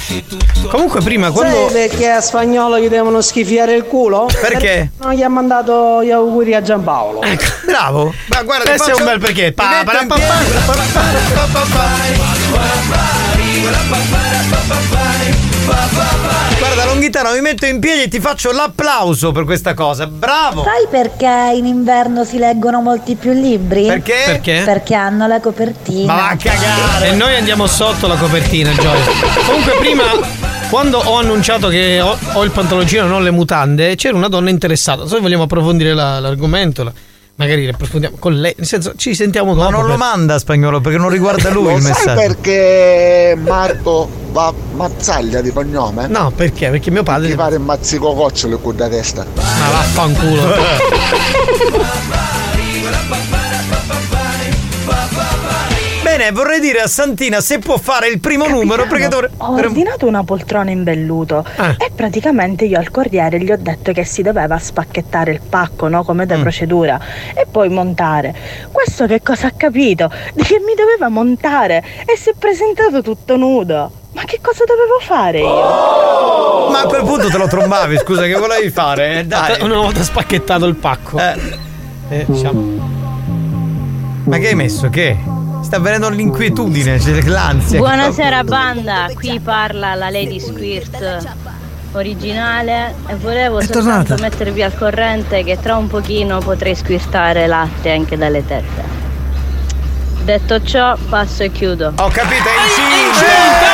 Comunque 0.70 1.02
prima 1.02 1.32
quando 1.32 1.70
Sai 1.70 1.88
perché 1.88 2.10
a 2.10 2.22
spagnolo 2.22 2.80
gli 2.80 2.88
devono 2.88 3.22
schifiare 3.22 3.76
il 3.76 3.84
culo? 3.84 4.28
Perché? 4.40 4.92
Non 5.02 5.14
gli 5.14 5.22
ha 5.22 5.30
mandato 5.30 6.04
gli 6.04 6.12
auguri 6.12 6.56
a 6.56 6.62
Giampaolo. 6.62 7.22
Bravo. 7.66 8.14
Ma 8.28 8.44
guarda, 8.44 8.70
Questo 8.70 8.92
è 8.92 8.94
un 8.94 9.04
bel 9.04 9.20
perché. 9.20 9.52
Pa, 9.52 9.84
pa, 9.84 10.06
pa, 10.08 10.16
pa, 10.16 10.18
Guarda, 12.50 14.13
Longhitano, 17.04 17.34
mi 17.34 17.42
metto 17.42 17.66
in 17.66 17.80
piedi 17.82 18.04
e 18.04 18.08
ti 18.08 18.22
faccio 18.22 18.54
l'applauso 18.54 19.34
per 19.34 19.44
questa 19.44 19.74
cosa. 19.74 20.08
Bravo! 20.08 20.64
Sai 20.64 20.88
perché 20.90 21.52
in 21.54 21.66
inverno 21.66 22.24
si 22.24 22.38
leggono 22.38 22.80
molti 22.80 23.16
più 23.16 23.34
libri? 23.34 23.86
Perché? 23.88 24.14
Perché? 24.26 24.62
Perché 24.64 24.96
hanno 24.96 25.28
la 25.28 25.42
copertina. 25.42 26.14
Ma 26.14 26.20
va 26.22 26.30
a 26.30 26.38
cagare! 26.38 27.10
E 27.10 27.12
noi 27.16 27.36
andiamo 27.36 27.68
sotto 27.68 28.08
la 28.08 28.16
copertina, 28.16 28.72
Gioia. 28.72 29.04
Comunque 29.46 29.74
prima 29.80 30.04
quando 30.70 30.98
ho 31.00 31.18
annunciato 31.18 31.68
che 31.68 32.00
ho, 32.00 32.18
ho 32.36 32.44
il 32.46 32.52
pantaloncino 32.52 33.04
e 33.04 33.08
non 33.08 33.22
le 33.22 33.32
mutande, 33.32 33.96
c'era 33.96 34.16
una 34.16 34.30
donna 34.30 34.50
interessata. 34.50 35.06
Se 35.06 35.20
vogliamo 35.20 35.44
approfondire 35.44 35.94
la- 35.94 36.22
l'argomento, 36.22 36.84
la- 36.86 36.94
magari 37.36 37.68
approfondiamo 37.68 38.16
con 38.20 38.34
lei. 38.40 38.54
Nel 38.58 38.68
senso, 38.68 38.94
ci 38.96 39.14
sentiamo 39.16 39.54
dopo. 39.54 39.70
Ma 39.70 39.76
non 39.76 39.82
lo 39.84 39.88
per- 39.90 39.98
manda 39.98 40.38
spagnolo 40.40 40.80
perché 40.82 40.98
non 40.98 41.10
riguarda 41.10 41.50
lui 41.52 41.64
Lo 41.66 41.76
il 41.78 41.82
sai 41.82 41.92
messaggio. 41.92 42.20
perché 42.20 43.38
Marco 43.40 44.10
va 44.32 44.54
Mazzaglia 44.76 45.42
di 45.42 45.52
cognome? 45.52 46.08
No, 46.08 46.32
perché? 46.36 46.70
Perché 46.70 46.92
mio 46.92 47.04
padre. 47.04 47.30
Ti 47.30 47.36
pare 47.36 47.58
mazzico 47.58 48.14
cocciolo 48.14 48.58
con 48.60 48.76
da 48.76 48.88
testa. 48.90 49.26
Ma 49.36 49.70
vaffanculo. 49.72 50.42
Bene, 56.16 56.32
vorrei 56.32 56.60
dire 56.60 56.80
a 56.80 56.86
Santina 56.88 57.42
se 57.42 57.58
può 57.58 57.76
fare 57.80 58.08
il 58.08 58.20
primo 58.20 58.48
numero 58.48 58.86
perché 58.86 59.08
dovrei. 59.08 59.32
Ho 59.38 59.54
ordinato 59.56 60.06
una 60.06 60.24
poltrona 60.24 60.70
in 60.70 60.84
velluto 60.84 61.44
e 61.58 61.90
praticamente 61.96 62.66
io 62.66 62.78
al 62.78 62.92
corriere 62.92 63.40
gli 63.40 63.52
ho 63.52 63.58
detto 63.58 63.92
che 63.94 64.06
si 64.06 64.22
doveva 64.22 64.60
spacchettare 64.60 65.32
il 65.32 65.42
pacco, 65.42 65.88
no? 65.88 66.04
Come 66.04 66.28
da 66.28 66.38
procedura, 66.38 67.00
e 67.34 67.48
poi 67.50 67.70
montare. 67.70 68.32
Questo 68.72 69.08
che 69.08 69.24
cosa 69.24 69.48
ha 69.48 69.54
capito? 69.58 70.12
Di 70.36 70.44
che 70.44 70.60
mi 70.60 70.76
doveva 70.76 71.10
montare 71.10 71.84
e 72.06 72.16
si 72.16 72.30
è 72.30 72.34
presentato 72.38 73.02
tutto 73.02 73.36
nudo. 73.36 73.92
Ma 74.12 74.24
che 74.26 74.38
cosa 74.40 74.66
dovevo 74.68 75.00
fare 75.02 75.40
io? 75.40 76.70
Ma 76.70 76.82
a 76.82 76.86
quel 76.86 77.02
punto 77.06 77.28
te 77.30 77.38
lo 77.40 77.48
trombavi, 77.48 77.98
scusa, 77.98 78.22
che 78.28 78.36
volevi 78.36 78.70
fare? 78.70 79.22
Eh, 79.22 79.26
dai. 79.26 79.60
Una 79.64 79.78
volta 79.78 80.04
spacchettato 80.04 80.66
il 80.68 80.76
pacco. 80.76 81.18
Eh. 81.18 81.58
Eh, 82.10 82.26
siamo- 82.34 83.02
Ma 84.26 84.38
che 84.38 84.48
hai 84.50 84.56
messo? 84.56 84.90
Che? 84.92 85.42
Sta 85.64 85.80
venendo 85.80 86.10
l'inquietudine, 86.10 86.98
c'è 86.98 87.22
l'ansia. 87.24 87.80
Buonasera 87.80 88.44
banda, 88.44 89.10
qui 89.16 89.40
parla 89.40 89.96
la 89.96 90.10
Lady 90.10 90.40
Squirt 90.40 91.26
originale 91.94 92.94
e 93.08 93.16
volevo 93.16 93.60
È 93.60 93.64
soltanto 93.64 94.04
tornata. 94.16 94.22
mettervi 94.22 94.62
al 94.62 94.76
corrente 94.76 95.44
che 95.44 95.58
tra 95.60 95.76
un 95.78 95.88
pochino 95.88 96.40
potrei 96.40 96.76
squirtare 96.76 97.48
latte 97.48 97.92
anche 97.92 98.18
dalle 98.18 98.46
tette. 98.46 99.02
Detto 100.24 100.64
ciò, 100.64 100.96
passo 101.10 101.44
e 101.44 101.52
chiudo. 101.52 101.94
Ho 101.98 102.08
capito, 102.10 102.50
è 102.50 102.66
incinta! 102.68 103.73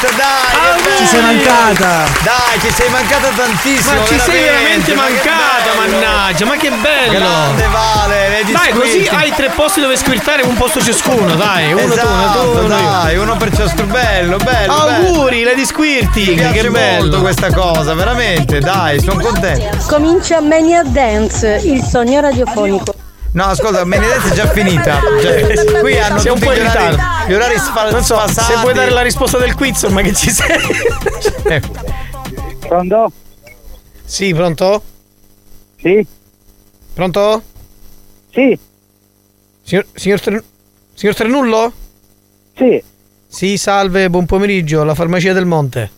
Squirt, 0.00 0.16
dai! 0.16 0.82
che 0.82 0.96
Ci 0.96 1.06
sei 1.06 1.20
bello. 1.20 1.32
mancata. 1.36 2.04
Dai, 2.22 2.60
ci 2.60 2.72
sei 2.72 2.88
mancata 2.88 3.28
tantissimo. 3.28 4.00
Ma 4.00 4.06
ci 4.06 4.18
sei 4.18 4.42
veramente 4.42 4.94
ma 4.94 5.04
che 5.04 5.10
mancata, 5.12 5.70
bello. 5.74 5.98
mannaggia, 5.98 6.44
ma 6.46 6.56
che 6.56 6.70
bello! 6.70 7.10
Grande 7.18 7.66
Vale, 7.70 8.28
Lady 8.30 8.52
Dai, 8.52 8.72
così 8.72 9.04
Squirt. 9.04 9.12
hai 9.12 9.32
tre 9.34 9.50
posti 9.50 9.80
dove 9.80 9.96
squirtare, 9.96 10.42
un 10.42 10.54
posto 10.56 10.80
ciascuno, 10.82 11.34
dai, 11.34 11.72
uno 11.72 11.92
esatto, 11.92 12.06
tu, 12.08 12.12
uno 12.14 12.32
tu, 12.32 12.64
uno 12.64 12.78
io. 12.78 12.88
dai, 12.90 13.16
uno 13.18 13.36
per 13.36 13.54
ciascuno. 13.54 13.86
Bello, 13.92 14.36
bello. 14.38 14.72
Auguri, 14.72 15.42
Lady 15.42 15.60
Mi 15.60 15.66
Squirting, 15.66 16.38
piace 16.38 16.60
che 16.60 16.70
bello. 16.70 17.00
molto 17.02 17.20
questa 17.20 17.52
cosa, 17.52 17.92
veramente, 17.94 18.58
dai, 18.60 19.00
sono 19.00 19.20
contento. 19.20 19.76
Comincia 19.86 20.40
Mania 20.40 20.82
Dance, 20.82 21.60
il 21.64 21.82
sogno 21.82 22.20
radiofonico. 22.20 22.94
No, 23.32 23.44
ascolta, 23.44 23.84
Benedetta 23.84 24.28
è 24.28 24.32
già 24.32 24.48
finita. 24.48 24.98
Cioè, 25.20 25.78
qui 25.78 25.96
hanno 26.00 26.18
Sei 26.18 26.32
un 26.32 26.38
tutti 26.40 26.46
po' 26.48 26.52
in 26.56 26.62
ritardo. 26.64 26.96
Gli 27.30 27.34
orari 27.34 27.58
sfa- 27.58 27.90
Non 27.92 28.02
so, 28.02 28.16
sfasati. 28.16 28.52
se 28.54 28.58
puoi 28.60 28.74
dare 28.74 28.90
la 28.90 29.02
risposta 29.02 29.38
del 29.38 29.54
quiz, 29.54 29.84
ma 29.84 30.02
che 30.02 30.12
ci 30.14 30.30
sei? 30.30 30.58
Pronto? 32.58 33.12
Sì, 34.04 34.34
pronto? 34.34 34.82
Sì. 35.80 36.04
Pronto? 36.92 37.42
Sì. 38.32 38.58
Signor, 39.62 39.86
signor, 39.94 40.42
signor 40.94 41.14
Trenullo? 41.14 41.72
Sì. 42.56 42.82
Sì, 43.28 43.56
salve, 43.56 44.10
buon 44.10 44.26
pomeriggio, 44.26 44.82
la 44.82 44.94
farmacia 44.96 45.32
del 45.32 45.46
Monte. 45.46 45.90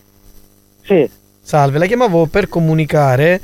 Sì. 0.84 1.09
Salve, 1.42 1.78
la 1.78 1.86
chiamavo 1.86 2.26
per 2.26 2.48
comunicare 2.48 3.40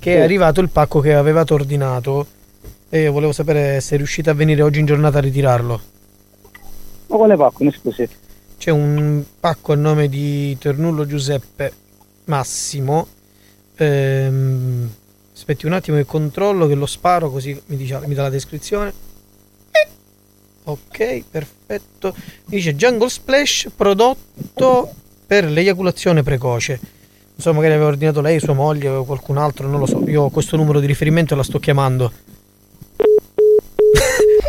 che 0.00 0.10
Sì. 0.12 0.16
è 0.18 0.22
arrivato 0.22 0.60
il 0.60 0.70
pacco 0.70 0.98
che 1.00 1.14
avevate 1.14 1.54
ordinato 1.54 2.26
e 2.88 3.06
volevo 3.08 3.30
sapere 3.32 3.80
se 3.80 3.96
riuscite 3.96 4.30
a 4.30 4.34
venire 4.34 4.62
oggi 4.62 4.80
in 4.80 4.86
giornata 4.86 5.18
a 5.18 5.20
ritirarlo. 5.20 5.80
Ma 7.08 7.16
quale 7.16 7.36
pacco, 7.36 7.64
mi 7.64 7.72
scusi? 7.72 8.08
C'è 8.58 8.70
un 8.70 9.22
pacco 9.38 9.72
a 9.72 9.76
nome 9.76 10.08
di 10.08 10.56
Ternullo 10.58 11.06
Giuseppe 11.06 11.72
Massimo. 12.24 13.06
Ehm, 13.76 14.90
aspetti 15.32 15.66
un 15.66 15.72
attimo 15.72 15.96
che 15.98 16.04
controllo 16.04 16.66
che 16.66 16.74
lo 16.74 16.86
sparo 16.86 17.30
così 17.30 17.60
mi, 17.66 17.76
dice- 17.76 18.00
mi 18.06 18.14
dà 18.14 18.22
la 18.22 18.30
descrizione. 18.30 18.92
Ok, 20.64 21.22
perfetto. 21.30 22.12
Dice 22.44 22.74
Jungle 22.74 23.08
Splash 23.08 23.68
prodotto 23.76 24.92
per 25.24 25.44
l'eiaculazione 25.44 26.24
precoce. 26.24 26.80
So, 27.36 27.52
magari 27.52 27.74
aveva 27.74 27.88
ordinato 27.88 28.20
lei, 28.20 28.40
sua 28.40 28.54
moglie 28.54 28.88
o 28.88 29.04
qualcun 29.04 29.36
altro, 29.36 29.68
non 29.68 29.78
lo 29.78 29.86
so. 29.86 30.02
Io 30.08 30.22
ho 30.22 30.30
questo 30.30 30.56
numero 30.56 30.80
di 30.80 30.86
riferimento 30.86 31.34
e 31.34 31.36
la 31.36 31.44
sto 31.44 31.60
chiamando. 31.60 32.10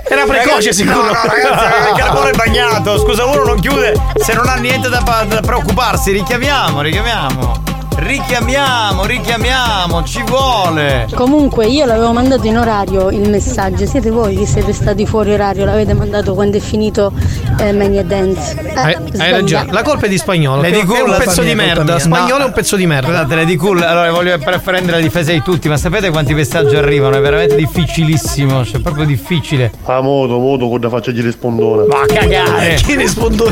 Era 0.09 0.23
precoce 0.25 0.73
sicuro. 0.73 1.03
No, 1.03 1.11
no, 1.11 1.21
ragazzi, 1.23 1.89
il 1.89 1.97
carbone 1.97 2.29
è 2.29 2.33
bagnato. 2.33 2.97
Scusa, 2.99 3.25
uno 3.25 3.43
non 3.43 3.59
chiude 3.59 3.93
se 4.15 4.33
non 4.33 4.47
ha 4.47 4.55
niente 4.55 4.89
da, 4.89 4.99
da 5.27 5.41
preoccuparsi. 5.41 6.11
Richiamiamo, 6.11 6.81
richiamiamo. 6.81 7.76
Richiamiamo, 7.99 9.05
richiamiamo, 9.05 10.03
ci 10.03 10.21
vuole. 10.23 11.07
Comunque 11.15 11.65
io 11.65 11.85
l'avevo 11.85 12.13
mandato 12.13 12.45
in 12.45 12.57
orario 12.57 13.09
il 13.09 13.27
messaggio, 13.27 13.87
siete 13.87 14.11
voi 14.11 14.35
che 14.37 14.45
siete 14.45 14.71
stati 14.71 15.05
fuori 15.07 15.33
orario, 15.33 15.65
l'avete 15.65 15.93
mandato 15.93 16.35
quando 16.35 16.57
è 16.57 16.59
finito 16.59 17.11
eh, 17.59 17.73
Mania 17.73 18.03
Dance. 18.03 18.55
Eh, 18.59 18.97
Hai, 19.17 19.31
ragione, 19.31 19.71
la 19.71 19.81
colpa 19.81 20.05
è 20.05 20.09
di 20.09 20.17
spagnolo. 20.17 20.61
Lady 20.61 20.83
Cool 20.85 20.99
è 20.99 21.09
un 21.09 21.17
pezzo 21.17 21.41
di 21.41 21.55
merda. 21.55 21.97
Spagnolo 21.97 22.37
No. 22.37 22.43
è 22.43 22.47
un 22.47 22.53
pezzo 22.53 22.75
di 22.75 22.85
merda. 22.85 23.07
Scusate, 23.07 23.35
Lady 23.35 23.55
Cool, 23.55 23.81
allora 23.81 24.11
voglio 24.11 24.37
prendere 24.37 24.97
la 24.97 25.03
difesa 25.03 25.31
di 25.31 25.41
tutti, 25.41 25.67
ma 25.67 25.77
sapete 25.77 26.11
quanti 26.11 26.35
messaggi 26.35 26.75
arrivano? 26.75 27.15
È 27.17 27.21
veramente 27.21 27.55
difficilissimo, 27.55 28.63
cioè 28.63 28.79
proprio 28.79 29.05
difficile. 29.05 29.71
A 29.85 30.01
modo, 30.01 30.37
modo, 30.37 30.69
con 30.69 30.79
la 30.79 30.89
faccia 30.89 31.11
di 31.11 31.21
rispondone. 31.21 31.87
Va 31.87 32.01
a 32.01 32.05
cagare. 32.05 32.75
Chi 32.75 32.95
risponde? 32.95 33.45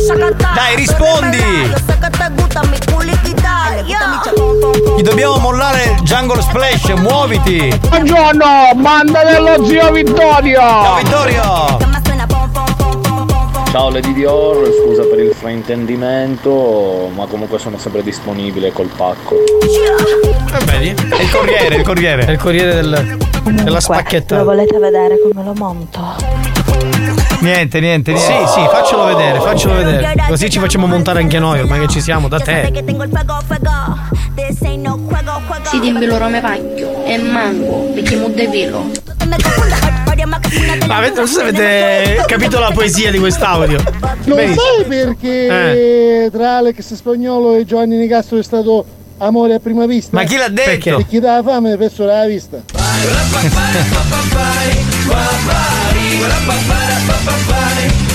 Dai, 0.00 0.76
rispondi! 0.76 1.36
Gli 4.96 5.02
dobbiamo 5.02 5.36
mollare 5.36 5.82
il 5.84 6.00
Jungle 6.04 6.40
Splash, 6.40 6.88
muoviti! 6.96 7.78
Buongiorno, 7.86 8.72
manda 8.76 9.22
dello 9.24 9.62
zio 9.66 9.90
Vittorio! 9.92 10.58
Ciao 10.58 10.96
Vittorio! 10.96 11.78
Ciao 13.70 13.90
Lady 13.90 14.14
Dior, 14.14 14.70
scusa 14.82 15.02
per 15.02 15.18
il 15.20 15.34
fraintendimento, 15.34 17.10
ma 17.14 17.26
comunque 17.26 17.58
sono 17.58 17.76
sempre 17.76 18.02
disponibile 18.02 18.72
col 18.72 18.88
pacco. 18.96 19.34
Eh, 19.34 20.64
vedi? 20.64 20.88
È 20.88 21.22
il 21.22 21.30
corriere, 21.30 21.74
il 21.76 21.82
corriere. 21.82 22.24
È 22.24 22.30
il 22.30 22.38
corriere 22.38 22.74
del, 22.74 23.18
della 23.62 23.80
spacchetta. 23.80 24.38
Lo 24.38 24.44
volete 24.44 24.78
vedere 24.78 25.18
come 25.20 25.44
lo 25.44 25.52
monto? 25.54 26.58
Niente, 27.40 27.80
niente, 27.80 28.12
niente. 28.12 28.16
Sì, 28.16 28.32
sì, 28.52 28.60
faccelo 28.70 29.04
vedere, 29.04 29.40
faccelo 29.40 29.74
vedere. 29.74 30.14
Così 30.28 30.50
ci 30.50 30.58
facciamo 30.58 30.86
montare 30.86 31.20
anche 31.20 31.38
noi, 31.38 31.60
ormai 31.60 31.80
che 31.80 31.88
ci 31.88 32.00
siamo, 32.00 32.28
da 32.28 32.38
te. 32.38 32.70
Si 35.64 35.78
dimmi 35.80 36.04
loro 36.06 36.28
me 36.28 36.40
paglio 36.40 37.04
e 37.04 37.18
mango 37.18 37.90
perché 37.94 38.16
mu 38.16 38.28
de 38.30 38.48
velo. 38.48 38.90
Ma 40.86 40.96
avete- 40.96 41.14
non 41.16 41.26
so 41.26 41.34
se 41.34 41.42
avete 41.42 42.22
capito 42.26 42.58
la 42.58 42.70
poesia 42.72 43.10
di 43.10 43.18
quest'audio. 43.18 43.80
Lo 44.24 44.34
Benissimo. 44.34 44.60
sai 44.76 44.84
perché 44.86 46.28
tra 46.32 46.56
Alex 46.58 46.94
Spagnolo 46.94 47.54
e 47.56 47.64
Giovanni 47.64 47.96
Nicastro 47.96 48.38
è 48.38 48.42
stato 48.42 48.84
amore 49.18 49.54
a 49.54 49.60
prima 49.60 49.86
vista? 49.86 50.16
Ma 50.16 50.24
chi 50.24 50.36
l'ha 50.36 50.48
detto? 50.48 50.70
Perché? 50.70 50.90
E 50.96 51.06
chi 51.06 51.20
dava 51.20 51.50
fame 51.52 51.76
perso 51.76 52.04
la 52.04 52.26
vista. 52.26 52.58
Bye. 57.50 58.09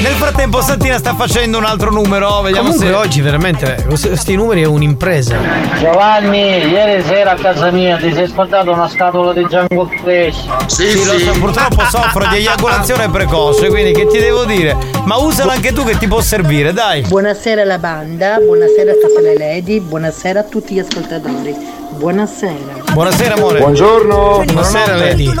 Nel 0.00 0.14
frattempo 0.14 0.60
Santina 0.60 0.98
sta 0.98 1.14
facendo 1.14 1.58
un 1.58 1.64
altro 1.64 1.90
numero, 1.90 2.40
vediamo 2.40 2.70
Comunque 2.70 2.86
se 2.86 2.94
oggi 2.94 3.20
veramente 3.20 3.84
questi 3.88 4.34
numeri 4.34 4.62
è 4.62 4.66
un'impresa. 4.66 5.36
Giovanni, 5.78 6.38
ieri 6.38 7.02
sera 7.04 7.32
a 7.32 7.34
casa 7.36 7.70
mia 7.70 7.96
ti 7.96 8.12
sei 8.12 8.28
scordato 8.28 8.72
una 8.72 8.88
scatola 8.88 9.32
di 9.32 9.44
Django 9.44 9.90
Fresh. 10.02 10.46
Sì, 10.66 11.04
lo 11.04 11.18
so, 11.18 11.32
purtroppo 11.38 11.82
soffro 11.90 12.26
di 12.28 12.36
eiaculazione 12.36 13.08
precoce, 13.10 13.68
quindi 13.68 13.92
che 13.92 14.06
ti 14.06 14.18
devo 14.18 14.44
dire? 14.44 14.76
Ma 15.04 15.16
usala 15.16 15.52
anche 15.52 15.72
tu 15.72 15.84
che 15.84 15.98
ti 15.98 16.06
può 16.06 16.20
servire, 16.20 16.72
dai. 16.72 17.02
Buonasera 17.02 17.62
alla 17.62 17.78
banda, 17.78 18.38
buonasera 18.38 18.92
a 18.92 18.94
tutte 18.94 19.20
le 19.20 19.36
lady, 19.36 19.80
buonasera 19.80 20.40
a 20.40 20.44
tutti 20.44 20.74
gli 20.74 20.78
ascoltatori. 20.78 21.54
Buonasera. 21.96 22.92
Buonasera 22.92 23.34
amore. 23.34 23.58
Buongiorno. 23.58 24.42
Buonasera 24.44 24.96
Lady. 24.96 25.32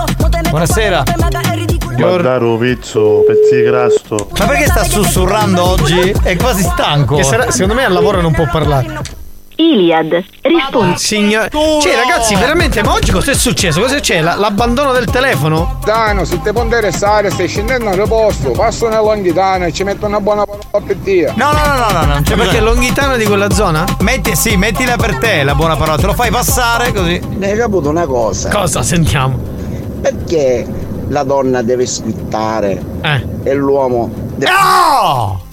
Buonasera. 0.48 1.04
Guardare 2.02 2.56
pezzo, 2.58 3.24
pezzi 3.26 3.56
di 3.56 3.64
crasto. 3.64 4.28
Ma 4.38 4.46
perché 4.46 4.66
sta 4.66 4.84
sussurrando 4.84 5.64
oggi? 5.64 6.14
È 6.22 6.36
quasi 6.36 6.62
stanco. 6.62 7.16
Che 7.16 7.22
sarà- 7.24 7.50
secondo 7.50 7.74
me 7.74 7.84
al 7.84 7.92
lavoro 7.92 8.20
non 8.20 8.32
può 8.32 8.46
parlare. 8.50 9.00
Iliad, 9.58 10.22
rispondi. 10.42 10.98
Signor... 10.98 11.48
Cioè 11.48 11.94
ragazzi, 11.94 12.34
veramente, 12.34 12.82
ma 12.82 12.92
oggi 12.92 13.10
cosa 13.10 13.30
è 13.30 13.34
successo? 13.34 13.80
Cosa 13.80 13.98
c'è? 14.00 14.20
La- 14.20 14.34
l'abbandono 14.34 14.92
del 14.92 15.06
telefono? 15.06 15.78
Dano, 15.82 16.26
se 16.26 16.42
ti 16.42 16.52
può 16.52 16.62
interessare, 16.62 17.30
stai 17.30 17.48
scendendo 17.48 17.88
al 17.88 18.06
posto, 18.06 18.50
passo 18.50 18.86
nella 18.86 19.00
Longhitana 19.00 19.64
e 19.64 19.72
ci 19.72 19.82
metto 19.82 20.04
una 20.04 20.20
buona 20.20 20.44
parola 20.44 20.86
per 20.86 20.96
te. 21.02 21.32
No, 21.36 21.52
no, 21.52 21.60
no, 21.64 21.90
no, 21.90 22.04
no, 22.04 22.14
c'è 22.16 22.22
Cioè, 22.24 22.36
perché 22.36 22.60
longhitano 22.60 23.16
di 23.16 23.24
quella 23.24 23.48
zona? 23.50 23.86
Metti, 24.00 24.36
sì, 24.36 24.56
mettila 24.56 24.96
per 24.96 25.16
te 25.16 25.42
la 25.42 25.54
buona 25.54 25.74
parola, 25.76 25.96
te 25.96 26.06
lo 26.06 26.12
fai 26.14 26.30
passare 26.30 26.92
così. 26.92 27.18
Ne 27.38 27.52
hai 27.52 27.56
caputo 27.56 27.88
una 27.88 28.04
cosa? 28.04 28.50
Cosa? 28.50 28.82
Sentiamo. 28.82 29.38
Perché 30.02 30.66
la 31.08 31.22
donna 31.22 31.62
deve 31.62 31.86
squittare 31.86 32.80
Eh. 33.02 33.26
e 33.44 33.54
l'uomo 33.54 34.10
deve... 34.36 34.50
No! 34.50 35.44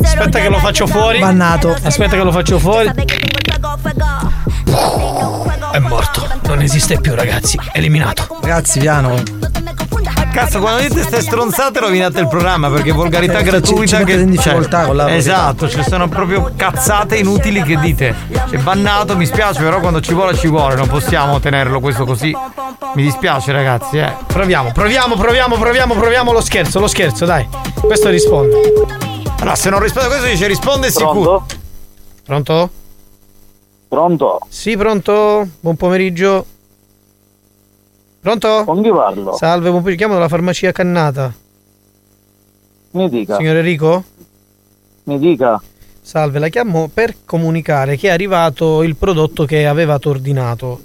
Aspetta 0.00 0.38
che 0.40 0.48
lo 0.48 0.58
faccio 0.58 0.86
fuori. 0.86 1.18
Bannato. 1.18 1.76
Aspetta 1.82 2.16
che 2.16 2.22
lo 2.22 2.32
faccio 2.32 2.58
fuori. 2.58 2.90
È 5.72 5.78
morto. 5.78 6.26
Non 6.46 6.60
esiste 6.62 7.00
più, 7.00 7.14
ragazzi. 7.14 7.58
Eliminato. 7.72 8.38
Ragazzi, 8.40 8.78
piano. 8.80 9.22
Cazzo, 10.32 10.60
quando 10.60 10.80
dite 10.80 11.02
ste 11.02 11.20
stronzate 11.20 11.78
rovinate 11.78 12.18
il 12.20 12.26
programma 12.26 12.70
perché 12.70 12.90
volgarità 12.90 13.34
Cioè, 13.34 13.42
ci- 13.42 13.50
gratuita 13.50 13.98
ci 13.98 14.04
che 14.04 14.12
mettete 14.12 14.20
in 14.22 14.30
difficoltà 14.30 14.78
cioè, 14.78 14.86
con 14.86 14.96
la. 14.96 15.14
Esatto, 15.14 15.68
ci 15.68 15.82
sono 15.82 16.08
proprio 16.08 16.50
cazzate 16.56 17.16
inutili 17.16 17.62
che 17.62 17.76
dite. 17.78 18.14
C'è 18.48 18.56
bannato, 18.58 19.14
mi 19.16 19.26
spiace, 19.26 19.62
però 19.62 19.78
quando 19.80 20.00
ci 20.00 20.14
vuole 20.14 20.34
ci 20.34 20.48
vuole, 20.48 20.74
non 20.74 20.88
possiamo 20.88 21.38
tenerlo 21.38 21.80
questo 21.80 22.06
così. 22.06 22.34
Mi 22.94 23.02
dispiace 23.02 23.52
ragazzi, 23.52 23.98
eh. 23.98 24.10
Proviamo, 24.26 24.72
proviamo, 24.72 25.16
proviamo, 25.16 25.56
proviamo, 25.56 25.94
proviamo 25.94 26.32
lo 26.32 26.40
scherzo, 26.40 26.80
lo 26.80 26.88
scherzo, 26.88 27.26
dai. 27.26 27.46
Questo 27.80 28.08
risponde. 28.08 28.56
No, 29.44 29.54
se 29.54 29.68
non 29.68 29.80
risponde 29.80 30.08
a 30.08 30.10
questo 30.12 30.28
dice 30.28 30.46
risponde 30.46 30.90
Pronto? 30.90 31.12
sicuro. 31.14 31.46
Pronto? 32.24 32.70
Pronto? 33.88 34.38
Sì, 34.48 34.76
pronto? 34.78 35.46
Buon 35.60 35.76
pomeriggio. 35.76 36.46
Pronto? 38.22 38.62
Con 38.64 38.80
chi 38.80 38.88
parlo? 38.88 39.34
Salve, 39.34 39.70
pomeriggio. 39.70 39.96
Chiamo 39.96 40.14
dalla 40.14 40.28
farmacia 40.28 40.70
Cannata. 40.70 41.34
Mi 42.92 43.08
dica. 43.08 43.34
Signor 43.36 43.56
Enrico? 43.56 44.04
Mi 45.04 45.18
dica. 45.18 45.60
Salve, 46.00 46.38
la 46.38 46.46
chiamo 46.46 46.88
per 46.92 47.16
comunicare 47.24 47.96
che 47.96 48.06
è 48.06 48.10
arrivato 48.12 48.84
il 48.84 48.94
prodotto 48.94 49.44
che 49.44 49.66
avevate 49.66 50.08
ordinato. 50.08 50.80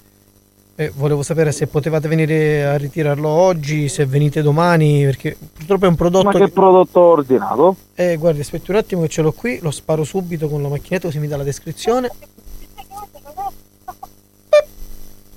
E 0.75 0.91
volevo 0.95 1.21
sapere 1.21 1.51
se 1.51 1.67
potevate 1.67 2.07
venire 2.07 2.65
a 2.65 2.75
ritirarlo 2.75 3.29
oggi, 3.29 3.87
se 3.87 4.07
venite 4.07 4.41
domani, 4.41 5.03
perché 5.03 5.37
purtroppo 5.53 5.85
è 5.85 5.89
un 5.89 5.95
prodotto. 5.95 6.29
Ma 6.31 6.33
che 6.33 6.49
prodotto 6.49 6.99
ho 6.99 7.11
ordinato? 7.11 7.75
Eh, 7.93 8.17
guardi, 8.17 8.39
aspetti 8.39 8.71
un 8.71 8.77
attimo 8.77 9.03
che 9.03 9.09
ce 9.09 9.21
l'ho 9.21 9.31
qui, 9.31 9.59
lo 9.61 9.69
sparo 9.69 10.03
subito 10.03 10.47
con 10.47 10.63
la 10.63 10.69
macchinetta 10.69 11.05
così 11.05 11.19
mi 11.19 11.27
dà 11.27 11.37
la 11.37 11.43
descrizione. 11.43 12.09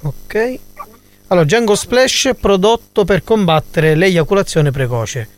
Ok. 0.03 0.59
Allora, 1.33 1.47
Django 1.47 1.77
Splash, 1.77 2.31
prodotto 2.41 3.05
per 3.05 3.23
combattere 3.23 3.95
l'eiaculazione 3.95 4.73
precoce. 4.73 5.29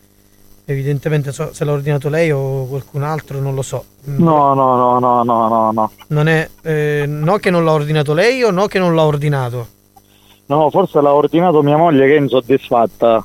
Evidentemente 0.64 1.32
so 1.32 1.51
se 1.52 1.64
l'ha 1.66 1.73
ordinato 1.73 2.09
lei 2.09 2.31
o 2.31 2.64
qualcun 2.66 3.02
altro, 3.02 3.40
non 3.40 3.55
lo 3.55 3.60
so. 3.60 3.85
Mm, 4.09 4.23
No, 4.23 4.55
no, 4.55 4.77
no, 4.77 4.98
no, 4.98 5.23
no, 5.23 5.48
no, 5.48 5.70
no. 5.73 5.90
Non 6.09 6.28
è. 6.28 6.48
eh, 6.62 7.05
no 7.06 7.36
che 7.36 7.51
non 7.51 7.64
l'ha 7.64 7.73
ordinato 7.73 8.14
lei 8.14 8.43
o 8.43 8.51
no 8.51 8.66
che 8.69 8.78
non 8.78 8.94
l'ha 8.94 9.05
ordinato? 9.05 9.66
No, 10.47 10.70
forse 10.70 11.01
l'ha 11.02 11.12
ordinato 11.12 11.62
mia 11.62 11.77
moglie 11.77 12.06
che 12.06 12.16
è 12.16 12.20
insoddisfatta. 12.20 13.24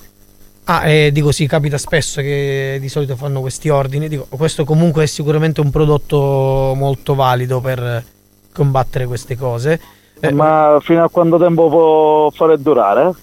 Ah, 0.65 0.89
eh, 0.89 1.11
dico 1.13 1.31
sì, 1.31 1.47
capita 1.47 1.77
spesso 1.77 2.19
che 2.19 2.77
di 2.81 2.89
solito 2.89 3.15
fanno 3.15 3.39
questi 3.39 3.69
ordini. 3.69 4.09
Dico, 4.09 4.27
questo 4.29 4.65
comunque 4.65 5.03
è 5.03 5.07
sicuramente 5.07 5.61
un 5.61 5.69
prodotto 5.71 6.73
molto 6.75 7.15
valido 7.15 7.61
per 7.61 8.03
combattere 8.51 9.05
queste 9.05 9.37
cose. 9.37 9.79
Eh, 10.19 10.31
Ma 10.31 10.77
fino 10.81 11.03
a 11.03 11.09
quanto 11.09 11.37
tempo 11.37 11.69
può 11.69 12.29
fare 12.31 12.61
durare? 12.61 13.13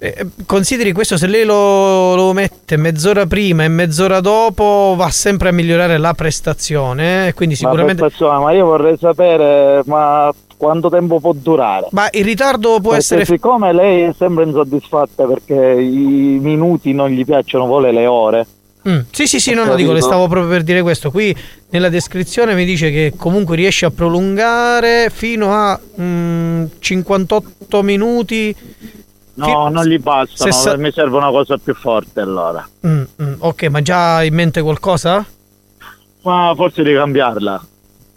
Eh, 0.00 0.26
consideri 0.46 0.92
questo, 0.92 1.16
se 1.16 1.26
lei 1.26 1.44
lo, 1.44 2.14
lo 2.14 2.32
mette 2.32 2.76
mezz'ora 2.76 3.26
prima 3.26 3.64
e 3.64 3.68
mezz'ora 3.68 4.20
dopo 4.20 4.94
va 4.96 5.10
sempre 5.10 5.48
a 5.48 5.52
migliorare 5.52 5.98
la 5.98 6.14
prestazione. 6.14 7.26
eh, 7.28 7.34
Quindi 7.34 7.56
sicuramente... 7.56 8.02
Ma, 8.02 8.08
persona, 8.08 8.38
ma 8.38 8.52
io 8.52 8.64
vorrei 8.66 8.96
sapere 8.96 9.82
ma 9.86 10.32
quanto 10.56 10.88
tempo 10.88 11.18
può 11.18 11.32
durare? 11.32 11.88
Ma 11.90 12.08
il 12.12 12.24
ritardo 12.24 12.78
può 12.80 12.90
Perché 12.92 12.96
essere... 12.96 13.24
siccome 13.24 13.72
lei 13.72 14.12
sembra 14.16 14.44
insoddisfatta 14.44 15.24
perché 15.24 15.54
i 15.54 16.38
minuti 16.40 16.92
non 16.92 17.08
gli 17.10 17.24
piacciono, 17.24 17.66
vuole 17.66 17.90
le 17.90 18.06
ore. 18.06 18.46
Mm, 18.88 19.00
Sì, 19.10 19.26
sì, 19.26 19.38
sì, 19.40 19.52
no, 19.54 19.64
no, 19.64 19.74
dico, 19.74 19.92
le 19.92 20.00
stavo 20.00 20.28
proprio 20.28 20.50
per 20.50 20.62
dire 20.62 20.82
questo. 20.82 21.10
Qui 21.10 21.36
nella 21.70 21.88
descrizione 21.88 22.54
mi 22.54 22.64
dice 22.64 22.90
che 22.90 23.12
comunque 23.16 23.56
riesce 23.56 23.84
a 23.86 23.90
prolungare 23.90 25.10
fino 25.12 25.52
a 25.52 25.78
mm, 26.00 26.64
58 26.78 27.82
minuti. 27.82 28.54
No, 29.34 29.68
non 29.68 29.84
gli 29.86 29.98
bastano, 29.98 30.50
Sessa- 30.50 30.76
mi 30.76 30.90
serve 30.90 31.16
una 31.16 31.30
cosa 31.30 31.58
più 31.58 31.74
forte 31.74 32.20
allora. 32.20 32.66
Mm, 32.86 33.02
mm, 33.22 33.32
ok, 33.38 33.62
ma 33.64 33.82
già 33.82 34.16
hai 34.16 34.28
in 34.28 34.34
mente 34.34 34.62
qualcosa? 34.62 35.24
Ma 36.22 36.52
forse 36.56 36.82
di 36.82 36.92
cambiarla. 36.92 37.66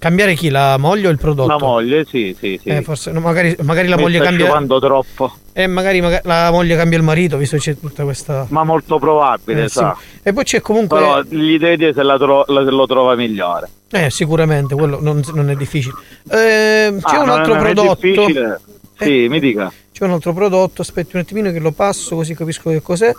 Cambiare 0.01 0.33
chi? 0.33 0.49
La 0.49 0.77
moglie 0.79 1.09
o 1.09 1.11
il 1.11 1.19
prodotto? 1.19 1.47
La 1.47 1.59
moglie, 1.59 2.05
sì, 2.05 2.35
sì, 2.35 2.59
sì. 2.59 2.69
Eh, 2.69 2.81
forse, 2.81 3.11
no, 3.11 3.19
magari, 3.19 3.55
magari 3.61 3.87
la 3.87 3.97
Mi 3.97 4.01
moglie 4.01 4.17
cambia. 4.19 4.45
sciupando 4.45 4.79
troppo. 4.79 5.31
Eh, 5.53 5.67
magari, 5.67 6.01
magari 6.01 6.21
la 6.27 6.49
moglie 6.49 6.75
cambia 6.75 6.97
il 6.97 7.03
marito, 7.03 7.37
visto 7.37 7.55
che 7.57 7.61
c'è 7.61 7.77
tutta 7.79 8.03
questa. 8.03 8.47
Ma 8.49 8.63
molto 8.63 8.97
probabile, 8.97 9.65
Eh, 9.65 9.67
sì. 9.69 9.75
sa. 9.75 9.95
E 10.23 10.33
poi 10.33 10.43
c'è 10.43 10.59
comunque. 10.59 10.97
Però 10.97 11.21
gli 11.21 11.59
dire 11.59 11.93
se, 11.93 12.01
la 12.01 12.17
tro- 12.17 12.45
se 12.47 12.53
lo 12.63 12.87
trova 12.87 13.13
migliore. 13.13 13.69
Eh, 13.91 14.09
sicuramente, 14.09 14.73
quello 14.73 14.99
non, 14.99 15.21
non 15.35 15.51
è 15.51 15.55
difficile. 15.55 15.93
Eh, 16.31 16.95
c'è 16.99 17.15
Ah, 17.15 17.19
un 17.19 17.25
non 17.27 17.35
è- 17.35 17.39
altro 17.39 17.53
non 17.53 17.65
è 17.67 17.73
prodotto. 17.73 18.07
difficile? 18.07 18.59
Sì, 18.97 19.27
mi 19.29 19.39
dica. 19.39 19.71
C'è 19.91 20.03
un 20.03 20.11
altro 20.13 20.33
prodotto, 20.33 20.81
aspetti 20.81 21.15
un 21.15 21.21
attimino 21.21 21.51
che 21.51 21.59
lo 21.59 21.73
passo 21.73 22.15
così 22.15 22.33
capisco 22.33 22.71
che 22.71 22.81
cos'è. 22.81 23.13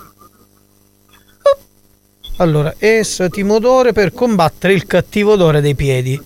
Allora, 2.38 2.74
es 2.78 3.24
timodore 3.30 3.92
per 3.92 4.12
combattere 4.12 4.72
il 4.72 4.84
cattivo 4.86 5.34
odore 5.34 5.60
dei 5.60 5.76
piedi. 5.76 6.20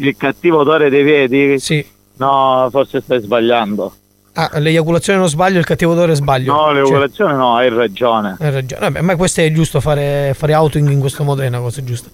Il 0.00 0.16
cattivo 0.16 0.58
odore 0.58 0.88
dei 0.90 1.04
piedi? 1.04 1.58
Sì. 1.58 1.84
No, 2.16 2.68
forse 2.70 3.00
stai 3.00 3.20
sbagliando. 3.20 3.94
Ah, 4.34 4.50
l'eiaculazione 4.58 5.18
non 5.18 5.28
sbaglio, 5.28 5.58
il 5.58 5.64
cattivo 5.66 5.92
odore 5.92 6.14
sbaglio. 6.14 6.52
No, 6.52 6.64
Cioè, 6.66 6.74
l'evoluzione 6.74 7.34
no, 7.34 7.56
hai 7.56 7.68
ragione. 7.68 8.36
hai 8.38 8.50
ragione. 8.50 8.80
Vabbè, 8.80 9.00
ma 9.00 9.16
questo 9.16 9.40
è 9.40 9.50
giusto 9.52 9.80
fare, 9.80 10.32
fare 10.36 10.54
outing 10.54 10.88
in 10.90 11.00
questo 11.00 11.24
modo, 11.24 11.42
è 11.42 11.48
una 11.48 11.60
cosa 11.60 11.82
giusta. 11.82 12.08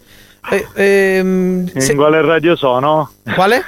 Eh, 0.49 0.67
ehm, 0.75 1.67
se- 1.77 1.93
In 1.93 1.99
quale 1.99 2.21
radio 2.23 2.55
sono? 2.57 3.11
Quale? 3.35 3.63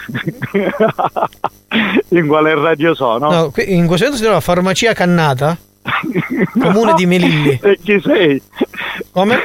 In 2.10 2.26
quale 2.26 2.54
radio 2.54 2.94
sono? 2.94 3.30
No, 3.30 3.52
in 3.56 3.86
questo 3.86 4.04
momento 4.06 4.16
si 4.16 4.22
trova 4.22 4.40
farmacia 4.40 4.92
Cannata, 4.94 5.56
comune 6.60 6.94
di 6.94 7.06
Melilli. 7.06 7.58
E 7.62 7.78
chi 7.82 8.00
sei? 8.02 8.42
Come? 9.10 9.38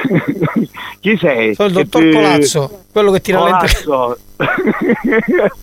Chi 1.00 1.16
sei? 1.18 1.54
Sono 1.54 1.68
il 1.68 1.74
Che 1.74 1.82
dottor 1.82 2.02
ti- 2.02 2.10
Colazzo, 2.10 2.80
quello 2.92 3.10
che 3.10 3.20
tira. 3.20 3.38
Colazzo. 3.38 4.18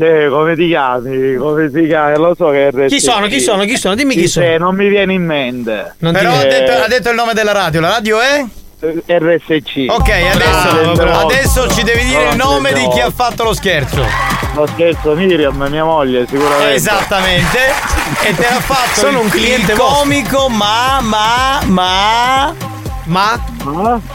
Eh, 0.00 0.26
come 0.30 0.56
ti 0.56 0.66
chiami? 0.66 1.36
Come 1.36 1.70
ti 1.70 1.86
chiami? 1.86 2.16
Lo 2.16 2.34
so 2.36 2.48
che 2.50 2.68
è. 2.68 2.86
Chi 2.86 2.98
sono? 3.00 3.28
Chi 3.28 3.38
sono? 3.40 3.64
Chi 3.66 3.76
sono? 3.76 3.94
Dimmi 3.94 4.14
chi 4.16 4.26
sono. 4.26 4.44
sei? 4.46 4.58
Non 4.58 4.74
mi 4.74 4.88
viene 4.88 5.12
in 5.12 5.24
mente. 5.24 5.94
Non 5.98 6.12
Però 6.12 6.32
ha 6.32 6.42
Eh, 6.44 6.48
detto, 6.48 6.72
ha 6.72 6.88
detto 6.88 7.10
il 7.10 7.14
nome 7.14 7.34
della 7.34 7.52
radio. 7.52 7.80
La 7.80 7.90
radio 7.90 8.18
è? 8.20 8.44
RSC. 8.80 9.86
Ok, 9.88 10.08
adesso, 10.08 10.72
Bravo, 10.72 10.92
bravo. 10.92 11.26
adesso 11.26 11.68
ci 11.72 11.82
devi 11.82 12.04
dire 12.04 12.28
il 12.30 12.36
Bravo, 12.36 12.52
nome 12.52 12.72
di 12.72 12.80
bravo. 12.80 12.94
chi 12.94 13.00
ha 13.00 13.10
fatto 13.10 13.42
lo 13.42 13.52
scherzo. 13.52 14.06
Lo 14.54 14.66
scherzo 14.68 15.14
Miriam, 15.14 15.56
mia 15.68 15.84
moglie, 15.84 16.26
sicuramente. 16.28 16.74
Esattamente. 16.74 17.58
E 18.22 18.34
te 18.34 18.42
l'ha 18.42 18.60
fatto 18.60 19.00
Sono 19.00 19.18
il, 19.18 19.24
un 19.24 19.28
cliente 19.30 19.72
il 19.72 19.78
comico, 19.78 20.48
ma, 20.48 20.98
ma, 21.00 21.60
ma. 21.66 22.54
Ma? 23.04 23.40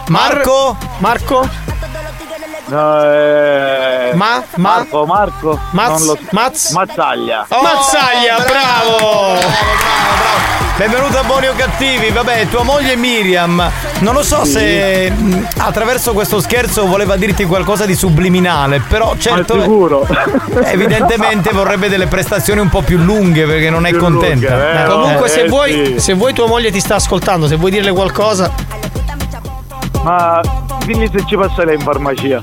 Marco? 0.07 0.77
Marco? 0.99 1.49
No, 2.65 3.03
eh, 3.03 4.11
Ma? 4.15 4.41
Ma? 4.55 4.57
Marco, 4.77 5.05
Marco. 5.05 5.59
Maz? 5.71 5.89
non 5.89 6.05
lo- 6.05 6.17
Maz? 6.31 6.69
Mazzaglia. 6.71 7.45
Oh, 7.49 7.61
Mazzaglia, 7.61 8.37
bravo! 8.39 10.62
Benvenuto 10.75 11.19
a 11.19 11.23
Buoni 11.23 11.47
o 11.47 11.53
Cattivi, 11.55 12.09
vabbè, 12.09 12.47
tua 12.47 12.63
moglie 12.63 12.95
Miriam, 12.95 13.63
non 13.99 14.13
lo 14.15 14.23
so 14.23 14.43
se 14.43 15.11
mh, 15.11 15.47
attraverso 15.57 16.13
questo 16.13 16.41
scherzo 16.41 16.87
voleva 16.87 17.15
dirti 17.15 17.45
qualcosa 17.45 17.85
di 17.85 17.93
subliminale, 17.95 18.81
però 18.87 19.13
certo 19.17 19.61
sicuro. 19.61 20.07
evidentemente 20.65 21.51
vorrebbe 21.51 21.89
delle 21.89 22.07
prestazioni 22.07 22.59
un 22.59 22.69
po' 22.69 22.81
più 22.81 22.97
lunghe 22.97 23.45
perché 23.45 23.69
non 23.69 23.85
è 23.85 23.91
Più 23.91 23.99
contenta. 23.99 24.49
lunghe, 24.49 24.71
Eh, 24.79 24.81
eh, 24.83 24.85
Comunque, 24.87 25.25
eh, 25.27 25.29
se, 25.29 25.41
eh, 25.43 25.47
vuoi, 25.47 25.85
sì. 25.85 25.99
se 25.99 26.13
vuoi, 26.13 26.33
tua 26.33 26.47
moglie 26.47 26.71
ti 26.71 26.79
sta 26.79 26.95
ascoltando. 26.95 27.45
Se 27.47 27.55
vuoi 27.55 27.69
dirle 27.69 27.91
qualcosa, 27.91 28.49
Ma 30.03 30.41
dimmi 30.85 31.07
se 31.13 31.23
ci 31.27 31.37
passa 31.37 31.63
lei 31.63 31.75
in 31.75 31.81
farmacia. 31.81 32.39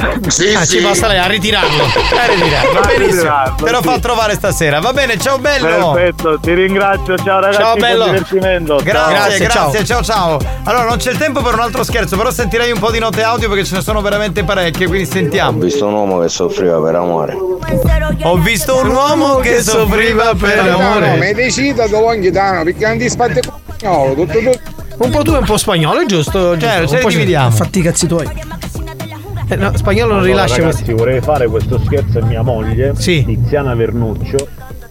Sì, 0.30 0.54
ah, 0.54 0.64
sì. 0.64 0.76
ci 0.78 0.82
basta 0.82 1.06
lei 1.08 1.18
a 1.18 1.26
ritirarlo. 1.26 1.82
a 1.84 2.26
ritirarlo. 2.26 2.78
A 2.78 2.86
Benissimo, 2.86 3.06
ritirarlo, 3.06 3.64
te 3.64 3.70
lo 3.70 3.80
sì. 3.82 3.88
fa 3.88 3.98
trovare 3.98 4.34
stasera. 4.34 4.80
Va 4.80 4.92
bene, 4.92 5.18
ciao 5.18 5.38
bello. 5.38 5.92
Perfetto, 5.92 6.38
ti 6.40 6.54
ringrazio. 6.54 7.16
Ciao 7.18 7.40
ragazzi, 7.40 7.60
Ciao, 7.60 7.76
bello. 7.76 8.04
Grazie, 8.06 8.82
Grazie, 8.82 9.38
grazie, 9.46 9.84
ciao. 9.84 10.02
ciao 10.02 10.38
Allora, 10.64 10.84
non 10.88 10.96
c'è 10.98 11.10
il 11.10 11.18
tempo 11.18 11.42
per 11.42 11.54
un 11.54 11.60
altro 11.60 11.82
scherzo, 11.82 12.16
però 12.16 12.30
sentirei 12.30 12.70
un 12.70 12.78
po' 12.78 12.90
di 12.90 12.98
note 12.98 13.22
audio 13.22 13.48
perché 13.48 13.64
ce 13.64 13.76
ne 13.76 13.82
sono 13.82 14.00
veramente 14.00 14.44
parecchie, 14.44 14.86
quindi 14.86 15.08
Ho 15.08 15.12
sentiamo. 15.12 15.58
visto 15.58 15.86
un 15.86 15.94
uomo 15.94 16.20
che 16.20 16.28
soffriva 16.28 16.80
per 16.80 16.94
amore. 16.94 17.36
Ho 18.22 18.36
visto 18.36 18.76
un 18.78 18.88
uomo 18.90 19.36
che 19.36 19.62
soffriva 19.62 20.34
per 20.34 20.62
No, 20.64 20.78
amore. 20.78 21.16
mi 21.16 21.32
decida 21.34 21.86
dove 21.86 22.18
Ghitano 22.18 22.64
perché 22.64 22.86
non 22.86 22.98
ti 22.98 23.08
spatti 23.08 23.40
spagnolo, 23.76 24.14
tutto. 24.14 24.38
Un 24.98 25.10
po' 25.10 25.22
tu 25.22 25.32
e 25.34 25.38
un 25.38 25.44
po' 25.44 25.56
spagnolo, 25.56 26.00
è 26.00 26.06
giusto? 26.06 26.58
Certo, 26.58 26.80
giusto. 26.82 26.96
ce 26.98 27.02
ne 27.04 27.08
dividiamo. 27.10 27.50
Fatti 27.50 27.78
i 27.78 27.82
cazzi 27.82 28.06
tuoi. 28.06 28.49
Eh, 29.50 29.56
no, 29.56 29.76
spagnolo 29.76 30.14
non 30.14 30.22
rilascia 30.22 30.56
ragazzi, 30.56 30.82
questi. 30.84 30.92
vorrei 30.92 31.20
fare 31.20 31.46
questo 31.48 31.78
scherzo 31.80 32.18
a 32.20 32.24
mia 32.24 32.42
moglie, 32.42 32.94
Sì. 32.94 33.24
Tiziana 33.24 33.74
Vernuccio. 33.74 34.46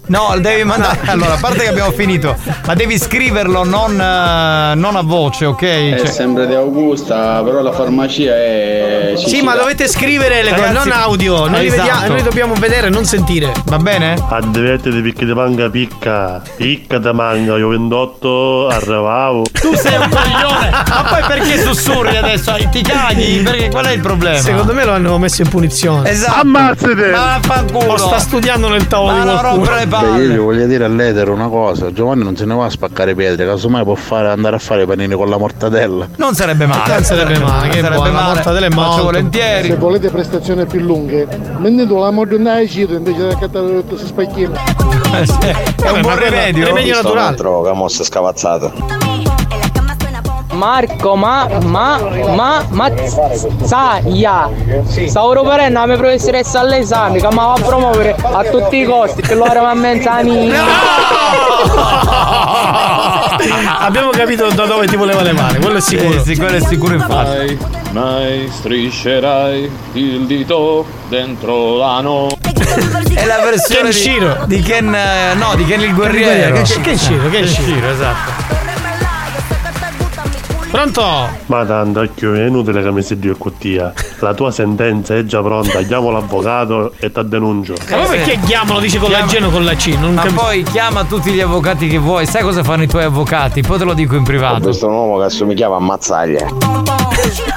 No, 0.10 0.36
devi 0.40 0.64
mandare. 0.64 0.98
Allora, 1.10 1.34
a 1.34 1.38
parte 1.40 1.60
che 1.60 1.68
abbiamo 1.69 1.91
finito, 1.91 2.36
ma 2.65 2.73
devi 2.76 2.98
scriverlo 2.98 3.64
non, 3.64 3.99
eh, 3.99 4.76
non 4.76 4.95
a 4.95 5.02
voce, 5.02 5.45
ok? 5.45 5.61
È 5.61 5.95
Cioè- 5.98 6.07
sempre 6.07 6.45
di 6.48 6.53
Augusta, 6.53 7.41
però 7.44 7.61
la 7.61 7.72
farmacia 7.72 8.36
è. 8.36 9.14
Sì, 9.15 9.41
ma 9.41 9.56
dovete 9.56 9.88
scrivere 9.88 10.44
le 10.44 10.53
cose, 10.53 10.72
non 10.72 10.91
audio. 10.91 11.48
Noi, 11.48 11.61
li 11.61 11.68
esatto. 11.68 11.81
vediamo- 11.84 12.07
noi 12.14 12.22
dobbiamo 12.23 12.53
vedere, 12.56 12.90
non 12.90 13.06
sentire. 13.06 13.52
Va 13.65 13.77
bene? 13.77 14.15
Addevettete 14.30 15.02
perché 15.02 15.26
ti 15.26 15.34
manca 15.34 15.69
picca. 15.69 16.41
Picca 16.56 16.99
ti 16.99 17.10
manca, 17.11 17.57
io 17.57 17.68
28 17.69 18.68
arrivavo. 18.68 19.44
Tu 19.52 19.76
sei 19.76 19.95
un 19.95 20.10
coglione! 20.10 20.69
Ma 20.69 21.06
poi 21.10 21.22
perché 21.27 21.60
sussurri 21.61 22.18
adesso? 22.18 22.56
Ti 22.69 22.81
caghi? 22.81 23.41
Perché 23.44 23.69
qual 23.69 23.86
è 23.86 23.91
il 23.91 24.02
problema? 24.02 24.38
Secondo 24.40 24.73
me 24.73 24.86
lo 24.86 24.91
hanno 24.94 25.18
messo 25.18 25.41
in 25.41 25.49
punizione. 25.49 26.10
Esatto. 26.10 26.41
Ammazzate! 26.41 27.11
Ma 27.11 27.40
vaffanculo. 27.41 27.94
O 27.94 27.98
sta 27.98 28.19
studiando 28.19 28.69
nel 28.69 28.88
tavolo 28.88 29.11
Ma 29.11 29.23
di 29.23 29.30
qualcuno. 29.30 29.64
Palle. 30.01 30.23
io 30.23 30.31
gli 30.31 30.38
voglio 30.38 30.65
dire 30.67 30.84
all'etero 30.85 31.34
una 31.34 31.47
cosa, 31.47 31.91
Giovanni 31.91 32.23
non 32.23 32.35
se 32.35 32.45
ne 32.45 32.55
va 32.55 32.65
a 32.65 32.69
spaccare 32.69 33.15
pietre, 33.15 33.45
casomai 33.45 33.84
può 33.84 33.95
fare, 33.95 34.30
andare 34.30 34.55
a 34.55 34.59
fare 34.59 34.84
i 34.84 34.85
panini 34.85 35.13
con 35.15 35.30
la 35.30 35.38
mortadella. 35.38 36.07
Non 36.17 36.34
sarebbe 36.35 36.65
male. 36.65 36.93
Non 36.93 37.03
sarebbe 37.03 37.39
male, 37.39 37.69
che 37.69 37.80
sarebbe 37.80 37.95
buona, 37.95 38.11
la 38.11 38.19
male. 38.21 38.34
mortadella 38.35 38.65
è 38.65 38.69
Faccio 38.69 38.88
molto. 38.88 39.03
volentieri. 39.03 39.67
Se 39.69 39.76
volete 39.76 40.09
prestazioni 40.09 40.65
più 40.65 40.80
lunghe, 40.80 41.27
vendete 41.59 41.93
la 41.93 42.11
modernità 42.11 42.65
cito 42.67 42.93
invece 42.93 43.27
di 43.27 43.34
accattare 43.34 43.67
tutto 43.67 43.97
si 43.97 44.05
spacchino. 44.05 44.53
È 44.53 45.89
un 45.89 46.01
buon 46.01 46.19
rimedio. 46.19 46.65
Rimedio 46.67 46.95
naturale. 46.95 47.35
Droga, 47.35 47.73
mossa 47.73 48.03
scavazzata. 48.03 49.09
Marco, 50.60 51.15
ma, 51.15 51.48
ma, 51.64 51.98
ma, 52.36 52.65
ma, 52.69 52.91
Saia, 53.64 54.49
stavo 55.07 55.41
parendo 55.44 55.80
la 55.80 55.86
mia 55.86 55.95
professoressa 55.95 56.60
all'esame 56.60 57.22
che 57.22 57.27
mi 57.30 57.36
va 57.36 57.53
a 57.53 57.61
promuovere 57.61 58.14
a 58.22 58.44
tutti 58.44 58.76
i 58.81 58.84
costi 58.84 59.22
che 59.22 59.36
lo 59.36 59.45
era 59.45 59.69
a 59.69 59.73
mezzani. 59.73 60.52
Abbiamo 63.80 64.10
capito 64.10 64.49
da 64.49 64.65
dove 64.65 64.86
ti 64.88 64.98
voleva 64.98 65.22
levare, 65.22 65.60
quello 65.60 65.77
è 65.77 65.81
sicuro. 65.81 66.19
Sì, 66.23 66.34
sì, 66.34 66.38
quello 66.38 66.57
è 66.57 66.61
sicuro 66.61 66.94
infatti. 66.95 67.38
Mai, 67.38 67.57
mai 67.91 68.49
striscerai 68.52 69.72
il 69.94 70.26
dito 70.26 70.86
dentro 71.07 71.77
l'ano. 71.77 72.27
È 73.14 73.26
la 73.26 73.40
versione 73.45 73.91
Kenshiro. 73.91 74.44
di, 74.45 74.57
di 74.57 74.61
Ken. 74.61 74.94
eh, 74.94 75.34
No, 75.36 75.56
di 75.56 75.65
Ken 75.65 75.80
il 75.81 75.94
guerriero. 75.94 76.53
Kenshiro, 76.56 76.81
Kenshiro, 76.81 77.30
Kenshiro. 77.30 77.64
Kenshiro, 77.64 77.90
esatto. 77.90 78.59
Pronto? 80.71 81.01
Ma 81.47 81.65
tanto 81.65 82.01
occhio, 82.01 82.33
è 82.35 82.45
inutile 82.45 82.83
che 82.83 82.91
mi 82.91 83.01
si 83.01 83.17
dia 83.17 83.33
cottia. 83.37 83.91
La 84.19 84.33
tua 84.33 84.51
sentenza 84.51 85.15
è 85.15 85.23
già 85.25 85.41
pronta, 85.41 85.81
chiamo 85.81 86.11
l'avvocato 86.11 86.93
e 86.99 87.11
ti 87.11 87.21
denuncio. 87.27 87.73
Ma 87.89 87.97
poi 87.97 88.07
perché 88.17 88.39
chiamalo? 88.45 88.79
Dice 88.79 88.99
con 88.99 89.09
la 89.09 89.21
G 89.21 89.37
non 89.39 89.51
con 89.51 89.63
la 89.65 89.73
C? 89.75 89.87
Non 89.99 90.13
Ma 90.13 90.21
capisco. 90.21 90.41
poi 90.41 90.63
chiama 90.63 91.03
tutti 91.05 91.31
gli 91.31 91.41
avvocati 91.41 91.87
che 91.87 91.97
vuoi. 91.97 92.25
Sai 92.27 92.43
cosa 92.43 92.63
fanno 92.63 92.83
i 92.83 92.87
tuoi 92.87 93.03
avvocati? 93.03 93.61
Poi 93.61 93.77
te 93.79 93.83
lo 93.83 93.93
dico 93.93 94.13
in 94.15 94.21
Ho 94.21 94.25
privato. 94.25 94.67
visto 94.69 94.87
un 94.87 94.93
uomo 94.93 95.17
che 95.17 95.23
assomigliava 95.23 95.75
a 95.77 95.79
Mazzaglia. 95.79 96.47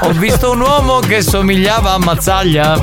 Ho 0.02 0.10
visto 0.12 0.50
un 0.52 0.60
uomo 0.60 0.98
che 1.00 1.20
somigliava 1.20 1.92
a 1.92 1.98
Mazzaglia. 1.98 2.74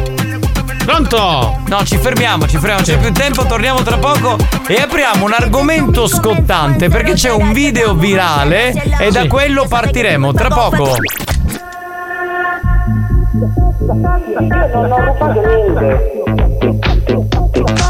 Pronto? 0.89 1.61
No, 1.67 1.83
ci 1.83 1.97
fermiamo, 1.97 2.47
ci 2.47 2.57
fermiamo, 2.57 2.81
c'è 2.81 2.97
più 2.97 3.11
tempo, 3.11 3.45
torniamo 3.45 3.83
tra 3.83 3.99
poco 3.99 4.37
e 4.67 4.81
apriamo 4.81 5.23
un 5.23 5.33
argomento 5.33 6.07
scottante 6.07 6.89
perché 6.89 7.13
c'è 7.13 7.31
un 7.31 7.53
video 7.53 7.93
virale 7.93 8.73
e 8.99 9.11
da 9.11 9.27
quello 9.27 9.67
partiremo 9.67 10.33
tra 10.33 10.47
poco. 10.47 10.95
Non 13.85 14.91
ho 14.91 15.05
rubato 15.05 15.41
niente. 15.45 16.17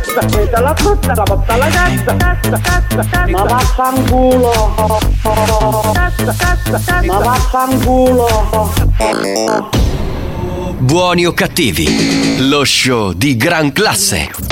prendo 0.00 0.60
la 0.60 0.74
frutta 0.74 1.12
la 1.14 1.22
porta 1.22 1.52
alla 1.52 1.68
cassa, 1.68 2.16
cassa, 2.16 2.60
cassa, 2.60 3.08
cassa. 3.10 3.26
Ma 3.30 3.42
vaffanculo. 3.42 4.74
Cassa, 5.92 6.34
cassa, 6.36 6.70
cassa. 6.70 7.02
Ma 7.04 7.18
vaffanculo. 7.18 8.26
Buoni 10.78 11.26
o 11.26 11.32
cattivi, 11.32 12.48
lo 12.48 12.64
show 12.64 13.12
di 13.12 13.36
gran 13.36 13.72
classe. 13.72 14.51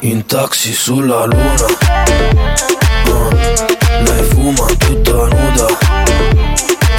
in 0.00 0.24
taxi 0.26 0.72
sulla 0.72 1.24
luna. 1.24 1.66
Uh, 3.06 3.28
lei 4.04 4.22
fuma 4.24 4.66
tutta 4.78 5.28
nuda. 5.28 5.66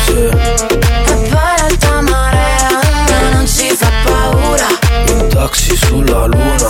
Sì. 0.06 0.30
Poi 1.30 1.56
l'alta 1.58 2.02
marea 2.02 2.70
ma 3.10 3.30
non 3.34 3.48
ci 3.48 3.70
fa 3.76 3.90
paura 4.04 4.68
In 5.08 5.28
taxi 5.30 5.76
sulla 5.76 6.26
luna, 6.26 6.68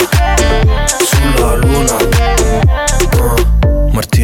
sulla 1.06 1.56
luna. 1.56 2.37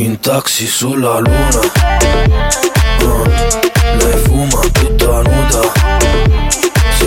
In 0.00 0.18
taxi 0.18 0.66
sulla 0.66 1.18
luna. 1.18 1.60
Uh, 3.02 3.22
lei 3.98 4.16
fuma 4.24 4.60
tutta 4.72 5.20
nuda. 5.20 5.60
Sì. 6.96 7.06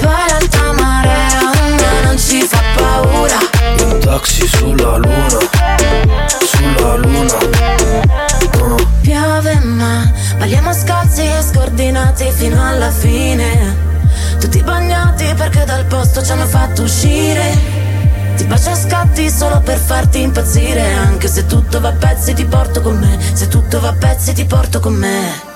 Poi 0.00 0.22
l'alta 0.28 0.72
marea 0.72 1.40
ma 1.44 2.00
non 2.02 2.18
ci 2.18 2.42
fa 2.42 2.60
paura 2.74 3.38
In 3.78 3.98
taxi 4.00 4.44
sulla 4.48 4.96
luna, 4.96 5.38
sulla 6.44 6.96
luna. 6.96 7.38
Uh, 8.56 8.74
Piove 9.00 9.60
ma 9.60 10.10
balliamo 10.36 10.72
scalzi 10.72 11.22
e 11.22 11.42
scordinati 11.42 12.28
fino 12.34 12.60
alla 12.60 12.90
fine 12.90 13.76
Tutti 14.40 14.60
bagnati 14.62 15.32
perché 15.36 15.64
dal 15.64 15.84
posto 15.84 16.24
ci 16.24 16.32
hanno 16.32 16.46
fatto 16.46 16.82
uscire 16.82 17.97
Ti 18.38 18.44
bacio 18.44 18.70
a 18.70 18.74
scatti 18.76 19.28
solo 19.28 19.60
per 19.60 19.78
farti 19.78 20.20
impazzire 20.20 20.94
Anche 20.94 21.26
se 21.28 21.44
tutto 21.44 21.80
va 21.80 21.88
a 21.88 21.92
pezzi 21.92 22.32
ti 22.34 22.44
porto 22.44 22.80
con 22.80 22.96
me 22.96 23.18
Se 23.34 23.48
tutto 23.48 23.80
va 23.80 23.88
a 23.88 23.94
pezzi 23.94 24.32
ti 24.32 24.44
porto 24.44 24.78
con 24.80 24.94
me. 24.94 25.48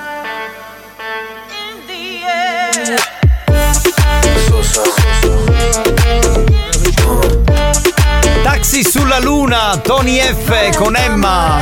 Taxi 8.42 8.84
sulla 8.84 9.18
luna, 9.20 9.78
Tony 9.82 10.18
F 10.18 10.76
con 10.76 10.96
Emma. 10.96 11.59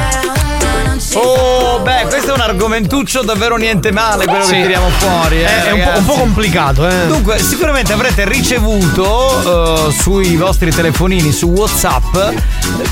Oh, 1.14 1.80
beh, 1.80 2.06
questo 2.08 2.30
è 2.30 2.34
un 2.34 2.40
argomentuccio 2.40 3.22
davvero 3.22 3.56
niente 3.56 3.90
male 3.90 4.26
quello 4.26 4.44
Sì. 4.44 4.52
che 4.54 4.60
tiriamo 4.62 4.88
fuori. 4.90 5.40
Eh, 5.42 5.44
È- 5.44 5.62
è 5.64 5.70
un 5.72 5.82
po'- 5.92 5.98
un 5.98 6.04
po' 6.04 6.12
complicato, 6.14 6.86
eh. 6.88 7.06
Dunque, 7.08 7.38
sicuramente 7.40 7.92
avrete 7.92 8.24
ricevuto 8.28 9.88
eh, 9.88 9.92
sui 9.92 10.36
vostri 10.36 10.70
telefonini, 10.70 11.32
su 11.32 11.46
WhatsApp, 11.48 12.16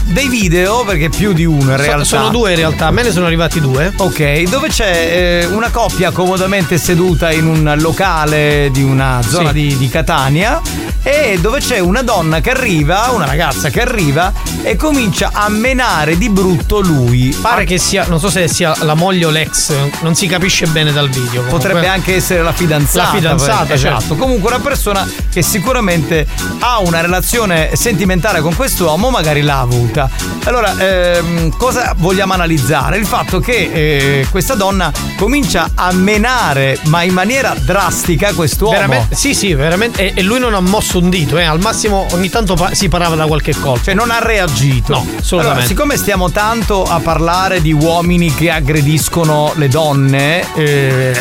dei 0.05 0.29
video, 0.29 0.85
perché 0.85 1.09
più 1.11 1.33
di 1.33 1.45
uno 1.45 1.71
in 1.73 1.77
So- 1.77 1.83
realtà. 1.83 2.05
sono 2.05 2.29
due 2.31 2.51
in 2.51 2.57
realtà, 2.57 2.87
a 2.87 2.91
me 2.91 3.03
ne 3.03 3.13
sono 3.13 3.27
arrivati 3.27 3.61
due. 3.61 3.93
Ok, 3.97 4.43
dove 4.49 4.69
c'è 4.69 5.43
eh, 5.43 5.47
una 5.47 5.71
coppia 5.71 6.11
comodamente 6.11 6.77
seduta 6.79 7.31
in 7.31 7.47
un 7.47 7.75
locale 7.79 8.69
di 8.73 8.83
una 8.83 9.21
zona 9.27 9.49
Sì. 9.49 9.55
di, 9.55 9.77
di 9.77 9.89
Catania 9.89 10.61
e 11.03 11.39
dove 11.41 11.61
c'è 11.61 11.79
una 11.79 12.03
donna 12.03 12.41
che 12.41 12.51
arriva, 12.51 13.11
una 13.13 13.25
ragazza 13.27 13.69
che 13.71 13.81
arriva 13.81 14.33
e 14.63 14.77
comincia 14.77 15.31
a 15.33 15.49
menare 15.49 16.19
di 16.19 16.29
brutto 16.29 16.81
lui. 16.81 17.37
Pare 17.41 17.65
che 17.65 17.79
sia, 17.79 18.05
non 18.09 18.21
so 18.21 18.31
se 18.31 18.49
sia 18.49 18.75
la 18.81 18.95
moglie 18.95 19.27
o 19.27 19.31
l'ex, 19.31 19.73
non 20.01 20.15
si 20.15 20.27
capisce 20.27 20.67
bene 20.67 20.93
dal 20.93 21.09
video. 21.09 21.43
comunque. 21.43 21.51
Potrebbe 21.51 21.87
anche 21.87 22.15
essere 22.17 22.43
la 22.43 22.53
fidanzata. 22.53 23.13
La 23.13 23.15
fidanzata, 23.19 23.65
poi, 23.65 23.79
certo. 23.79 23.97
esatto. 23.99 24.15
Comunque 24.17 24.49
una 24.49 24.61
persona 24.61 25.09
che 25.31 25.43
sicuramente 25.43 26.27
ha 26.61 26.81
una 26.81 27.01
relazione 27.01 27.71
sentimentale 27.75 28.41
con 28.41 28.55
quest'uomo, 28.55 29.11
magari 29.11 29.43
l'ha 29.43 29.61
avuta. 29.61 30.09
Allora, 30.45 30.75
ehm, 30.79 31.57
cosa 31.57 31.95
vogliamo 31.97 32.33
analizzare? 32.33 32.97
Il 32.97 33.07
fatto 33.07 33.41
che 33.41 33.71
eh, 33.73 34.27
questa 34.31 34.55
donna 34.55 34.91
comincia 35.17 35.71
a 35.75 35.93
menare, 35.93 36.79
ma 36.85 37.03
in 37.03 37.13
maniera 37.13 37.55
drastica, 37.59 38.33
quest'uomo. 38.33 38.73
Veramente, 38.73 39.15
sì, 39.15 39.35
sì, 39.35 39.53
veramente. 39.55 40.01
E, 40.01 40.13
e 40.15 40.23
lui 40.23 40.39
non 40.39 40.55
ha 40.55 40.61
mosso 40.61 40.99
un 40.99 41.11
dito, 41.11 41.37
eh. 41.37 41.45
Al 41.45 41.61
massimo 41.61 42.07
ogni 42.13 42.31
tanto 42.31 42.55
pa- 42.55 42.75
si 42.75 42.89
parava 42.89 43.15
da 43.15 43.27
qualche 43.27 43.55
colpo. 43.59 43.85
Cioè 43.85 43.95
non 43.95 44.11
ha 44.11 44.19
reagito. 44.19 44.93
No, 44.93 44.99
assolutamente. 45.19 45.37
Allora, 45.37 45.67
siccome 45.67 45.97
stiamo 45.97 46.31
tanto 46.31 46.85
a 46.85 47.01
parlare 47.01 47.61
di 47.61 47.73
uomini 47.73 47.97
che 48.35 48.51
aggrediscono 48.51 49.53
le 49.57 49.69
donne, 49.69 50.45
eh, 50.55 51.13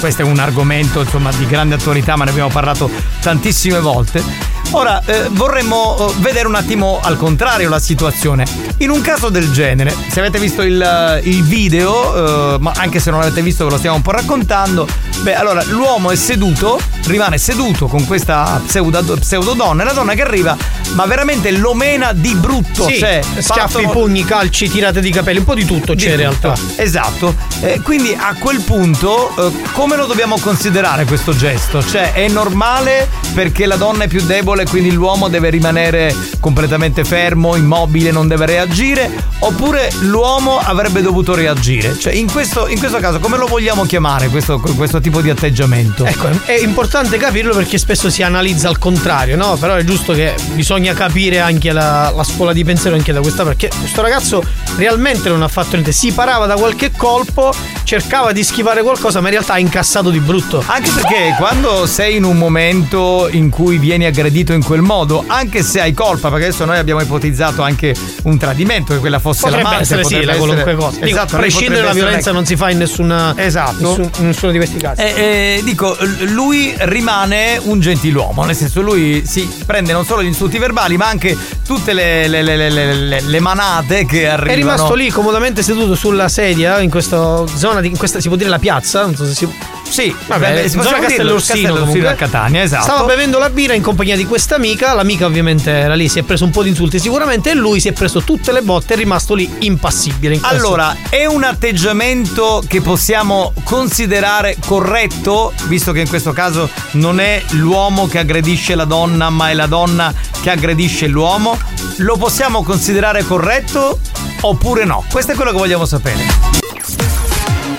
questo 0.00 0.22
è 0.22 0.24
un 0.24 0.38
argomento 0.38 1.00
insomma 1.00 1.30
di 1.32 1.46
grande 1.46 1.74
attualità, 1.74 2.16
ma 2.16 2.24
ne 2.24 2.30
abbiamo 2.30 2.48
parlato 2.48 2.90
tantissime 3.20 3.78
volte. 3.78 4.22
Ora 4.70 5.00
eh, 5.04 5.28
vorremmo 5.30 5.96
eh, 6.10 6.14
vedere 6.18 6.48
un 6.48 6.54
attimo 6.56 6.98
al 7.02 7.16
contrario 7.16 7.68
la 7.68 7.78
situazione. 7.78 8.44
In 8.78 8.90
un 8.90 9.00
caso 9.00 9.28
del 9.28 9.52
genere, 9.52 9.94
se 10.08 10.18
avete 10.18 10.38
visto 10.38 10.62
il, 10.62 11.20
il 11.24 11.42
video, 11.44 12.54
eh, 12.54 12.58
ma 12.58 12.72
anche 12.76 12.98
se 12.98 13.10
non 13.10 13.20
l'avete 13.20 13.40
visto 13.40 13.64
ve 13.64 13.70
lo 13.70 13.78
stiamo 13.78 13.96
un 13.96 14.02
po' 14.02 14.10
raccontando, 14.10 14.86
beh 15.20 15.34
allora 15.34 15.62
l'uomo 15.64 16.10
è 16.10 16.16
seduto, 16.16 16.80
rimane 17.06 17.38
seduto 17.38 17.86
con 17.86 18.04
questa 18.04 18.60
pseudo, 18.66 19.16
pseudo 19.18 19.52
donna 19.52 19.82
e 19.82 19.84
la 19.86 19.92
donna 19.92 20.14
che 20.14 20.22
arriva, 20.22 20.56
ma 20.94 21.06
veramente 21.06 21.52
lo 21.52 21.74
mena 21.74 22.12
di 22.12 22.34
brutto. 22.34 22.86
Sì, 22.88 22.98
cioè, 22.98 23.20
schiaffi, 23.22 23.74
partono- 23.74 23.90
pugni, 23.90 24.24
calci, 24.24 24.68
tirate 24.68 25.00
di 25.00 25.10
capelli, 25.10 25.38
un 25.38 25.44
po' 25.44 25.54
di 25.54 25.64
tutto 25.64 25.94
c'è 25.94 26.10
in 26.10 26.16
di 26.16 26.22
realtà. 26.22 26.52
tutto. 26.52 26.82
Esatto. 26.82 27.34
Eh, 27.60 27.80
quindi 27.80 28.16
a 28.18 28.34
quel 28.38 28.60
punto 28.60 29.32
eh, 29.36 29.52
come 29.72 29.94
lo 29.96 30.06
dobbiamo 30.06 30.36
considerare 30.40 31.04
questo 31.04 31.34
gesto? 31.34 31.82
Cioè 31.84 32.12
è 32.12 32.26
normale 32.28 33.08
perché 33.34 33.66
la 33.66 33.76
donna 33.76 34.04
è 34.04 34.08
più 34.08 34.20
debole 34.22 34.53
quindi 34.62 34.92
l'uomo 34.92 35.28
deve 35.28 35.50
rimanere 35.50 36.14
completamente 36.38 37.04
fermo, 37.04 37.56
immobile, 37.56 38.12
non 38.12 38.28
deve 38.28 38.46
reagire? 38.46 39.10
Oppure 39.40 39.90
l'uomo 40.02 40.58
avrebbe 40.58 41.02
dovuto 41.02 41.34
reagire? 41.34 41.98
Cioè 41.98 42.12
in 42.12 42.30
questo, 42.30 42.68
in 42.68 42.78
questo 42.78 42.98
caso 42.98 43.18
come 43.18 43.36
lo 43.36 43.46
vogliamo 43.46 43.84
chiamare 43.84 44.28
questo, 44.28 44.60
questo 44.60 45.00
tipo 45.00 45.20
di 45.20 45.30
atteggiamento? 45.30 46.04
Ecco, 46.04 46.28
è 46.44 46.58
importante 46.60 47.16
capirlo 47.16 47.54
perché 47.54 47.76
spesso 47.76 48.08
si 48.08 48.22
analizza 48.22 48.68
al 48.68 48.78
contrario, 48.78 49.36
no? 49.36 49.56
Però 49.56 49.74
è 49.74 49.84
giusto 49.84 50.12
che 50.12 50.34
bisogna 50.52 50.94
capire 50.94 51.40
anche 51.40 51.72
la, 51.72 52.12
la 52.14 52.24
scuola 52.24 52.52
di 52.52 52.64
pensiero 52.64 52.94
anche 52.96 53.12
da 53.12 53.20
questa 53.20 53.42
perché 53.42 53.70
questo 53.76 54.00
ragazzo 54.00 54.42
realmente 54.76 55.28
non 55.28 55.42
ha 55.42 55.48
fatto 55.48 55.70
niente, 55.72 55.92
si 55.92 56.12
parava 56.12 56.46
da 56.46 56.54
qualche 56.54 56.92
colpo, 56.96 57.52
cercava 57.84 58.32
di 58.32 58.44
schivare 58.44 58.82
qualcosa, 58.82 59.20
ma 59.20 59.26
in 59.26 59.32
realtà 59.34 59.54
ha 59.54 59.58
incassato 59.58 60.10
di 60.10 60.20
brutto. 60.20 60.62
Anche 60.66 60.90
perché 60.90 61.34
quando 61.38 61.86
sei 61.86 62.16
in 62.16 62.24
un 62.24 62.36
momento 62.36 63.28
in 63.30 63.50
cui 63.50 63.78
vieni 63.78 64.04
aggredito 64.04 64.43
in 64.52 64.62
quel 64.62 64.82
modo, 64.82 65.24
anche 65.26 65.62
se 65.62 65.80
hai 65.80 65.92
colpa, 65.94 66.28
perché 66.30 66.46
adesso 66.46 66.64
noi 66.64 66.78
abbiamo 66.78 67.00
ipotizzato 67.00 67.62
anche 67.62 67.94
un 68.24 68.36
tradimento, 68.38 68.92
che 68.94 68.98
quella 69.00 69.18
fosse 69.18 69.42
Potrebbe 69.48 69.76
essere 69.76 70.04
sì, 70.04 70.14
potrebbe 70.14 70.24
la 70.26 70.32
essere- 70.32 70.46
qualunque 70.46 70.74
cosa. 70.74 70.94
Dico, 70.96 71.06
Esatto, 71.06 71.36
a 71.36 71.38
prescindere 71.38 71.80
dalla 71.80 71.92
violenza 71.92 72.32
non 72.32 72.44
si 72.44 72.56
fa 72.56 72.70
in 72.70 72.78
nessuna 72.78 73.34
Esatto. 73.36 73.96
nessun- 73.96 74.10
nessuno 74.26 74.52
di 74.52 74.58
questi 74.58 74.76
casi. 74.78 75.00
Eh, 75.00 75.04
eh, 75.16 75.60
dico, 75.64 75.96
lui 76.28 76.74
rimane 76.78 77.58
un 77.62 77.80
gentiluomo, 77.80 78.44
nel 78.44 78.56
senso 78.56 78.80
lui 78.80 79.24
si 79.26 79.48
prende 79.66 79.92
non 79.92 80.04
solo 80.04 80.22
gli 80.22 80.26
insulti 80.26 80.58
verbali, 80.58 80.96
ma 80.96 81.06
anche 81.08 81.36
tutte 81.66 81.92
le, 81.92 82.28
le- 82.28 82.42
le- 82.42 82.56
le- 82.70 82.94
le- 82.94 83.20
le 83.20 83.40
manate 83.40 84.04
che 84.06 84.26
arrivano. 84.28 84.52
È 84.52 84.56
rimasto 84.56 84.94
lì 84.94 85.10
comodamente 85.10 85.62
seduto 85.62 85.94
sulla 85.94 86.28
sedia 86.28 86.80
in 86.80 86.90
questa 86.90 87.44
zona, 87.54 87.80
di, 87.80 87.88
in 87.88 87.96
questa 87.96 88.20
si 88.20 88.28
può 88.28 88.36
dire 88.36 88.50
la 88.50 88.58
piazza? 88.58 89.02
Non 89.02 89.14
so 89.16 89.24
se 89.26 89.34
si. 89.34 89.48
Sì, 89.88 90.14
vabbè, 90.26 90.62
beh, 90.62 90.68
zona 90.68 90.98
Castellorsino, 90.98 91.38
Castellorsino 91.38 92.08
a 92.08 92.12
Catania, 92.14 92.62
esatto. 92.62 92.82
Stava 92.82 93.04
bevendo 93.04 93.38
la 93.38 93.50
birra 93.50 93.74
in 93.74 93.82
compagnia 93.82 94.16
di 94.16 94.26
questa 94.26 94.56
amica, 94.56 94.92
l'amica 94.92 95.26
ovviamente 95.26 95.70
era 95.70 95.94
lì, 95.94 96.08
si 96.08 96.18
è 96.18 96.22
preso 96.22 96.44
un 96.44 96.50
po' 96.50 96.62
di 96.62 96.70
insulti 96.70 96.98
sicuramente 96.98 97.50
e 97.50 97.54
lui 97.54 97.80
si 97.80 97.88
è 97.88 97.92
preso 97.92 98.22
tutte 98.22 98.50
le 98.50 98.62
botte 98.62 98.92
e 98.92 98.96
è 98.96 98.98
rimasto 98.98 99.34
lì 99.34 99.48
impassibile. 99.60 100.38
Allora, 100.42 100.96
è 101.08 101.26
un 101.26 101.44
atteggiamento 101.44 102.62
che 102.66 102.80
possiamo 102.80 103.52
considerare 103.62 104.56
corretto, 104.66 105.52
visto 105.66 105.92
che 105.92 106.00
in 106.00 106.08
questo 106.08 106.32
caso 106.32 106.68
non 106.92 107.20
è 107.20 107.42
l'uomo 107.50 108.08
che 108.08 108.18
aggredisce 108.18 108.74
la 108.74 108.84
donna, 108.84 109.30
ma 109.30 109.50
è 109.50 109.54
la 109.54 109.66
donna 109.66 110.12
che 110.40 110.50
aggredisce 110.50 111.06
l'uomo? 111.06 111.56
Lo 111.98 112.16
possiamo 112.16 112.62
considerare 112.64 113.24
corretto 113.24 114.00
oppure 114.40 114.84
no? 114.84 115.04
Questo 115.10 115.32
è 115.32 115.34
quello 115.34 115.52
che 115.52 115.58
vogliamo 115.58 115.86
sapere. 115.86 116.53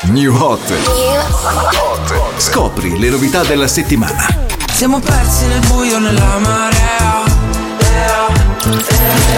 New 0.08 0.34
Hot. 0.36 0.62
Scopri 2.38 3.00
le 3.00 3.10
novità 3.10 3.44
della 3.44 3.68
settimana. 3.68 4.28
Siamo 4.72 5.00
persi 5.00 5.46
nel 5.48 5.60
buio 5.68 6.00
nella 6.00 6.38
marea. 6.40 7.24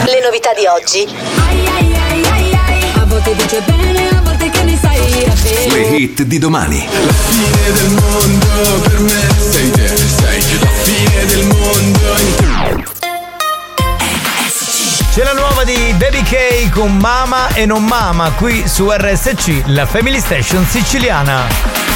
Le 0.05 0.21
novità 0.21 0.53
di 0.53 0.65
oggi. 0.65 1.07
A 2.95 3.05
volte 3.05 3.35
dice 3.35 3.61
bene, 3.65 4.09
a 4.09 4.21
volte 4.21 4.49
che 4.49 4.63
ne 4.63 4.77
sai. 4.79 5.69
Le 5.69 5.81
hit 5.95 6.23
di 6.23 6.37
domani. 6.37 6.87
La 7.05 7.13
fine 7.13 7.71
del 7.73 7.89
mondo 7.89 8.81
per 8.81 8.99
me 8.99 9.27
sei 9.49 9.71
te, 9.71 9.87
sei 9.95 10.59
la 10.59 10.69
fine 10.83 11.25
del 11.25 11.45
mondo. 11.45 12.46
C'è 15.17 15.23
la 15.23 15.33
nuova 15.33 15.63
di 15.63 15.95
Baby 15.97 16.21
K 16.21 16.69
con 16.69 16.95
Mama 16.95 17.47
e 17.55 17.65
non 17.65 17.83
Mama 17.83 18.33
qui 18.33 18.67
su 18.67 18.87
RSC, 18.91 19.63
la 19.65 19.87
Family 19.87 20.19
Station 20.19 20.63
siciliana. 20.63 21.86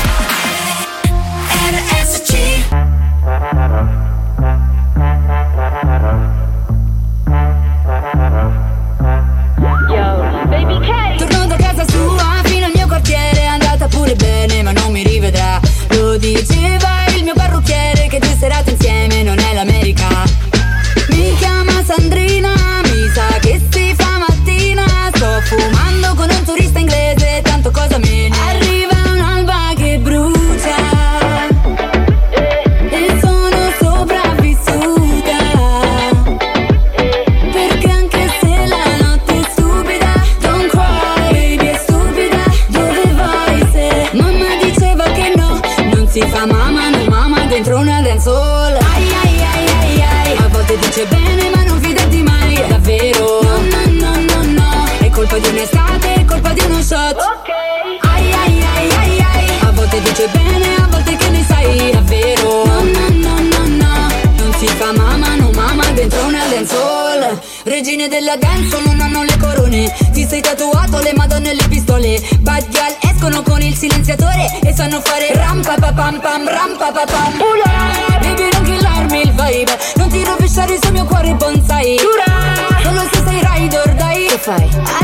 della 68.21 68.37
dance 68.37 68.79
non 68.85 68.99
hanno 68.99 69.23
le 69.23 69.35
corone. 69.37 69.91
Ti 70.13 70.27
sei 70.27 70.41
tatuato 70.41 70.99
le 70.99 71.13
madonne 71.15 71.51
e 71.51 71.55
le 71.55 71.67
pistole. 71.67 72.21
Bad 72.41 72.67
girl 72.69 72.95
escono 73.01 73.41
con 73.41 73.61
il 73.61 73.75
silenziatore 73.75 74.59
E 74.61 74.73
sanno 74.73 75.01
fare 75.01 75.33
rampa 75.33 75.75
pa 75.75 75.91
pam 75.91 76.19
pam 76.19 76.47
ram 76.47 76.77
pa 76.77 76.91
pa 76.91 77.03
pam. 77.03 77.33
Ula, 77.41 78.19
baby 78.19 78.47
non 78.53 78.63
killarmi 78.63 79.21
il 79.21 79.31
vibe. 79.31 79.77
Non 79.95 80.09
ti 80.09 80.23
rovesciare 80.23 80.77
sul 80.79 80.91
mio 80.91 81.05
cuore 81.05 81.33
bonsai. 81.33 81.97
Ura, 81.97 82.83
solo 82.83 83.01
se 83.11 83.23
sei 83.25 83.41
rider 83.43 83.95
dai 83.95 84.25
Che 84.27 84.37
fai? 84.37 85.00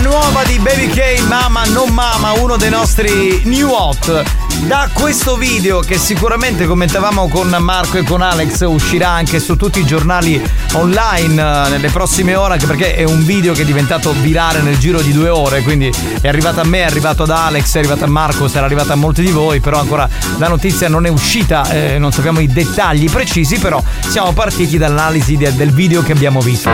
La 0.00 0.04
nuova 0.04 0.44
di 0.44 0.60
Baby 0.60 0.86
K, 0.86 1.26
Mama 1.26 1.64
non 1.64 1.92
Mama, 1.92 2.30
uno 2.34 2.56
dei 2.56 2.70
nostri 2.70 3.42
new 3.46 3.68
hot. 3.68 4.22
Da 4.60 4.88
questo 4.92 5.36
video 5.36 5.80
che 5.80 5.98
sicuramente 5.98 6.66
commentavamo 6.66 7.26
con 7.26 7.48
Marco 7.58 7.98
e 7.98 8.04
con 8.04 8.22
Alex 8.22 8.60
uscirà 8.60 9.08
anche 9.08 9.40
su 9.40 9.56
tutti 9.56 9.80
i 9.80 9.84
giornali 9.84 10.40
online 10.74 11.66
eh, 11.66 11.70
nelle 11.70 11.90
prossime 11.90 12.36
ore 12.36 12.54
anche 12.54 12.66
perché 12.66 12.94
è 12.94 13.02
un 13.02 13.24
video 13.24 13.54
che 13.54 13.62
è 13.62 13.64
diventato 13.64 14.12
virale 14.12 14.60
nel 14.60 14.78
giro 14.78 15.00
di 15.00 15.12
due 15.12 15.28
ore 15.30 15.62
quindi 15.62 15.92
è 16.20 16.28
arrivato 16.28 16.60
a 16.60 16.64
me, 16.64 16.80
è 16.80 16.84
arrivato 16.84 17.24
ad 17.24 17.30
Alex, 17.30 17.74
è 17.74 17.78
arrivato 17.78 18.04
a 18.04 18.08
Marco, 18.08 18.46
sarà 18.46 18.66
arrivato 18.66 18.92
a 18.92 18.96
molti 18.96 19.22
di 19.22 19.30
voi 19.30 19.58
però 19.58 19.80
ancora 19.80 20.08
la 20.36 20.48
notizia 20.48 20.88
non 20.88 21.06
è 21.06 21.08
uscita, 21.08 21.68
eh, 21.70 21.98
non 21.98 22.12
sappiamo 22.12 22.38
i 22.38 22.46
dettagli 22.46 23.10
precisi 23.10 23.58
però 23.58 23.82
siamo 24.06 24.32
partiti 24.32 24.78
dall'analisi 24.78 25.36
de- 25.36 25.56
del 25.56 25.72
video 25.72 26.02
che 26.02 26.12
abbiamo 26.12 26.40
visto. 26.40 26.70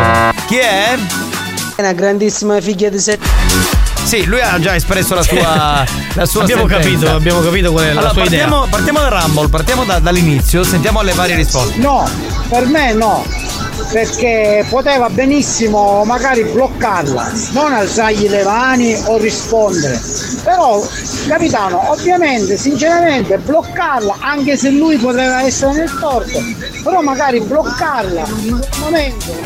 Chi 0.46 0.56
è? 0.56 0.98
Una 1.76 1.92
grandissima 1.92 2.60
figlia 2.60 2.88
di 2.88 2.98
sette. 2.98 3.26
Sì, 4.04 4.24
lui 4.26 4.40
ha 4.40 4.58
già 4.60 4.74
espresso 4.76 5.14
la 5.14 5.22
sua, 5.22 5.84
la 6.14 6.26
sua 6.26 6.42
Abbiamo 6.42 6.68
sentenza. 6.68 6.90
capito, 6.90 7.10
abbiamo 7.16 7.40
capito 7.40 7.72
qual 7.72 7.84
è 7.84 7.92
la 7.92 8.00
allora, 8.00 8.12
sua 8.12 8.22
partiamo, 8.22 8.56
idea. 8.58 8.70
Partiamo 8.70 8.98
dal 9.00 9.10
Rumble, 9.10 9.48
partiamo 9.48 9.84
da- 9.84 9.98
dall'inizio, 9.98 10.62
sentiamo 10.62 11.02
le 11.02 11.12
varie 11.14 11.34
risposte. 11.34 11.78
No, 11.78 12.08
per 12.48 12.66
me 12.66 12.92
no, 12.92 13.24
perché 13.90 14.64
poteva 14.68 15.08
benissimo 15.08 16.04
magari 16.04 16.44
bloccarla, 16.44 17.32
non 17.52 17.72
alzargli 17.72 18.28
le 18.28 18.44
mani 18.44 18.94
o 19.06 19.16
rispondere. 19.16 20.00
Però, 20.44 20.86
capitano, 21.26 21.90
ovviamente, 21.90 22.56
sinceramente, 22.58 23.38
bloccarla, 23.38 24.18
anche 24.20 24.56
se 24.56 24.70
lui 24.70 24.96
poteva 24.98 25.42
essere 25.42 25.72
nel 25.72 25.98
torto, 25.98 26.38
però 26.84 27.00
magari 27.00 27.40
bloccarla 27.40 28.24
in 28.42 28.52
un 28.52 28.60
momento 28.80 29.43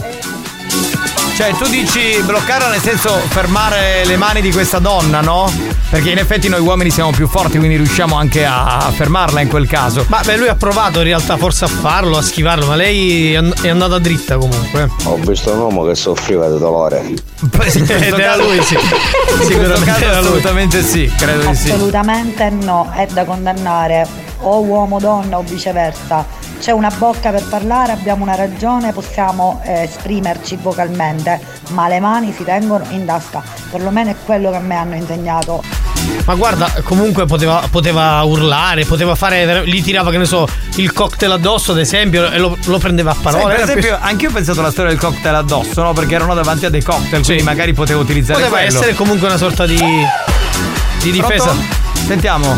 Cioè, 1.39 1.53
tu 1.53 1.69
dici 1.69 2.21
bloccarla 2.25 2.69
nel 2.69 2.81
senso 2.81 3.11
fermare 3.29 4.05
le 4.05 4.17
mani 4.17 4.41
di 4.41 4.51
questa 4.51 4.81
donna, 4.81 5.21
no? 5.21 5.49
Perché 5.89 6.11
in 6.11 6.19
effetti 6.19 6.49
noi 6.49 6.59
uomini 6.59 6.91
siamo 6.91 7.13
più 7.13 7.29
forti, 7.29 7.59
quindi 7.59 7.77
riusciamo 7.77 8.17
anche 8.17 8.45
a 8.45 8.91
fermarla 8.93 9.41
in 9.41 9.47
quel 9.47 9.69
caso. 9.69 10.05
Ma 10.09 10.21
beh, 10.25 10.37
lui 10.37 10.49
ha 10.49 10.57
provato 10.57 10.99
in 10.99 11.05
realtà 11.05 11.37
forse 11.37 11.67
a 11.67 11.69
farlo, 11.69 12.17
a 12.19 12.23
schivarlo, 12.23 12.67
ma 12.67 12.75
lei 12.75 13.35
è 13.35 13.37
and- 13.37 13.61
è 13.61 13.69
andata 13.69 14.01
dritta 14.01 14.37
comunque. 14.37 14.91
Ho 15.05 15.15
visto 15.19 15.53
un 15.53 15.61
uomo 15.61 15.85
che 15.85 15.95
soffriva 15.95 16.51
di 16.51 16.59
dolore. 16.59 17.05
Ed 17.07 17.89
era 18.19 18.35
lui, 18.35 18.61
sì. 18.61 18.77
Sicuramente 19.47 20.05
era 20.05 20.19
lui. 20.19 20.27
assolutamente 20.27 20.83
sì, 20.83 21.09
credo 21.17 21.51
di 21.51 21.55
sì. 21.55 21.71
Assolutamente 21.71 22.51
no, 22.51 22.91
è 22.93 23.07
da 23.13 23.25
condannare 23.25 24.28
o 24.41 24.61
uomo 24.61 24.97
o 24.97 25.01
donna 25.01 25.39
o 25.39 25.43
viceversa. 25.43 26.25
C'è 26.59 26.73
una 26.73 26.91
bocca 26.97 27.31
per 27.31 27.45
parlare, 27.45 27.93
abbiamo 27.93 28.25
una 28.25 28.35
ragione, 28.35 28.93
possiamo 28.93 29.61
eh, 29.65 29.83
esprimerci 29.83 30.59
vocalmente, 30.61 31.41
ma 31.71 31.87
le 31.89 32.01
mani 32.01 32.33
si 32.37 32.43
tengono 32.45 32.85
in 32.91 33.05
tasca, 33.07 33.43
perlomeno 33.71 34.11
è 34.11 34.15
quello 34.25 34.51
che 34.51 34.57
a 34.57 34.61
me 34.61 34.75
hanno 34.75 34.95
insegnato. 34.97 35.63
Ma 36.25 36.35
guarda, 36.35 36.71
comunque 36.85 37.27
poteva, 37.27 37.63
poteva 37.71 38.23
urlare, 38.23 38.85
poteva 38.87 39.15
fare. 39.15 39.63
Gli 39.67 39.83
tirava, 39.83 40.11
che 40.11 40.19
ne 40.19 40.25
so, 40.25 40.47
il 40.77 40.93
cocktail 40.93 41.33
addosso, 41.33 41.73
ad 41.73 41.79
esempio, 41.79 42.31
e 42.31 42.39
lo, 42.39 42.57
lo 42.67 42.79
prendeva 42.79 43.11
a 43.11 43.15
Sai, 43.15 43.23
parole. 43.23 43.45
per 43.45 43.53
Era 43.55 43.63
esempio, 43.65 43.97
più- 43.97 44.07
anche 44.07 44.25
io 44.25 44.31
ho 44.31 44.33
pensato 44.33 44.61
alla 44.61 44.71
storia 44.71 44.91
del 44.91 45.01
cocktail 45.01 45.35
addosso, 45.35 45.83
no? 45.83 45.93
Perché 45.93 46.15
erano 46.15 46.35
davanti 46.35 46.67
a 46.67 46.71
dei 46.71 46.83
cocktail, 46.83 47.25
quindi 47.25 47.43
magari 47.43 47.73
potevo 47.73 48.01
utilizzare 48.01 48.39
poteva 48.41 48.59
quello. 48.61 48.77
essere 48.79 48.95
comunque 48.95 49.27
una 49.29 49.37
sorta 49.37 49.65
di. 49.67 49.77
di 51.03 51.11
difesa. 51.13 51.45
Pronto? 51.45 51.87
Sentiamo. 52.09 52.57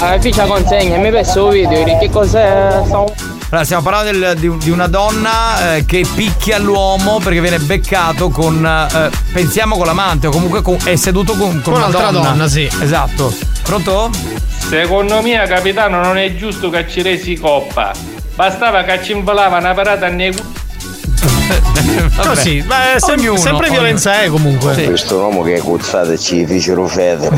La 0.00 0.16
ficia 0.20 0.44
consegna, 0.46 0.96
mi 0.98 1.10
penso 1.10 1.46
un 1.46 1.50
video, 1.50 1.98
che 1.98 2.08
cos'è? 2.08 2.46
Allora, 2.46 3.64
stiamo 3.64 3.82
parlando 3.82 4.12
del- 4.16 4.36
di, 4.38 4.56
di 4.58 4.70
una 4.70 4.86
donna 4.86 5.74
eh, 5.74 5.84
che 5.84 6.06
picchia 6.14 6.58
l'uomo 6.58 7.18
perché 7.22 7.40
viene 7.40 7.58
beccato 7.58 8.30
con. 8.30 8.64
eh, 8.64 9.10
pensiamo 9.32 9.76
con 9.76 9.86
l'amante, 9.86 10.28
o 10.28 10.30
comunque 10.30 10.62
con- 10.62 10.78
è 10.84 10.94
seduto 10.94 11.32
con, 11.34 11.60
con, 11.60 11.62
Con 11.62 11.72
una 11.74 11.86
un'altra 11.86 12.10
donna, 12.12 12.48
sì. 12.48 12.68
Esatto. 12.80 13.34
Pronto? 13.64 14.10
Secondo 14.68 15.20
me, 15.20 15.44
capitano, 15.48 16.00
non 16.00 16.16
è 16.16 16.34
giusto 16.36 16.70
che 16.70 16.88
ci 16.88 17.02
resi 17.02 17.34
coppa. 17.36 17.90
Bastava 18.36 18.84
che 18.84 19.02
ci 19.02 19.12
involava 19.12 19.58
una 19.58 19.74
parata 19.74 20.06
nei 20.08 20.32
cu- 21.22 22.24
No, 22.24 22.34
sì, 22.34 22.62
ma 22.66 22.94
è 22.94 22.98
sem- 23.00 23.18
Ognuno, 23.18 23.36
sempre 23.38 23.66
ognuno. 23.66 23.80
violenza 23.80 24.20
è 24.22 24.28
comunque. 24.28 24.72
Ho 24.86 24.90
visto 24.90 25.16
un 25.16 25.22
uomo 25.22 25.42
che 25.42 25.54
è 25.54 25.60
cuzzato 25.60 26.12
e 26.12 26.18
ci 26.18 26.44
fecero 26.46 26.86
fede. 26.86 27.30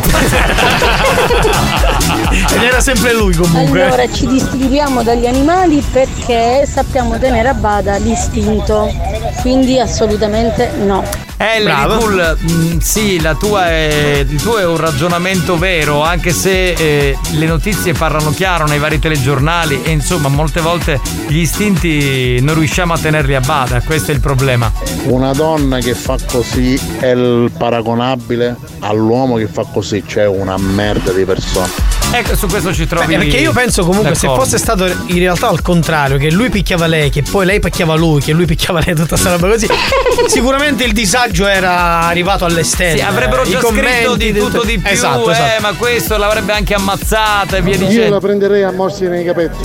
Ed 2.55 2.63
era 2.63 2.81
sempre 2.81 3.13
lui 3.15 3.35
comunque. 3.35 3.83
Allora 3.85 4.11
ci 4.11 4.27
distinguiamo 4.27 5.03
dagli 5.03 5.27
animali 5.27 5.83
perché 5.93 6.67
sappiamo 6.71 7.19
tenere 7.19 7.49
a 7.49 7.55
bada 7.55 7.97
l'istinto, 7.97 8.93
quindi 9.41 9.79
assolutamente 9.79 10.71
no. 10.85 11.03
Eh, 11.37 11.63
Cool, 11.99 12.39
mm, 12.41 12.79
sì, 12.79 13.21
la 13.21 13.35
tua 13.35 13.69
è, 13.69 14.25
il 14.29 14.41
tuo 14.41 14.59
è 14.59 14.65
un 14.67 14.77
ragionamento 14.77 15.59
vero, 15.59 16.03
anche 16.03 16.33
se 16.33 16.73
eh, 16.73 17.19
le 17.33 17.47
notizie 17.47 17.93
parlano 17.93 18.31
chiaro 18.31 18.67
nei 18.67 18.79
vari 18.79 18.99
telegiornali 18.99 19.83
e 19.83 19.91
insomma 19.91 20.29
molte 20.29 20.61
volte 20.61 21.01
gli 21.27 21.39
istinti 21.39 22.41
non 22.41 22.55
riusciamo 22.57 22.93
a 22.93 22.99
tenerli 22.99 23.35
a 23.35 23.41
bada, 23.41 23.81
questo 23.83 24.11
è 24.11 24.15
il 24.15 24.21
problema. 24.21 24.71
Una 25.05 25.33
donna 25.33 25.79
che 25.79 25.95
fa 25.95 26.17
così 26.25 26.81
è 26.99 27.09
il 27.09 27.51
paragonabile 27.57 28.57
all'uomo 28.81 29.37
che 29.37 29.47
fa 29.47 29.65
così, 29.71 30.03
cioè 30.07 30.27
una 30.27 30.57
merda 30.57 31.13
di 31.13 31.25
persona. 31.25 31.94
Ecco, 32.17 32.37
su 32.37 32.47
questo 32.47 32.73
ci 32.73 32.87
trovi. 32.87 33.07
Beh, 33.07 33.17
perché 33.19 33.39
io 33.39 33.53
penso 33.53 33.85
comunque 33.85 34.15
se 34.15 34.23
d'accordo. 34.27 34.45
fosse 34.45 34.59
stato 34.59 34.87
in 34.87 35.19
realtà 35.19 35.49
al 35.49 35.63
contrario, 35.63 36.17
che 36.17 36.31
lui 36.31 36.49
picchiava 36.49 36.87
lei, 36.87 37.11
che 37.11 37.23
poi 37.23 37.45
lei 37.45 37.59
picchiava 37.59 37.95
lui, 37.97 38.21
che 38.21 38.33
lui 38.33 38.45
picchiava 38.47 38.81
lei, 38.85 38.95
tutta 38.95 39.17
sta 39.17 39.31
roba 39.33 39.49
così, 39.49 39.67
sicuramente 40.29 40.85
il 40.85 40.93
disagio 40.93 41.47
era 41.47 42.01
arrivato 42.03 42.45
alle 42.45 42.63
stelle. 42.63 42.99
Sì, 42.99 43.05
avrebbero 43.05 43.43
I 43.43 43.51
già 43.51 43.61
scritto 43.61 44.15
di 44.17 44.33
tutto 44.33 44.63
di 44.63 44.79
più, 44.79 44.91
Esatto, 44.91 45.29
eh, 45.29 45.33
esatto. 45.33 45.61
ma 45.63 45.73
questo 45.73 46.17
l'avrebbe 46.17 46.53
anche 46.53 46.75
ammazzata 46.75 47.57
e 47.57 47.63
via 47.63 47.75
Io 47.75 47.81
la 47.81 47.87
dicendo. 47.89 48.21
prenderei 48.21 48.63
a 48.63 48.71
morsi 48.71 49.07
nei 49.09 49.25
capelli. 49.25 49.57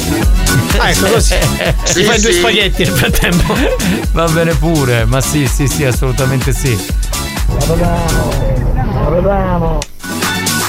Ah, 0.78 0.90
ecco 0.90 1.08
così. 1.08 1.36
Ti 1.94 2.04
fai 2.04 2.20
due 2.20 2.34
spaghetti 2.34 2.84
nel 2.84 2.94
frattempo. 2.94 3.56
Va 4.12 4.26
bene 4.28 4.54
pure, 4.56 5.06
ma 5.06 5.22
sì, 5.22 5.48
sì, 5.48 5.68
sì, 5.68 5.84
assolutamente 5.86 6.52
sì. 6.52 6.78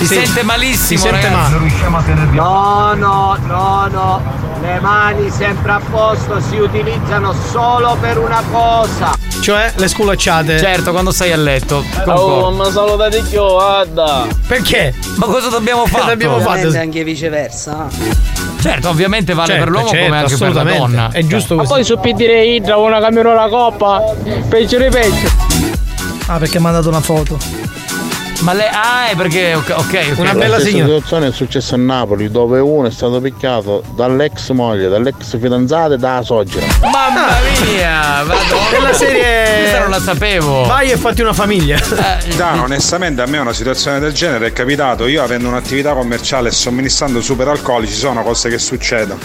Si 0.00 0.06
Sì. 0.06 0.14
sente 0.14 0.42
malissimo, 0.42 0.78
Si 0.86 0.96
sente 0.96 1.28
ragazzi. 1.28 1.52
male. 1.90 2.24
No, 2.30 2.94
no, 2.94 3.36
no, 3.46 3.86
no. 3.90 4.22
Le 4.62 4.80
mani 4.80 5.30
sempre 5.30 5.72
a 5.72 5.80
posto 5.90 6.40
si 6.40 6.56
utilizzano 6.56 7.34
solo 7.50 7.96
per 8.00 8.16
una 8.18 8.42
cosa. 8.50 9.14
Cioè, 9.42 9.72
le 9.76 9.88
sculacciate. 9.88 10.58
Certo, 10.58 10.92
quando 10.92 11.10
sei 11.10 11.32
a 11.32 11.36
letto. 11.36 11.84
Oh, 12.06 12.50
ma 12.50 12.70
salutate 12.70 13.22
più, 13.28 13.40
guarda. 13.46 14.26
Perché? 14.46 14.94
Ma 15.16 15.26
cosa 15.26 15.48
dobbiamo 15.50 15.86
fare? 15.86 16.12
Ovviamente 16.14 16.78
anche 16.78 17.04
viceversa. 17.04 17.86
Certo, 18.60 18.88
ovviamente 18.88 19.34
vale 19.34 19.48
Certo, 19.48 19.64
per 19.64 19.72
l'uomo 19.72 19.88
certo, 19.88 20.04
come 20.04 20.18
anche 20.18 20.36
per 20.36 20.52
la 20.54 20.62
donna. 20.62 21.10
È 21.10 21.22
giusto 21.24 21.54
Ma 21.56 21.62
così. 21.62 21.72
poi 21.74 21.84
su 21.84 22.14
dire 22.14 22.44
Idra 22.46 22.76
una 22.76 23.00
cammino 23.00 23.34
la 23.34 23.48
coppa, 23.48 24.00
peggio 24.48 24.78
di 24.78 24.88
peggio. 24.88 25.28
Ah, 26.26 26.38
perché 26.38 26.58
mi 26.58 26.66
ha 26.66 26.70
mandato 26.70 26.88
una 26.88 27.00
foto. 27.00 27.38
Ma 28.40 28.52
lei. 28.54 28.68
Ah, 28.72 29.08
è 29.08 29.16
perché. 29.16 29.54
Ok, 29.54 29.74
ok. 29.76 30.14
ok. 30.16 30.18
La 30.18 30.58
stessa 30.58 30.60
situazione 30.60 31.26
è 31.28 31.32
successa 31.32 31.74
a 31.74 31.78
Napoli 31.78 32.30
dove 32.30 32.58
uno 32.60 32.86
è 32.86 32.90
stato 32.90 33.20
picchiato 33.20 33.82
dall'ex 33.94 34.50
moglie, 34.50 34.88
dall'ex 34.88 35.38
fidanzata 35.38 35.94
e 35.94 35.98
dalla 35.98 36.22
sogera. 36.22 36.66
Mamma 36.80 37.28
mia! 37.64 38.22
Madonna. 38.24 38.70
Della 38.70 38.92
serie. 38.92 39.58
Questa 39.60 39.78
non 39.80 39.90
la 39.90 40.00
sapevo. 40.00 40.64
Vai 40.64 40.90
e 40.90 40.96
fatti 40.96 41.20
una 41.20 41.34
famiglia. 41.34 41.78
Dano, 42.36 42.62
onestamente 42.62 43.20
a 43.20 43.26
me 43.26 43.38
una 43.38 43.52
situazione 43.52 43.98
del 43.98 44.12
genere 44.12 44.46
è 44.48 44.52
capitato, 44.52 45.06
io 45.06 45.22
avendo 45.22 45.48
un'attività 45.48 45.92
commerciale 45.92 46.48
e 46.48 46.52
somministrando 46.52 47.20
superalcolici 47.20 47.92
sono 47.92 48.22
cose 48.22 48.48
che 48.48 48.58
succedono. 48.58 49.20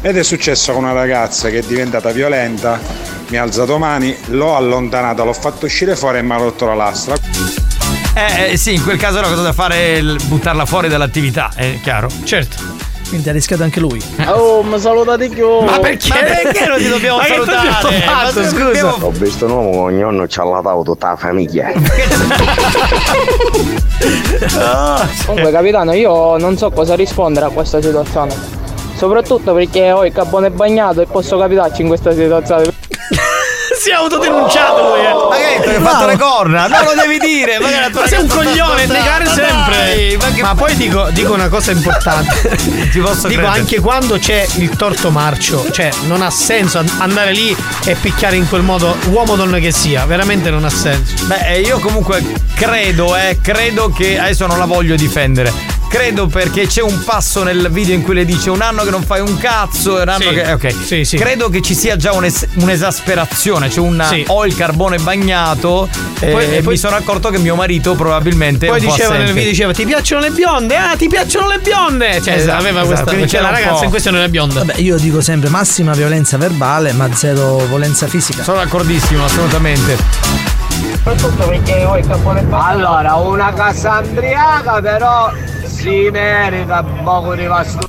Ed 0.00 0.16
è 0.16 0.22
successo 0.22 0.72
con 0.72 0.84
una 0.84 0.92
ragazza 0.92 1.48
che 1.48 1.58
è 1.58 1.62
diventata 1.62 2.10
violenta, 2.10 2.80
mi 3.28 3.36
ha 3.36 3.42
alzato 3.42 3.78
mani, 3.78 4.16
l'ho 4.26 4.56
allontanata, 4.56 5.24
l'ho 5.24 5.32
fatto 5.32 5.66
uscire 5.66 5.96
fuori 5.96 6.18
e 6.18 6.22
mi 6.22 6.32
ha 6.32 6.36
rotto 6.36 6.66
la 6.66 6.74
lastra. 6.74 7.65
Eh, 8.18 8.52
eh, 8.52 8.56
sì, 8.56 8.72
in 8.72 8.82
quel 8.82 8.96
caso 8.96 9.20
la 9.20 9.28
cosa 9.28 9.42
da 9.42 9.52
fare 9.52 9.98
è 9.98 10.02
buttarla 10.02 10.64
fuori 10.64 10.88
dall'attività, 10.88 11.50
è 11.54 11.78
chiaro. 11.82 12.08
Certo. 12.24 12.56
Quindi 13.10 13.28
ha 13.28 13.32
rischiato 13.32 13.62
anche 13.62 13.78
lui. 13.78 14.02
Oh, 14.26 14.62
mi 14.62 14.78
salutate 14.80 15.28
più. 15.28 15.60
Ma 15.60 15.78
perché? 15.78 16.08
Ma 16.08 16.14
perché 16.16 16.66
non 16.66 16.78
ti 16.78 16.88
dobbiamo 16.88 17.18
Ma 17.18 17.24
che 17.24 17.32
salutare? 17.34 17.58
abbiamo 17.68 17.72
fatto, 18.00 18.40
Ma 18.40 18.46
scusa? 18.48 18.66
abbiamo- 18.68 18.96
Ho 19.02 19.10
visto 19.10 19.44
un 19.44 19.50
uomo 19.50 19.70
con 19.82 19.96
nonno 19.98 20.26
ci 20.26 20.40
ha 20.40 20.44
latato 20.44 20.82
tutta 20.82 21.08
la 21.10 21.16
famiglia. 21.16 21.70
Comunque, 25.26 25.50
capitano, 25.52 25.92
io 25.92 26.36
non 26.38 26.56
so 26.56 26.70
cosa 26.70 26.94
rispondere 26.94 27.46
a 27.46 27.50
questa 27.50 27.80
situazione. 27.82 28.34
Soprattutto 28.96 29.52
perché 29.52 29.92
ho 29.92 30.04
il 30.06 30.12
capone 30.12 30.50
bagnato 30.50 31.02
e 31.02 31.06
posso 31.06 31.36
capitarci 31.38 31.82
in 31.82 31.88
questa 31.88 32.12
situazione. 32.12 32.72
Si 33.78 33.90
è 33.90 33.92
autodenunciato 33.94 34.82
lui, 34.88 35.00
eh. 35.00 35.12
Ma 35.12 35.36
che 35.36 35.74
hai 35.76 35.80
fatto 35.80 36.06
le 36.06 36.16
corna? 36.16 36.66
Non 36.66 36.84
lo 36.84 36.94
devi 37.00 37.18
dire! 37.18 37.58
Ma, 37.60 37.68
che 37.68 37.90
Ma 37.92 38.06
sei 38.06 38.20
un 38.20 38.26
coglione, 38.26 38.86
negare 38.86 39.24
Ma 39.24 39.32
sempre. 39.32 39.76
dai, 39.76 40.16
ma 40.20 40.30
che- 40.32 40.42
Ma 40.42 40.54
poi 40.54 40.74
dico, 40.76 41.08
dico 41.10 41.32
una 41.34 41.48
cosa 41.48 41.72
importante. 41.72 42.56
Ti 42.90 42.98
posso 43.00 43.28
dico 43.28 43.40
credere. 43.42 43.46
anche 43.60 43.80
quando 43.80 44.18
c'è 44.18 44.46
il 44.56 44.70
torto 44.76 45.10
marcio, 45.10 45.70
cioè 45.70 45.90
non 46.06 46.22
ha 46.22 46.30
senso 46.30 46.78
an- 46.78 46.90
andare 46.98 47.32
lì 47.32 47.54
e 47.84 47.94
picchiare 47.94 48.36
in 48.36 48.48
quel 48.48 48.62
modo 48.62 48.96
uomo 49.10 49.32
o 49.34 49.36
donna 49.36 49.58
che 49.58 49.72
sia, 49.72 50.04
veramente 50.06 50.50
non 50.50 50.64
ha 50.64 50.70
senso. 50.70 51.24
Beh, 51.26 51.46
eh, 51.54 51.60
io 51.60 51.78
comunque 51.78 52.24
credo, 52.54 53.14
eh, 53.16 53.38
credo 53.42 53.90
che 53.90 54.18
adesso 54.18 54.46
non 54.46 54.58
la 54.58 54.64
voglio 54.66 54.96
difendere. 54.96 55.52
Credo 55.88 56.26
perché 56.26 56.66
c'è 56.66 56.82
un 56.82 57.02
passo 57.04 57.42
nel 57.42 57.68
video 57.70 57.94
in 57.94 58.02
cui 58.02 58.14
le 58.14 58.24
dice 58.24 58.50
un 58.50 58.60
anno 58.60 58.82
che 58.82 58.90
non 58.90 59.02
fai 59.02 59.20
un 59.20 59.38
cazzo, 59.38 59.94
un 60.02 60.08
anno 60.08 60.24
Sì. 60.28 60.34
che. 60.34 60.52
Ok. 60.52 60.74
Sì, 60.84 61.04
sì. 61.04 61.16
Credo 61.16 61.48
che 61.48 61.62
ci 61.62 61.74
sia 61.74 61.96
già 61.96 62.12
un'es- 62.12 62.46
un'esasperazione, 62.56 63.70
cioè 63.70 63.86
un 63.86 64.04
Sì. 64.06 64.24
ho 64.26 64.44
il 64.44 64.54
carbone 64.54 64.98
bagnato 64.98 65.88
E 66.20 66.26
poi- 66.28 66.44
e 66.56 66.60
poi- 66.62 66.72
mi 66.74 66.76
sono 66.76 66.96
accorto 66.96 67.30
che 67.30 67.38
mio 67.38 67.54
marito 67.54 67.94
probabilmente. 67.94 68.66
Poi 68.66 68.80
diceva 68.80 69.10
nel 69.12 69.22
assente. 69.22 69.32
video 69.32 69.50
diceva 69.50 69.72
ti 69.72 69.84
piacciono 69.86 70.20
le 70.20 70.30
bionde? 70.30 70.76
Ah, 70.76 70.96
ti 70.96 71.06
piacciono 71.08 71.46
le 71.46 71.58
bionde! 71.60 72.20
Cioè, 72.22 72.34
Esatto, 72.34 72.58
aveva 72.58 72.80
esatto, 72.80 72.86
questa 72.86 73.04
quindi 73.04 73.28
cioè, 73.28 73.40
la 73.40 73.50
ragazza 73.50 73.84
in 73.84 73.90
questione 73.90 74.16
non 74.18 74.26
è 74.26 74.30
bionda. 74.30 74.64
Vabbè, 74.64 74.80
io 74.80 74.96
dico 74.98 75.20
sempre 75.22 75.48
massima 75.48 75.92
violenza 75.94 76.36
verbale, 76.36 76.92
ma 76.92 77.08
zero 77.14 77.56
violenza 77.68 78.06
fisica. 78.06 78.42
Sono 78.42 78.58
d'accordissimo, 78.58 79.24
assolutamente. 79.24 79.96
Soprattutto 80.96 81.46
perché 81.48 81.84
ho 81.84 81.96
il 81.96 82.06
capone 82.06 82.42
bagnato. 82.42 82.68
Allora, 82.70 83.14
una 83.14 83.52
cassandriaca 83.54 84.80
però 84.80 85.32
si 85.86 86.10
merita 86.10 86.84
poco 87.04 87.32
rimasto. 87.32 87.88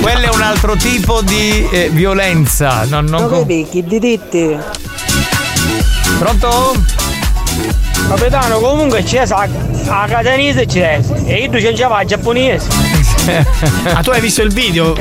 Quello 0.00 0.26
è 0.26 0.34
un 0.34 0.42
altro 0.42 0.74
tipo 0.74 1.22
di 1.22 1.68
eh, 1.70 1.88
violenza. 1.88 2.84
Non, 2.84 3.04
non 3.04 3.28
com- 3.28 3.46
picchi 3.46 3.84
di 3.84 4.00
ditti. 4.00 4.58
Pronto? 6.18 6.74
Capitano, 8.08 8.58
comunque 8.58 9.04
c'è 9.04 9.24
la, 9.26 9.48
la 9.86 10.06
catanese 10.08 10.66
c'è. 10.66 11.00
E 11.26 11.44
io 11.44 11.50
c'è 11.50 11.72
già 11.72 11.86
la 11.88 12.04
giapponese. 12.04 12.96
Ah, 13.92 14.00
tu 14.00 14.08
hai 14.08 14.22
visto 14.22 14.40
il 14.40 14.50
video? 14.54 14.94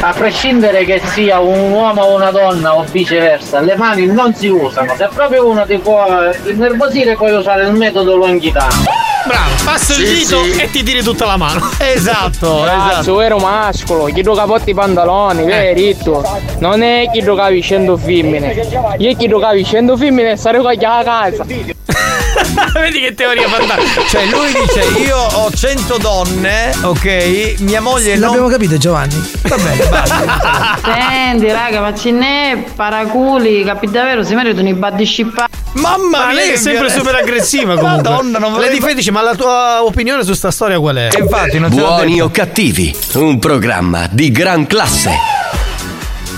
A 0.00 0.14
prescindere 0.16 0.86
che 0.86 1.02
sia 1.12 1.38
un 1.38 1.70
uomo 1.70 2.00
o 2.00 2.14
una 2.14 2.30
donna 2.30 2.74
o 2.74 2.84
viceversa, 2.90 3.60
le 3.60 3.76
mani 3.76 4.06
non 4.06 4.34
si 4.34 4.48
usano. 4.48 4.94
Se 4.96 5.06
proprio 5.12 5.46
uno 5.50 5.66
ti 5.66 5.76
può 5.76 6.06
innervosire 6.46 7.14
puoi 7.14 7.32
usare 7.32 7.66
il 7.66 7.74
metodo 7.74 8.16
longhitano. 8.16 9.12
Bravo, 9.26 9.54
passa 9.64 9.94
il 9.94 10.06
Sì, 10.06 10.14
dito 10.14 10.42
sì. 10.44 10.50
e 10.58 10.70
ti 10.70 10.82
tiri 10.82 11.02
tutta 11.02 11.24
la 11.26 11.36
mano. 11.36 11.70
Esatto, 11.78 12.64
Ragazzo, 12.64 13.20
ero 13.20 13.38
mascolo, 13.38 14.04
chi 14.06 14.22
capotti 14.22 14.70
i 14.70 14.74
pantaloni, 14.74 15.44
vedi 15.44 15.96
tu. 15.96 16.20
Non 16.58 16.82
è 16.82 17.08
chi 17.12 17.22
giocavi 17.22 17.62
100 17.62 17.96
femmine. 17.96 18.52
Io 18.98 19.16
chi 19.16 19.28
giocavi 19.28 19.64
100 19.64 19.96
femmine 19.96 20.32
e 20.32 20.36
sarei 20.36 20.60
qua 20.60 20.72
a 20.72 21.02
casa. 21.04 21.44
Vedi 22.74 23.00
che 23.00 23.14
teoria 23.14 23.48
fantastica. 23.48 24.02
Cioè, 24.08 24.26
lui 24.26 24.52
dice: 24.52 24.98
Io 25.00 25.16
ho 25.16 25.50
100 25.50 25.98
donne, 25.98 26.74
ok? 26.82 27.54
Mia 27.60 27.80
moglie 27.80 28.12
non. 28.16 28.28
L'abbiamo 28.28 28.48
capito 28.48 28.76
Giovanni. 28.76 29.14
Va 29.42 29.56
bene, 29.56 29.84
basta. 29.88 30.78
Senti 30.82 31.50
raga, 31.50 31.80
ma 31.80 31.94
ce 31.94 32.10
n'è 32.10 32.64
paraculi, 32.74 33.64
capi 33.64 33.88
davvero, 33.90 34.24
si 34.24 34.34
meritano 34.34 34.68
i 34.68 34.74
body 34.74 35.06
shippati. 35.06 35.53
Mamma 35.74 36.18
Ma 36.18 36.26
mia, 36.26 36.34
lei 36.34 36.50
è 36.52 36.56
sempre 36.56 36.88
super 36.90 37.14
aggressiva 37.16 37.74
comunque. 37.78 38.08
Madonna, 38.10 38.38
non 38.38 38.50
Le 38.50 38.56
volevo- 38.56 38.72
difendi, 38.74 38.94
dice, 38.96 39.10
ma 39.10 39.22
la 39.22 39.34
tua 39.34 39.82
opinione 39.84 40.22
su 40.24 40.32
sta 40.34 40.50
storia 40.50 40.78
qual 40.78 40.96
è? 40.96 41.08
E 41.12 41.18
infatti, 41.20 41.58
non 41.58 41.70
Buoni 41.70 42.20
o 42.20 42.30
cattivi, 42.30 42.94
un 43.14 43.38
programma 43.38 44.06
di 44.10 44.30
gran 44.30 44.66
classe. 44.66 45.10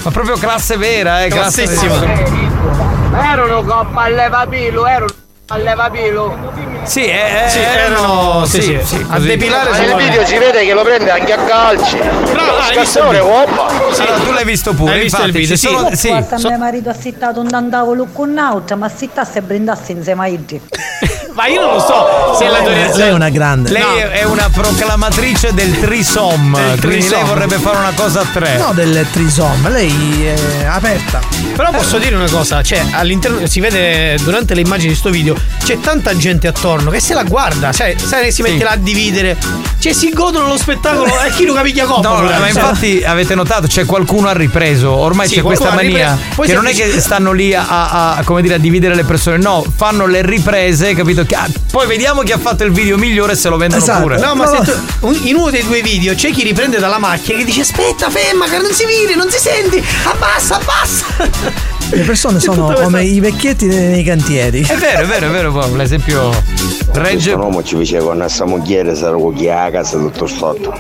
Ma 0.03 0.11
proprio 0.11 0.37
classe 0.37 0.77
vera, 0.77 1.25
eh, 1.25 1.29
Classissima. 1.29 2.01
Erano 3.31 3.63
coppa 3.65 4.03
a 4.03 4.09
levapilo, 4.09 4.87
erano 4.87 5.07
a 5.49 5.57
levapilo. 5.57 6.53
Sì, 6.87 7.05
eh, 7.05 7.45
Sì, 7.49 7.59
erano 7.59 8.45
sì, 8.47 8.61
sì, 8.83 9.05
a 9.09 9.19
depilare 9.19 9.71
Nel 9.71 9.89
solo- 9.91 9.97
video 9.97 10.25
si 10.25 10.39
vede 10.39 10.65
che 10.65 10.73
lo 10.73 10.83
prende 10.83 11.11
anche 11.11 11.33
a 11.33 11.39
calci. 11.39 11.97
Bravo, 11.99 12.79
visto 12.79 13.05
video? 13.09 13.27
oppa. 13.27 13.67
Allora, 13.67 14.19
tu 14.25 14.33
l'hai 14.33 14.45
visto 14.45 14.73
pure, 14.75 14.93
Hai 14.93 15.01
visto 15.01 15.17
infatti, 15.23 15.37
il 15.37 15.43
video, 15.43 15.57
sì. 15.57 15.67
sono- 15.67 15.95
sì, 15.95 16.09
volta 16.09 16.39
so- 16.39 16.49
mio 16.49 16.59
marito 16.59 16.89
ha 16.89 16.95
sittato 16.95 17.41
un 17.41 17.49
tantavolo 17.49 18.07
con 18.13 18.31
un'altra, 18.31 18.77
ma 18.77 18.89
sittasse 18.89 19.39
e 19.39 19.43
brindasse 19.43 19.93
insieme 19.93 20.23
a 20.23 20.27
Iggy. 20.29 20.61
Ma 21.37 21.47
io 21.49 21.61
non 21.61 21.75
lo 21.75 21.81
so 21.81 22.35
se 22.39 22.49
la 22.49 22.59
teoria 22.63 22.95
Lei 22.97 23.09
è 23.09 23.13
una 23.13 23.29
grande. 23.29 23.71
Lei 23.71 23.83
No. 23.83 24.09
è 24.09 24.25
una 24.25 24.49
proclamatrice 24.51 25.53
del 25.53 25.79
trisom, 25.79 26.57
Del 26.57 26.81
quindi 26.81 27.09
lei 27.09 27.23
vorrebbe 27.25 27.59
fare 27.59 27.77
una 27.77 27.93
cosa 27.95 28.21
a 28.21 28.25
tre. 28.33 28.57
No, 28.57 28.73
del 28.73 29.07
trisom, 29.13 29.71
lei 29.71 30.25
è 30.25 30.65
aperta. 30.65 31.21
Però 31.55 31.71
posso 31.71 31.99
dire 31.99 32.15
una 32.17 32.29
cosa, 32.31 32.63
cioè 32.63 32.83
all'interno 32.93 33.47
si 33.47 33.61
vede 33.61 34.17
durante 34.23 34.55
le 34.55 34.63
immagini 34.63 34.91
di 34.93 34.95
sto 34.99 35.11
video 35.11 35.35
c'è 35.63 35.79
tanta 35.81 36.17
gente 36.17 36.47
attorno 36.49 36.91
che 36.91 37.01
se 37.01 37.13
la 37.13 37.23
guarda, 37.25 37.71
cioè 37.73 37.95
sai 38.03 38.25
che 38.25 38.31
si 38.31 38.41
mette 38.43 38.57
Sì. 38.59 38.63
là 38.63 38.71
a 38.71 38.77
dividere, 38.77 39.37
cioè 39.79 39.93
si 39.93 40.11
godono 40.15 40.47
lo 40.49 40.57
spettacolo 40.57 41.21
e 41.21 41.31
chi 41.33 41.45
lo 41.45 41.53
capiglia 41.53 41.85
coppa. 41.85 42.09
No, 42.09 42.23
ma 42.23 42.49
infatti 42.49 43.03
avete 43.05 43.35
notato 43.35 43.67
c'è 43.67 43.85
qualcuno 43.85 44.29
ha 44.29 44.33
ripreso, 44.33 44.91
ormai 44.91 45.29
Sì, 45.29 45.35
c'è 45.37 45.43
questa 45.43 45.71
mania 45.73 46.17
che 46.41 46.55
non 46.55 46.67
è 46.67 46.73
che 46.73 46.99
stanno 47.01 47.33
lì 47.33 47.53
a, 47.55 47.67
a- 47.69 48.15
a, 48.17 48.23
come 48.25 48.41
dire, 48.43 48.55
a 48.55 48.59
dividere 48.59 48.95
le 48.95 49.05
persone, 49.05 49.37
no, 49.37 49.63
fanno 49.77 50.07
le 50.07 50.23
riprese, 50.23 50.95
capito? 50.95 51.25
Ah, 51.35 51.49
poi 51.71 51.87
vediamo 51.87 52.23
chi 52.23 52.33
ha 52.33 52.39
fatto 52.39 52.65
il 52.65 52.73
video 52.73 52.97
migliore 52.97 53.33
e 53.33 53.37
se 53.37 53.49
lo 53.49 53.57
vendono 53.57 53.83
Esatto. 53.83 54.03
pure. 54.03 54.19
No, 54.19 54.35
ma 54.35 54.45
No. 54.51 54.61
tu- 54.63 54.73
un- 55.01 55.19
in 55.25 55.35
uno 55.37 55.51
dei 55.51 55.65
due 55.65 55.83
video 55.83 56.15
c'è 56.15 56.31
chi 56.31 56.43
riprende 56.43 56.79
dalla 56.79 56.99
macchina 56.99 57.39
che 57.39 57.45
dice 57.45 57.63
aspetta, 57.63 58.09
ferma, 58.11 58.47
che 58.49 58.59
non 58.59 58.73
si 58.73 58.85
vede, 58.85 59.15
non 59.15 59.31
si 59.31 59.39
senti, 59.39 59.83
abbassa, 60.05 60.57
abbassa. 60.57 61.05
Le 61.91 62.03
persone 62.03 62.39
sono 62.41 62.73
come 62.73 63.05
i 63.05 63.21
vecchietti 63.21 63.67
nei, 63.67 63.87
nei 63.89 64.05
cantieri. 64.05 64.63
È 64.63 64.77
vero, 64.77 65.01
è 65.03 65.07
vero, 65.07 65.27
è 65.27 65.31
vero, 65.31 65.53
poi, 65.53 65.77
l'esempio 65.77 66.31
regge. 66.93 67.33
Questo 67.33 67.37
uomo 67.39 67.63
ci 67.63 67.77
dice 67.77 67.99
con 67.99 68.19
questa 68.19 68.45
moglie 68.45 68.95
sarà 68.95 69.17
con 69.17 69.35
chi 69.35 69.49
a 69.49 69.71
casa 69.71 69.97
tutto 69.99 70.27
sotto. 70.27 70.75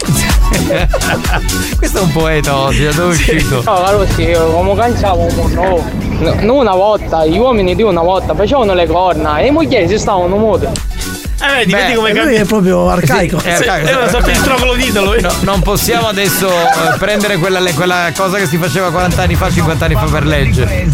Questo 1.76 1.98
è 1.98 2.00
un 2.02 2.12
poeta 2.12 2.56
oggi, 2.56 2.84
da 2.84 2.92
dove 2.92 3.12
è 3.14 3.16
uscito? 3.16 3.62
No, 3.64 3.82
Carossi, 3.82 4.22
io 4.22 4.46
come 4.50 4.74
canciavo 4.74 5.26
no. 5.54 5.84
No, 6.18 6.34
non 6.40 6.56
una 6.56 6.74
volta, 6.74 7.24
gli 7.26 7.38
uomini 7.38 7.74
di 7.74 7.82
una 7.82 8.00
volta 8.02 8.34
facevano 8.34 8.74
le 8.74 8.86
corna 8.86 9.38
e 9.38 9.44
le 9.44 9.50
mogli 9.50 9.86
si 9.88 9.98
stavano 9.98 10.36
mute. 10.36 10.94
Eh, 11.38 11.52
vedi, 11.58 11.70
Beh, 11.72 11.78
vedi 11.82 11.94
come 11.94 12.08
E 12.08 12.12
lui 12.12 12.20
cambia. 12.22 12.40
è 12.40 12.44
proprio 12.46 12.88
arcaico. 12.88 13.38
È 13.42 13.52
arcaico. 13.52 13.88
Eh, 13.88 13.92
non 13.92 14.08
so 14.08 14.30
il 14.30 14.40
troglodito 14.42 15.04
lui. 15.04 15.20
No, 15.20 15.30
non 15.40 15.60
possiamo 15.60 16.08
adesso 16.08 16.48
eh, 16.48 16.96
prendere 16.98 17.36
quella, 17.36 17.60
quella 17.74 18.10
cosa 18.16 18.38
che 18.38 18.46
si 18.46 18.56
faceva 18.56 18.90
40 18.90 19.22
anni 19.22 19.34
fa, 19.34 19.50
50 19.50 19.84
anni 19.84 19.94
fa 19.94 20.04
per 20.06 20.24
legge. 20.26 20.86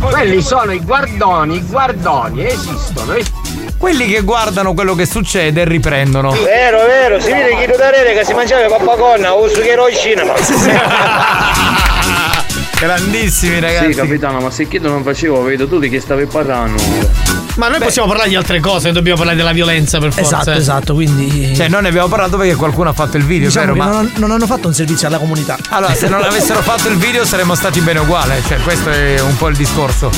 Quelli 0.00 0.40
sono 0.40 0.72
i 0.72 0.78
guardoni, 0.80 1.56
i 1.56 1.64
guardoni, 1.66 2.46
esistono. 2.46 3.12
es- 3.14 3.30
Quelli 3.80 4.06
che 4.08 4.20
guardano 4.20 4.74
quello 4.74 4.94
che 4.94 5.06
succede 5.06 5.62
e 5.62 5.64
riprendono. 5.64 6.32
Vero, 6.32 6.84
vero, 6.84 7.18
si 7.18 7.32
vede 7.32 7.56
chi 7.56 7.64
da 7.64 7.88
rete 7.88 8.12
che 8.12 8.26
si 8.26 8.34
mangiava 8.34 8.76
pappagonna 8.76 9.32
o 9.32 9.48
su 9.48 9.62
che 9.62 9.70
ero 9.70 9.88
in 9.88 9.96
cinema. 9.96 10.34
Grandissimi 12.78 13.58
ragazzi. 13.58 13.94
Sì, 13.94 13.98
capitano, 13.98 14.40
ma 14.40 14.50
se 14.50 14.68
chiedo 14.68 14.90
non 14.90 15.02
facevo, 15.02 15.42
vedo 15.44 15.66
tu 15.66 15.78
di 15.78 15.88
che 15.88 15.98
stavi 15.98 16.26
parlando. 16.26 16.82
Ma 17.56 17.68
noi 17.68 17.78
possiamo 17.80 18.08
parlare 18.08 18.28
di 18.28 18.36
altre 18.36 18.60
cose, 18.60 18.92
dobbiamo 18.92 19.16
parlare 19.18 19.36
della 19.36 19.52
violenza 19.52 19.98
per 19.98 20.12
forza. 20.12 20.36
Esatto, 20.36 20.50
eh. 20.52 20.56
esatto, 20.56 20.94
quindi 20.94 21.54
Cioè, 21.54 21.68
noi 21.68 21.82
ne 21.82 21.88
abbiamo 21.88 22.08
parlato 22.08 22.36
perché 22.36 22.54
qualcuno 22.54 22.88
ha 22.90 22.92
fatto 22.92 23.16
il 23.16 23.24
video, 23.24 23.48
diciamo 23.48 23.72
vero? 23.72 23.84
Ma 23.84 23.90
non, 23.90 24.12
non 24.16 24.30
hanno 24.30 24.46
fatto 24.46 24.68
un 24.68 24.74
servizio 24.74 25.08
alla 25.08 25.18
comunità. 25.18 25.58
allora, 25.70 25.94
se 25.94 26.08
non 26.08 26.22
avessero 26.22 26.60
fatto 26.62 26.88
il 26.88 26.96
video 26.96 27.24
saremmo 27.24 27.54
stati 27.54 27.80
bene 27.80 27.98
uguali. 28.00 28.42
Cioè, 28.46 28.58
questo 28.60 28.90
è 28.90 29.20
un 29.20 29.36
po' 29.36 29.48
il 29.48 29.56
discorso. 29.56 30.10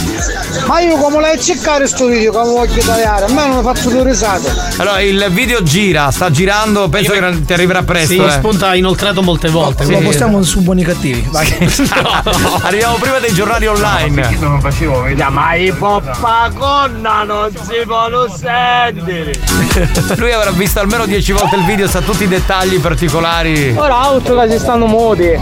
Ma 0.67 0.81
io 0.81 0.97
come 0.97 1.21
l'hai 1.21 1.41
cercato 1.41 1.87
sto 1.87 2.07
video 2.07 2.33
come 2.33 2.49
voglio 2.51 2.83
tagliare? 2.83 3.25
A 3.25 3.33
me 3.33 3.47
non 3.47 3.57
mi 3.57 3.63
fatto 3.63 3.89
due 3.91 4.05
risate. 4.05 4.53
Allora, 4.77 5.01
il 5.01 5.27
video 5.31 5.63
gira, 5.63 6.11
sta 6.11 6.31
girando, 6.31 6.89
penso 6.89 7.13
che 7.13 7.45
ti 7.45 7.53
arriverà 7.53 7.83
presto. 7.83 8.13
Sì, 8.13 8.19
eh. 8.23 8.31
spunta 8.31 8.75
inoltrato 8.75 9.23
molte 9.23 9.49
volte. 9.49 9.83
Lo 9.83 9.89
quindi- 9.89 10.05
postiamo 10.07 10.43
su 10.43 10.61
buoni 10.61 10.85
cattivi. 10.85 11.27
Vai. 11.31 11.51
Arriviamo 12.63 12.97
prima 12.97 13.19
dei 13.19 13.33
giornali 13.33 13.67
online. 13.67 14.37
non 14.39 14.61
facevo, 14.61 15.03
vedo. 15.03 15.31
Ma 15.31 15.55
i 15.55 15.73
poppagonna 15.73 17.25
non 17.33 17.51
si 17.51 17.87
possono 17.87 18.29
sentire. 18.29 19.33
Lui 20.17 20.33
avrà 20.33 20.51
visto 20.51 20.81
almeno 20.81 21.07
10 21.07 21.33
volte 21.33 21.57
il 21.57 21.65
video, 21.65 21.89
sa 21.89 22.01
tutti 22.01 22.25
i 22.25 22.29
dettagli 22.29 22.79
particolari. 22.79 23.75
Ora 23.77 23.97
altro 24.01 24.39
che 24.41 24.51
si 24.51 24.59
stanno 24.59 24.87
muti. 24.87 25.39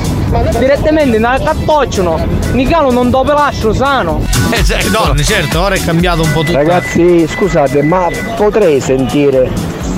Direttamente 0.59 1.19
nel 1.19 1.41
cattocciano. 1.43 2.25
Nicalo 2.53 2.93
non 2.93 3.11
dopo 3.11 3.33
lascio 3.33 3.73
sano. 3.73 4.23
Eh, 4.51 4.65
certo. 4.65 4.91
Donne, 4.91 5.23
certo, 5.23 5.61
ora 5.61 5.77
è 5.77 5.85
cambiato 5.85 6.23
un 6.23 6.33
po' 6.33 6.41
tutto. 6.41 6.57
Ragazzi, 6.57 7.25
scusate, 7.29 7.83
ma 7.83 8.09
potrei 8.35 8.81
sentire 8.81 9.49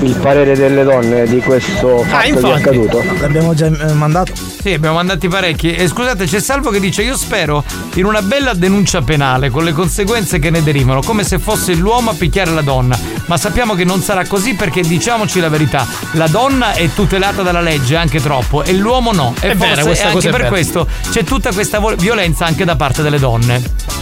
il 0.01 0.15
parere 0.15 0.55
delle 0.55 0.83
donne 0.83 1.25
di 1.25 1.39
questo 1.39 1.99
fatto 1.99 2.17
che 2.17 2.23
è 2.23 2.27
infatti. 2.27 2.51
accaduto? 2.59 3.03
L'abbiamo 3.19 3.53
già 3.53 3.67
eh, 3.67 3.93
mandato. 3.93 4.33
Sì, 4.61 4.73
abbiamo 4.73 4.95
mandati 4.95 5.27
parecchi. 5.27 5.73
E 5.73 5.87
scusate, 5.87 6.25
c'è 6.25 6.39
Salvo 6.39 6.69
che 6.69 6.79
dice: 6.79 7.03
Io 7.03 7.15
spero 7.15 7.63
in 7.95 8.05
una 8.05 8.21
bella 8.21 8.53
denuncia 8.53 9.01
penale 9.01 9.49
con 9.49 9.63
le 9.63 9.71
conseguenze 9.71 10.39
che 10.39 10.49
ne 10.49 10.63
derivano, 10.63 11.01
come 11.01 11.23
se 11.23 11.39
fosse 11.39 11.73
l'uomo 11.75 12.11
a 12.11 12.13
picchiare 12.13 12.51
la 12.51 12.61
donna. 12.61 12.97
Ma 13.25 13.37
sappiamo 13.37 13.75
che 13.75 13.83
non 13.83 14.01
sarà 14.01 14.25
così 14.25 14.53
perché 14.55 14.81
diciamoci 14.81 15.39
la 15.39 15.49
verità: 15.49 15.85
la 16.13 16.27
donna 16.27 16.73
è 16.73 16.89
tutelata 16.93 17.41
dalla 17.41 17.61
legge 17.61 17.95
anche 17.95 18.21
troppo 18.21 18.63
e 18.63 18.73
l'uomo 18.73 19.11
no. 19.11 19.33
E 19.39 19.51
È 19.51 19.55
vera, 19.55 19.81
forse 19.81 19.83
questa 19.83 20.03
anche 20.07 20.15
cosa 20.15 20.27
è 20.27 20.31
per 20.31 20.39
vera. 20.41 20.49
questo 20.51 20.87
c'è 21.11 21.23
tutta 21.23 21.51
questa 21.51 21.81
violenza 21.97 22.45
anche 22.45 22.65
da 22.65 22.75
parte 22.75 23.01
delle 23.01 23.19
donne. 23.19 23.92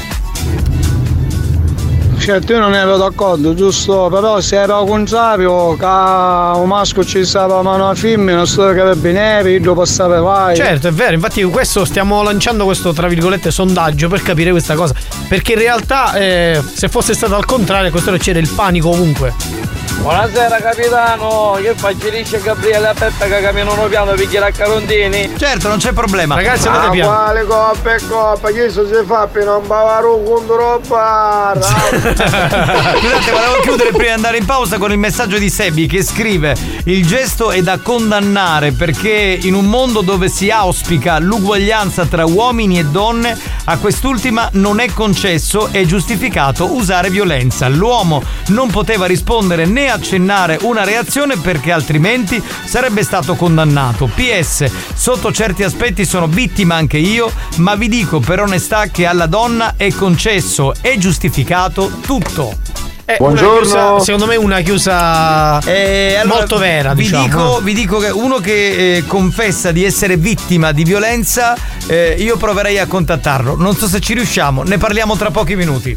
Certo, 2.21 2.53
io 2.53 2.59
non 2.59 2.75
ero 2.75 2.97
d'accordo, 2.97 3.55
giusto? 3.55 4.07
Però 4.11 4.39
se 4.41 4.55
era 4.55 4.75
al 4.77 4.85
contrario, 4.85 5.75
che 5.75 5.85
un 5.85 6.67
maschio 6.67 7.03
ci 7.03 7.25
stava 7.25 7.63
mano 7.63 7.89
a 7.89 7.95
femmina, 7.95 8.45
sto 8.45 8.61
carabinieri, 8.73 9.59
dopo 9.59 9.83
stare 9.85 10.19
vai. 10.19 10.55
Certo, 10.55 10.87
è 10.87 10.91
vero, 10.91 11.13
infatti 11.13 11.41
questo 11.45 11.83
stiamo 11.83 12.21
lanciando 12.21 12.65
questo 12.65 12.93
tra 12.93 13.07
virgolette 13.07 13.49
sondaggio 13.49 14.07
per 14.07 14.21
capire 14.21 14.51
questa 14.51 14.75
cosa. 14.75 14.93
Perché 15.27 15.53
in 15.53 15.59
realtà 15.59 16.13
eh, 16.13 16.61
se 16.71 16.89
fosse 16.89 17.15
stato 17.15 17.35
al 17.35 17.45
contrario, 17.45 17.87
a 17.87 17.91
quest'ora 17.91 18.17
c'era 18.17 18.37
il 18.37 18.49
panico 18.49 18.89
ovunque. 18.89 19.61
Buonasera 20.01 20.57
capitano, 20.57 21.59
che 21.61 21.75
fa? 21.75 21.89
Ci 21.95 22.09
dice 22.09 22.41
Gabriele 22.41 22.87
a 22.87 22.93
Peppe 22.95 23.27
che 23.27 23.39
camminano 23.39 23.83
piano 23.83 24.13
per 24.13 24.43
a 24.43 24.49
Carontini. 24.51 25.31
Certo, 25.37 25.67
non 25.67 25.77
c'è 25.77 25.91
problema. 25.91 26.33
Ragazzi, 26.33 26.67
Ah, 26.67 26.71
andate 26.71 26.89
piano. 26.89 27.11
quale 27.11 27.43
coppa 27.45 27.93
e 27.93 28.07
coppa, 28.07 28.49
che 28.49 28.65
eso 28.65 28.87
si 28.87 28.95
fa 29.05 29.27
per 29.31 29.45
non 29.45 29.67
bavare 29.67 30.07
un 30.07 30.23
contro 30.23 30.81
bar? 30.87 31.59
Scusate, 32.13 33.31
volevo 33.31 33.59
chiudere 33.61 33.89
prima 33.89 34.03
di 34.03 34.09
andare 34.09 34.37
in 34.37 34.45
pausa 34.45 34.77
con 34.77 34.91
il 34.91 34.97
messaggio 34.97 35.37
di 35.37 35.49
Sebi 35.49 35.87
che 35.87 36.03
scrive: 36.03 36.55
Il 36.83 37.05
gesto 37.05 37.51
è 37.51 37.61
da 37.61 37.79
condannare 37.79 38.71
perché 38.71 39.39
in 39.41 39.53
un 39.53 39.65
mondo 39.65 40.01
dove 40.01 40.29
si 40.29 40.49
auspica 40.49 41.19
l'uguaglianza 41.19 42.05
tra 42.05 42.25
uomini 42.25 42.79
e 42.79 42.85
donne, 42.85 43.37
a 43.65 43.77
quest'ultima 43.77 44.49
non 44.53 44.79
è 44.79 44.91
concesso 44.91 45.69
e 45.71 45.85
giustificato 45.85 46.73
usare 46.73 47.09
violenza. 47.09 47.67
L'uomo 47.69 48.21
non 48.47 48.69
poteva 48.69 49.05
rispondere 49.05 49.65
né 49.65 49.89
accennare 49.89 50.59
una 50.61 50.83
reazione 50.83 51.37
perché 51.37 51.71
altrimenti 51.71 52.41
sarebbe 52.65 53.03
stato 53.03 53.35
condannato. 53.35 54.09
PS, 54.13 54.69
sotto 54.93 55.31
certi 55.31 55.63
aspetti 55.63 56.05
sono 56.05 56.27
vittima 56.27 56.75
anche 56.75 56.97
io, 56.97 57.31
ma 57.57 57.75
vi 57.75 57.87
dico 57.87 58.19
per 58.19 58.41
onestà 58.41 58.87
che 58.87 59.05
alla 59.05 59.27
donna 59.27 59.75
è 59.77 59.91
concesso 59.93 60.73
e 60.81 60.97
giustificato 60.97 61.99
tutto. 62.01 62.57
Eh, 63.05 63.17
una 63.19 63.33
chiusa- 63.41 63.99
secondo 63.99 64.25
me 64.25 64.35
una 64.35 64.61
chiusa 64.61 65.59
Eh, 65.65 66.15
allora, 66.21 66.37
molto 66.39 66.57
vera, 66.57 66.93
vi 66.93 67.03
diciamo. 67.03 67.23
Dico, 67.25 67.59
vi 67.61 67.73
dico 67.73 67.97
che 67.97 68.09
uno 68.09 68.37
che 68.37 68.97
eh, 68.97 69.05
confessa 69.05 69.71
di 69.71 69.83
essere 69.83 70.17
vittima 70.17 70.71
di 70.71 70.83
violenza, 70.83 71.55
eh, 71.87 72.15
io 72.17 72.37
proverei 72.37 72.77
a 72.79 72.85
contattarlo. 72.85 73.55
Non 73.57 73.75
so 73.75 73.87
se 73.87 73.99
ci 73.99 74.13
riusciamo, 74.13 74.63
ne 74.63 74.77
parliamo 74.77 75.15
tra 75.17 75.31
pochi 75.31 75.55
minuti. 75.55 75.95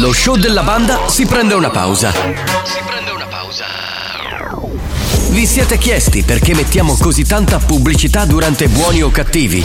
Lo 0.00 0.12
show 0.12 0.36
della 0.36 0.62
banda 0.62 1.00
si 1.08 1.26
prende 1.26 1.54
una 1.54 1.70
pausa. 1.70 2.12
Vi 5.30 5.46
siete 5.46 5.78
chiesti 5.78 6.22
perché 6.22 6.54
mettiamo 6.54 6.96
così 6.96 7.24
tanta 7.24 7.58
pubblicità 7.58 8.24
durante 8.24 8.68
buoni 8.68 9.02
o 9.02 9.10
cattivi? 9.10 9.64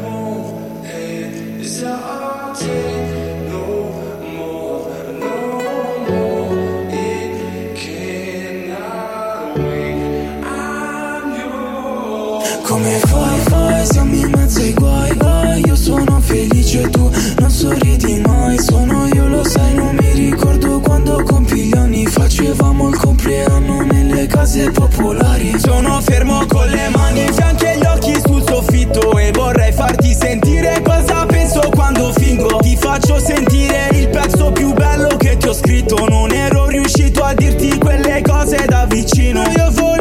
Mezzo 14.51 14.59
ai 14.59 14.73
guai, 14.73 15.15
guai 15.15 15.65
Io 15.65 15.75
sono 15.75 16.19
felice, 16.19 16.89
tu 16.89 17.09
non 17.39 17.49
sorridi 17.49 18.19
mai. 18.19 18.59
Sono 18.59 19.07
io, 19.13 19.27
lo 19.27 19.43
sai, 19.43 19.73
non 19.73 19.95
mi 19.95 20.11
ricordo 20.11 20.79
quando 20.79 21.23
compi 21.23 21.63
gli 21.63 21.77
anni 21.77 22.05
Facevamo 22.05 22.89
il 22.89 22.97
compleanno 22.97 23.81
nelle 23.81 24.27
case 24.27 24.69
popolari. 24.71 25.57
Sono 25.57 25.99
fermo 26.01 26.45
con 26.47 26.67
le 26.67 26.89
mani 26.89 27.23
in 27.23 27.33
fianchi 27.33 27.65
e 27.65 27.77
gli 27.77 27.85
occhi 27.85 28.19
sul 28.25 28.43
soffitto 28.45 29.17
E 29.17 29.31
vorrei 29.31 29.71
farti 29.71 30.13
sentire 30.13 30.81
cosa 30.81 31.25
penso 31.25 31.61
quando 31.73 32.11
fingo. 32.13 32.57
Ti 32.57 32.75
faccio 32.75 33.19
sentire 33.19 33.89
il 33.93 34.09
pezzo 34.09 34.51
più 34.51 34.73
bello 34.73 35.15
che 35.17 35.37
ti 35.37 35.47
ho 35.47 35.53
scritto. 35.53 36.05
Non 36.07 36.31
ero 36.31 36.67
riuscito 36.67 37.23
a 37.23 37.33
dirti 37.33 37.77
quelle 37.77 38.21
cose 38.21 38.65
da 38.67 38.85
vicino. 38.85 39.43
Io 39.55 39.71
volevo 39.71 40.00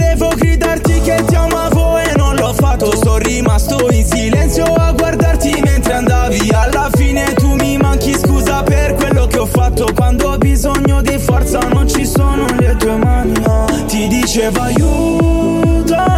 Sto 3.11 3.19
rimasto 3.19 3.91
in 3.91 4.07
silenzio 4.07 4.67
a 4.73 4.93
guardarti 4.93 5.61
mentre 5.65 5.95
andavi. 5.95 6.49
Alla 6.53 6.89
fine 6.95 7.25
tu 7.35 7.57
mi 7.57 7.77
manchi 7.77 8.15
scusa 8.17 8.63
per 8.63 8.95
quello 8.95 9.27
che 9.27 9.39
ho 9.39 9.47
fatto. 9.47 9.89
Quando 9.97 10.29
ho 10.31 10.39
bisogno 10.39 11.03
di 11.03 11.19
forza 11.19 11.59
non 11.59 11.89
ci 11.89 12.07
sono 12.07 12.47
le 12.61 12.77
tue 12.77 12.95
mani 12.99 13.33
no. 13.45 13.65
Ti 13.89 14.07
diceva 14.07 14.63
aiutami 14.63 16.13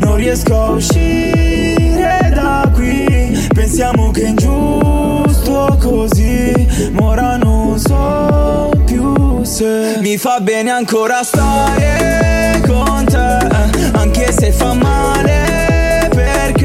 Non 0.00 0.16
riesco 0.16 0.54
a 0.54 0.70
uscire 0.70 2.32
da 2.32 2.70
qui. 2.72 3.46
Pensiamo 3.54 4.10
che 4.12 4.22
è 4.22 4.28
ingiusto 4.28 5.76
così 5.78 6.94
ora 6.98 7.36
non 7.36 7.78
so 7.78 8.70
più 8.86 9.44
se 9.44 9.98
Mi 10.00 10.16
fa 10.16 10.40
bene 10.40 10.70
ancora 10.70 11.22
stare 11.22 12.62
con 12.66 13.04
te 13.04 13.46
Anche 13.92 14.32
se 14.32 14.52
fa 14.52 14.72
male 14.72 15.65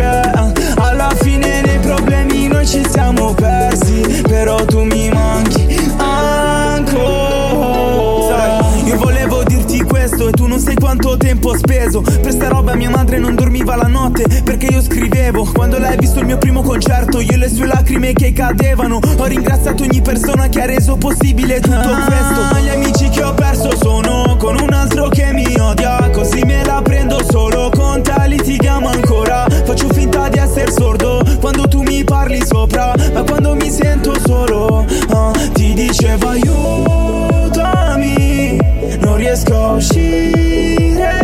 perché 0.01 0.73
Alla 0.77 1.11
fine 1.21 1.61
nei 1.61 1.79
problemi 1.79 2.47
noi 2.47 2.65
ci 2.65 2.83
siamo 2.89 3.33
persi 3.33 4.21
Però 4.27 4.55
tu 4.65 4.83
mi 4.83 5.09
manchi 5.09 5.60
quanto 10.91 11.15
tempo 11.15 11.51
ho 11.51 11.57
speso. 11.57 12.01
Per 12.01 12.31
sta 12.31 12.49
roba 12.49 12.75
mia 12.75 12.89
madre 12.89 13.17
non 13.17 13.33
dormiva 13.33 13.77
la 13.77 13.87
notte 13.87 14.25
Perché 14.43 14.65
io 14.65 14.81
scrivevo. 14.81 15.49
Quando 15.53 15.77
ha 15.77 15.95
visto 15.95 16.19
il 16.19 16.25
mio 16.25 16.37
primo 16.37 16.61
concerto 16.61 17.21
Io 17.21 17.31
e 17.31 17.37
le 17.37 17.47
sue 17.47 17.65
lacrime 17.65 18.11
che 18.11 18.33
cadevano. 18.33 18.99
Ho 19.17 19.23
ringraziato 19.23 19.83
ogni 19.83 20.01
persona 20.01 20.49
che 20.49 20.61
ha 20.61 20.65
reso 20.65 20.97
possibile 20.97 21.61
tutto 21.61 21.77
questo 21.77 22.59
Gli 22.61 22.67
amici 22.67 23.07
che 23.07 23.23
ho 23.23 23.33
perso 23.33 23.73
sono 23.77 24.35
con 24.37 24.59
un 24.59 24.73
altro 24.73 25.07
che 25.07 25.31
mi 25.31 25.45
odia. 25.57 26.09
Così 26.09 26.43
me 26.43 26.65
la 26.65 26.81
prendo 26.81 27.23
solo 27.23 27.71
con 27.73 28.01
te 28.03 28.27
litighiamo 28.27 28.89
ancora. 28.89 29.45
Faccio 29.63 29.87
finta 29.93 30.27
di 30.27 30.39
essere 30.39 30.71
sordo 30.71 31.23
quando 31.39 31.69
tu 31.69 31.83
mi 31.83 32.03
parli 32.03 32.43
sopra. 32.45 32.93
Ma 33.13 33.23
quando 33.23 33.55
mi 33.55 33.69
sento 33.69 34.13
solo 34.25 34.85
ah, 35.11 35.31
Ti 35.53 35.73
dicevo 35.73 36.27
aiutami 36.27 37.69
Non 38.99 39.15
riesco 39.15 39.55
a 39.55 39.71
uscire 39.71 40.40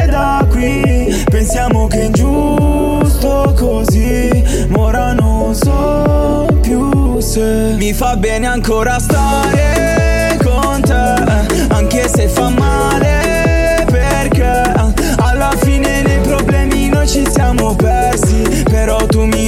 da 0.09 0.45
qui. 0.49 1.23
Pensiamo 1.29 1.87
che 1.87 2.01
è 2.01 2.05
ingiusto 2.05 3.53
così. 3.55 4.67
Ora 4.75 5.13
non 5.13 5.53
so 5.53 6.47
più 6.61 7.19
se 7.19 7.75
Mi 7.77 7.93
fa 7.93 8.15
bene 8.15 8.47
ancora 8.47 8.99
stare 8.99 10.37
con 10.43 10.81
te. 10.81 11.65
Anche 11.69 12.07
se 12.07 12.27
fa 12.27 12.49
male 12.49 13.85
perché 13.89 14.73
Alla 15.17 15.51
fine 15.61 16.01
nei 16.01 16.19
problemi 16.19 16.89
noi 16.89 17.07
ci 17.07 17.23
siamo 17.29 17.75
persi. 17.75 18.63
Però 18.69 19.05
tu 19.05 19.25
mi 19.25 19.46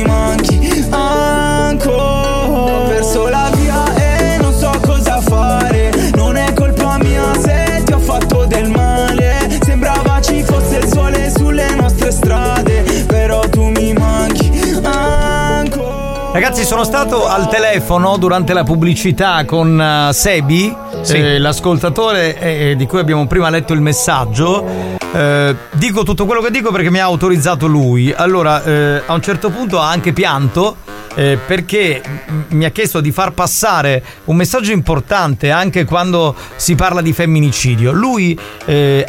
sono 16.54 16.84
stato 16.84 17.28
al 17.28 17.48
telefono 17.50 18.18
durante 18.18 18.54
la 18.54 18.64
pubblicità 18.64 19.44
con 19.46 19.80
eh, 19.80 20.14
Sebi, 20.14 20.76
Sì. 21.02 21.16
eh, 21.16 21.40
l'ascoltatore 21.40 22.38
eh, 22.40 22.76
di 22.76 22.86
cui 22.86 23.00
abbiamo 23.00 23.26
prima 23.28 23.50
letto 23.50 23.74
il 23.74 23.82
messaggio. 23.82 24.66
Eh, 25.12 25.56
dico 25.74 26.04
tutto 26.04 26.26
quello 26.26 26.42
che 26.42 26.52
dico 26.52 26.72
perché 26.72 26.90
mi 26.90 27.00
ha 27.00 27.04
autorizzato 27.06 27.66
lui. 27.68 28.14
Allora, 28.16 28.64
eh, 28.64 29.02
a 29.06 29.14
un 29.14 29.22
certo 29.22 29.50
punto 29.50 29.80
ha 29.80 29.90
anche 29.90 30.12
pianto. 30.14 30.76
eh, 31.16 31.38
perché 31.46 32.02
mi 32.50 32.66
ha 32.66 32.70
chiesto 32.70 33.02
di 33.02 33.12
far 33.12 33.32
passare 33.32 34.02
un 34.26 34.36
messaggio 34.36 34.72
importante 34.72 35.50
anche 35.52 35.84
quando 35.84 36.36
si 36.56 36.76
parla 36.76 37.02
di 37.02 37.12
femminicidio. 37.14 37.92
Lui 37.92 38.40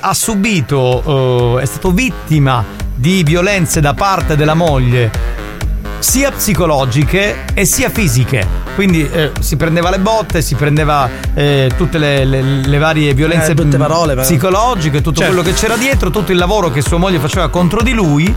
ha 0.01 0.15
subito, 0.15 1.59
è 1.59 1.65
stato 1.67 1.91
vittima 1.93 2.65
di 2.95 3.23
violenze 3.23 3.81
da 3.81 3.95
parte 3.95 4.35
della 4.35 4.55
moglie 4.55 5.11
sia 6.01 6.31
psicologiche 6.33 7.45
e 7.55 7.65
sia 7.65 7.89
fisiche. 7.91 8.47
Quindi 8.75 9.09
eh, 9.11 9.31
si 9.41 9.57
prendeva 9.57 9.91
le 9.91 9.99
botte, 9.99 10.43
si 10.43 10.55
prendeva 10.55 11.09
eh, 11.35 11.71
tutte 11.77 11.99
le, 11.99 12.25
le- 12.25 12.43
le 12.43 12.79
varie 12.79 13.15
violenze 13.15 13.53
Eh, 13.53 13.77
parole, 13.77 14.15
però. 14.15 14.27
psicologiche, 14.27 15.01
tutto 15.01 15.21
Certo. 15.21 15.35
quello 15.35 15.49
che 15.49 15.55
c'era 15.55 15.77
dietro, 15.77 16.11
tutto 16.11 16.33
il 16.33 16.39
lavoro 16.39 16.71
che 16.71 16.81
sua 16.83 16.97
moglie 16.99 17.19
faceva 17.19 17.49
contro 17.49 17.83
di 17.83 17.93
lui. 17.93 18.35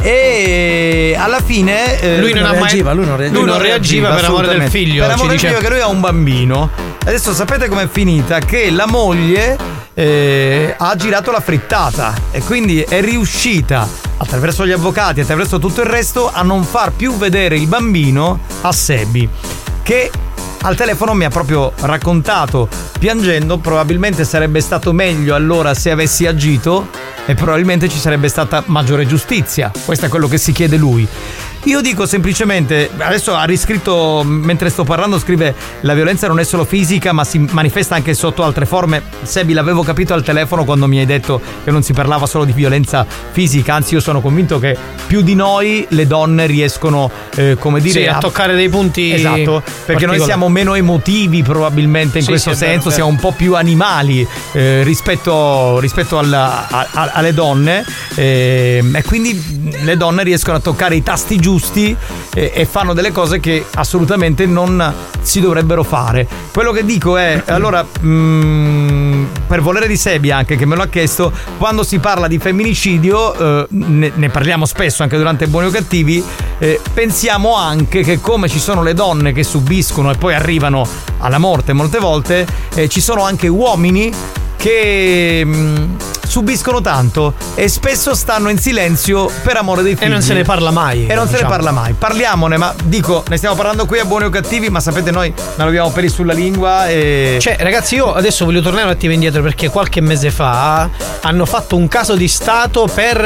E 0.00 1.16
alla 1.18 1.40
fine 1.40 2.00
eh, 2.00 2.20
Lui 2.20 2.32
non 2.32 2.42
mai- 2.44 2.54
reagiva, 2.58 2.92
lui 2.92 3.04
non 3.04 3.16
reagiva. 3.16 3.38
Lui 3.40 3.48
non 3.50 3.58
reagiva 3.60 4.08
per 4.10 4.24
amore 4.26 4.46
del 4.48 4.70
figlio, 4.70 5.02
Per 5.02 5.10
amore 5.14 5.28
del 5.30 5.36
dice- 5.36 5.48
figlio 5.48 5.60
che 5.60 5.68
lui 5.70 5.80
ha 5.80 5.88
un 5.88 6.00
bambino. 6.00 6.70
Adesso 7.04 7.32
sapete 7.34 7.68
com'è 7.68 7.88
finita? 7.88 8.38
Che 8.38 8.70
la 8.70 8.86
moglie 8.86 9.56
eh, 9.98 10.76
ha 10.78 10.94
girato 10.94 11.32
la 11.32 11.40
frittata 11.40 12.14
e 12.30 12.40
quindi 12.42 12.82
è 12.82 13.00
riuscita 13.00 13.88
attraverso 14.18 14.64
gli 14.64 14.70
avvocati, 14.70 15.18
attraverso 15.18 15.58
tutto 15.58 15.80
il 15.80 15.88
resto, 15.88 16.30
a 16.32 16.42
non 16.42 16.62
far 16.62 16.92
più 16.92 17.16
vedere 17.16 17.56
il 17.56 17.66
bambino 17.66 18.38
a 18.60 18.70
Sebi. 18.70 19.28
Che 19.82 20.10
al 20.60 20.76
telefono 20.76 21.14
mi 21.14 21.24
ha 21.24 21.30
proprio 21.30 21.72
raccontato, 21.80 22.68
piangendo, 22.96 23.58
probabilmente 23.58 24.24
sarebbe 24.24 24.60
stato 24.60 24.92
meglio 24.92 25.34
allora 25.34 25.74
se 25.74 25.90
avessi 25.90 26.26
agito 26.26 26.90
e 27.26 27.34
probabilmente 27.34 27.88
ci 27.88 27.98
sarebbe 27.98 28.28
stata 28.28 28.62
maggiore 28.66 29.04
giustizia. 29.04 29.72
Questo 29.84 30.06
è 30.06 30.08
quello 30.08 30.28
che 30.28 30.38
si 30.38 30.52
chiede 30.52 30.76
lui. 30.76 31.08
Io 31.68 31.82
dico 31.82 32.06
semplicemente, 32.06 32.88
adesso 32.96 33.34
ha 33.34 33.44
riscritto, 33.44 34.22
mentre 34.24 34.70
sto 34.70 34.84
parlando, 34.84 35.18
scrive 35.18 35.54
la 35.82 35.92
violenza 35.92 36.26
non 36.26 36.40
è 36.40 36.42
solo 36.44 36.64
fisica 36.64 37.12
ma 37.12 37.24
si 37.24 37.38
manifesta 37.50 37.94
anche 37.94 38.14
sotto 38.14 38.42
altre 38.42 38.64
forme. 38.64 39.02
Sebi 39.22 39.52
l'avevo 39.52 39.82
capito 39.82 40.14
al 40.14 40.22
telefono 40.22 40.64
quando 40.64 40.86
mi 40.86 40.98
hai 40.98 41.04
detto 41.04 41.38
che 41.64 41.70
non 41.70 41.82
si 41.82 41.92
parlava 41.92 42.24
solo 42.24 42.44
di 42.46 42.52
violenza 42.52 43.04
fisica, 43.32 43.74
anzi 43.74 43.92
io 43.92 44.00
sono 44.00 44.22
convinto 44.22 44.58
che 44.58 44.74
più 45.06 45.20
di 45.20 45.34
noi 45.34 45.84
le 45.90 46.06
donne 46.06 46.46
riescono, 46.46 47.10
eh, 47.34 47.56
come 47.60 47.80
dire, 47.82 48.00
Sì, 48.00 48.06
a 48.06 48.16
toccare 48.16 48.54
dei 48.54 48.70
punti 48.70 49.12
Esatto, 49.12 49.62
perché 49.84 50.06
noi 50.06 50.20
siamo 50.20 50.48
meno 50.48 50.74
emotivi 50.74 51.42
probabilmente 51.42 52.16
in 52.16 52.24
Sì, 52.24 52.30
questo 52.30 52.54
sì, 52.54 52.60
vero, 52.60 52.70
senso, 52.70 52.88
vero. 52.88 52.94
siamo 53.02 53.10
un 53.10 53.16
po' 53.18 53.32
più 53.36 53.54
animali 53.56 54.26
eh, 54.52 54.82
rispetto, 54.84 55.78
rispetto 55.80 56.18
alla- 56.18 56.66
a- 56.66 56.86
a- 56.92 57.10
alle 57.12 57.34
donne 57.34 57.84
eh, 58.14 58.82
e 58.90 59.02
quindi 59.04 59.76
le 59.82 59.96
donne 59.98 60.22
riescono 60.22 60.56
a 60.56 60.60
toccare 60.60 60.96
i 60.96 61.02
tasti 61.02 61.36
giusti 61.36 61.56
eh, 62.34 62.52
e 62.54 62.64
fanno 62.64 62.92
delle 62.92 63.12
cose 63.12 63.40
che 63.40 63.64
assolutamente 63.74 64.46
non 64.46 64.94
si 65.20 65.40
dovrebbero 65.40 65.82
fare. 65.82 66.26
Quello 66.52 66.72
che 66.72 66.84
dico 66.84 67.16
è, 67.16 67.42
allora, 67.46 67.84
mm, 68.02 69.24
per 69.46 69.60
volere 69.60 69.86
di 69.86 69.96
Sebi 69.96 70.30
anche 70.30 70.56
che 70.56 70.66
me 70.66 70.76
lo 70.76 70.82
ha 70.82 70.88
chiesto, 70.88 71.32
quando 71.58 71.82
si 71.82 71.98
parla 71.98 72.28
di 72.28 72.38
femminicidio, 72.38 73.34
eh, 73.34 73.66
ne, 73.70 74.12
ne 74.14 74.28
parliamo 74.28 74.66
spesso 74.66 75.02
anche 75.02 75.16
durante 75.16 75.46
Buoni 75.46 75.66
o 75.66 75.70
Cattivi, 75.70 76.22
eh, 76.58 76.80
pensiamo 76.92 77.54
anche 77.54 78.02
che 78.02 78.20
come 78.20 78.48
ci 78.48 78.58
sono 78.58 78.82
le 78.82 78.94
donne 78.94 79.32
che 79.32 79.44
subiscono 79.44 80.10
e 80.10 80.16
poi 80.16 80.34
arrivano 80.34 80.86
alla 81.18 81.38
morte 81.38 81.72
molte 81.72 81.98
volte, 81.98 82.46
eh, 82.74 82.88
ci 82.88 83.00
sono 83.00 83.22
anche 83.22 83.48
uomini 83.48 84.12
che 84.56 85.42
mm, 85.44 85.94
subiscono 86.28 86.80
tanto 86.80 87.34
e 87.54 87.68
spesso 87.68 88.14
stanno 88.14 88.48
in 88.50 88.58
silenzio 88.58 89.30
per 89.42 89.56
amore 89.56 89.82
dei 89.82 89.96
figli. 89.96 90.08
non 90.08 90.20
se 90.22 90.34
ne 90.34 90.42
parla 90.44 90.70
mai, 90.70 91.06
E 91.06 91.14
non 91.14 91.24
se 91.26 91.32
ne 91.32 91.38
diciamo. 91.38 91.50
parla 91.50 91.70
mai. 91.72 91.94
Parliamone, 91.94 92.56
ma 92.56 92.74
dico, 92.84 93.24
ne 93.28 93.36
stiamo 93.36 93.54
parlando 93.56 93.86
qui 93.86 93.98
a 93.98 94.04
buoni 94.04 94.24
o 94.26 94.30
cattivi, 94.30 94.68
ma 94.68 94.80
sapete 94.80 95.10
noi 95.10 95.32
non 95.56 95.66
abbiamo 95.68 95.90
peli 95.90 96.08
sulla 96.08 96.32
lingua 96.32 96.86
e... 96.88 97.38
Cioè, 97.40 97.56
ragazzi, 97.60 97.94
io 97.96 98.12
adesso 98.12 98.44
voglio 98.44 98.60
tornare 98.60 98.84
un 98.84 98.90
attimo 98.90 99.12
indietro 99.12 99.42
perché 99.42 99.68
qualche 99.70 100.00
mese 100.00 100.30
fa 100.30 100.88
hanno 101.22 101.44
fatto 101.46 101.76
un 101.76 101.88
caso 101.88 102.14
di 102.14 102.28
Stato 102.28 102.88
per 102.92 103.24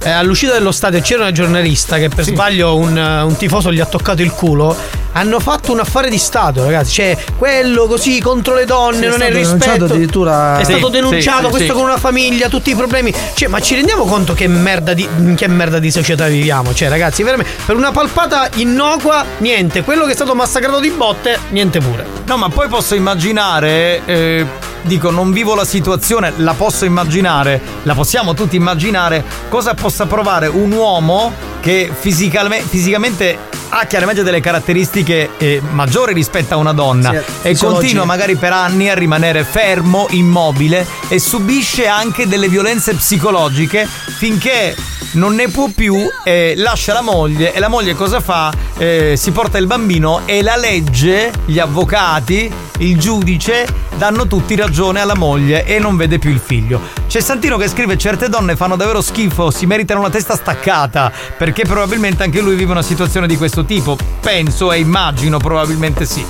eh, 0.00 0.10
all'uscita 0.10 0.52
dello 0.52 0.72
stadio 0.72 1.00
c'era 1.00 1.22
una 1.22 1.32
giornalista 1.32 1.98
che 1.98 2.08
per 2.08 2.24
sbaglio 2.24 2.76
un, 2.76 2.96
un 2.96 3.36
tifoso 3.36 3.72
gli 3.72 3.80
ha 3.80 3.86
toccato 3.86 4.22
il 4.22 4.30
culo. 4.32 4.74
Hanno 5.12 5.40
fatto 5.40 5.72
un 5.72 5.80
affare 5.80 6.10
di 6.10 6.18
Stato, 6.18 6.62
ragazzi. 6.64 6.92
Cioè, 6.92 7.16
quello 7.36 7.86
così 7.86 8.20
contro 8.20 8.54
le 8.54 8.64
donne, 8.66 8.98
Sì, 8.98 9.04
è 9.06 9.08
non 9.08 9.22
è 9.22 9.42
stato 9.42 9.56
rispetto. 9.56 9.84
addirittura- 9.86 10.58
È 10.58 10.64
Sì, 10.64 10.72
stato 10.72 10.88
denunciato 10.90 11.44
sì, 11.44 11.50
questo 11.50 11.72
sì. 11.72 11.72
con 11.72 11.82
una 11.88 11.96
famiglia, 11.96 12.37
tutti 12.46 12.70
i 12.70 12.76
problemi. 12.76 13.12
Cioè, 13.34 13.48
ma 13.48 13.58
ci 13.58 13.74
rendiamo 13.74 14.04
conto 14.04 14.34
che 14.34 14.46
merda 14.46 14.94
di, 14.94 15.08
che 15.34 15.48
merda 15.48 15.80
di 15.80 15.90
società 15.90 16.28
viviamo? 16.28 16.72
Cioè, 16.72 16.88
ragazzi, 16.88 17.24
veramente, 17.24 17.52
per 17.66 17.74
una 17.74 17.90
palpata 17.90 18.48
innocua, 18.54 19.24
niente. 19.38 19.82
Quello 19.82 20.04
che 20.04 20.12
è 20.12 20.14
stato 20.14 20.34
massacrato 20.36 20.78
di 20.78 20.90
botte, 20.90 21.38
niente 21.50 21.80
pure. 21.80 22.06
No, 22.26 22.36
ma 22.36 22.48
poi 22.48 22.68
posso 22.68 22.94
immaginare, 22.94 24.02
eh, 24.04 24.46
dico, 24.82 25.10
non 25.10 25.32
vivo 25.32 25.56
la 25.56 25.64
situazione, 25.64 26.32
la 26.36 26.54
posso 26.54 26.84
immaginare, 26.84 27.60
la 27.82 27.94
possiamo 27.94 28.34
tutti 28.34 28.54
immaginare, 28.54 29.24
cosa 29.48 29.74
possa 29.74 30.06
provare 30.06 30.46
un 30.46 30.70
uomo 30.70 31.32
che 31.60 31.90
fisicalme- 31.92 32.60
fisicamente 32.60 33.56
ha 33.70 33.84
chiaramente 33.86 34.22
delle 34.22 34.40
caratteristiche 34.40 35.30
eh, 35.36 35.60
maggiori 35.72 36.12
rispetto 36.12 36.54
a 36.54 36.56
una 36.56 36.72
donna 36.72 37.10
Sì, 37.10 37.48
e 37.48 37.56
continua 37.56 38.04
magari 38.04 38.36
per 38.36 38.52
anni 38.52 38.88
a 38.88 38.94
rimanere 38.94 39.44
fermo, 39.44 40.06
immobile 40.10 40.86
e 41.08 41.18
subisce 41.18 41.86
anche 41.86 42.26
delle 42.26 42.48
violenze 42.48 42.94
psicologiche 42.94 43.86
finché 43.86 44.74
non 45.12 45.34
ne 45.34 45.48
può 45.48 45.68
più, 45.74 45.96
eh, 46.22 46.54
lascia 46.56 46.92
la 46.92 47.00
moglie 47.00 47.54
e 47.54 47.58
la 47.60 47.68
moglie 47.68 47.94
cosa 47.94 48.20
fa? 48.20 48.52
Eh, 48.76 49.14
si 49.16 49.30
porta 49.30 49.58
il 49.58 49.66
bambino 49.66 50.22
e 50.26 50.42
la 50.42 50.56
legge, 50.56 51.32
gli 51.46 51.58
avvocati, 51.58 52.52
il 52.78 52.98
giudice 52.98 53.66
danno 53.96 54.26
tutti 54.26 54.54
ragione 54.54 55.00
alla 55.00 55.16
moglie 55.16 55.64
e 55.64 55.78
non 55.78 55.96
vede 55.96 56.18
più 56.18 56.30
il 56.30 56.40
figlio. 56.42 56.80
C'è 57.08 57.20
Santino 57.20 57.56
che 57.56 57.68
scrive 57.68 57.96
certe 57.96 58.28
donne 58.28 58.54
fanno 58.54 58.76
davvero 58.76 59.00
schifo, 59.00 59.50
si 59.50 59.66
meritano 59.66 60.00
una 60.00 60.10
testa 60.10 60.36
staccata 60.36 61.10
perché 61.36 61.64
probabilmente 61.64 62.22
anche 62.22 62.40
lui 62.40 62.54
vive 62.54 62.72
una 62.72 62.82
situazione 62.82 63.26
di 63.26 63.36
questo 63.36 63.57
tipo. 63.64 63.96
Penso 64.20 64.72
e 64.72 64.78
immagino 64.78 65.38
probabilmente 65.38 66.04
sì. 66.04 66.24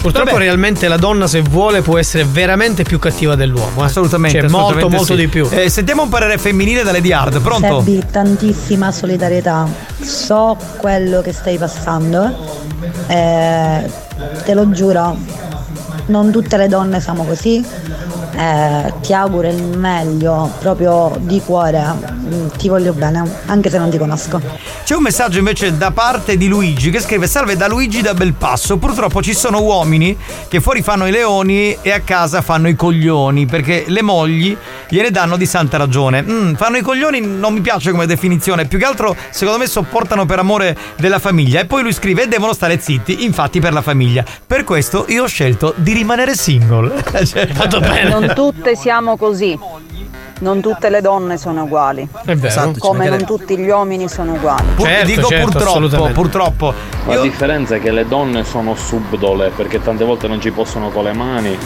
Purtroppo 0.00 0.30
Vabbè. 0.30 0.42
realmente 0.42 0.88
la 0.88 0.96
donna 0.96 1.28
se 1.28 1.42
vuole 1.42 1.80
può 1.80 1.96
essere 1.96 2.24
veramente 2.24 2.82
più 2.82 2.98
cattiva 2.98 3.36
dell'uomo. 3.36 3.82
eh. 3.82 3.84
Assolutamente, 3.84 4.40
Cioè, 4.40 4.48
molto 4.48 4.66
assolutamente 4.76 4.96
molto 4.96 5.14
sì. 5.14 5.20
di 5.20 5.28
più. 5.28 5.48
Eh, 5.48 5.68
sentiamo 5.70 6.02
un 6.02 6.08
parere 6.08 6.38
femminile 6.38 6.82
dalle 6.82 7.00
di 7.00 7.12
Hard, 7.12 7.40
pronto? 7.40 7.82
Sebbi, 7.84 8.02
tantissima 8.10 8.90
solidarietà. 8.90 9.68
So 10.00 10.56
quello 10.78 11.20
che 11.22 11.32
stai 11.32 11.56
passando. 11.56 12.34
eh, 13.06 13.90
te 14.44 14.54
lo 14.54 14.70
giuro, 14.70 15.16
non 16.06 16.32
tutte 16.32 16.56
le 16.56 16.66
donne 16.66 17.00
siamo 17.00 17.24
così. 17.24 17.64
Eh, 18.34 18.92
ti 19.02 19.12
auguro 19.12 19.48
il 19.48 19.76
meglio 19.78 20.50
proprio 20.60 21.16
di 21.20 21.40
cuore. 21.44 21.94
Mm, 22.14 22.48
Ti 22.56 22.68
voglio 22.68 22.92
bene, 22.92 23.22
anche 23.46 23.70
se 23.70 23.78
non 23.78 23.90
ti 23.90 23.98
conosco. 23.98 24.40
C'è 24.84 24.94
un 24.94 25.02
messaggio 25.02 25.38
invece 25.38 25.76
da 25.76 25.90
parte 25.90 26.36
di 26.36 26.48
Luigi 26.48 26.90
che 26.90 27.00
scrive 27.00 27.26
Salve 27.26 27.56
da 27.56 27.68
Luigi 27.68 28.00
da 28.00 28.14
Belpasso. 28.14 28.76
Purtroppo 28.78 29.22
ci 29.22 29.34
sono 29.34 29.60
uomini 29.62 30.16
che 30.48 30.60
fuori 30.60 30.82
fanno 30.82 31.06
i 31.06 31.10
leoni 31.10 31.76
e 31.82 31.92
a 31.92 32.00
casa 32.00 32.40
fanno 32.42 32.68
i 32.68 32.74
coglioni 32.74 33.46
perché 33.46 33.84
le 33.86 34.02
mogli 34.02 34.56
gliene 34.88 35.10
danno 35.10 35.36
di 35.36 35.46
santa 35.46 35.76
ragione. 35.76 36.22
Mm, 36.22 36.54
fanno 36.54 36.76
i 36.78 36.82
coglioni 36.82 37.20
non 37.20 37.52
mi 37.54 37.60
piace 37.60 37.90
come 37.90 38.06
definizione, 38.06 38.66
più 38.66 38.78
che 38.78 38.84
altro 38.84 39.14
secondo 39.30 39.58
me 39.60 39.66
sopportano 39.66 40.26
per 40.26 40.38
amore 40.38 40.76
della 40.96 41.18
famiglia. 41.18 41.60
E 41.60 41.66
poi 41.66 41.82
lui 41.82 41.92
scrive 41.92 42.28
devono 42.28 42.52
stare 42.52 42.78
zitti, 42.80 43.24
infatti 43.24 43.60
per 43.60 43.72
la 43.72 43.82
famiglia. 43.82 44.24
Per 44.46 44.64
questo 44.64 45.04
io 45.08 45.24
ho 45.24 45.26
scelto 45.26 45.74
di 45.76 45.92
rimanere 45.92 46.34
single. 46.34 46.90
Cioè, 47.32 47.46
fatto 47.46 47.78
bene. 47.78 48.08
Non 48.08 48.21
tutte 48.28 48.76
siamo 48.76 49.16
così. 49.16 49.58
Non 50.40 50.60
tutte 50.60 50.88
le 50.88 51.00
donne 51.00 51.38
sono 51.38 51.64
uguali. 51.64 52.08
È 52.24 52.34
vero. 52.34 52.46
Esatto, 52.46 52.74
ci 52.74 52.80
come 52.80 53.08
non 53.08 53.24
tutti 53.24 53.56
gli 53.56 53.68
uomini 53.68 54.08
sono 54.08 54.34
uguali. 54.34 54.66
Pur- 54.74 55.02
dico 55.04 55.28
purtroppo, 55.28 56.10
purtroppo. 56.12 56.74
La 57.06 57.20
differenza 57.20 57.76
è 57.76 57.80
che 57.80 57.90
le 57.90 58.06
donne 58.06 58.44
sono 58.44 58.74
subdole 58.74 59.50
perché 59.50 59.80
tante 59.80 60.04
volte 60.04 60.28
non 60.28 60.40
ci 60.40 60.50
possono 60.50 60.90
con 60.90 61.04
le 61.04 61.12
mani 61.12 61.58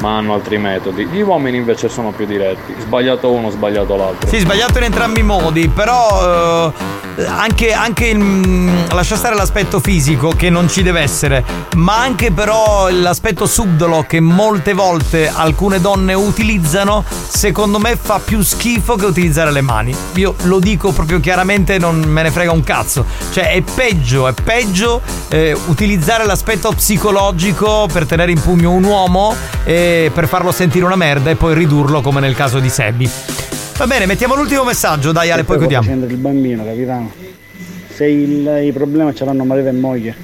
ma 0.00 0.16
hanno 0.16 0.34
altri 0.34 0.58
metodi. 0.58 1.06
Gli 1.06 1.20
uomini 1.20 1.56
invece 1.56 1.88
sono 1.88 2.10
più 2.10 2.26
diretti. 2.26 2.74
Sbagliato 2.80 3.30
uno, 3.30 3.50
sbagliato 3.50 3.96
l'altro. 3.96 4.28
Sì, 4.28 4.38
sbagliato 4.38 4.78
in 4.78 4.84
entrambi 4.84 5.20
i 5.20 5.22
modi, 5.22 5.68
però 5.68 6.72
eh, 7.16 7.24
anche, 7.26 7.72
anche 7.72 8.06
il, 8.06 8.18
mm, 8.18 8.88
lascia 8.90 9.16
stare 9.16 9.34
l'aspetto 9.34 9.80
fisico 9.80 10.30
che 10.30 10.50
non 10.50 10.68
ci 10.68 10.82
deve 10.82 11.00
essere, 11.00 11.44
ma 11.76 11.98
anche 11.98 12.32
però 12.32 12.88
l'aspetto 12.90 13.46
subdolo 13.46 14.04
che 14.06 14.20
molte 14.20 14.72
volte 14.72 15.30
alcune 15.32 15.80
donne 15.80 16.14
utilizzano, 16.14 17.04
secondo 17.28 17.78
me 17.78 17.93
fa 17.96 18.20
più 18.24 18.42
schifo 18.42 18.96
che 18.96 19.04
utilizzare 19.06 19.50
le 19.50 19.60
mani. 19.60 19.94
Io 20.14 20.34
lo 20.42 20.58
dico 20.58 20.92
proprio 20.92 21.20
chiaramente, 21.20 21.78
non 21.78 22.00
me 22.00 22.22
ne 22.22 22.30
frega 22.30 22.52
un 22.52 22.62
cazzo. 22.62 23.04
Cioè 23.32 23.52
è 23.52 23.62
peggio, 23.62 24.28
è 24.28 24.32
peggio 24.32 25.00
eh, 25.28 25.56
utilizzare 25.66 26.24
l'aspetto 26.26 26.70
psicologico 26.72 27.88
per 27.92 28.06
tenere 28.06 28.32
in 28.32 28.40
pugno 28.40 28.72
un 28.72 28.84
uomo 28.84 29.34
e 29.64 30.10
per 30.12 30.28
farlo 30.28 30.52
sentire 30.52 30.84
una 30.84 30.96
merda 30.96 31.30
e 31.30 31.36
poi 31.36 31.54
ridurlo 31.54 32.00
come 32.00 32.20
nel 32.20 32.34
caso 32.34 32.58
di 32.58 32.68
Sebbi. 32.68 33.10
Va 33.76 33.86
bene, 33.86 34.06
mettiamo 34.06 34.36
l'ultimo 34.36 34.62
messaggio, 34.62 35.10
dai 35.10 35.30
Ale, 35.30 35.44
poi 35.44 35.58
chiudiamo. 35.58 35.90
Il 35.90 36.16
bambino, 36.16 36.64
capitano. 36.64 37.10
Se 37.92 38.06
il, 38.06 38.64
i 38.64 38.72
problemi 38.72 39.14
ce 39.14 39.24
l'hanno 39.24 39.44
marito 39.44 39.68
e 39.68 39.72
moglie, 39.72 40.16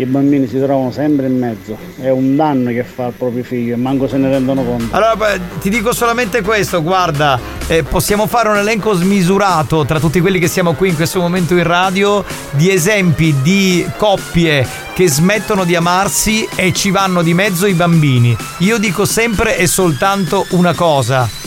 i 0.00 0.06
bambini 0.06 0.46
si 0.46 0.58
trovano 0.58 0.90
sempre 0.90 1.26
in 1.26 1.38
mezzo. 1.38 1.76
È 2.00 2.08
un 2.08 2.36
danno 2.36 2.70
che 2.70 2.84
fa 2.84 3.06
al 3.06 3.12
proprio 3.12 3.42
figlio 3.42 3.74
e 3.74 3.76
manco 3.76 4.08
se 4.08 4.16
ne 4.16 4.28
rendono 4.28 4.62
conto. 4.62 4.94
Allora, 4.96 5.38
ti 5.60 5.68
dico 5.70 5.92
solamente 5.92 6.42
questo, 6.42 6.82
guarda, 6.82 7.38
eh, 7.66 7.82
possiamo 7.82 8.26
fare 8.26 8.48
un 8.48 8.56
elenco 8.56 8.92
smisurato 8.94 9.84
tra 9.84 10.00
tutti 10.00 10.20
quelli 10.20 10.38
che 10.38 10.48
siamo 10.48 10.72
qui 10.72 10.88
in 10.88 10.96
questo 10.96 11.20
momento 11.20 11.54
in 11.54 11.64
radio 11.64 12.24
di 12.52 12.70
esempi 12.70 13.34
di 13.42 13.86
coppie 13.96 14.66
che 14.94 15.08
smettono 15.08 15.64
di 15.64 15.76
amarsi 15.76 16.46
e 16.54 16.72
ci 16.72 16.90
vanno 16.90 17.22
di 17.22 17.34
mezzo 17.34 17.66
i 17.66 17.74
bambini. 17.74 18.36
Io 18.58 18.78
dico 18.78 19.04
sempre 19.04 19.56
e 19.56 19.66
soltanto 19.66 20.46
una 20.50 20.74
cosa. 20.74 21.39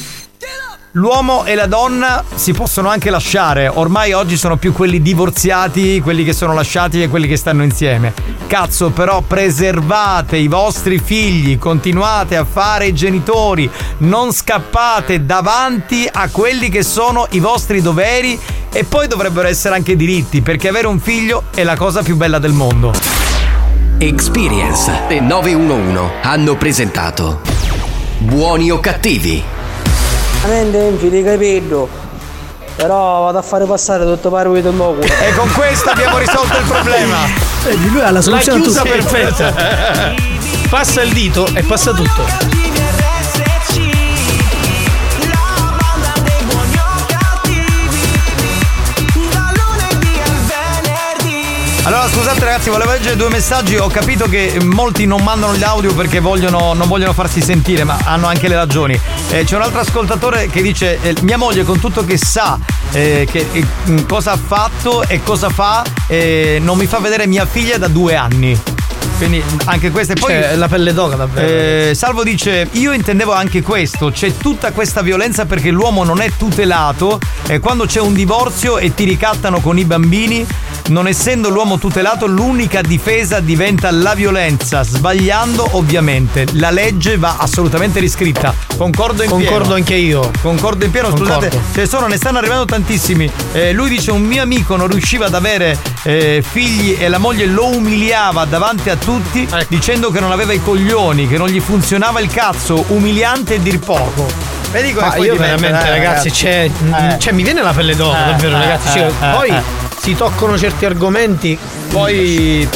L'uomo 0.96 1.44
e 1.46 1.56
la 1.56 1.66
donna 1.66 2.24
si 2.36 2.54
possono 2.54 2.88
anche 2.88 3.10
lasciare, 3.10 3.68
ormai 3.68 4.14
oggi 4.14 4.38
sono 4.38 4.58
più 4.58 4.72
quelli 4.74 5.02
divorziati, 5.02 6.00
quelli 6.02 6.24
che 6.24 6.34
sono 6.34 6.54
lasciati 6.54 7.02
e 7.02 7.08
quelli 7.08 7.28
che 7.28 7.36
stanno 7.36 7.64
insieme. 7.64 8.14
Cazzo, 8.46 8.92
però 8.92 9.22
preservate 9.22 10.38
i 10.38 10.48
vostri 10.48 11.00
figli, 11.00 11.58
continuate 11.58 12.36
a 12.36 12.46
fare 12.46 12.86
i 12.86 12.94
genitori, 12.94 13.68
non 14.00 14.32
scappate 14.32 15.26
davanti 15.26 16.08
a 16.12 16.30
quelli 16.30 16.70
che 16.70 16.84
sono 16.84 17.26
i 17.32 17.40
vostri 17.40 17.82
doveri 17.82 18.40
e 18.72 18.84
poi 18.84 19.08
dovrebbero 19.08 19.48
essere 19.48 19.74
anche 19.74 19.96
diritti, 19.96 20.42
perché 20.44 20.68
avere 20.68 20.86
un 20.86 21.00
figlio 21.00 21.46
è 21.56 21.64
la 21.64 21.76
cosa 21.76 22.04
più 22.04 22.16
bella 22.16 22.38
del 22.38 22.52
mondo. 22.52 22.94
Experience 23.98 25.08
e 25.08 25.20
911 25.22 26.12
hanno 26.22 26.56
presentato 26.56 27.42
Buoni 28.20 28.70
o 28.70 28.80
cattivi? 28.80 29.63
Veramente 30.44 30.78
infili 30.78 31.24
capito. 31.24 31.90
Però 32.76 33.24
vado 33.24 33.38
a 33.38 33.42
fare 33.42 33.66
passare 33.66 34.04
tutto 34.04 34.30
parvo 34.30 34.56
di 34.56 34.70
mo 34.70 34.94
culo. 34.94 35.04
E 35.04 35.34
con 35.36 35.50
questo 35.54 35.90
abbiamo 35.92 36.18
risolto 36.18 36.58
il 36.58 36.66
problema. 36.66 37.18
Vedi, 37.64 37.90
lui 37.90 38.02
ha 38.02 38.06
la 38.06 38.12
La 38.12 38.22
soluzione 38.22 38.60
a 38.60 38.62
chiusa 38.62 38.82
tutto. 38.82 38.94
perfetta. 38.94 39.54
Passa 40.70 41.02
il 41.02 41.14
dito 41.14 41.48
e 41.54 41.64
passa 41.64 41.94
tutto. 41.94 42.62
Allora 51.86 52.08
scusate 52.08 52.40
ragazzi, 52.46 52.70
volevo 52.70 52.92
leggere 52.92 53.18
due 53.18 53.28
messaggi, 53.28 53.76
ho 53.76 53.88
capito 53.88 54.26
che 54.30 54.58
molti 54.64 55.06
non 55.06 55.22
mandano 55.22 55.54
gli 55.54 55.64
audio 55.64 55.94
perché 55.94 56.22
vogliono, 56.22 56.74
non 56.74 56.88
vogliono 56.88 57.12
farsi 57.12 57.42
sentire, 57.42 57.84
ma 57.84 57.98
hanno 58.06 58.28
anche 58.28 58.48
le 58.48 58.56
ragioni. 58.56 58.98
Eh, 59.34 59.46
c'è 59.46 59.56
un 59.56 59.64
altro 59.64 59.80
ascoltatore 59.80 60.48
che 60.48 60.62
dice, 60.62 61.00
eh, 61.02 61.16
mia 61.22 61.38
moglie 61.38 61.64
con 61.64 61.80
tutto 61.80 62.06
che 62.06 62.20
sa 62.20 62.60
eh, 62.92 63.28
che, 63.28 63.48
mh, 63.86 64.06
cosa 64.06 64.34
ha 64.34 64.38
fatto 64.38 65.02
e 65.08 65.24
cosa 65.24 65.50
fa, 65.50 65.84
eh, 66.06 66.60
non 66.62 66.78
mi 66.78 66.86
fa 66.86 67.00
vedere 67.00 67.26
mia 67.26 67.48
figlia 67.48 67.80
da 67.80 67.88
due 67.88 68.16
anni. 68.16 68.56
Quindi 69.26 69.42
anche 69.66 69.90
questa 69.90 70.14
e 70.14 70.20
poi 70.20 70.32
Cioè, 70.34 70.56
la 70.56 70.68
pelle 70.68 70.92
d'oca 70.94 71.16
davvero. 71.16 71.48
eh, 71.48 71.94
Salvo 71.96 72.24
dice: 72.24 72.68
Io 72.74 72.92
intendevo 72.92 73.32
anche 73.32 73.62
questo. 73.62 74.12
C'è 74.12 74.36
tutta 74.36 74.72
questa 74.74 75.02
violenza 75.02 75.46
perché 75.46 75.70
l'uomo 75.70 76.04
non 76.04 76.20
è 76.20 76.30
tutelato. 76.38 77.20
E 77.48 77.60
quando 77.60 77.86
c'è 77.86 78.02
un 78.02 78.14
divorzio 78.14 78.78
e 78.80 78.94
ti 78.94 79.06
ricattano 79.06 79.62
con 79.62 79.78
i 79.78 79.86
bambini, 79.86 80.46
non 80.90 81.08
essendo 81.08 81.48
l'uomo 81.50 81.78
tutelato, 81.78 82.26
l'unica 82.26 82.82
difesa 82.82 83.40
diventa 83.40 83.90
la 83.92 84.14
violenza. 84.14 84.84
Sbagliando, 84.84 85.70
ovviamente. 85.78 86.46
La 86.54 86.70
legge 86.70 87.18
va 87.18 87.38
assolutamente 87.38 88.02
riscritta. 88.02 88.54
Concordo 88.76 89.24
in 89.24 89.30
pieno. 89.30 89.46
Concordo 89.46 89.74
anche 89.76 89.96
io. 89.96 90.32
Concordo 90.42 90.84
in 90.84 90.92
pieno, 90.92 91.10
scusate, 91.16 91.48
Concordo. 91.48 91.74
ce 91.74 91.80
ne 91.82 91.88
sono, 91.88 92.08
ne 92.08 92.18
stanno 92.18 92.40
arrivando 92.40 92.66
tantissimi. 92.66 93.32
Eh, 93.54 93.72
lui 93.72 93.90
dice: 93.90 94.12
Un 94.12 94.24
mio 94.24 94.42
amico 94.42 94.76
non 94.76 94.88
riusciva 94.90 95.28
ad 95.28 95.34
avere 95.34 95.78
eh, 96.04 96.44
figli 96.46 96.98
e 97.00 97.08
la 97.08 97.20
moglie 97.20 97.46
lo 97.46 97.68
umiliava 97.68 98.44
davanti 98.44 98.90
a 98.90 98.96
tutti 98.98 99.12
Ecco. 99.22 99.66
dicendo 99.68 100.10
che 100.12 100.20
non 100.20 100.32
aveva 100.32 100.54
i 100.54 100.62
coglioni, 100.62 101.28
che 101.28 101.38
non 101.38 101.48
gli 101.48 101.60
funzionava 101.60 102.20
il 102.20 102.30
cazzo, 102.30 102.86
umiliante 102.90 103.56
e 103.56 103.62
dir 103.62 103.80
poco. 103.80 104.26
Vedi 104.72 104.92
come 104.94 105.08
Ma 105.08 105.14
poi 105.14 105.26
io 105.28 105.36
veramente, 105.36 105.86
eh, 105.86 105.90
ragazzi, 105.90 106.32
c'è, 106.32 106.64
Eh. 106.70 107.20
cioè, 107.20 107.32
mi 107.34 107.44
viene 107.44 107.62
la 107.62 107.72
pelle 107.74 107.96
d'oca, 107.96 108.26
Eh, 108.28 108.32
davvero, 108.32 108.56
eh, 108.56 108.60
ragazzi. 108.60 108.88
eh, 108.88 108.92
cioè, 108.92 109.08
eh, 109.08 109.32
poi 109.36 109.50
eh. 109.50 109.62
si 110.02 110.16
toccano 110.16 110.58
certi 110.58 110.86
argomenti. 110.86 111.58
Poi 111.92 112.68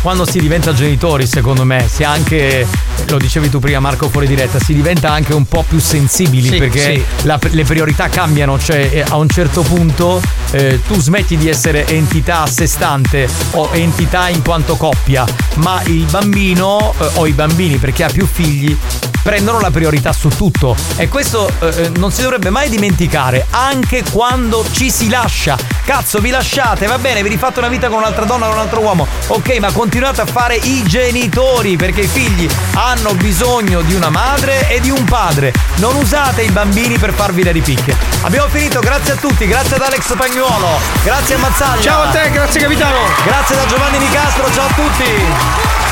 quando 0.00 0.24
si 0.24 0.38
diventa 0.38 0.72
genitori, 0.72 1.26
secondo 1.26 1.64
me, 1.64 1.88
si 1.88 2.04
ha 2.04 2.10
anche, 2.10 2.66
lo 3.12 3.18
dicevi 3.18 3.48
tu 3.50 3.58
prima 3.58 3.80
Marco 3.80 4.08
fuori 4.08 4.26
diretta, 4.26 4.58
si 4.58 4.74
diventa 4.74 5.10
anche 5.12 5.34
un 5.34 5.44
po' 5.46 5.64
più 5.68 5.78
sensibili 5.78 6.48
Sì, 6.48 6.56
perché 6.56 6.80
sì. 6.80 7.04
la- 7.26 7.38
le 7.40 7.64
priorità 7.64 8.08
cambiano, 8.08 8.58
cioè 8.58 8.88
eh, 8.92 9.04
a 9.08 9.16
un 9.16 9.28
certo 9.28 9.62
punto 9.62 10.20
eh, 10.52 10.80
tu 10.86 11.00
smetti 11.00 11.36
di 11.36 11.48
essere 11.48 11.86
entità 11.86 12.42
a 12.42 12.46
sé 12.46 12.66
stante 12.66 13.28
o 13.52 13.68
entità 13.72 14.28
in 14.28 14.42
quanto 14.42 14.76
coppia, 14.76 15.24
ma 15.56 15.82
il 15.86 16.04
bambino 16.10 16.94
eh, 16.98 17.10
o 17.14 17.26
i 17.26 17.32
bambini 17.32 17.76
perché 17.76 18.04
ha 18.04 18.08
più 18.10 18.26
figli 18.26 18.76
prendono 19.22 19.58
la 19.58 19.70
priorità 19.70 20.12
su 20.12 20.28
tutto. 20.28 20.76
E 20.96 21.08
questo 21.08 21.50
eh, 21.60 21.66
eh, 21.84 21.90
non 21.96 22.12
si 22.12 22.20
dovrebbe 22.20 22.50
mai 22.50 22.68
dimenticare 22.68 23.46
anche 23.50 24.04
quando 24.12 24.64
ci 24.70 24.90
si 24.90 25.08
lascia. 25.08 25.56
Cazzo 25.84 26.18
vi 26.18 26.28
lasciate 26.30 26.86
va 26.86 26.98
bene 26.98 27.22
vi 27.22 27.28
rifate 27.30 27.58
una 27.58 27.68
vita 27.68 27.88
con 27.88 27.98
un'altra 27.98 28.24
donna 28.26 28.46
con 28.46 28.54
un 28.56 28.60
altro 28.60 28.80
uomo. 28.80 29.06
Ok 29.28 29.56
ma 29.60 29.72
continuate 29.72 30.20
a 30.20 30.26
fare 30.26 30.56
i 30.56 30.82
genitori 30.86 31.76
perché 31.76 32.02
i 32.02 32.06
figli 32.06 32.46
hanno 32.94 33.14
bisogno 33.14 33.82
di 33.82 33.94
una 33.94 34.08
madre 34.08 34.68
e 34.68 34.80
di 34.80 34.88
un 34.90 35.04
padre. 35.04 35.52
Non 35.76 35.96
usate 35.96 36.42
i 36.42 36.50
bambini 36.50 36.96
per 36.96 37.12
farvi 37.12 37.42
le 37.42 37.50
ripicche. 37.50 37.96
Abbiamo 38.22 38.48
finito 38.48 38.78
grazie 38.78 39.14
a 39.14 39.16
tutti 39.16 39.46
grazie 39.46 39.76
ad 39.76 39.82
Alex 39.82 40.14
Pagnuolo 40.16 40.78
grazie 41.02 41.34
a 41.34 41.38
Mazzaglia. 41.38 41.82
Ciao 41.82 42.02
a 42.02 42.08
te, 42.08 42.30
grazie 42.30 42.60
capitano. 42.60 42.98
grazie 43.24 43.56
da 43.56 43.66
Giovanni 43.66 43.98
Nicastro 43.98 44.50
ciao 44.52 44.66
a 44.66 44.72
tutti 44.74 45.83